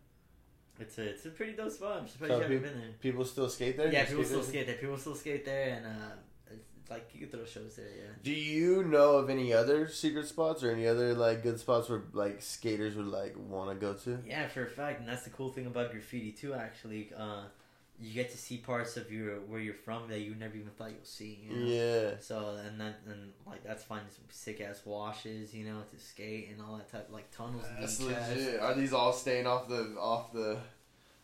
it's 0.79 0.97
a 0.97 1.09
it's 1.09 1.25
a 1.25 1.29
pretty 1.29 1.53
dope 1.53 1.71
spot. 1.71 1.97
I'm 2.01 2.07
surprised 2.07 2.31
So 2.33 2.37
you 2.37 2.41
haven't 2.43 2.57
peop- 2.59 2.71
been 2.71 2.79
there. 2.81 2.89
People 2.99 3.25
still 3.25 3.49
skate 3.49 3.77
there. 3.77 3.91
Yeah, 3.91 4.05
people 4.05 4.23
still 4.23 4.39
there? 4.41 4.49
skate 4.49 4.67
there. 4.67 4.75
People 4.75 4.97
still 4.97 5.15
skate 5.15 5.45
there, 5.45 5.75
and 5.75 5.85
uh, 5.85 6.15
it's, 6.51 6.65
it's 6.81 6.91
like 6.91 7.09
you 7.13 7.21
could 7.21 7.31
throw 7.31 7.45
shows 7.45 7.75
there. 7.75 7.85
Yeah. 7.95 8.11
Do 8.23 8.31
you 8.31 8.83
know 8.83 9.17
of 9.17 9.29
any 9.29 9.51
other 9.53 9.87
secret 9.87 10.27
spots 10.27 10.63
or 10.63 10.71
any 10.71 10.87
other 10.87 11.13
like 11.15 11.41
good 11.43 11.59
spots 11.59 11.89
where 11.89 12.03
like 12.13 12.41
skaters 12.41 12.95
would 12.95 13.07
like 13.07 13.35
want 13.37 13.69
to 13.71 13.75
go 13.75 13.93
to? 13.93 14.19
Yeah, 14.27 14.47
for 14.47 14.65
a 14.65 14.69
fact, 14.69 14.99
and 14.99 15.07
that's 15.09 15.23
the 15.23 15.29
cool 15.31 15.49
thing 15.49 15.65
about 15.65 15.91
graffiti 15.91 16.31
too. 16.31 16.53
Actually, 16.53 17.11
uh, 17.17 17.43
you 17.99 18.13
get 18.13 18.31
to 18.31 18.37
see 18.37 18.57
parts 18.57 18.97
of 18.97 19.11
your 19.11 19.35
where 19.41 19.59
you're 19.59 19.73
from 19.73 20.07
that 20.09 20.19
you 20.19 20.35
never 20.35 20.55
even 20.55 20.71
thought 20.71 20.89
you'll 20.89 20.99
see. 21.03 21.39
You 21.47 21.55
know? 21.55 21.65
Yeah. 21.65 22.11
So 22.19 22.57
and 22.65 22.79
then 22.79 22.93
and 23.07 23.31
like 23.45 23.63
that's 23.63 23.83
finding 23.83 24.09
some 24.11 24.25
sick 24.29 24.61
ass 24.61 24.81
washes, 24.85 25.53
you 25.53 25.65
know, 25.65 25.81
to 25.91 25.99
skate 26.03 26.49
and 26.51 26.61
all 26.61 26.77
that 26.77 26.91
type 26.91 27.09
like 27.11 27.29
tunnels. 27.31 27.65
and 27.69 27.81
That's 27.83 28.01
legit. 28.01 28.59
Are 28.59 28.73
these 28.73 28.93
all 28.93 29.13
staying 29.13 29.47
off 29.47 29.67
the 29.67 29.95
off 29.99 30.33
the 30.33 30.57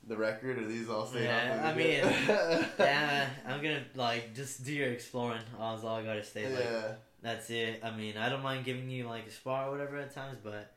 the 0.08 0.16
record? 0.16 0.58
Are 0.60 0.68
these 0.68 0.90
all 0.90 1.06
staying 1.06 1.26
Yeah, 1.26 1.60
off? 1.60 1.66
I 1.66 1.72
The 1.74 1.78
mean, 1.78 2.68
Yeah, 2.80 3.30
I'm 3.48 3.62
gonna 3.62 3.84
like 3.96 4.34
just 4.36 4.64
do 4.64 4.72
your 4.74 4.90
exploring. 4.92 5.42
That's 5.60 5.84
all 5.84 5.98
I 5.98 6.04
gotta 6.04 6.24
say. 6.24 6.46
Like 6.54 6.64
yeah. 6.64 6.92
that's 7.22 7.50
it. 7.50 7.82
I 7.84 7.92
mean, 7.92 8.16
I 8.16 8.30
don't 8.30 8.44
mind 8.44 8.64
giving 8.64 8.90
you 8.90 9.08
like 9.08 9.28
a 9.28 9.32
spot 9.32 9.68
or 9.68 9.72
whatever 9.72 9.98
at 9.98 10.14
times, 10.14 10.38
but 10.44 10.72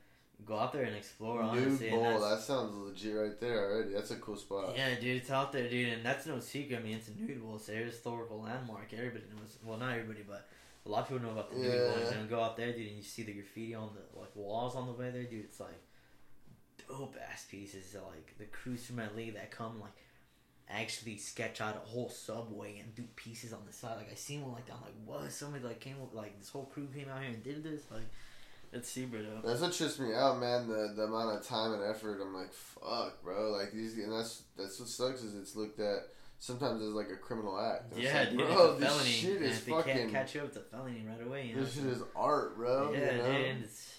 go 0.47 0.59
out 0.59 0.73
there 0.73 0.85
and 0.85 0.97
explore. 0.97 1.43
Nude 1.43 1.51
honestly, 1.51 1.89
and 1.89 2.01
bowl. 2.01 2.21
That 2.21 2.41
sounds 2.41 2.75
legit 2.75 3.17
right 3.17 3.41
there 3.41 3.71
already. 3.71 3.95
That's 3.95 4.11
a 4.11 4.17
cool 4.17 4.37
spot. 4.37 4.75
Yeah, 4.77 4.95
dude, 4.95 5.17
it's 5.17 5.31
out 5.31 5.53
there, 5.53 5.69
dude, 5.69 5.93
and 5.93 6.05
that's 6.05 6.27
no 6.27 6.39
secret. 6.41 6.79
I 6.79 6.83
mean, 6.83 6.97
it's 6.97 7.09
a 7.09 7.13
nude 7.13 7.43
bowl. 7.43 7.57
It's 7.57 7.69
a 7.69 7.73
historical 7.73 8.41
landmark. 8.41 8.93
Everybody 8.93 9.25
knows. 9.35 9.59
Well, 9.65 9.79
not 9.79 9.93
everybody, 9.93 10.25
but 10.27 10.49
a 10.85 10.89
lot 10.89 11.03
of 11.03 11.09
people 11.09 11.23
know 11.23 11.33
about 11.33 11.51
the 11.51 11.59
nude 11.59 11.73
bowl. 11.73 12.19
And 12.19 12.29
go 12.29 12.41
out 12.41 12.57
there, 12.57 12.73
dude, 12.73 12.89
and 12.89 12.97
you 12.97 13.03
see 13.03 13.23
the 13.23 13.33
graffiti 13.33 13.75
on 13.75 13.91
the 13.95 14.19
like 14.19 14.35
walls 14.35 14.77
on 14.77 14.87
the 14.87 14.93
way 14.93 15.11
there, 15.11 15.25
dude. 15.25 15.45
It's 15.45 15.61
like 15.61 15.81
dope 16.89 17.17
ass 17.31 17.47
pieces. 17.51 17.95
Like 17.95 18.35
the 18.39 18.45
crews 18.47 18.87
from 18.87 18.97
LA 18.97 19.33
that 19.35 19.51
come 19.51 19.81
like 19.81 19.93
actually 20.69 21.19
sketch 21.19 21.61
out 21.61 21.77
a 21.77 21.89
whole 21.89 22.09
subway 22.09 22.79
and 22.79 22.95
do 22.95 23.03
pieces 23.15 23.53
on 23.53 23.61
the 23.67 23.73
side. 23.73 23.97
Like 23.97 24.11
I 24.11 24.15
seen 24.15 24.43
one 24.43 24.53
like 24.53 24.67
that. 24.67 24.75
I'm 24.77 24.83
like, 24.83 24.95
what? 25.05 25.33
Somebody 25.33 25.65
like 25.65 25.81
came 25.81 25.97
like 26.13 26.39
this 26.39 26.49
whole 26.49 26.65
crew 26.65 26.89
came 26.95 27.09
out 27.09 27.21
here 27.21 27.31
and 27.31 27.43
did 27.43 27.63
this. 27.63 27.83
Like, 27.91 28.09
it's 28.73 28.89
super 28.89 29.23
dope. 29.23 29.45
That's 29.45 29.61
what 29.61 29.73
trips 29.73 29.99
me 29.99 30.15
out, 30.15 30.41
man. 30.41 30.69
The 30.69 30.93
the 30.97 31.03
amount 31.05 31.37
of 31.37 31.47
time 31.47 31.75
and 31.75 31.83
effort. 31.83 32.21
I'm 32.23 32.35
like, 32.35 32.53
fuck, 32.53 33.23
bro. 33.23 33.51
Like 33.51 33.73
these, 33.73 33.99
and 33.99 34.13
that's 34.13 34.43
that's 34.57 34.81
what 34.81 34.89
sucks 34.89 35.23
is 35.23 35.35
it's 35.37 35.55
looked 35.55 35.79
at 35.81 36.09
sometimes 36.39 36.83
as 36.83 36.93
like 36.93 37.09
a 37.11 37.17
criminal 37.17 37.59
act. 37.61 37.97
Yeah, 37.97 38.21
like, 38.21 38.31
dude, 38.31 38.39
bro, 38.39 38.77
this 38.77 38.89
felony. 38.89 39.11
shit 39.11 39.37
and 39.37 39.45
is 39.45 39.59
if 39.59 39.67
they 39.67 39.73
fucking. 39.73 39.97
can't 39.97 40.11
catch 40.11 40.35
you 40.35 40.41
up, 40.41 40.49
it's 40.49 40.57
a 40.57 40.61
felony 40.61 41.05
right 41.09 41.27
away. 41.27 41.47
You 41.47 41.57
know? 41.57 41.63
this 41.63 41.75
shit 41.75 41.85
is 41.85 42.03
art, 42.17 42.57
bro. 42.57 42.93
yeah, 42.93 42.99
you 42.99 43.19
know? 43.19 43.33
dude. 43.33 43.65
It's, 43.65 43.95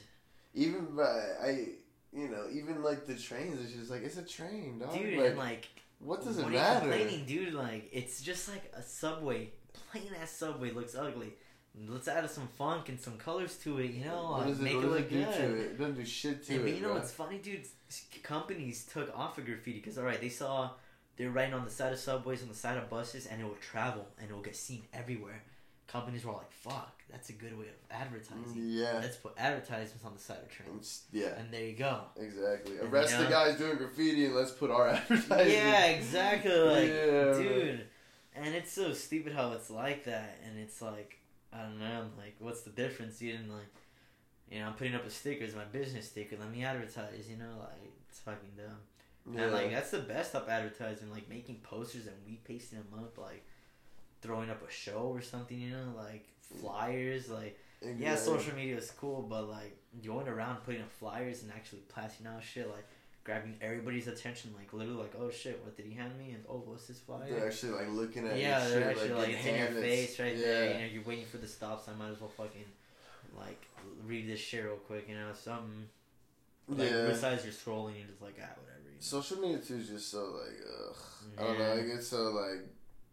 Even 0.55 0.95
by 0.95 1.03
I, 1.41 1.67
you 2.11 2.29
know, 2.29 2.45
even 2.51 2.83
like 2.83 3.05
the 3.05 3.15
trains, 3.15 3.59
it's 3.63 3.73
just 3.73 3.89
like 3.91 4.03
it's 4.03 4.17
a 4.17 4.23
train, 4.23 4.79
dog. 4.79 4.93
dude, 4.93 5.17
like, 5.17 5.29
and 5.29 5.37
like, 5.37 5.67
what 5.99 6.23
does 6.23 6.37
it 6.37 6.43
what 6.43 6.51
matter? 6.53 6.91
are 6.91 6.95
you 6.95 7.03
complaining, 7.03 7.25
dude? 7.25 7.53
Like, 7.53 7.89
it's 7.91 8.21
just 8.21 8.49
like 8.49 8.71
a 8.75 8.83
subway. 8.83 9.51
Plain 9.91 10.09
ass 10.21 10.31
subway 10.31 10.71
looks 10.71 10.95
ugly. 10.95 11.33
Let's 11.87 12.07
add 12.07 12.29
some 12.29 12.47
funk 12.55 12.89
and 12.89 12.99
some 12.99 13.17
colors 13.17 13.57
to 13.63 13.79
it. 13.79 13.91
You 13.91 14.05
know, 14.05 14.43
it, 14.47 14.59
make 14.59 14.73
it 14.73 14.77
look 14.79 15.09
good. 15.09 15.25
to 15.33 15.55
it? 15.55 15.59
It 15.59 15.77
doesn't 15.79 15.95
do 15.95 16.05
shit 16.05 16.43
to 16.45 16.53
it. 16.55 16.61
but 16.61 16.71
you 16.71 16.81
know 16.81 16.89
bro. 16.89 16.95
what's 16.97 17.11
funny, 17.11 17.39
dude? 17.39 17.65
Companies 18.21 18.85
took 18.85 19.15
off 19.17 19.37
of 19.37 19.45
graffiti 19.45 19.79
because 19.79 19.97
all 19.97 20.03
right, 20.05 20.21
they 20.21 20.29
saw 20.29 20.71
they're 21.17 21.31
writing 21.31 21.53
on 21.55 21.65
the 21.65 21.71
side 21.71 21.91
of 21.93 21.99
subways, 21.99 22.41
on 22.43 22.49
the 22.49 22.53
side 22.55 22.77
of 22.77 22.89
buses, 22.89 23.25
and 23.25 23.41
it 23.41 23.43
will 23.43 23.57
travel 23.61 24.07
and 24.19 24.29
it 24.29 24.33
will 24.33 24.41
get 24.43 24.55
seen 24.55 24.83
everywhere. 24.93 25.41
Companies 25.87 26.23
were 26.25 26.33
like, 26.33 26.51
"Fuck, 26.51 27.01
that's 27.11 27.29
a 27.29 27.33
good 27.33 27.57
way 27.57 27.65
of 27.65 27.75
advertising. 27.91 28.43
Mm, 28.55 28.79
yeah. 28.79 28.99
Let's 29.01 29.17
put 29.17 29.33
advertisements 29.37 30.03
on 30.05 30.13
the 30.13 30.19
side 30.19 30.37
of 30.43 30.49
trains." 30.49 31.03
Yeah. 31.11 31.35
And 31.37 31.51
there 31.51 31.65
you 31.65 31.73
go. 31.75 32.01
Exactly. 32.17 32.77
And, 32.79 32.91
Arrest 32.93 33.17
you 33.17 33.25
the 33.25 33.29
guys 33.29 33.57
doing 33.57 33.77
graffiti 33.77 34.25
and 34.25 34.35
let's 34.35 34.51
put 34.51 34.71
our 34.71 34.87
advertising. 34.89 35.53
yeah, 35.53 35.85
exactly. 35.87 36.51
Like, 36.59 36.87
Yeah. 36.87 37.33
dude. 37.33 37.85
And 38.35 38.55
it's 38.55 38.71
so 38.71 38.93
stupid 38.93 39.33
how 39.33 39.51
it's 39.51 39.69
like 39.69 40.05
that, 40.05 40.39
and 40.45 40.57
it's 40.57 40.81
like, 40.81 41.19
I 41.53 41.63
don't 41.63 41.79
know, 41.79 41.85
I'm 41.85 42.17
like, 42.17 42.35
what's 42.39 42.61
the 42.61 42.71
difference? 42.71 43.21
You 43.21 43.33
didn't 43.33 43.51
like, 43.51 43.67
you 44.49 44.59
know, 44.59 44.67
I'm 44.67 44.73
putting 44.73 44.95
up 44.95 45.05
a 45.05 45.09
sticker, 45.09 45.43
it's 45.43 45.55
my 45.55 45.65
business 45.65 46.07
sticker. 46.09 46.35
Let 46.39 46.51
me 46.51 46.63
advertise. 46.63 47.27
You 47.29 47.37
know, 47.37 47.53
like 47.59 47.93
it's 48.09 48.19
fucking 48.19 48.51
dumb. 48.57 48.77
Yeah. 49.35 49.43
And 49.43 49.53
like 49.53 49.71
that's 49.71 49.91
the 49.91 49.99
best 49.99 50.35
up 50.35 50.49
advertising, 50.49 51.11
like 51.11 51.29
making 51.29 51.57
posters 51.63 52.07
and 52.07 52.15
we 52.25 52.39
pasting 52.43 52.79
them 52.79 52.99
up. 52.99 53.17
Like 53.17 53.45
throwing 54.21 54.49
up 54.49 54.67
a 54.67 54.71
show 54.71 55.11
or 55.13 55.21
something, 55.21 55.59
you 55.59 55.71
know, 55.71 55.93
like 55.95 56.27
flyers, 56.61 57.29
like 57.29 57.57
yeah, 57.81 58.13
Exactly. 58.13 58.37
social 58.37 58.55
media 58.55 58.77
is 58.77 58.91
cool, 58.91 59.21
but 59.21 59.49
like 59.49 59.77
going 60.05 60.27
around 60.27 60.57
putting 60.63 60.81
up 60.81 60.91
flyers 60.91 61.43
and 61.43 61.51
actually 61.51 61.81
passing 61.93 62.25
out 62.27 62.41
shit, 62.43 62.69
like 62.69 62.85
grabbing 63.23 63.55
everybody's 63.61 64.07
attention, 64.07 64.53
like 64.57 64.73
literally, 64.73 64.99
like 64.99 65.13
oh 65.19 65.29
shit, 65.29 65.59
what 65.63 65.75
did 65.77 65.85
he 65.85 65.93
hand 65.93 66.17
me? 66.17 66.31
And 66.31 66.43
oh, 66.49 66.63
what's 66.65 66.87
this 66.87 66.99
flyer? 66.99 67.25
They're 67.29 67.47
actually 67.47 67.73
like 67.73 67.89
looking 67.89 68.27
at 68.27 68.37
yeah, 68.37 68.67
they're 68.67 68.81
shit, 68.81 68.97
actually 68.97 69.13
like, 69.13 69.29
it's 69.29 69.45
in 69.45 69.55
your 69.55 69.81
face 69.81 70.19
right 70.19 70.35
yeah. 70.35 70.45
there. 70.45 70.65
You 70.65 70.79
know, 70.79 70.93
you're 70.93 71.03
waiting 71.03 71.25
for 71.25 71.37
the 71.37 71.47
stop 71.47 71.83
sign. 71.83 71.97
Might 71.97 72.09
as 72.09 72.21
well 72.21 72.29
fucking 72.29 72.65
like 73.37 73.65
read 74.05 74.27
this 74.27 74.39
shit 74.39 74.63
real 74.63 74.75
quick. 74.75 75.07
You 75.07 75.15
know, 75.15 75.31
something. 75.33 75.87
Like, 76.67 76.89
yeah. 76.89 77.07
Besides 77.07 77.43
you're 77.43 77.53
scrolling, 77.53 77.97
you're 77.97 78.07
just 78.07 78.21
like 78.21 78.35
ah 78.41 78.53
whatever. 78.59 78.85
You 78.85 78.95
know? 78.95 78.99
Social 78.99 79.39
media 79.39 79.57
too 79.59 79.75
is 79.75 79.89
just 79.89 80.11
so 80.11 80.39
like, 80.41 80.59
ugh. 80.89 80.95
I 81.37 81.43
don't 81.43 81.59
know. 81.59 81.73
Yeah. 81.75 81.81
It 81.81 81.87
gets 81.87 82.07
so 82.07 82.23
like, 82.31 82.67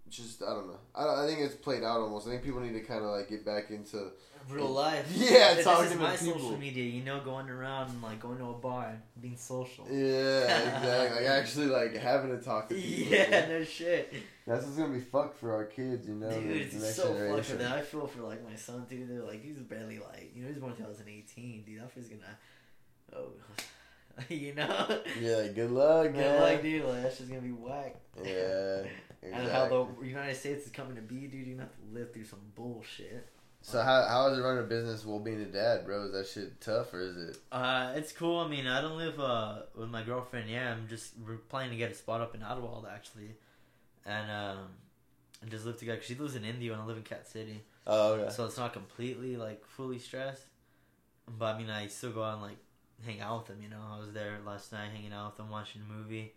just 0.09 0.43
I 0.43 0.55
don't 0.55 0.69
know. 0.69 0.79
I, 0.95 1.25
I 1.25 1.27
think 1.27 1.41
it's 1.41 1.55
played 1.55 1.83
out 1.83 2.01
almost. 2.01 2.27
I 2.27 2.31
think 2.31 2.45
people 2.45 2.61
need 2.61 2.75
to 2.75 2.81
kind 2.81 3.05
of 3.05 3.11
like 3.11 3.29
get 3.29 3.45
back 3.45 3.71
into. 3.71 4.11
Real 4.51 4.69
life. 4.69 5.07
Yeah, 5.15 5.55
this 5.55 5.65
talking 5.65 5.87
is 5.87 5.93
to 5.93 5.99
my 5.99 6.17
people. 6.17 6.41
social 6.41 6.57
media. 6.57 6.85
You 6.85 7.03
know, 7.03 7.21
going 7.21 7.49
around 7.49 7.91
and 7.91 8.03
like 8.03 8.21
going 8.21 8.39
to 8.39 8.47
a 8.47 8.55
bar, 8.55 8.89
and 8.89 9.23
being 9.23 9.37
social. 9.37 9.87
Yeah, 9.91 10.43
exactly. 10.43 10.91
like 10.91 11.27
actually 11.27 11.67
like 11.67 11.97
having 11.97 12.37
to 12.37 12.43
talk 12.43 12.69
to 12.69 12.75
people. 12.75 13.13
Yeah, 13.13 13.47
no 13.49 13.65
shit. 13.65 14.13
That's 14.47 14.65
what's 14.65 14.77
gonna 14.77 14.93
be 14.93 15.01
fucked 15.01 15.39
for 15.39 15.53
our 15.55 15.65
kids, 15.65 16.09
you 16.09 16.15
know. 16.15 16.31
Dude, 16.31 16.57
it's 16.57 16.75
next 16.75 16.97
so 16.97 17.15
fucked 17.15 17.47
for 17.47 17.57
that. 17.57 17.73
I 17.73 17.83
feel 17.83 18.07
for 18.07 18.23
like 18.23 18.45
my 18.49 18.57
son, 18.57 18.87
dude. 18.89 19.09
They're 19.09 19.23
like 19.23 19.43
he's 19.43 19.59
barely 19.59 19.99
like 19.99 20.33
you 20.35 20.43
know 20.43 20.49
he's 20.49 20.59
born 20.59 20.75
2018, 20.77 21.63
dude. 21.65 21.81
That 21.81 21.95
gonna 21.95 22.37
oh, 23.15 23.33
you 24.29 24.55
know. 24.55 25.01
Yeah, 25.21 25.49
good 25.49 25.71
luck, 25.71 26.07
Good 26.07 26.17
man. 26.17 26.41
luck, 26.41 26.63
dude. 26.63 26.85
Like 26.85 27.03
that's 27.03 27.19
just 27.19 27.29
gonna 27.29 27.43
be 27.43 27.53
whack. 27.53 27.97
Yeah, 28.25 28.83
And 29.23 29.49
how 29.49 29.69
the 29.69 30.07
United 30.07 30.37
States 30.37 30.67
is 30.67 30.73
coming 30.73 30.97
to 30.97 31.03
be, 31.03 31.27
dude. 31.27 31.47
You 31.47 31.59
have 31.59 31.69
to 31.69 31.95
live 31.99 32.13
through 32.13 32.25
some 32.25 32.41
bullshit. 32.55 33.29
So 33.63 33.83
how 33.83 34.07
how 34.07 34.29
is 34.29 34.39
it 34.39 34.43
running 34.43 34.65
a 34.65 34.67
business 34.67 35.05
while 35.05 35.19
being 35.19 35.41
a 35.41 35.47
dad, 35.47 35.85
bro? 35.85 36.05
Is 36.05 36.13
that 36.13 36.27
shit 36.27 36.61
tough 36.61 36.93
or 36.95 37.01
is 37.01 37.17
it? 37.17 37.39
Uh, 37.53 37.93
it's 37.95 38.13
cool. 38.13 38.41
I 38.41 38.49
mean, 38.49 38.67
I 38.67 38.81
don't 38.81 38.97
live 38.97 39.21
uh 39.21 39.61
with 39.75 39.91
my 39.91 40.03
girlfriend. 40.03 40.49
Yeah, 40.49 40.73
I'm 40.73 40.89
just 40.89 41.13
we're 41.25 41.37
planning 41.37 41.73
to 41.73 41.77
get 41.77 41.91
a 41.91 41.95
spot 41.95 42.21
up 42.21 42.35
in 42.35 42.43
Ottawa 42.43 42.83
actually, 42.93 43.37
and 44.07 44.31
um, 44.31 44.69
and 45.43 45.51
just 45.51 45.67
live 45.67 45.79
together. 45.79 46.01
she 46.03 46.15
lives 46.15 46.37
in 46.37 46.45
Indio 46.45 46.73
and 46.73 46.83
I 46.83 46.87
live 46.87 46.97
in 46.97 47.03
Cat 47.03 47.29
City. 47.29 47.63
Oh, 47.87 48.15
okay. 48.15 48.33
So 48.33 48.47
it's 48.47 48.59
not 48.59 48.73
completely 48.73 49.37
like 49.37 49.65
fully 49.65 49.99
stressed. 49.99 50.45
But 51.39 51.55
I 51.55 51.59
mean, 51.59 51.71
I 51.71 51.87
still 51.89 52.13
go 52.13 52.23
out 52.23 52.35
and 52.35 52.43
like 52.43 52.59
hang 53.05 53.21
out 53.21 53.39
with 53.41 53.49
them. 53.49 53.63
You 53.63 53.69
know, 53.69 53.81
I 53.93 53.99
was 53.99 54.13
there 54.13 54.39
last 54.45 54.73
night 54.73 54.91
hanging 54.95 55.13
out 55.13 55.33
with 55.33 55.37
them, 55.37 55.51
watching 55.51 55.83
a 55.83 55.93
movie, 55.93 56.35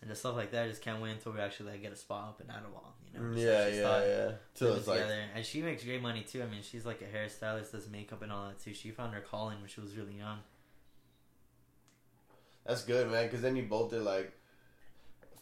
and 0.00 0.10
just 0.10 0.20
stuff 0.20 0.36
like 0.36 0.50
that. 0.52 0.64
I 0.64 0.68
just 0.68 0.82
can't 0.82 1.00
wait 1.02 1.10
until 1.12 1.32
we 1.32 1.40
actually 1.40 1.72
like 1.72 1.82
get 1.82 1.92
a 1.92 1.96
spot 1.96 2.28
up 2.28 2.40
in 2.40 2.50
Ottawa. 2.50 2.80
You 3.06 3.18
know, 3.18 3.36
yeah, 3.36 3.68
yeah, 3.68 4.04
yeah. 4.06 4.30
Till 4.54 4.74
it's 4.74 4.86
like 4.86 4.98
together. 5.00 5.20
And 5.34 5.44
she 5.44 5.62
makes 5.62 5.84
great 5.84 6.02
money 6.02 6.22
too. 6.22 6.42
I 6.42 6.46
mean, 6.46 6.62
she's 6.62 6.86
like 6.86 7.02
a 7.02 7.04
hairstylist, 7.16 7.72
does 7.72 7.88
makeup 7.90 8.22
and 8.22 8.32
all 8.32 8.48
that 8.48 8.60
too. 8.62 8.72
She 8.74 8.90
found 8.90 9.14
her 9.14 9.20
calling 9.20 9.58
when 9.60 9.68
she 9.68 9.80
was 9.80 9.96
really 9.96 10.16
young. 10.16 10.38
that's 12.64 12.84
good, 12.84 13.10
man. 13.10 13.26
Because 13.26 13.42
then 13.42 13.56
you 13.56 13.64
both 13.64 13.92
are 13.92 14.00
like 14.00 14.32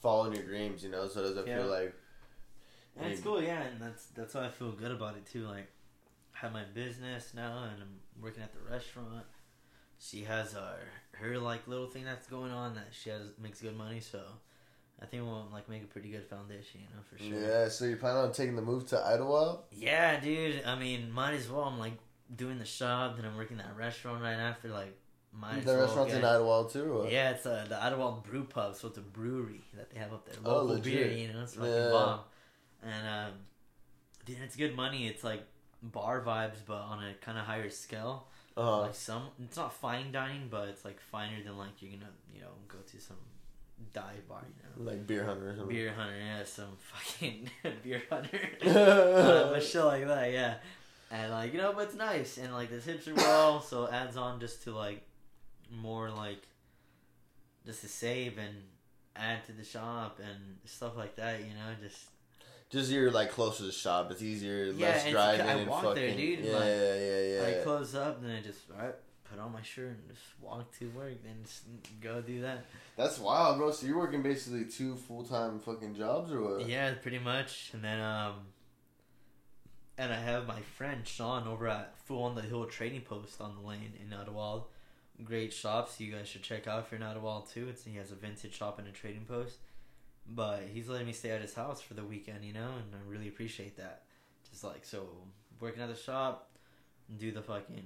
following 0.00 0.34
your 0.34 0.44
dreams, 0.44 0.82
you 0.82 0.90
know. 0.90 1.08
So 1.08 1.22
does 1.22 1.36
it 1.36 1.46
Yeah. 1.46 1.58
feel 1.58 1.66
like? 1.66 1.94
And 2.96 3.12
it's 3.12 3.20
cool, 3.20 3.40
yeah, 3.40 3.62
and 3.62 3.80
that's 3.80 4.06
that's 4.06 4.34
why 4.34 4.46
I 4.46 4.50
feel 4.50 4.72
good 4.72 4.90
about 4.90 5.16
it 5.16 5.24
too. 5.26 5.46
Like, 5.46 5.68
I 6.34 6.38
have 6.38 6.52
my 6.52 6.64
business 6.74 7.32
now, 7.34 7.64
and 7.72 7.80
I'm 7.80 8.00
working 8.20 8.42
at 8.42 8.52
the 8.52 8.60
restaurant. 8.68 9.24
She 10.00 10.24
has 10.24 10.54
uh, 10.56 10.76
her 11.12 11.38
like 11.38 11.66
little 11.68 11.86
thing 11.86 12.04
that's 12.04 12.26
going 12.26 12.50
on 12.50 12.74
that 12.74 12.88
she 12.90 13.10
has 13.10 13.22
makes 13.40 13.60
good 13.60 13.76
money. 13.76 14.00
So, 14.00 14.20
I 15.00 15.06
think 15.06 15.22
we'll 15.22 15.48
like 15.52 15.68
make 15.68 15.82
a 15.84 15.86
pretty 15.86 16.10
good 16.10 16.26
foundation, 16.26 16.80
you 16.80 16.86
know, 16.94 17.02
for 17.08 17.18
sure. 17.18 17.48
Yeah. 17.64 17.68
So 17.68 17.84
you 17.84 17.96
plan 17.96 18.16
on 18.16 18.32
taking 18.32 18.56
the 18.56 18.62
move 18.62 18.86
to 18.88 18.96
Idyllwild? 18.96 19.60
Yeah, 19.72 20.18
dude. 20.20 20.62
I 20.64 20.76
mean, 20.78 21.10
might 21.12 21.34
as 21.34 21.48
well. 21.48 21.62
I'm 21.62 21.78
like 21.78 21.94
doing 22.34 22.58
the 22.58 22.64
shop, 22.64 23.16
then 23.16 23.24
I'm 23.24 23.36
working 23.36 23.58
that 23.58 23.76
restaurant 23.76 24.22
right 24.22 24.32
after. 24.32 24.68
Like, 24.68 24.98
might 25.32 25.58
as 25.58 25.64
The 25.64 25.72
well 25.72 25.80
restaurant's 25.82 26.12
get- 26.14 26.18
in 26.20 26.28
Idlewild 26.28 26.72
too. 26.72 27.06
Yeah, 27.10 27.30
it's 27.30 27.46
uh, 27.46 27.64
the 27.68 27.80
Ottawa 27.82 28.16
Brew 28.20 28.44
Pub, 28.44 28.74
so 28.74 28.88
it's 28.88 28.98
a 28.98 29.02
brewery 29.02 29.60
that 29.76 29.90
they 29.90 29.98
have 30.00 30.12
up 30.12 30.26
there. 30.26 30.34
Oh, 30.44 30.54
Local 30.54 30.66
legit. 30.76 30.84
beer, 30.84 31.12
you 31.12 31.32
know, 31.32 31.42
it's 31.42 31.54
fucking 31.54 31.70
Yeah. 31.72 31.90
bomb. 31.90 32.20
And 32.82 33.08
um, 33.08 33.32
dude, 34.24 34.38
it's 34.44 34.56
good 34.56 34.74
money. 34.74 35.06
It's 35.06 35.22
like 35.22 35.44
bar 35.82 36.22
vibes, 36.22 36.58
but 36.66 36.74
on 36.80 37.04
a 37.04 37.14
kind 37.14 37.38
of 37.38 37.44
higher 37.44 37.70
scale. 37.70 38.26
Uh-huh. 38.56 38.80
Like 38.82 38.94
some, 38.96 39.28
it's 39.44 39.56
not 39.56 39.72
fine 39.72 40.10
dining, 40.10 40.48
but 40.50 40.68
it's 40.68 40.84
like 40.84 40.98
finer 41.00 41.40
than 41.44 41.56
like 41.56 41.80
you're 41.80 41.92
gonna, 41.92 42.10
you 42.34 42.40
know, 42.40 42.48
go 42.66 42.78
to 42.90 43.00
some 43.00 43.16
dive 43.92 44.28
bar, 44.28 44.44
you 44.46 44.84
know. 44.84 44.90
Like 44.90 45.06
beer 45.06 45.24
hunter 45.24 45.50
or 45.50 45.56
something. 45.56 45.74
Beer 45.76 45.92
hunter, 45.92 46.16
yeah, 46.18 46.44
some 46.44 46.76
fucking 46.78 47.50
beer 47.82 48.02
hunter, 48.10 48.40
uh, 48.66 49.50
but 49.52 49.62
shit 49.62 49.84
like 49.84 50.06
that, 50.06 50.32
yeah. 50.32 50.54
And 51.10 51.32
like 51.32 51.52
you 51.52 51.58
know, 51.58 51.72
but 51.72 51.84
it's 51.88 51.94
nice, 51.94 52.36
and 52.38 52.52
like 52.52 52.70
the 52.70 52.80
tips 52.80 53.08
are 53.08 53.14
well, 53.14 53.60
so 53.60 53.84
it 53.86 53.92
adds 53.92 54.16
on 54.16 54.40
just 54.40 54.62
to 54.64 54.72
like 54.74 55.02
more 55.70 56.10
like 56.10 56.42
just 57.66 57.80
to 57.82 57.88
save 57.88 58.38
and 58.38 58.54
add 59.16 59.44
to 59.46 59.52
the 59.52 59.64
shop 59.64 60.18
and 60.20 60.56
stuff 60.64 60.96
like 60.96 61.16
that. 61.16 61.40
You 61.40 61.46
know, 61.54 61.74
just 61.82 62.04
Just 62.70 62.90
you're 62.90 63.10
like 63.10 63.30
closer 63.30 63.58
to 63.58 63.64
the 63.64 63.72
shop. 63.72 64.10
It's 64.10 64.22
easier, 64.22 64.66
Yeah, 64.66 64.88
less 64.88 65.10
driving 65.10 65.46
I 65.46 65.52
and 65.54 65.68
walk 65.70 65.82
fucking. 65.84 65.94
there, 66.02 66.14
dude, 66.16 66.44
Yeah, 66.44 66.52
like- 66.52 66.64
yeah, 66.64 66.94
yeah, 66.94 67.20
yeah. 67.40 67.42
I 67.46 67.50
yeah. 67.56 67.62
close 67.64 67.94
up, 67.94 68.20
then 68.22 68.30
I 68.36 68.42
just 68.42 68.60
alright, 68.70 68.94
put 69.30 69.38
on 69.38 69.52
my 69.52 69.62
shirt 69.62 69.90
and 69.90 70.08
just 70.08 70.22
walk 70.40 70.76
to 70.78 70.88
work, 70.90 71.22
then 71.22 71.36
just 71.42 71.62
go 72.00 72.20
do 72.20 72.40
that. 72.42 72.64
That's 72.96 73.18
wild, 73.18 73.58
bro. 73.58 73.70
So 73.70 73.86
you're 73.86 73.98
working 73.98 74.22
basically 74.22 74.64
two 74.64 74.96
full 74.96 75.24
time 75.24 75.58
fucking 75.60 75.94
jobs 75.94 76.32
or 76.32 76.42
what? 76.42 76.68
Yeah, 76.68 76.92
pretty 76.94 77.18
much. 77.18 77.70
And 77.72 77.82
then 77.82 78.00
um 78.00 78.34
and 79.96 80.12
I 80.12 80.16
have 80.16 80.46
my 80.46 80.60
friend 80.60 81.06
Sean 81.06 81.48
over 81.48 81.66
at 81.68 81.98
Fool 82.04 82.22
on 82.22 82.34
the 82.34 82.42
Hill 82.42 82.64
Trading 82.66 83.00
Post 83.00 83.40
on 83.40 83.56
the 83.60 83.66
lane 83.66 83.92
in 84.00 84.12
Ottawa. 84.12 84.60
Great 85.24 85.52
shops 85.52 85.98
you 85.98 86.12
guys 86.12 86.28
should 86.28 86.42
check 86.42 86.68
out 86.68 86.84
if 86.84 86.92
you're 86.92 87.00
in 87.00 87.06
Ottawa 87.06 87.40
too. 87.40 87.68
It's 87.68 87.84
he 87.84 87.96
has 87.96 88.12
a 88.12 88.14
vintage 88.14 88.54
shop 88.54 88.78
and 88.78 88.86
a 88.86 88.92
trading 88.92 89.24
post. 89.24 89.58
But 90.30 90.64
he's 90.72 90.88
letting 90.88 91.06
me 91.06 91.12
stay 91.14 91.30
at 91.30 91.40
his 91.40 91.54
house 91.54 91.80
for 91.80 91.94
the 91.94 92.04
weekend, 92.04 92.44
you 92.44 92.52
know, 92.52 92.68
and 92.76 92.94
I 92.94 92.98
really 93.10 93.28
appreciate 93.28 93.76
that. 93.78 94.02
Just 94.48 94.62
like 94.62 94.84
so 94.84 95.06
working 95.58 95.82
at 95.82 95.88
the 95.88 95.96
shop, 95.96 96.50
do 97.16 97.32
the 97.32 97.42
fucking 97.42 97.84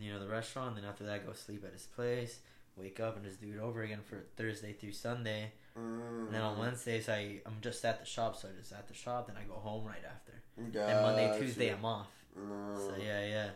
you 0.00 0.12
know, 0.12 0.20
the 0.20 0.28
restaurant, 0.28 0.76
then 0.76 0.84
after 0.84 1.04
that 1.04 1.26
go 1.26 1.32
sleep 1.32 1.64
at 1.64 1.72
his 1.72 1.86
place, 1.86 2.40
wake 2.76 3.00
up 3.00 3.16
and 3.16 3.24
just 3.24 3.40
do 3.40 3.52
it 3.52 3.60
over 3.60 3.82
again 3.82 4.00
for 4.04 4.24
Thursday 4.36 4.72
through 4.72 4.92
Sunday. 4.92 5.52
Mm. 5.78 6.26
And 6.26 6.34
then 6.34 6.42
on 6.42 6.58
Wednesdays, 6.58 7.08
I 7.08 7.40
I'm 7.46 7.58
just 7.60 7.84
at 7.84 8.00
the 8.00 8.06
shop, 8.06 8.36
so 8.36 8.48
I 8.48 8.58
just 8.58 8.72
at 8.72 8.88
the 8.88 8.94
shop. 8.94 9.26
Then 9.28 9.36
I 9.36 9.44
go 9.46 9.54
home 9.54 9.84
right 9.84 10.02
after. 10.04 10.32
Gotcha. 10.72 10.86
and 10.86 11.02
Monday, 11.02 11.38
Tuesday, 11.38 11.68
I'm 11.72 11.84
off. 11.84 12.08
Mm. 12.38 12.76
So 12.76 12.94
yeah, 13.02 13.26
yeah. 13.26 13.48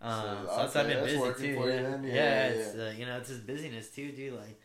Um, 0.00 0.12
So, 0.12 0.50
so, 0.50 0.56
that's 0.56 0.76
I've 0.76 0.86
been 0.86 1.04
busy 1.04 1.32
too. 1.40 1.46
you 1.46 1.66
Yeah, 1.66 1.96
yeah, 2.02 2.14
Yeah, 2.14 2.48
it's 2.48 2.74
Uh, 2.76 2.94
you 2.96 3.06
know 3.06 3.16
it's 3.18 3.28
just 3.28 3.46
busyness 3.46 3.90
too, 3.90 4.12
dude. 4.12 4.34
Like 4.34 4.60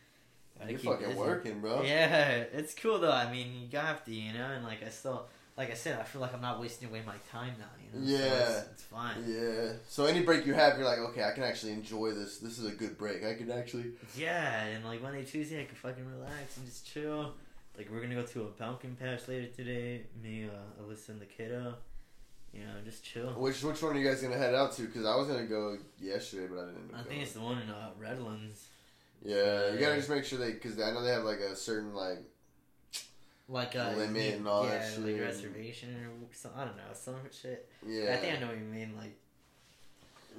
You're 0.68 0.78
fucking 0.78 1.08
busy. 1.08 1.18
working, 1.18 1.60
bro. 1.60 1.82
Yeah, 1.82 2.28
it's 2.52 2.74
cool 2.74 2.98
though. 2.98 3.12
I 3.12 3.30
mean, 3.30 3.68
you 3.70 3.78
have 3.78 4.04
to, 4.04 4.14
you 4.14 4.32
know, 4.32 4.46
and 4.46 4.64
like 4.64 4.84
I 4.84 4.90
still, 4.90 5.26
like 5.56 5.70
I 5.70 5.74
said, 5.74 5.98
I 6.00 6.02
feel 6.02 6.20
like 6.20 6.34
I'm 6.34 6.40
not 6.40 6.60
wasting 6.60 6.88
away 6.88 7.02
my 7.06 7.14
time 7.30 7.54
now. 7.58 7.66
You 7.78 8.00
know, 8.00 8.06
So 8.06 8.12
Yeah. 8.24 8.48
it's, 8.58 8.68
it's 8.72 8.82
fine. 8.82 9.16
Yeah. 9.26 9.72
So 9.88 10.06
any 10.06 10.22
break 10.22 10.46
you 10.46 10.54
have, 10.54 10.76
you're 10.76 10.86
like, 10.86 10.98
okay, 10.98 11.22
I 11.24 11.30
can 11.32 11.44
actually 11.44 11.72
enjoy 11.72 12.10
this. 12.12 12.38
This 12.38 12.58
is 12.58 12.66
a 12.66 12.72
good 12.72 12.98
break. 12.98 13.24
I 13.24 13.34
can 13.34 13.50
actually. 13.50 13.92
Yeah, 14.16 14.64
and 14.64 14.84
like 14.84 15.00
Monday, 15.02 15.24
Tuesday, 15.24 15.60
I 15.62 15.64
can 15.64 15.76
fucking 15.76 16.04
relax 16.06 16.56
and 16.56 16.66
just 16.66 16.86
chill. 16.86 17.34
Like 17.76 17.88
we're 17.90 18.00
gonna 18.00 18.14
go 18.14 18.22
to 18.22 18.42
a 18.42 18.46
pumpkin 18.46 18.96
patch 18.96 19.26
later 19.28 19.46
today. 19.48 20.02
Me, 20.22 20.44
uh, 20.46 20.82
Alyssa, 20.82 21.10
and 21.10 21.20
the 21.20 21.26
kiddo. 21.26 21.74
You 22.52 22.60
know, 22.60 22.74
just 22.84 23.02
chill. 23.02 23.30
Which 23.30 23.62
which 23.64 23.82
one 23.82 23.96
are 23.96 23.98
you 23.98 24.06
guys 24.08 24.22
gonna 24.22 24.36
head 24.38 24.54
out 24.54 24.72
to? 24.76 24.82
Because 24.82 25.04
I 25.04 25.16
was 25.16 25.26
gonna 25.26 25.46
go 25.46 25.76
yesterday, 26.00 26.46
but 26.48 26.60
I 26.62 26.66
didn't. 26.66 26.90
I 26.94 26.98
think 26.98 27.08
going. 27.08 27.20
it's 27.22 27.32
the 27.32 27.40
one 27.40 27.58
in 27.58 27.68
uh, 27.68 27.90
Redlands. 27.98 28.68
Yeah, 29.24 29.72
you 29.72 29.78
gotta 29.80 29.96
just 29.96 30.08
make 30.10 30.24
sure 30.24 30.38
they, 30.38 30.52
because 30.52 30.78
I 30.80 30.92
know 30.92 31.02
they 31.02 31.10
have 31.10 31.24
like 31.24 31.40
a 31.40 31.56
certain 31.56 31.94
like. 31.94 32.18
Like 33.48 33.76
uh, 33.76 33.92
a 33.94 33.96
Limit 33.96 34.34
and 34.36 34.48
all 34.48 34.64
yeah, 34.64 34.78
that 34.78 34.98
like 35.00 35.16
shit. 35.16 35.20
reservation 35.20 35.88
or 35.96 36.34
some. 36.34 36.52
I 36.56 36.64
don't 36.64 36.76
know, 36.76 36.82
some 36.94 37.16
shit. 37.30 37.68
Yeah. 37.86 38.14
I 38.14 38.16
think 38.16 38.36
I 38.36 38.40
know 38.40 38.46
what 38.48 38.56
you 38.58 38.64
mean. 38.64 38.94
Like, 38.96 39.14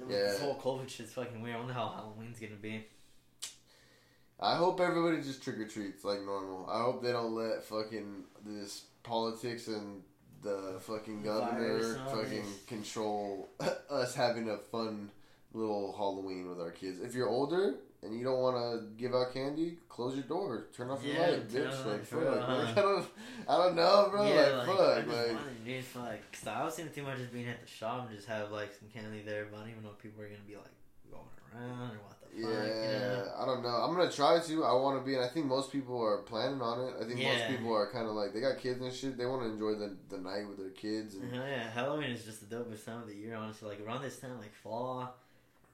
Yeah. 0.08 0.16
this 0.18 0.40
whole 0.40 0.56
COVID 0.56 0.88
shit's 0.88 1.12
fucking 1.12 1.40
weird. 1.40 1.54
I 1.56 1.58
wonder 1.58 1.72
how 1.74 1.88
Halloween's 1.88 2.40
gonna 2.40 2.56
be. 2.60 2.84
I 4.38 4.56
hope 4.56 4.80
everybody 4.80 5.22
just 5.22 5.42
trick 5.42 5.58
or 5.58 5.66
treats 5.66 6.04
like 6.04 6.20
normal. 6.22 6.68
I 6.70 6.82
hope 6.82 7.02
they 7.02 7.12
don't 7.12 7.34
let 7.34 7.62
fucking 7.64 8.24
this 8.44 8.84
politics 9.02 9.68
and 9.68 10.02
the 10.42 10.76
fucking 10.80 11.22
governor 11.22 11.78
Virus 11.78 11.86
and 11.96 12.00
all 12.08 12.16
fucking 12.16 12.44
control 12.66 13.48
us 13.90 14.14
having 14.14 14.50
a 14.50 14.58
fun 14.58 15.10
little 15.54 15.94
Halloween 15.96 16.48
with 16.48 16.60
our 16.60 16.70
kids. 16.70 17.00
If 17.00 17.14
you're 17.14 17.28
older 17.28 17.76
and 18.06 18.18
you 18.18 18.24
don't 18.24 18.40
want 18.40 18.56
to 18.56 18.88
give 18.96 19.14
out 19.14 19.32
candy, 19.32 19.78
close 19.88 20.14
your 20.14 20.24
door, 20.24 20.66
turn 20.76 20.90
off 20.90 21.04
your 21.04 21.14
Yeah, 21.14 21.20
light, 21.28 21.48
bitch. 21.48 21.86
Like, 21.86 22.04
fuck, 22.04 22.20
light, 22.24 22.30
like, 22.30 22.40
huh? 22.42 22.72
I 22.76 22.82
don't, 22.82 23.06
I 23.48 23.56
don't 23.58 23.76
know, 23.76 24.08
bro. 24.10 24.26
yeah, 24.28 24.34
like, 24.56 24.68
like, 24.68 24.68
I 24.68 24.76
fuck, 24.76 25.04
just 25.04 25.08
like. 25.18 25.36
wanted 25.36 25.64
to 25.64 25.80
just 25.80 25.96
like, 25.96 26.32
cause 26.32 26.46
I 26.48 26.64
was 26.64 26.74
thinking 26.74 26.94
too 26.94 27.02
much 27.02 27.18
just 27.18 27.32
being 27.32 27.48
at 27.48 27.60
the 27.60 27.68
shop 27.68 28.06
and 28.08 28.16
just 28.16 28.28
have 28.28 28.50
like 28.50 28.72
some 28.72 28.88
candy 28.88 29.22
there, 29.24 29.46
but 29.50 29.58
I 29.58 29.60
don't 29.60 29.70
even 29.70 29.82
know 29.82 29.90
if 29.90 30.02
people 30.02 30.22
are 30.22 30.26
gonna 30.28 30.40
be 30.46 30.56
like 30.56 30.74
going 31.10 31.22
around 31.54 31.90
or 31.92 31.98
what 32.02 32.16
the 32.20 32.40
Yeah, 32.40 32.46
fuck? 32.46 32.66
You 32.82 32.98
know? 32.98 33.32
I 33.40 33.46
don't 33.46 33.62
know. 33.62 33.68
I'm 33.68 33.94
gonna 33.96 34.10
try 34.10 34.40
to. 34.40 34.64
I 34.64 34.72
want 34.74 34.98
to 35.00 35.04
be, 35.06 35.14
and 35.14 35.24
I 35.24 35.28
think 35.28 35.46
most 35.46 35.70
people 35.72 36.00
are 36.02 36.18
planning 36.22 36.60
on 36.60 36.80
it. 36.88 36.94
I 37.00 37.06
think 37.06 37.20
most 37.22 37.46
people 37.48 37.72
are 37.74 37.90
kind 37.90 38.06
of 38.08 38.14
like 38.14 38.32
they 38.34 38.40
got 38.40 38.58
kids 38.58 38.80
and 38.80 38.92
shit. 38.92 39.16
They 39.16 39.24
want 39.26 39.42
to 39.42 39.48
enjoy 39.48 39.74
the 39.78 39.96
the 40.08 40.18
night 40.18 40.46
with 40.48 40.58
their 40.58 40.70
kids. 40.70 41.14
And 41.14 41.32
Hell 41.32 41.46
yeah, 41.46 41.70
Halloween 41.70 42.10
is 42.10 42.24
just 42.24 42.48
the 42.48 42.54
dopest 42.54 42.84
time 42.84 43.00
of 43.02 43.06
the 43.08 43.14
year, 43.14 43.34
honestly. 43.36 43.68
Like 43.70 43.80
around 43.86 44.02
this 44.02 44.18
time, 44.18 44.38
like 44.38 44.54
fall 44.54 45.14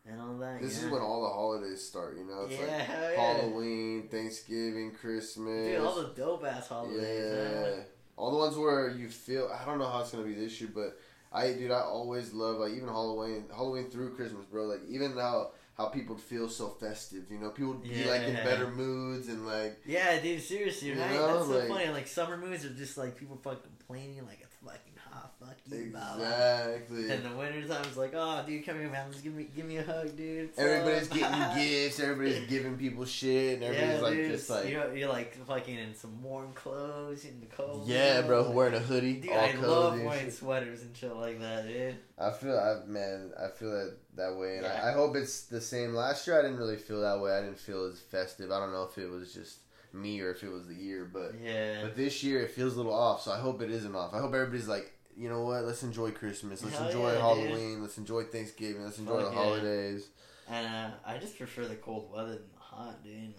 and 0.07 0.21
all 0.21 0.37
that. 0.39 0.61
this 0.61 0.79
yeah. 0.79 0.87
is 0.87 0.91
when 0.91 1.01
all 1.01 1.23
the 1.23 1.29
holidays 1.29 1.83
start. 1.83 2.17
You 2.17 2.25
know, 2.25 2.47
it's 2.49 2.55
yeah, 2.55 2.61
like 2.61 2.89
yeah. 2.89 3.15
Halloween, 3.15 4.09
Thanksgiving, 4.09 4.93
Christmas. 4.93 5.69
Dude, 5.69 5.81
all 5.81 6.03
the 6.03 6.13
dope 6.15 6.45
ass 6.45 6.69
holidays. 6.69 7.01
yeah, 7.01 7.83
all 8.17 8.31
the 8.31 8.39
ones 8.39 8.57
where 8.57 8.91
you 8.91 9.09
feel. 9.09 9.51
I 9.53 9.65
don't 9.65 9.79
know 9.79 9.89
how 9.89 10.01
it's 10.01 10.11
gonna 10.11 10.25
be 10.25 10.35
this 10.35 10.61
year, 10.61 10.71
but 10.75 10.99
I, 11.33 11.53
dude, 11.53 11.71
I 11.71 11.81
always 11.81 12.33
love 12.33 12.59
like 12.59 12.73
even 12.73 12.89
Halloween, 12.89 13.45
Halloween 13.55 13.91
through 13.91 14.15
Christmas, 14.15 14.45
bro. 14.47 14.65
Like 14.65 14.83
even 14.89 15.13
how 15.13 15.53
how 15.83 15.89
people 15.89 16.16
feel 16.16 16.49
so 16.49 16.68
festive. 16.68 17.24
You 17.30 17.39
know, 17.39 17.51
people 17.51 17.72
would 17.72 17.83
be 17.83 18.05
like 18.05 18.22
in 18.22 18.35
better 18.35 18.68
moods 18.70 19.28
and 19.28 19.47
like. 19.47 19.80
Yeah, 19.87 20.18
dude, 20.20 20.41
seriously, 20.43 20.93
right? 20.93 21.11
know, 21.12 21.26
That's 21.39 21.47
so 21.49 21.59
like- 21.59 21.68
funny. 21.68 21.89
Like 21.89 22.07
summer 22.07 22.37
moods 22.37 22.64
are 22.64 22.70
just 22.70 22.97
like 22.97 23.16
people 23.16 23.39
fucking 23.43 23.61
complaining, 23.78 24.24
like 24.26 24.39
it's 24.41 24.55
fucking 24.64 24.93
hot, 25.11 25.33
fuck 25.41 25.57
you, 25.66 25.91
blah, 25.91 26.16
blah. 26.16 26.24
Exactly. 26.24 27.11
And 27.11 27.24
the 27.24 27.37
winter 27.37 27.66
time 27.68 27.85
is 27.91 27.97
like, 27.97 28.12
oh, 28.14 28.43
dude, 28.47 28.64
come 28.64 28.78
here, 28.78 28.89
man, 28.89 29.11
just 29.11 29.24
give 29.24 29.35
me, 29.35 29.47
give 29.55 29.66
me 29.66 29.76
a 29.78 29.83
hug, 29.83 30.16
dude. 30.16 30.45
It's 30.51 30.59
uh, 30.59 30.62
Everybody's 30.62 31.11
up." 31.11 31.16
getting 31.18 31.64
gifts. 31.64 32.01
Everybody's 32.01 32.49
giving 32.49 32.76
people 32.78 33.05
shit, 33.05 33.55
and 33.55 33.64
everybody's 33.64 33.95
yeah, 33.97 34.01
like 34.01 34.14
dude, 34.14 34.30
just 34.33 34.51
like, 34.51 34.68
you're, 34.70 34.97
you're 34.97 35.09
like 35.09 35.35
fucking 35.47 35.76
in 35.78 35.95
some 35.95 36.22
warm 36.22 36.53
clothes 36.55 37.24
in 37.24 37.41
the 37.41 37.47
cold. 37.47 37.87
yeah, 37.89 38.16
you 38.16 38.22
know, 38.22 38.26
bro, 38.28 38.51
wearing 38.53 38.74
a 38.74 38.78
hoodie, 38.80 39.14
Dude, 39.14 39.33
all 39.33 39.39
I 39.39 39.53
love 39.55 40.01
wearing 40.01 40.24
shit. 40.26 40.35
sweaters 40.35 40.83
and 40.83 40.97
shit 40.97 41.14
like 41.16 41.41
that, 41.41 41.66
dude. 41.66 41.97
I 42.18 42.30
feel, 42.30 42.57
I 42.57 42.89
man, 42.89 43.33
I 43.43 43.49
feel 43.49 43.70
that 43.72 43.97
that 44.17 44.37
way, 44.37 44.57
and 44.57 44.65
Yeah. 44.65 44.81
I, 44.85 44.91
I 44.91 44.93
hope 44.93 45.17
it's 45.17 45.43
the 45.43 45.61
same. 45.61 45.95
Last 45.95 46.27
year, 46.27 46.39
I 46.39 46.43
didn't 46.43 46.59
really 46.59 46.77
feel 46.77 47.01
that 47.01 47.21
way. 47.21 47.33
I 47.33 47.41
didn't 47.41 47.59
feel 47.59 47.85
as 47.87 47.99
festive. 48.01 48.51
I 48.51 48.59
don't 48.59 48.73
know 48.73 48.85
if 48.85 48.99
it 48.99 49.09
was 49.11 49.33
just 49.33 49.59
me 49.93 50.21
or 50.21 50.31
if 50.31 50.43
it 50.43 50.51
was 50.51 50.67
the 50.67 50.75
year, 50.75 51.05
but 51.05 51.35
Yeah. 51.43 51.83
but 51.83 51.97
this 51.97 52.23
year 52.23 52.41
it 52.43 52.51
feels 52.51 52.75
a 52.75 52.77
little 52.79 52.95
off. 52.95 53.23
So 53.23 53.33
I 53.33 53.39
hope 53.39 53.61
it 53.63 53.71
isn't 53.71 53.95
off. 53.95 54.15
I 54.15 54.19
hope 54.19 54.35
everybody's 54.35 54.69
like. 54.69 54.93
You 55.15 55.29
know 55.29 55.43
what? 55.43 55.65
Let's 55.67 55.83
enjoy 55.83 56.11
Christmas. 56.13 56.65
Let's 56.65 56.79
Hell 56.79 56.87
enjoy 56.87 57.13
yeah, 57.13 57.19
Halloween. 57.19 57.83
Let's 57.83 57.99
enjoy 57.99 58.23
Thanksgiving. 58.25 58.83
Let's 58.83 58.99
enjoy 58.99 59.21
Fuck 59.21 59.31
the 59.31 59.37
holidays. 59.37 60.07
And 60.49 60.67
uh, 60.67 60.91
I 61.05 61.19
just 61.19 61.37
prefer 61.37 61.67
the 61.67 61.75
cold 61.75 62.11
weather 62.11 62.31
than 62.31 62.49
the 62.55 62.59
hot, 62.61 63.05
dude. 63.05 63.29
Like, 63.29 63.37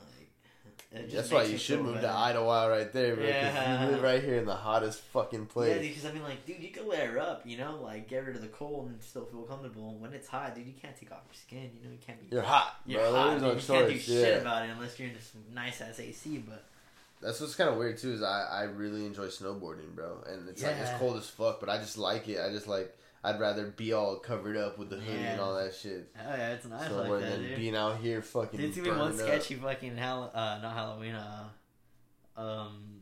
That's 0.93 1.31
why 1.31 1.43
you 1.43 1.57
should 1.57 1.81
move 1.81 1.95
to 1.95 2.01
better. 2.01 2.13
Idyllwild 2.39 2.69
right 2.69 2.93
there, 2.93 3.15
bro. 3.15 3.25
Yeah. 3.25 3.85
you 3.85 3.91
live 3.91 4.03
right 4.03 4.23
here 4.23 4.35
in 4.37 4.45
the 4.45 4.53
hottest 4.55 4.99
fucking 5.01 5.47
place. 5.47 5.75
Yeah, 5.75 5.81
because 5.81 6.05
I 6.05 6.11
mean, 6.11 6.21
like, 6.23 6.45
dude, 6.45 6.59
you 6.61 6.69
can 6.69 6.87
layer 6.87 7.17
up, 7.19 7.41
you 7.45 7.57
know, 7.57 7.79
like 7.81 8.07
get 8.07 8.25
rid 8.25 8.35
of 8.35 8.41
the 8.43 8.47
cold 8.49 8.89
and 8.89 9.01
still 9.01 9.25
feel 9.25 9.41
comfortable. 9.41 9.95
When 9.97 10.13
it's 10.13 10.27
hot, 10.27 10.53
dude, 10.53 10.67
you 10.67 10.73
can't 10.79 10.95
take 10.95 11.11
off 11.11 11.21
your 11.27 11.33
skin. 11.35 11.71
You 11.75 11.85
know, 11.87 11.91
you 11.91 11.97
can't 12.05 12.19
be. 12.21 12.35
You're 12.35 12.43
hot, 12.43 12.75
You're 12.85 12.99
bro. 13.01 13.11
hot. 13.11 13.29
There's 13.39 13.41
no 13.41 13.53
dude. 13.53 13.61
You 13.61 13.67
can't 13.73 13.89
do 13.93 13.99
shit 13.99 14.27
Yeah. 14.35 14.41
about 14.41 14.65
it 14.65 14.71
unless 14.71 14.99
you're 14.99 15.09
in 15.09 15.15
some 15.19 15.41
nice 15.53 15.81
ass 15.81 15.99
AC. 15.99 16.43
But 16.47 16.63
That's 17.21 17.41
what's 17.41 17.55
kind 17.55 17.69
of 17.71 17.77
weird 17.77 17.97
too. 17.97 18.13
Is 18.13 18.21
I, 18.21 18.47
I 18.51 18.63
really 18.63 19.05
enjoy 19.05 19.27
snowboarding, 19.27 19.95
bro. 19.95 20.23
And 20.29 20.47
it's 20.47 20.61
like 20.61 20.75
it's 20.79 20.91
cold 20.99 21.17
as 21.17 21.27
fuck, 21.29 21.59
but 21.59 21.69
I 21.69 21.77
just 21.79 21.97
like 21.97 22.27
it. 22.29 22.39
I 22.39 22.49
just 22.51 22.67
like 22.67 22.95
I'd 23.23 23.39
rather 23.39 23.67
be 23.67 23.93
all 23.93 24.17
covered 24.17 24.57
up 24.57 24.77
with 24.77 24.89
the 24.89 24.97
hoodie 24.97 25.23
and 25.23 25.39
all 25.39 25.55
that 25.55 25.73
shit 25.73 26.09
oh 26.19 26.35
yeah, 26.35 26.51
it's 26.53 26.65
nice 26.65 26.87
somewhere 26.89 27.07
like 27.09 27.21
that, 27.21 27.31
than 27.31 27.41
dude. 27.43 27.55
being 27.57 27.75
out 27.75 27.97
here 27.97 28.21
fucking. 28.21 28.59
Dude, 28.59 28.69
it's 28.69 28.77
gonna 28.77 28.91
be 28.91 28.97
one 28.99 29.11
burning 29.11 29.21
up. 29.21 29.27
sketchy 29.27 29.55
fucking 29.55 29.97
Hall- 29.97 30.31
uh, 30.33 30.59
not 30.61 30.73
Halloween, 30.73 31.15
uh, 31.15 31.43
um, 32.35 32.99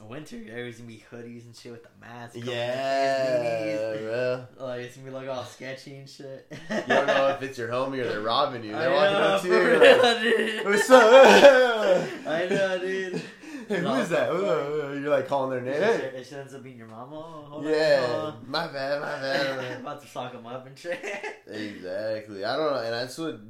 winter. 0.00 0.36
Everybody's 0.36 0.76
gonna 0.78 0.88
be 0.88 1.04
hoodies 1.10 1.44
and 1.46 1.56
shit 1.56 1.72
with 1.72 1.82
the 1.82 1.88
masks. 2.00 2.36
covering 2.36 2.56
Yeah, 2.56 3.96
bro. 4.00 4.46
Like 4.66 4.80
it's 4.82 4.96
gonna 4.96 5.08
be 5.10 5.14
like 5.14 5.28
all 5.28 5.44
sketchy 5.44 5.96
and 5.96 6.08
shit. 6.08 6.46
You 6.70 6.76
don't 6.86 7.06
know 7.08 7.28
if 7.28 7.42
it's 7.42 7.58
your 7.58 7.68
homie 7.68 7.98
or 8.00 8.04
they're 8.08 8.20
robbing 8.20 8.62
you. 8.64 8.76
I 8.76 8.80
They're 8.80 8.92
walking 8.94 9.12
know, 9.14 9.20
up 9.20 9.42
to 9.42 9.48
you. 9.48 9.80
real, 9.80 10.02
Like, 10.02 10.20
dude. 10.22 10.64
What's 10.66 10.90
up? 10.90 11.02
I 12.26 12.46
know, 12.48 12.78
dude. 12.78 13.22
Who 13.68 13.74
is 13.94 14.08
that? 14.10 14.32
You're 14.32 15.10
like 15.10 15.28
calling 15.28 15.50
their 15.50 15.60
name. 15.60 15.82
Hey. 15.82 16.10
It 16.20 16.32
ends 16.32 16.54
up 16.54 16.62
being 16.62 16.78
your 16.78 16.86
mama. 16.88 17.60
Yeah, 17.62 18.06
on. 18.36 18.44
my 18.48 18.66
bad, 18.68 19.00
my 19.00 19.20
bad. 19.20 19.80
About 19.80 20.00
to 20.02 20.08
sock 20.08 20.32
him 20.32 20.46
up 20.46 20.66
and 20.66 20.78
shit. 20.78 20.98
exactly. 21.46 22.44
I 22.44 22.56
don't 22.56 22.72
know, 22.72 22.80
and 22.80 22.92
that's 22.92 23.18
what. 23.18 23.40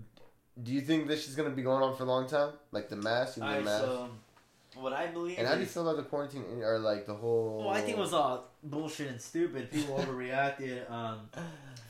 Do 0.61 0.73
you 0.73 0.81
think 0.81 1.07
this 1.07 1.29
is 1.29 1.37
gonna 1.37 1.51
be 1.51 1.63
going 1.63 1.83
on 1.85 1.97
for 1.97 2.03
a 2.03 2.07
long 2.07 2.27
time? 2.29 2.53
Like 2.73 2.89
the 2.89 2.97
mask, 2.97 3.37
you 3.37 3.45
Alright, 3.45 3.59
the 3.61 3.65
mask. 3.65 3.85
so 3.85 4.09
what 4.75 4.93
I 4.93 5.07
believe 5.07 5.39
and 5.39 5.47
how 5.47 5.55
do 5.55 5.61
you 5.61 5.67
feel 5.67 5.89
about 5.89 5.97
the 6.03 6.09
quarantine 6.09 6.43
or 6.63 6.79
like 6.81 7.07
the 7.07 7.15
whole? 7.15 7.59
well, 7.61 7.69
I 7.71 7.81
think 7.81 7.97
it 7.97 8.01
was 8.01 8.13
all 8.13 8.49
bullshit 8.65 9.09
and 9.09 9.21
stupid. 9.21 9.71
People 9.71 9.97
overreacted. 9.99 10.91
Um, 10.91 11.29
I 11.35 11.41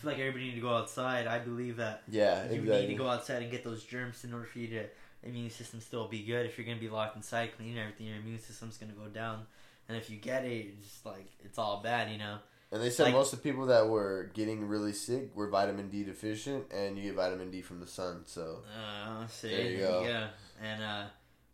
feel 0.02 0.10
like 0.10 0.18
everybody 0.18 0.48
need 0.48 0.54
to 0.56 0.60
go 0.60 0.74
outside. 0.74 1.26
I 1.26 1.38
believe 1.38 1.78
that 1.78 2.02
Yeah, 2.08 2.44
you 2.44 2.60
exactly. 2.60 2.80
need 2.82 2.86
to 2.88 2.94
go 2.94 3.08
outside 3.08 3.40
and 3.42 3.50
get 3.50 3.64
those 3.64 3.84
germs 3.84 4.22
in 4.24 4.34
order 4.34 4.44
for 4.44 4.58
you 4.58 4.68
to 4.68 4.84
immune 5.22 5.50
system 5.50 5.80
still 5.80 6.08
be 6.08 6.22
good. 6.22 6.46
If 6.46 6.58
you're 6.58 6.66
gonna 6.66 6.78
be 6.80 6.88
locked 6.88 7.16
inside, 7.16 7.56
cleaning 7.56 7.78
everything, 7.78 8.06
your 8.06 8.16
immune 8.16 8.38
system's 8.40 8.76
gonna 8.76 8.92
go 8.92 9.06
down. 9.08 9.46
And 9.88 9.96
if 9.96 10.10
you 10.10 10.16
get 10.16 10.44
it, 10.44 10.66
it's 10.78 10.86
just 10.86 11.06
like 11.06 11.26
it's 11.44 11.58
all 11.58 11.80
bad, 11.82 12.10
you 12.10 12.18
know. 12.18 12.38
And 12.70 12.82
they 12.82 12.90
said 12.90 13.04
like- 13.04 13.14
most 13.14 13.32
of 13.32 13.42
the 13.42 13.50
people 13.50 13.66
that 13.66 13.88
were 13.88 14.30
getting 14.34 14.68
really 14.68 14.92
sick 14.92 15.34
were 15.34 15.48
vitamin 15.48 15.88
D 15.88 16.04
deficient, 16.04 16.70
and 16.70 16.96
you 16.98 17.04
get 17.04 17.14
vitamin 17.14 17.50
D 17.50 17.62
from 17.62 17.80
the 17.80 17.86
sun. 17.86 18.22
So 18.26 18.62
Uh, 18.78 19.26
see, 19.28 19.48
There 19.48 19.70
you 19.70 19.78
go. 19.78 20.02
Yeah, 20.06 20.28
and 20.62 20.82
uh, 20.82 21.04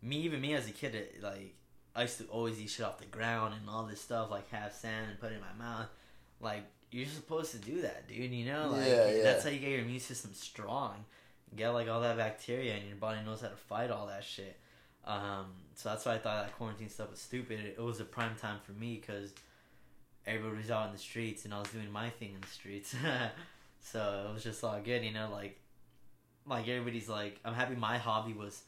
me, 0.01 0.17
even 0.17 0.41
me 0.41 0.53
as 0.53 0.67
a 0.67 0.71
kid, 0.71 0.93
it, 0.95 1.23
like 1.23 1.55
I 1.95 2.01
used 2.03 2.17
to 2.17 2.25
always 2.25 2.59
eat 2.59 2.69
shit 2.69 2.85
off 2.85 2.99
the 2.99 3.05
ground 3.05 3.53
and 3.59 3.69
all 3.69 3.85
this 3.85 4.01
stuff, 4.01 4.29
like 4.29 4.49
have 4.49 4.73
sand 4.73 5.09
and 5.09 5.19
put 5.19 5.31
it 5.31 5.35
in 5.35 5.41
my 5.41 5.53
mouth. 5.65 5.87
Like 6.41 6.65
you're 6.91 7.07
supposed 7.07 7.51
to 7.51 7.57
do 7.57 7.81
that, 7.83 8.07
dude. 8.09 8.31
You 8.31 8.45
know, 8.45 8.71
like 8.71 8.85
Yeah, 8.87 9.09
yeah. 9.09 9.23
that's 9.23 9.43
how 9.45 9.49
you 9.49 9.59
get 9.59 9.69
your 9.69 9.79
immune 9.79 10.01
system 10.01 10.33
strong. 10.33 11.05
Get 11.55 11.69
like 11.69 11.89
all 11.89 12.01
that 12.01 12.17
bacteria, 12.17 12.75
and 12.75 12.87
your 12.87 12.97
body 12.97 13.19
knows 13.25 13.41
how 13.41 13.47
to 13.47 13.55
fight 13.55 13.91
all 13.91 14.07
that 14.07 14.23
shit. 14.23 14.57
Um, 15.05 15.47
so 15.75 15.89
that's 15.89 16.05
why 16.05 16.15
I 16.15 16.17
thought 16.17 16.45
that 16.45 16.57
quarantine 16.57 16.89
stuff 16.89 17.11
was 17.11 17.19
stupid. 17.19 17.59
It, 17.59 17.75
it 17.77 17.83
was 17.83 17.99
a 17.99 18.05
prime 18.05 18.35
time 18.35 18.59
for 18.63 18.71
me 18.71 18.99
because 18.99 19.33
everybody 20.25 20.57
was 20.57 20.71
out 20.71 20.87
in 20.87 20.93
the 20.93 20.99
streets, 20.99 21.45
and 21.45 21.53
I 21.53 21.59
was 21.59 21.69
doing 21.69 21.91
my 21.91 22.09
thing 22.09 22.33
in 22.33 22.41
the 22.41 22.47
streets. 22.47 22.95
so 23.81 24.27
it 24.29 24.33
was 24.33 24.43
just 24.43 24.63
all 24.63 24.79
good, 24.81 25.03
you 25.03 25.13
know, 25.13 25.29
like 25.31 25.59
like 26.47 26.67
everybody's 26.67 27.09
like 27.09 27.39
I'm 27.43 27.53
happy 27.53 27.75
my 27.75 27.97
hobby 27.97 28.33
was 28.33 28.63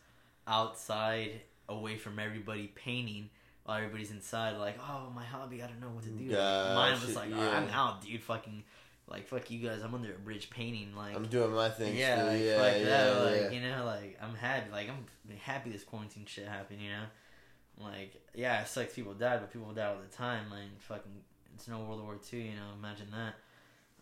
outside 0.48 1.42
away 1.70 1.98
from 1.98 2.20
everybody 2.20 2.68
painting 2.68 3.30
while 3.64 3.78
everybody's 3.78 4.12
inside 4.12 4.58
like 4.58 4.78
oh 4.80 5.12
my 5.14 5.24
hobby 5.24 5.62
I 5.62 5.68
don't 5.68 5.82
know 5.82 5.90
what 5.90 6.04
to 6.04 6.10
do 6.10 6.32
mine 6.32 6.94
was 6.94 7.16
like 7.16 7.30
yeah. 7.30 7.58
I'm 7.58 7.70
out 7.70 8.02
dude 8.02 8.22
fucking 8.24 8.64
like 9.08 9.28
fuck 9.28 9.50
you 9.50 9.60
guys 9.60 9.82
I'm 9.82 9.94
under 9.94 10.12
a 10.12 10.18
bridge 10.18 10.50
painting 10.50 10.96
like 10.96 11.16
I'm 11.16 11.28
doing 11.28 11.54
my 11.54 11.70
thing. 11.70 11.96
yeah 11.96 12.24
like, 12.24 12.42
yeah, 12.42 12.58
fuck 12.58 12.78
yeah, 12.78 12.86
that 12.86 13.14
yeah. 13.14 13.20
like 13.20 13.54
you 13.54 13.62
know 13.62 13.86
like 13.86 14.18
I'm 14.22 14.36
happy 14.36 14.72
like 14.72 14.90
I'm 14.90 15.38
happy 15.38 15.70
this 15.72 15.84
quarantine 15.84 16.26
shit 16.26 16.48
happened 16.48 16.82
you 16.82 16.90
know 16.90 17.86
like 17.86 18.14
yeah 18.36 18.62
it 18.62 18.68
sucks 18.68 18.94
people 18.94 19.14
died 19.14 19.40
but 19.40 19.52
people 19.52 19.72
die 19.74 19.88
all 19.88 19.98
the 19.98 20.16
time 20.16 20.50
like 20.50 20.80
fucking 20.80 21.12
it's 21.56 21.68
no 21.68 21.80
World 21.80 22.04
War 22.04 22.16
Two 22.16 22.38
you 22.38 22.52
know 22.52 22.74
imagine 22.78 23.08
that 23.12 23.36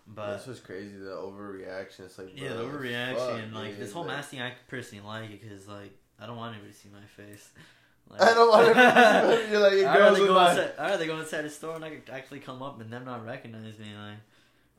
but 0.08 0.38
this 0.38 0.48
was 0.48 0.60
crazy. 0.60 0.98
The 0.98 1.12
overreaction. 1.12 2.02
It's 2.02 2.18
like 2.18 2.40
yeah, 2.40 2.50
the 2.50 2.64
overreaction. 2.64 3.46
fuck, 3.46 3.54
like 3.54 3.70
dude, 3.72 3.80
this 3.80 3.92
whole 3.92 4.04
mask 4.04 4.30
thing, 4.30 4.42
I 4.42 4.54
personally 4.68 5.04
like 5.06 5.32
it 5.32 5.42
because 5.42 5.68
like 5.68 5.98
I 6.20 6.28
don't 6.28 6.38
want 6.38 6.54
anybody 6.54 6.74
to 6.74 6.80
see 6.80 6.90
my 6.90 7.24
face. 7.24 7.50
Like, 8.08 8.22
I 8.22 8.36
don't 8.36 8.50
want 8.50 8.68
to. 8.68 9.48
You're 9.50 9.60
like 9.60 9.74
it 9.74 9.84
goes 9.86 10.20
with 10.20 10.28
go 10.28 10.36
my. 10.36 10.52
inside. 10.52 10.74
I'd 10.78 10.90
rather 10.92 11.08
go 11.08 11.20
inside 11.20 11.44
a 11.44 11.50
store 11.50 11.76
and 11.76 11.84
I 11.84 11.90
could 11.90 12.08
actually 12.12 12.40
come 12.40 12.62
up 12.62 12.80
and 12.80 12.94
them 12.94 13.04
not 13.04 13.26
recognize 13.26 13.80
me, 13.80 13.88
like 13.98 14.20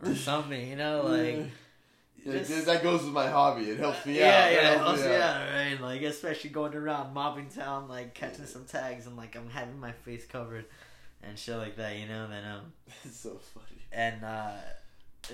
or 0.03 0.15
something. 0.15 0.69
You 0.69 0.77
know, 0.77 1.03
like 1.05 1.51
Yeah, 2.25 2.39
just- 2.43 2.67
that 2.67 2.83
goes 2.83 3.03
with 3.05 3.13
my 3.13 3.29
hobby. 3.29 3.71
It 3.71 3.79
helps 3.79 4.05
me 4.07 4.19
yeah, 4.19 4.45
out. 4.45 4.53
It 4.53 4.55
yeah, 4.55 4.63
helps 4.71 4.85
helps 4.85 5.03
me 5.03 5.15
out. 5.17 5.23
out, 5.23 5.55
right? 5.55 5.81
Like 5.81 6.03
especially 6.03 6.51
going 6.51 6.75
around 6.75 7.15
mobbing 7.15 7.49
town, 7.49 7.89
like 7.89 8.15
catching 8.15 8.47
some 8.47 8.65
tags 8.65 9.07
and 9.07 9.17
like 9.17 9.37
I'm 9.37 9.51
having 9.51 9.79
my 9.79 9.93
face 9.93 10.27
covered 10.27 10.65
and 11.23 11.39
shit 11.39 11.57
like 11.57 11.77
that. 11.77 11.97
You 11.97 12.09
know, 12.09 12.29
then 12.29 12.45
um. 12.45 12.73
It's 13.05 13.19
so 13.21 13.39
funny. 13.55 13.83
And 13.93 14.25
uh, 14.25 14.53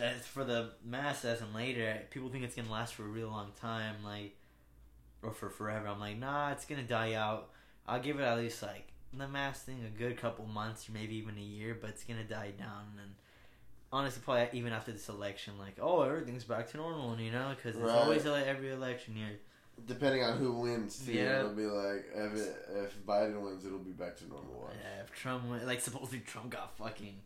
as 0.00 0.26
for 0.26 0.44
the 0.44 0.70
mass 0.84 1.24
as 1.24 1.40
in 1.40 1.52
later, 1.54 1.98
people 2.10 2.28
think 2.28 2.44
it's 2.44 2.54
gonna 2.54 2.70
last 2.70 2.94
for 2.94 3.02
a 3.04 3.08
real 3.08 3.28
long 3.28 3.52
time, 3.60 3.96
like, 4.04 4.36
or 5.22 5.32
for 5.32 5.50
forever. 5.50 5.88
I'm 5.88 5.98
like, 6.00 6.18
nah, 6.18 6.52
it's 6.52 6.64
gonna 6.64 6.82
die 6.82 7.14
out. 7.14 7.50
I'll 7.86 8.00
give 8.00 8.20
it 8.20 8.22
at 8.22 8.38
least 8.38 8.62
like 8.62 8.88
the 9.12 9.26
mass 9.28 9.62
thing 9.62 9.78
a 9.84 9.98
good 9.98 10.16
couple 10.16 10.46
months, 10.46 10.88
or 10.88 10.92
maybe 10.92 11.16
even 11.16 11.36
a 11.36 11.40
year, 11.40 11.76
but 11.78 11.90
it's 11.90 12.04
gonna 12.04 12.24
die 12.24 12.52
down. 12.58 12.98
And 13.02 13.12
honestly, 13.92 14.22
probably 14.24 14.48
even 14.58 14.72
after 14.72 14.90
this 14.92 15.08
election, 15.08 15.54
like, 15.58 15.76
oh, 15.80 16.02
everything's 16.02 16.44
back 16.44 16.70
to 16.70 16.76
normal, 16.78 17.18
you 17.20 17.30
know, 17.30 17.52
because 17.54 17.76
it's 17.76 17.84
Right. 17.84 17.98
always 17.98 18.24
like 18.24 18.46
every 18.46 18.70
election 18.70 19.16
year. 19.16 19.38
Depending 19.86 20.22
on 20.22 20.38
who 20.38 20.52
wins, 20.60 21.04
too, 21.04 21.12
Yeah. 21.12 21.40
it'll 21.40 21.54
be 21.54 21.64
like 21.66 22.04
if 22.14 22.34
it, 22.34 22.56
if 22.84 23.06
Biden 23.06 23.40
wins, 23.40 23.64
it'll 23.64 23.78
be 23.78 23.90
back 23.92 24.16
to 24.18 24.28
normal. 24.28 24.70
Yeah, 24.72 25.02
if 25.02 25.12
Trump 25.12 25.48
went, 25.48 25.66
like, 25.66 25.80
supposedly 25.88 26.20
Trump 26.20 26.50
got 26.50 26.76
fucking 26.76 27.20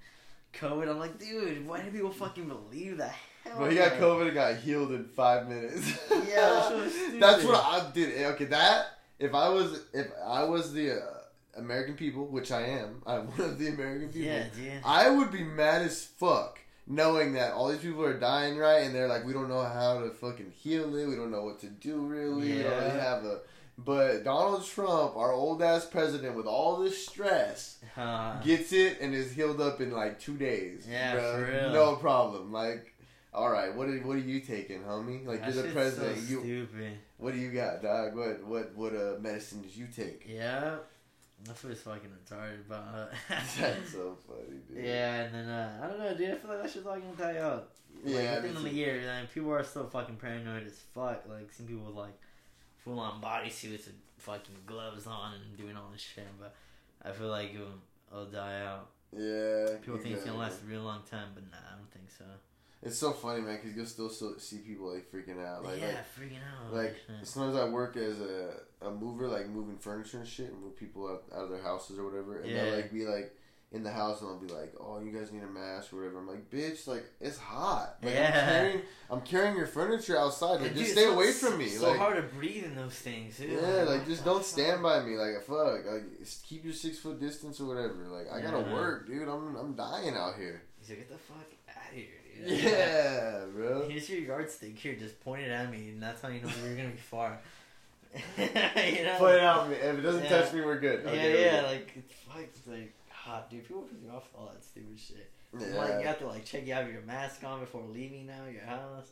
COVID. 0.55 0.89
I'm 0.89 0.99
like, 0.99 1.19
dude, 1.19 1.67
why 1.67 1.83
do 1.83 1.91
people 1.91 2.11
fucking 2.13 2.49
believe 2.49 2.97
that? 2.99 3.15
Hell 3.45 3.57
But 3.59 3.71
he 3.73 3.77
got. 3.79 3.93
COVID 3.93 4.27
and 4.27 4.35
got 4.35 4.57
healed 4.57 4.93
in 4.93 5.05
five 5.05 5.49
minutes. 5.49 5.93
Yeah, 6.11 6.17
that's 6.29 6.69
so. 6.69 7.19
That's 7.19 7.45
what 7.45 7.63
I 7.65 7.91
did. 7.93 8.25
Okay, 8.33 8.47
that 8.47 8.87
if 9.19 9.35
I 9.35 9.49
was 9.49 9.83
if 9.93 10.07
I 10.25 10.45
was 10.45 10.73
the 10.73 10.93
uh, 10.95 11.16
American 11.57 11.95
people, 11.95 12.27
which 12.27 12.51
I 12.53 12.63
am, 12.63 13.03
I'm 13.07 13.27
one 13.29 13.41
of 13.51 13.59
the 13.59 13.69
American 13.69 14.09
people. 14.09 14.29
Yeah, 14.29 14.47
dude. 14.55 14.83
I 14.85 15.11
would 15.11 15.31
be 15.31 15.45
mad 15.45 15.83
as 15.83 16.05
fuck 16.05 16.59
knowing 16.87 17.33
that 17.33 17.53
all 17.53 17.69
these 17.69 17.81
people 17.81 18.05
are 18.05 18.19
dying, 18.19 18.57
right? 18.57 18.85
And 18.85 18.95
they're 18.95 19.09
like, 19.09 19.25
we 19.25 19.33
don't 19.33 19.49
know 19.49 19.63
how 19.63 20.01
to 20.01 20.11
fucking 20.11 20.53
heal 20.57 20.95
it. 20.97 21.07
We 21.07 21.17
don't 21.17 21.31
know 21.31 21.43
what 21.43 21.61
to 21.61 21.67
do, 21.69 21.97
really. 22.07 22.53
We 22.53 22.63
don't 22.63 22.73
really 22.73 23.01
have 23.01 23.25
a. 23.25 23.41
But 23.79 24.25
Donald 24.25 24.65
Trump, 24.65 25.17
our 25.17 25.33
old 25.33 25.63
ass 25.63 25.85
president, 25.85 26.35
with 26.35 26.47
all 26.47 26.79
this 26.79 27.07
stress, 27.07 27.79
Uh, 27.97 28.41
gets 28.41 28.73
it 28.73 28.99
and 29.03 29.15
is 29.15 29.33
healed 29.33 29.61
up 29.61 29.81
in 29.83 29.91
like 29.91 30.19
two 30.19 30.37
days. 30.37 30.87
Yeah, 30.89 31.15
bruh. 31.17 31.35
for 31.35 31.53
real. 31.53 31.73
No 31.73 31.97
problem. 31.97 32.53
Like, 32.53 32.95
all 33.35 33.51
right, 33.51 33.75
what 33.75 33.89
are 33.89 33.99
what 33.99 34.17
are 34.17 34.21
you 34.21 34.41
taking, 34.41 34.81
homie? 34.83 35.27
Like 35.27 35.41
that 35.41 35.55
you're 35.55 35.65
the 35.65 35.73
president. 35.73 36.17
So 36.17 36.23
you 36.23 36.41
stupid. 36.41 36.93
what 37.19 37.35
do 37.35 37.39
you 37.39 37.51
got, 37.51 37.83
dog? 37.83 38.17
What 38.17 38.45
what 38.45 38.75
what 38.75 38.95
uh 38.95 39.19
medicine 39.21 39.61
did 39.61 39.77
you 39.77 39.89
take? 39.95 40.25
Yeah. 40.27 40.77
That's 41.45 41.63
what's 41.65 41.83
fucking 41.83 42.11
retarded 42.11 42.67
about. 42.67 43.11
That's 43.29 43.93
so 43.93 44.17
funny, 44.27 44.59
dude. 44.69 44.85
Yeah, 44.85 45.23
and 45.23 45.35
then 45.35 45.49
uh, 45.49 45.81
I 45.83 45.87
don't 45.87 45.99
know, 45.99 46.15
dude. 46.15 46.31
I 46.31 46.35
feel 46.37 46.51
like 46.51 46.63
that 46.63 46.71
shit's 46.71 46.87
all 46.87 46.99
gonna 46.99 47.17
die 47.17 47.39
out. 47.39 47.69
Like, 48.05 48.15
Yeah, 48.15 48.41
within 48.41 48.63
the 48.63 48.71
year, 48.73 49.01
and 49.09 49.31
people 49.33 49.53
are 49.53 49.63
still 49.63 49.87
fucking 49.87 50.17
paranoid 50.17 50.67
as 50.67 50.79
fuck. 50.95 51.25
Like, 51.29 51.53
some 51.53 51.67
people 51.67 51.85
with 51.87 51.95
like 51.95 52.19
full 52.85 52.99
on 52.99 53.21
body 53.21 53.49
bodysuits 53.49 53.87
and 53.87 53.97
fucking 54.19 54.57
gloves 54.67 55.07
on 55.07 55.35
and 55.35 55.57
doing 55.57 55.77
all 55.77 55.91
this 55.93 56.03
shit. 56.03 56.27
But 56.39 56.55
I 57.05 57.13
feel 57.13 57.29
like 57.29 57.55
it'll, 57.55 57.69
it'll 58.11 58.27
die 58.27 58.63
out. 58.63 58.89
Yeah. 59.13 59.77
People 59.83 59.99
think 59.99 60.15
it's 60.17 60.25
gonna 60.25 60.39
last 60.39 60.63
a 60.63 60.67
real 60.67 60.83
long 60.83 61.03
time, 61.11 61.29
but 61.35 61.45
nah, 61.51 61.59
I 61.73 61.77
don't 61.77 61.91
think 61.93 62.11
so. 62.11 62.25
It's 62.87 62.99
so 62.99 63.13
funny, 63.13 63.41
man, 63.43 63.57
because 63.61 63.77
you'll 63.77 63.87
still 63.87 64.09
so, 64.09 64.35
see 64.39 64.59
people 64.59 64.93
like 64.95 65.11
freaking 65.11 65.45
out. 65.45 65.65
Like, 65.65 65.81
yeah, 65.81 65.87
like, 65.87 65.97
freaking 66.17 66.39
out. 66.39 66.73
like 66.73 66.97
sometimes 67.23 67.57
I 67.57 67.69
work 67.69 67.97
as 67.97 68.21
a, 68.21 68.55
a 68.83 68.91
mover, 68.91 69.27
like 69.29 69.49
moving 69.49 69.77
furniture 69.77 70.19
and 70.19 70.27
shit, 70.29 70.51
and 70.53 70.61
move 70.63 70.77
people 70.77 71.09
out, 71.09 71.25
out 71.37 71.45
of 71.45 71.51
their 71.51 71.63
houses 71.63 71.99
or 71.99 72.05
whatever. 72.05 72.41
And 72.41 72.51
Yeah. 72.51 72.65
they'll 72.65 72.77
like 72.77 72.93
be 72.93 73.05
like 73.07 73.35
in 73.73 73.83
the 73.83 73.91
house, 73.91 74.21
and 74.21 74.31
I'll 74.31 74.39
be 74.39 74.47
like, 74.47 74.73
"Oh, 74.79 75.01
you 75.01 75.11
guys 75.11 75.33
need 75.33 75.43
a 75.43 75.47
mask 75.49 75.93
or 75.93 75.97
whatever." 75.97 76.19
I'm 76.21 76.29
like, 76.29 76.49
"Bitch, 76.49 76.87
like 76.87 77.05
it's 77.21 77.37
hot. 77.37 77.97
Like, 78.01 78.13
I'm 78.15 78.23
Yeah. 78.23 78.45
carrying, 78.49 78.83
I'm 79.11 79.21
carrying 79.23 79.57
your 79.57 79.67
furniture 79.67 80.17
outside. 80.17 80.61
Like, 80.61 80.69
And 80.69 80.77
just 80.77 80.93
stay 80.93 81.03
it's 81.07 81.13
away 81.13 81.33
from 81.33 81.59
me. 81.59 81.65
It's 81.65 81.81
so 81.81 81.89
like, 81.91 81.99
hard 81.99 82.17
to 82.17 82.23
breathe 82.37 82.65
in 82.65 82.77
those 82.77 82.95
things. 82.95 83.39
Dude. 83.39 83.51
yeah, 83.51 83.83
like 83.83 83.99
what 84.01 84.07
just 84.07 84.25
don't 84.25 84.45
stand 84.45 84.85
by 84.85 85.01
me. 85.03 85.17
Like 85.17 85.43
fuck, 85.43 85.85
like 85.85 86.05
keep 86.45 86.65
your 86.65 86.73
six 86.73 86.99
foot 87.01 87.19
distance 87.19 87.61
or 87.61 87.67
whatever. 87.67 88.07
Like 88.09 88.31
I 88.33 88.41
gotta 88.41 88.61
Yeah. 88.61 88.73
work, 88.73 89.09
dude. 89.09 89.29
I'm 89.29 89.57
I'm 89.57 89.75
dying 89.75 90.15
out 90.15 90.37
here. 90.37 90.63
He's 90.79 90.91
like, 90.91 90.99
get 91.01 91.09
the 91.11 91.19
fuck 91.19 91.45
out 91.69 91.91
of 91.91 91.97
here, 91.97 92.07
Yeah, 92.45 93.45
bro. 93.55 93.89
Here's 93.89 94.09
your 94.09 94.21
yardstick. 94.21 94.77
Here, 94.79 94.95
just 94.97 95.21
point 95.21 95.43
it 95.43 95.51
at 95.51 95.71
me, 95.71 95.91
and 95.91 96.03
that's 96.03 96.21
how 96.23 96.29
you 96.29 96.41
know 96.41 96.51
you're 96.65 96.77
gonna 96.77 96.89
be 96.91 96.97
far. 96.97 97.39
you 98.39 98.45
know? 99.05 99.17
Put 99.19 99.35
it 99.35 99.41
out, 99.43 99.69
me. 99.69 99.77
If 99.77 99.99
it 99.99 100.03
doesn't 100.03 100.25
Yeah. 100.25 100.29
touch 100.41 100.53
me, 100.53 100.61
we're 100.63 100.79
good. 100.81 101.03
Yeah, 101.05 101.11
Okay, 101.11 101.33
we're 101.33 101.41
yeah. 101.41 101.61
good. 101.61 101.65
Like, 101.71 101.93
it's 101.97 102.13
fuck, 102.13 102.43
it's 102.43 102.67
like, 102.67 102.95
hot, 103.11 103.51
dude. 103.51 103.67
People 103.67 103.83
piss 103.83 104.01
me 104.01 104.09
off 104.15 104.29
all 104.37 104.51
that 104.53 104.63
stupid 104.65 104.99
shit. 104.99 105.31
Yeah. 105.59 105.77
Like, 105.79 106.01
you 106.01 106.07
have 106.07 106.19
to 106.21 106.27
like 106.27 106.45
check 106.45 106.67
you 106.67 106.75
have 106.75 106.91
your 106.91 107.03
mask 107.03 107.43
on 107.45 107.61
before 107.61 107.83
leaving 107.93 108.27
now 108.27 108.45
your 108.51 108.65
house. 108.65 109.09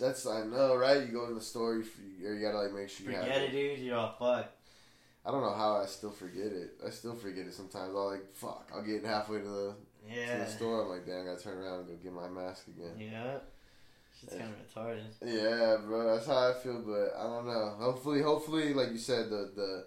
That's 0.00 0.26
I 0.26 0.44
know, 0.44 0.76
right? 0.76 1.00
You 1.00 1.12
go 1.12 1.26
to 1.28 1.34
the 1.34 1.40
store, 1.40 1.76
you, 1.76 1.84
you 2.20 2.40
gotta 2.40 2.58
like 2.58 2.72
make 2.72 2.88
sure 2.88 3.06
you 3.08 3.12
have 3.16 3.24
Forget 3.24 3.42
it, 3.42 3.52
dude. 3.52 3.78
You're 3.78 3.96
all 3.96 4.14
fuck. 4.18 4.50
I 5.24 5.30
don't 5.30 5.42
know 5.42 5.52
how 5.54 5.76
I 5.76 5.86
still 5.86 6.10
forget 6.10 6.46
it. 6.46 6.72
I 6.84 6.90
still 6.90 7.14
forget 7.14 7.46
it 7.46 7.54
sometimes. 7.54 7.94
I'll 7.94 8.10
like 8.10 8.34
fuck. 8.34 8.68
I'll 8.74 8.82
get 8.82 9.04
halfway 9.04 9.38
to 9.38 9.44
the 9.44 9.74
to 10.08 10.38
the 10.38 10.46
store. 10.46 10.82
I'm 10.82 10.88
like, 10.88 11.06
damn, 11.06 11.22
I 11.22 11.24
gotta 11.26 11.42
turn 11.42 11.58
around 11.58 11.80
and 11.80 11.88
go 11.88 11.94
get 12.02 12.12
my 12.12 12.28
mask 12.28 12.68
again. 12.68 12.92
Yeah. 12.98 13.38
Shit's 14.20 14.34
kind 14.34 14.50
of 14.52 14.74
retarded. 14.74 15.04
Yeah, 15.24 15.76
bro, 15.86 16.14
that's 16.14 16.26
how 16.26 16.50
I 16.50 16.52
feel. 16.54 16.82
But 16.86 17.14
I 17.18 17.22
don't 17.24 17.46
know. 17.46 17.74
Hopefully, 17.78 18.22
hopefully, 18.22 18.74
like 18.74 18.90
you 18.92 18.98
said, 18.98 19.30
the 19.30 19.50
the 19.56 19.84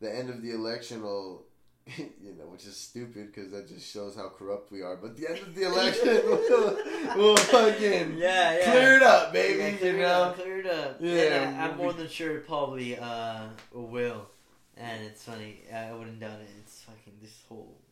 the 0.00 0.14
end 0.14 0.30
of 0.30 0.42
the 0.42 0.50
election 0.52 1.02
will. 1.02 1.44
You 1.98 2.32
know, 2.38 2.44
which 2.46 2.64
is 2.64 2.76
stupid 2.76 3.32
because 3.34 3.50
that 3.50 3.66
just 3.66 3.92
shows 3.92 4.14
how 4.14 4.28
corrupt 4.28 4.70
we 4.70 4.82
are. 4.82 4.94
But 4.96 5.16
the 5.16 5.28
end 5.28 5.40
of 5.40 5.52
the 5.52 5.62
election 5.66 6.06
will, 6.24 6.76
will 7.16 7.36
fucking 7.36 8.16
Yeah, 8.18 8.56
yeah. 8.56 8.70
clear 8.70 8.94
it 8.98 9.02
up, 9.02 9.32
baby. 9.32 9.58
Yeah, 9.58 9.72
clear 9.78 9.92
you 9.94 9.98
it 9.98 10.02
know, 10.02 10.22
up, 10.22 10.36
clear 10.36 10.60
it 10.60 10.66
up. 10.66 10.96
Yeah, 11.00 11.42
And 11.42 11.56
I'm 11.60 11.76
more 11.76 11.92
than 11.92 12.08
sure 12.08 12.36
it 12.36 12.46
probably 12.46 12.96
uh, 12.96 13.46
will. 13.72 14.28
And 14.76 15.02
it's 15.02 15.24
funny, 15.24 15.62
I 15.74 15.92
wouldn't 15.92 16.20
doubt 16.20 16.38
it. 16.40 16.50
It's 16.60 16.82
fucking 16.82 17.14
this 17.20 17.42
whole, 17.48 17.74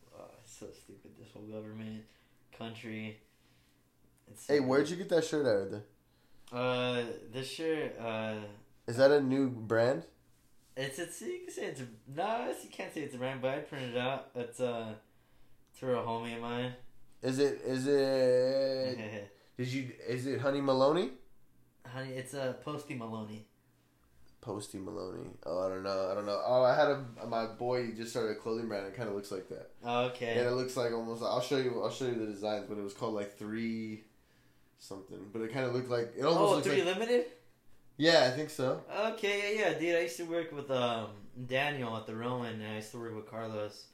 so 0.61 0.67
stupid. 0.71 1.11
This 1.19 1.29
whole 1.33 1.43
government, 1.43 2.03
country. 2.55 3.19
It's 4.29 4.47
Hey, 4.47 4.59
where'd 4.59 4.87
you 4.89 4.95
get 4.95 5.09
that 5.09 5.25
shirt 5.25 5.47
out 5.47 5.63
of 5.63 5.71
there? 5.71 5.83
Uh, 6.53 7.03
this 7.33 7.49
shirt, 7.49 7.97
uh, 7.99 8.35
Is 8.87 8.97
that 8.97 9.11
a 9.11 9.21
new 9.21 9.49
brand? 9.49 10.03
it's 10.77 10.99
it's 10.99 11.21
you 11.21 11.39
can 11.45 11.53
say 11.53 11.65
it's 11.65 11.81
a 11.81 11.87
no, 12.07 12.47
it's, 12.49 12.63
you 12.63 12.69
can't 12.69 12.93
say 12.93 13.01
it's 13.01 13.15
a 13.15 13.17
brand, 13.17 13.41
but 13.41 13.55
I 13.55 13.57
printed 13.59 13.95
it 13.95 13.97
out. 13.97 14.29
It's 14.35 14.59
uh, 14.59 14.93
it's 15.71 15.79
for 15.79 15.95
a 15.95 16.01
homie 16.01 16.35
of 16.35 16.41
mine. 16.41 16.73
Is 17.23 17.39
it? 17.39 17.61
Is 17.65 17.87
it? 17.87 19.31
Did 19.57 19.67
you? 19.67 19.91
Is 20.07 20.27
it 20.27 20.39
Honey 20.41 20.61
Maloney? 20.61 21.11
Honey, 21.85 22.11
it's 22.11 22.33
a 22.33 22.41
uh, 22.43 22.53
Posty 22.53 22.93
Maloney. 22.93 23.47
Posty 24.41 24.79
Maloney. 24.79 25.29
Oh, 25.45 25.65
I 25.65 25.69
don't 25.69 25.83
know. 25.83 26.09
I 26.11 26.15
don't 26.15 26.25
know. 26.25 26.41
Oh, 26.43 26.63
I 26.63 26.75
had 26.75 26.89
a 26.89 27.27
my 27.27 27.45
boy 27.45 27.91
just 27.91 28.09
started 28.09 28.31
a 28.31 28.35
clothing 28.35 28.67
brand. 28.67 28.87
It 28.87 28.95
kind 28.95 29.07
of 29.07 29.15
looks 29.15 29.31
like 29.31 29.47
that. 29.49 29.69
Okay. 29.85 30.37
And 30.37 30.47
it 30.47 30.53
looks 30.53 30.75
like 30.75 30.91
almost. 30.91 31.21
I'll 31.21 31.41
show 31.41 31.57
you. 31.57 31.81
I'll 31.81 31.91
show 31.91 32.05
you 32.05 32.15
the 32.15 32.25
designs, 32.25 32.65
but 32.67 32.77
it 32.77 32.83
was 32.83 32.93
called 32.93 33.13
like 33.13 33.37
three 33.37 34.03
something. 34.79 35.27
But 35.31 35.43
it 35.43 35.53
kind 35.53 35.65
of 35.65 35.75
looked 35.75 35.89
like 35.89 36.13
it 36.17 36.25
almost 36.25 36.67
oh, 36.67 36.69
three 36.69 36.83
like. 36.83 36.97
limited. 36.97 37.25
Yeah, 37.97 38.31
I 38.31 38.35
think 38.35 38.49
so. 38.49 38.81
Okay, 39.13 39.55
yeah, 39.55 39.69
yeah, 39.69 39.79
dude. 39.79 39.95
I 39.95 40.01
used 40.01 40.17
to 40.17 40.23
work 40.23 40.51
with 40.51 40.71
um 40.71 41.09
Daniel 41.45 41.95
at 41.95 42.07
the 42.07 42.15
Rowan, 42.15 42.59
and 42.59 42.67
I 42.67 42.75
used 42.77 42.91
to 42.91 42.97
work 42.97 43.15
with 43.15 43.29
Carlos 43.29 43.85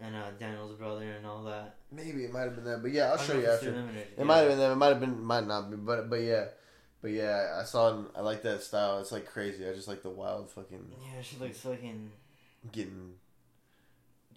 and 0.00 0.16
uh, 0.16 0.32
Daniel's 0.40 0.76
brother 0.76 1.04
and 1.04 1.24
all 1.24 1.44
that. 1.44 1.76
Maybe 1.92 2.24
it 2.24 2.32
might 2.32 2.40
have 2.40 2.56
been 2.56 2.64
that, 2.64 2.82
but 2.82 2.90
yeah, 2.90 3.12
I'll 3.12 3.18
show 3.18 3.38
you 3.38 3.46
after. 3.46 3.70
Limited. 3.70 4.08
It 4.18 4.24
might 4.24 4.38
have 4.38 4.48
been 4.48 4.58
them. 4.58 4.72
It 4.72 4.76
might 4.76 4.88
have 4.88 5.00
been. 5.00 5.22
Might 5.22 5.46
not 5.46 5.70
be. 5.70 5.76
But 5.76 6.10
but 6.10 6.20
yeah, 6.20 6.46
but 7.04 7.12
yeah, 7.12 7.58
I 7.60 7.64
saw. 7.64 8.00
it. 8.00 8.06
I 8.16 8.22
like 8.22 8.40
that 8.44 8.62
style. 8.62 8.98
It's 8.98 9.12
like 9.12 9.26
crazy. 9.26 9.68
I 9.68 9.74
just 9.74 9.88
like 9.88 10.02
the 10.02 10.08
wild 10.08 10.50
fucking 10.50 10.86
Yeah, 11.02 11.20
she 11.20 11.36
looks 11.36 11.58
fucking. 11.60 12.10
getting 12.72 13.12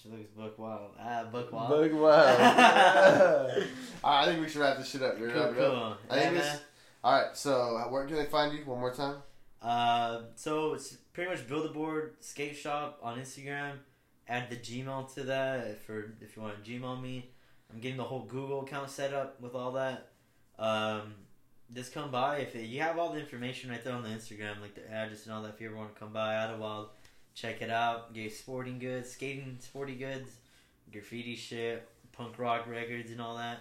She 0.03 0.09
looks 0.09 0.25
book 0.35 0.59
wild. 0.59 0.91
Ah, 0.99 1.23
book 1.31 1.49
wild. 1.53 1.69
Bug 1.69 1.93
wild. 1.93 2.39
I 4.03 4.25
think 4.25 4.41
we 4.41 4.49
should 4.49 4.59
wrap 4.59 4.77
this 4.77 4.89
shit 4.89 5.01
up. 5.01 5.17
You 5.17 5.29
Cool, 5.29 5.41
up? 5.41 5.55
cool. 5.55 5.97
I 6.09 6.15
Yeah, 6.17 6.21
think 6.23 6.33
this- 6.35 6.61
All 7.05 7.13
right, 7.21 7.37
so 7.37 7.87
where 7.89 8.05
can 8.05 8.17
they 8.17 8.25
find 8.25 8.53
you 8.57 8.65
one 8.65 8.79
more 8.81 8.93
time? 8.93 9.17
Uh, 9.61 10.23
so 10.35 10.73
it's 10.73 10.97
pretty 11.13 11.31
much 11.31 11.47
build 11.47 11.65
a 11.65 11.69
board 11.69 12.15
skate 12.19 12.57
shop 12.57 12.99
on 13.01 13.17
Instagram. 13.17 13.77
Add 14.27 14.49
the 14.49 14.57
Gmail 14.57 15.13
to 15.15 15.23
that 15.23 15.81
for 15.85 16.13
if 16.21 16.35
you 16.35 16.41
want 16.41 16.61
to 16.61 16.69
Gmail 16.69 17.01
me. 17.01 17.29
I'm 17.73 17.79
getting 17.79 17.97
the 17.97 18.03
whole 18.03 18.23
Google 18.25 18.61
account 18.61 18.89
set 18.89 19.13
up 19.13 19.39
with 19.41 19.55
all 19.55 19.71
that. 19.71 20.09
Um, 20.59 21.13
just 21.73 21.93
come 21.93 22.11
by 22.11 22.37
if 22.37 22.55
it, 22.55 22.65
you 22.65 22.81
have 22.81 22.97
all 22.97 23.11
the 23.11 23.19
information 23.19 23.69
right 23.69 23.83
there 23.83 23.93
on 23.93 24.03
the 24.03 24.09
Instagram, 24.09 24.61
like 24.61 24.75
the 24.75 24.89
address 24.91 25.25
and 25.25 25.33
all 25.33 25.41
that. 25.43 25.53
If 25.55 25.61
you 25.61 25.67
ever 25.67 25.77
want 25.77 25.93
to 25.93 25.99
come 25.99 26.13
by 26.13 26.33
Idyllwild, 26.35 26.87
check 27.35 27.61
it 27.61 27.69
out. 27.69 28.13
Get 28.13 28.33
sporting 28.33 28.79
goods, 28.79 29.11
skating 29.11 29.57
sporty 29.59 29.95
goods, 29.95 30.29
graffiti 30.91 31.35
shit, 31.35 31.87
punk 32.11 32.37
rock 32.39 32.67
records 32.67 33.11
and 33.11 33.21
all 33.21 33.37
that. 33.37 33.59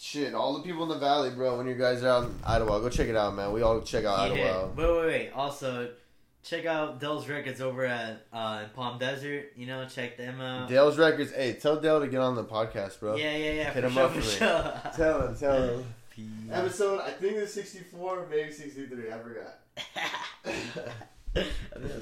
Shit, 0.00 0.32
all 0.32 0.54
the 0.56 0.62
people 0.62 0.84
in 0.84 0.90
the 0.90 0.98
valley, 0.98 1.30
bro. 1.30 1.56
When 1.58 1.66
you 1.66 1.74
guys 1.74 2.04
are 2.04 2.08
out 2.08 2.24
in 2.24 2.34
Idaho, 2.46 2.80
go 2.80 2.88
check 2.88 3.08
it 3.08 3.16
out, 3.16 3.34
man. 3.34 3.52
We 3.52 3.62
all 3.62 3.80
check 3.80 4.04
out 4.04 4.36
Yeah. 4.36 4.44
Idyllwild. 4.44 4.76
Wait, 4.76 4.90
wait, 4.92 5.06
wait. 5.06 5.30
Also, 5.34 5.90
check 6.44 6.66
out 6.66 7.00
Dell's 7.00 7.28
Records 7.28 7.60
over 7.60 7.84
at 7.84 8.24
uh, 8.32 8.64
Palm 8.76 8.98
Desert. 8.98 9.52
You 9.56 9.66
know, 9.66 9.86
check 9.86 10.16
them 10.16 10.40
out. 10.40 10.68
Dale's 10.68 10.98
Records. 10.98 11.32
Hey, 11.32 11.54
tell 11.54 11.80
Dale 11.80 12.00
to 12.00 12.06
get 12.06 12.20
on 12.20 12.36
the 12.36 12.44
podcast, 12.44 13.00
bro. 13.00 13.16
Yeah, 13.16 13.36
yeah, 13.36 13.52
yeah. 13.52 13.72
Hit 13.72 13.84
him 13.84 13.92
sure, 13.92 14.02
up 14.04 14.12
for 14.12 14.20
for 14.20 14.30
sure. 14.30 14.80
Tell 14.94 15.26
him, 15.26 15.36
tell 15.36 15.62
him. 15.62 15.84
Peace. 16.18 16.50
Episode, 16.50 17.00
I 17.02 17.10
think 17.10 17.36
it's 17.36 17.54
64, 17.54 18.26
maybe 18.28 18.50
63. 18.50 19.12
I 19.12 19.18
forgot. 19.18 19.60
I 21.36 21.78
think 21.78 21.92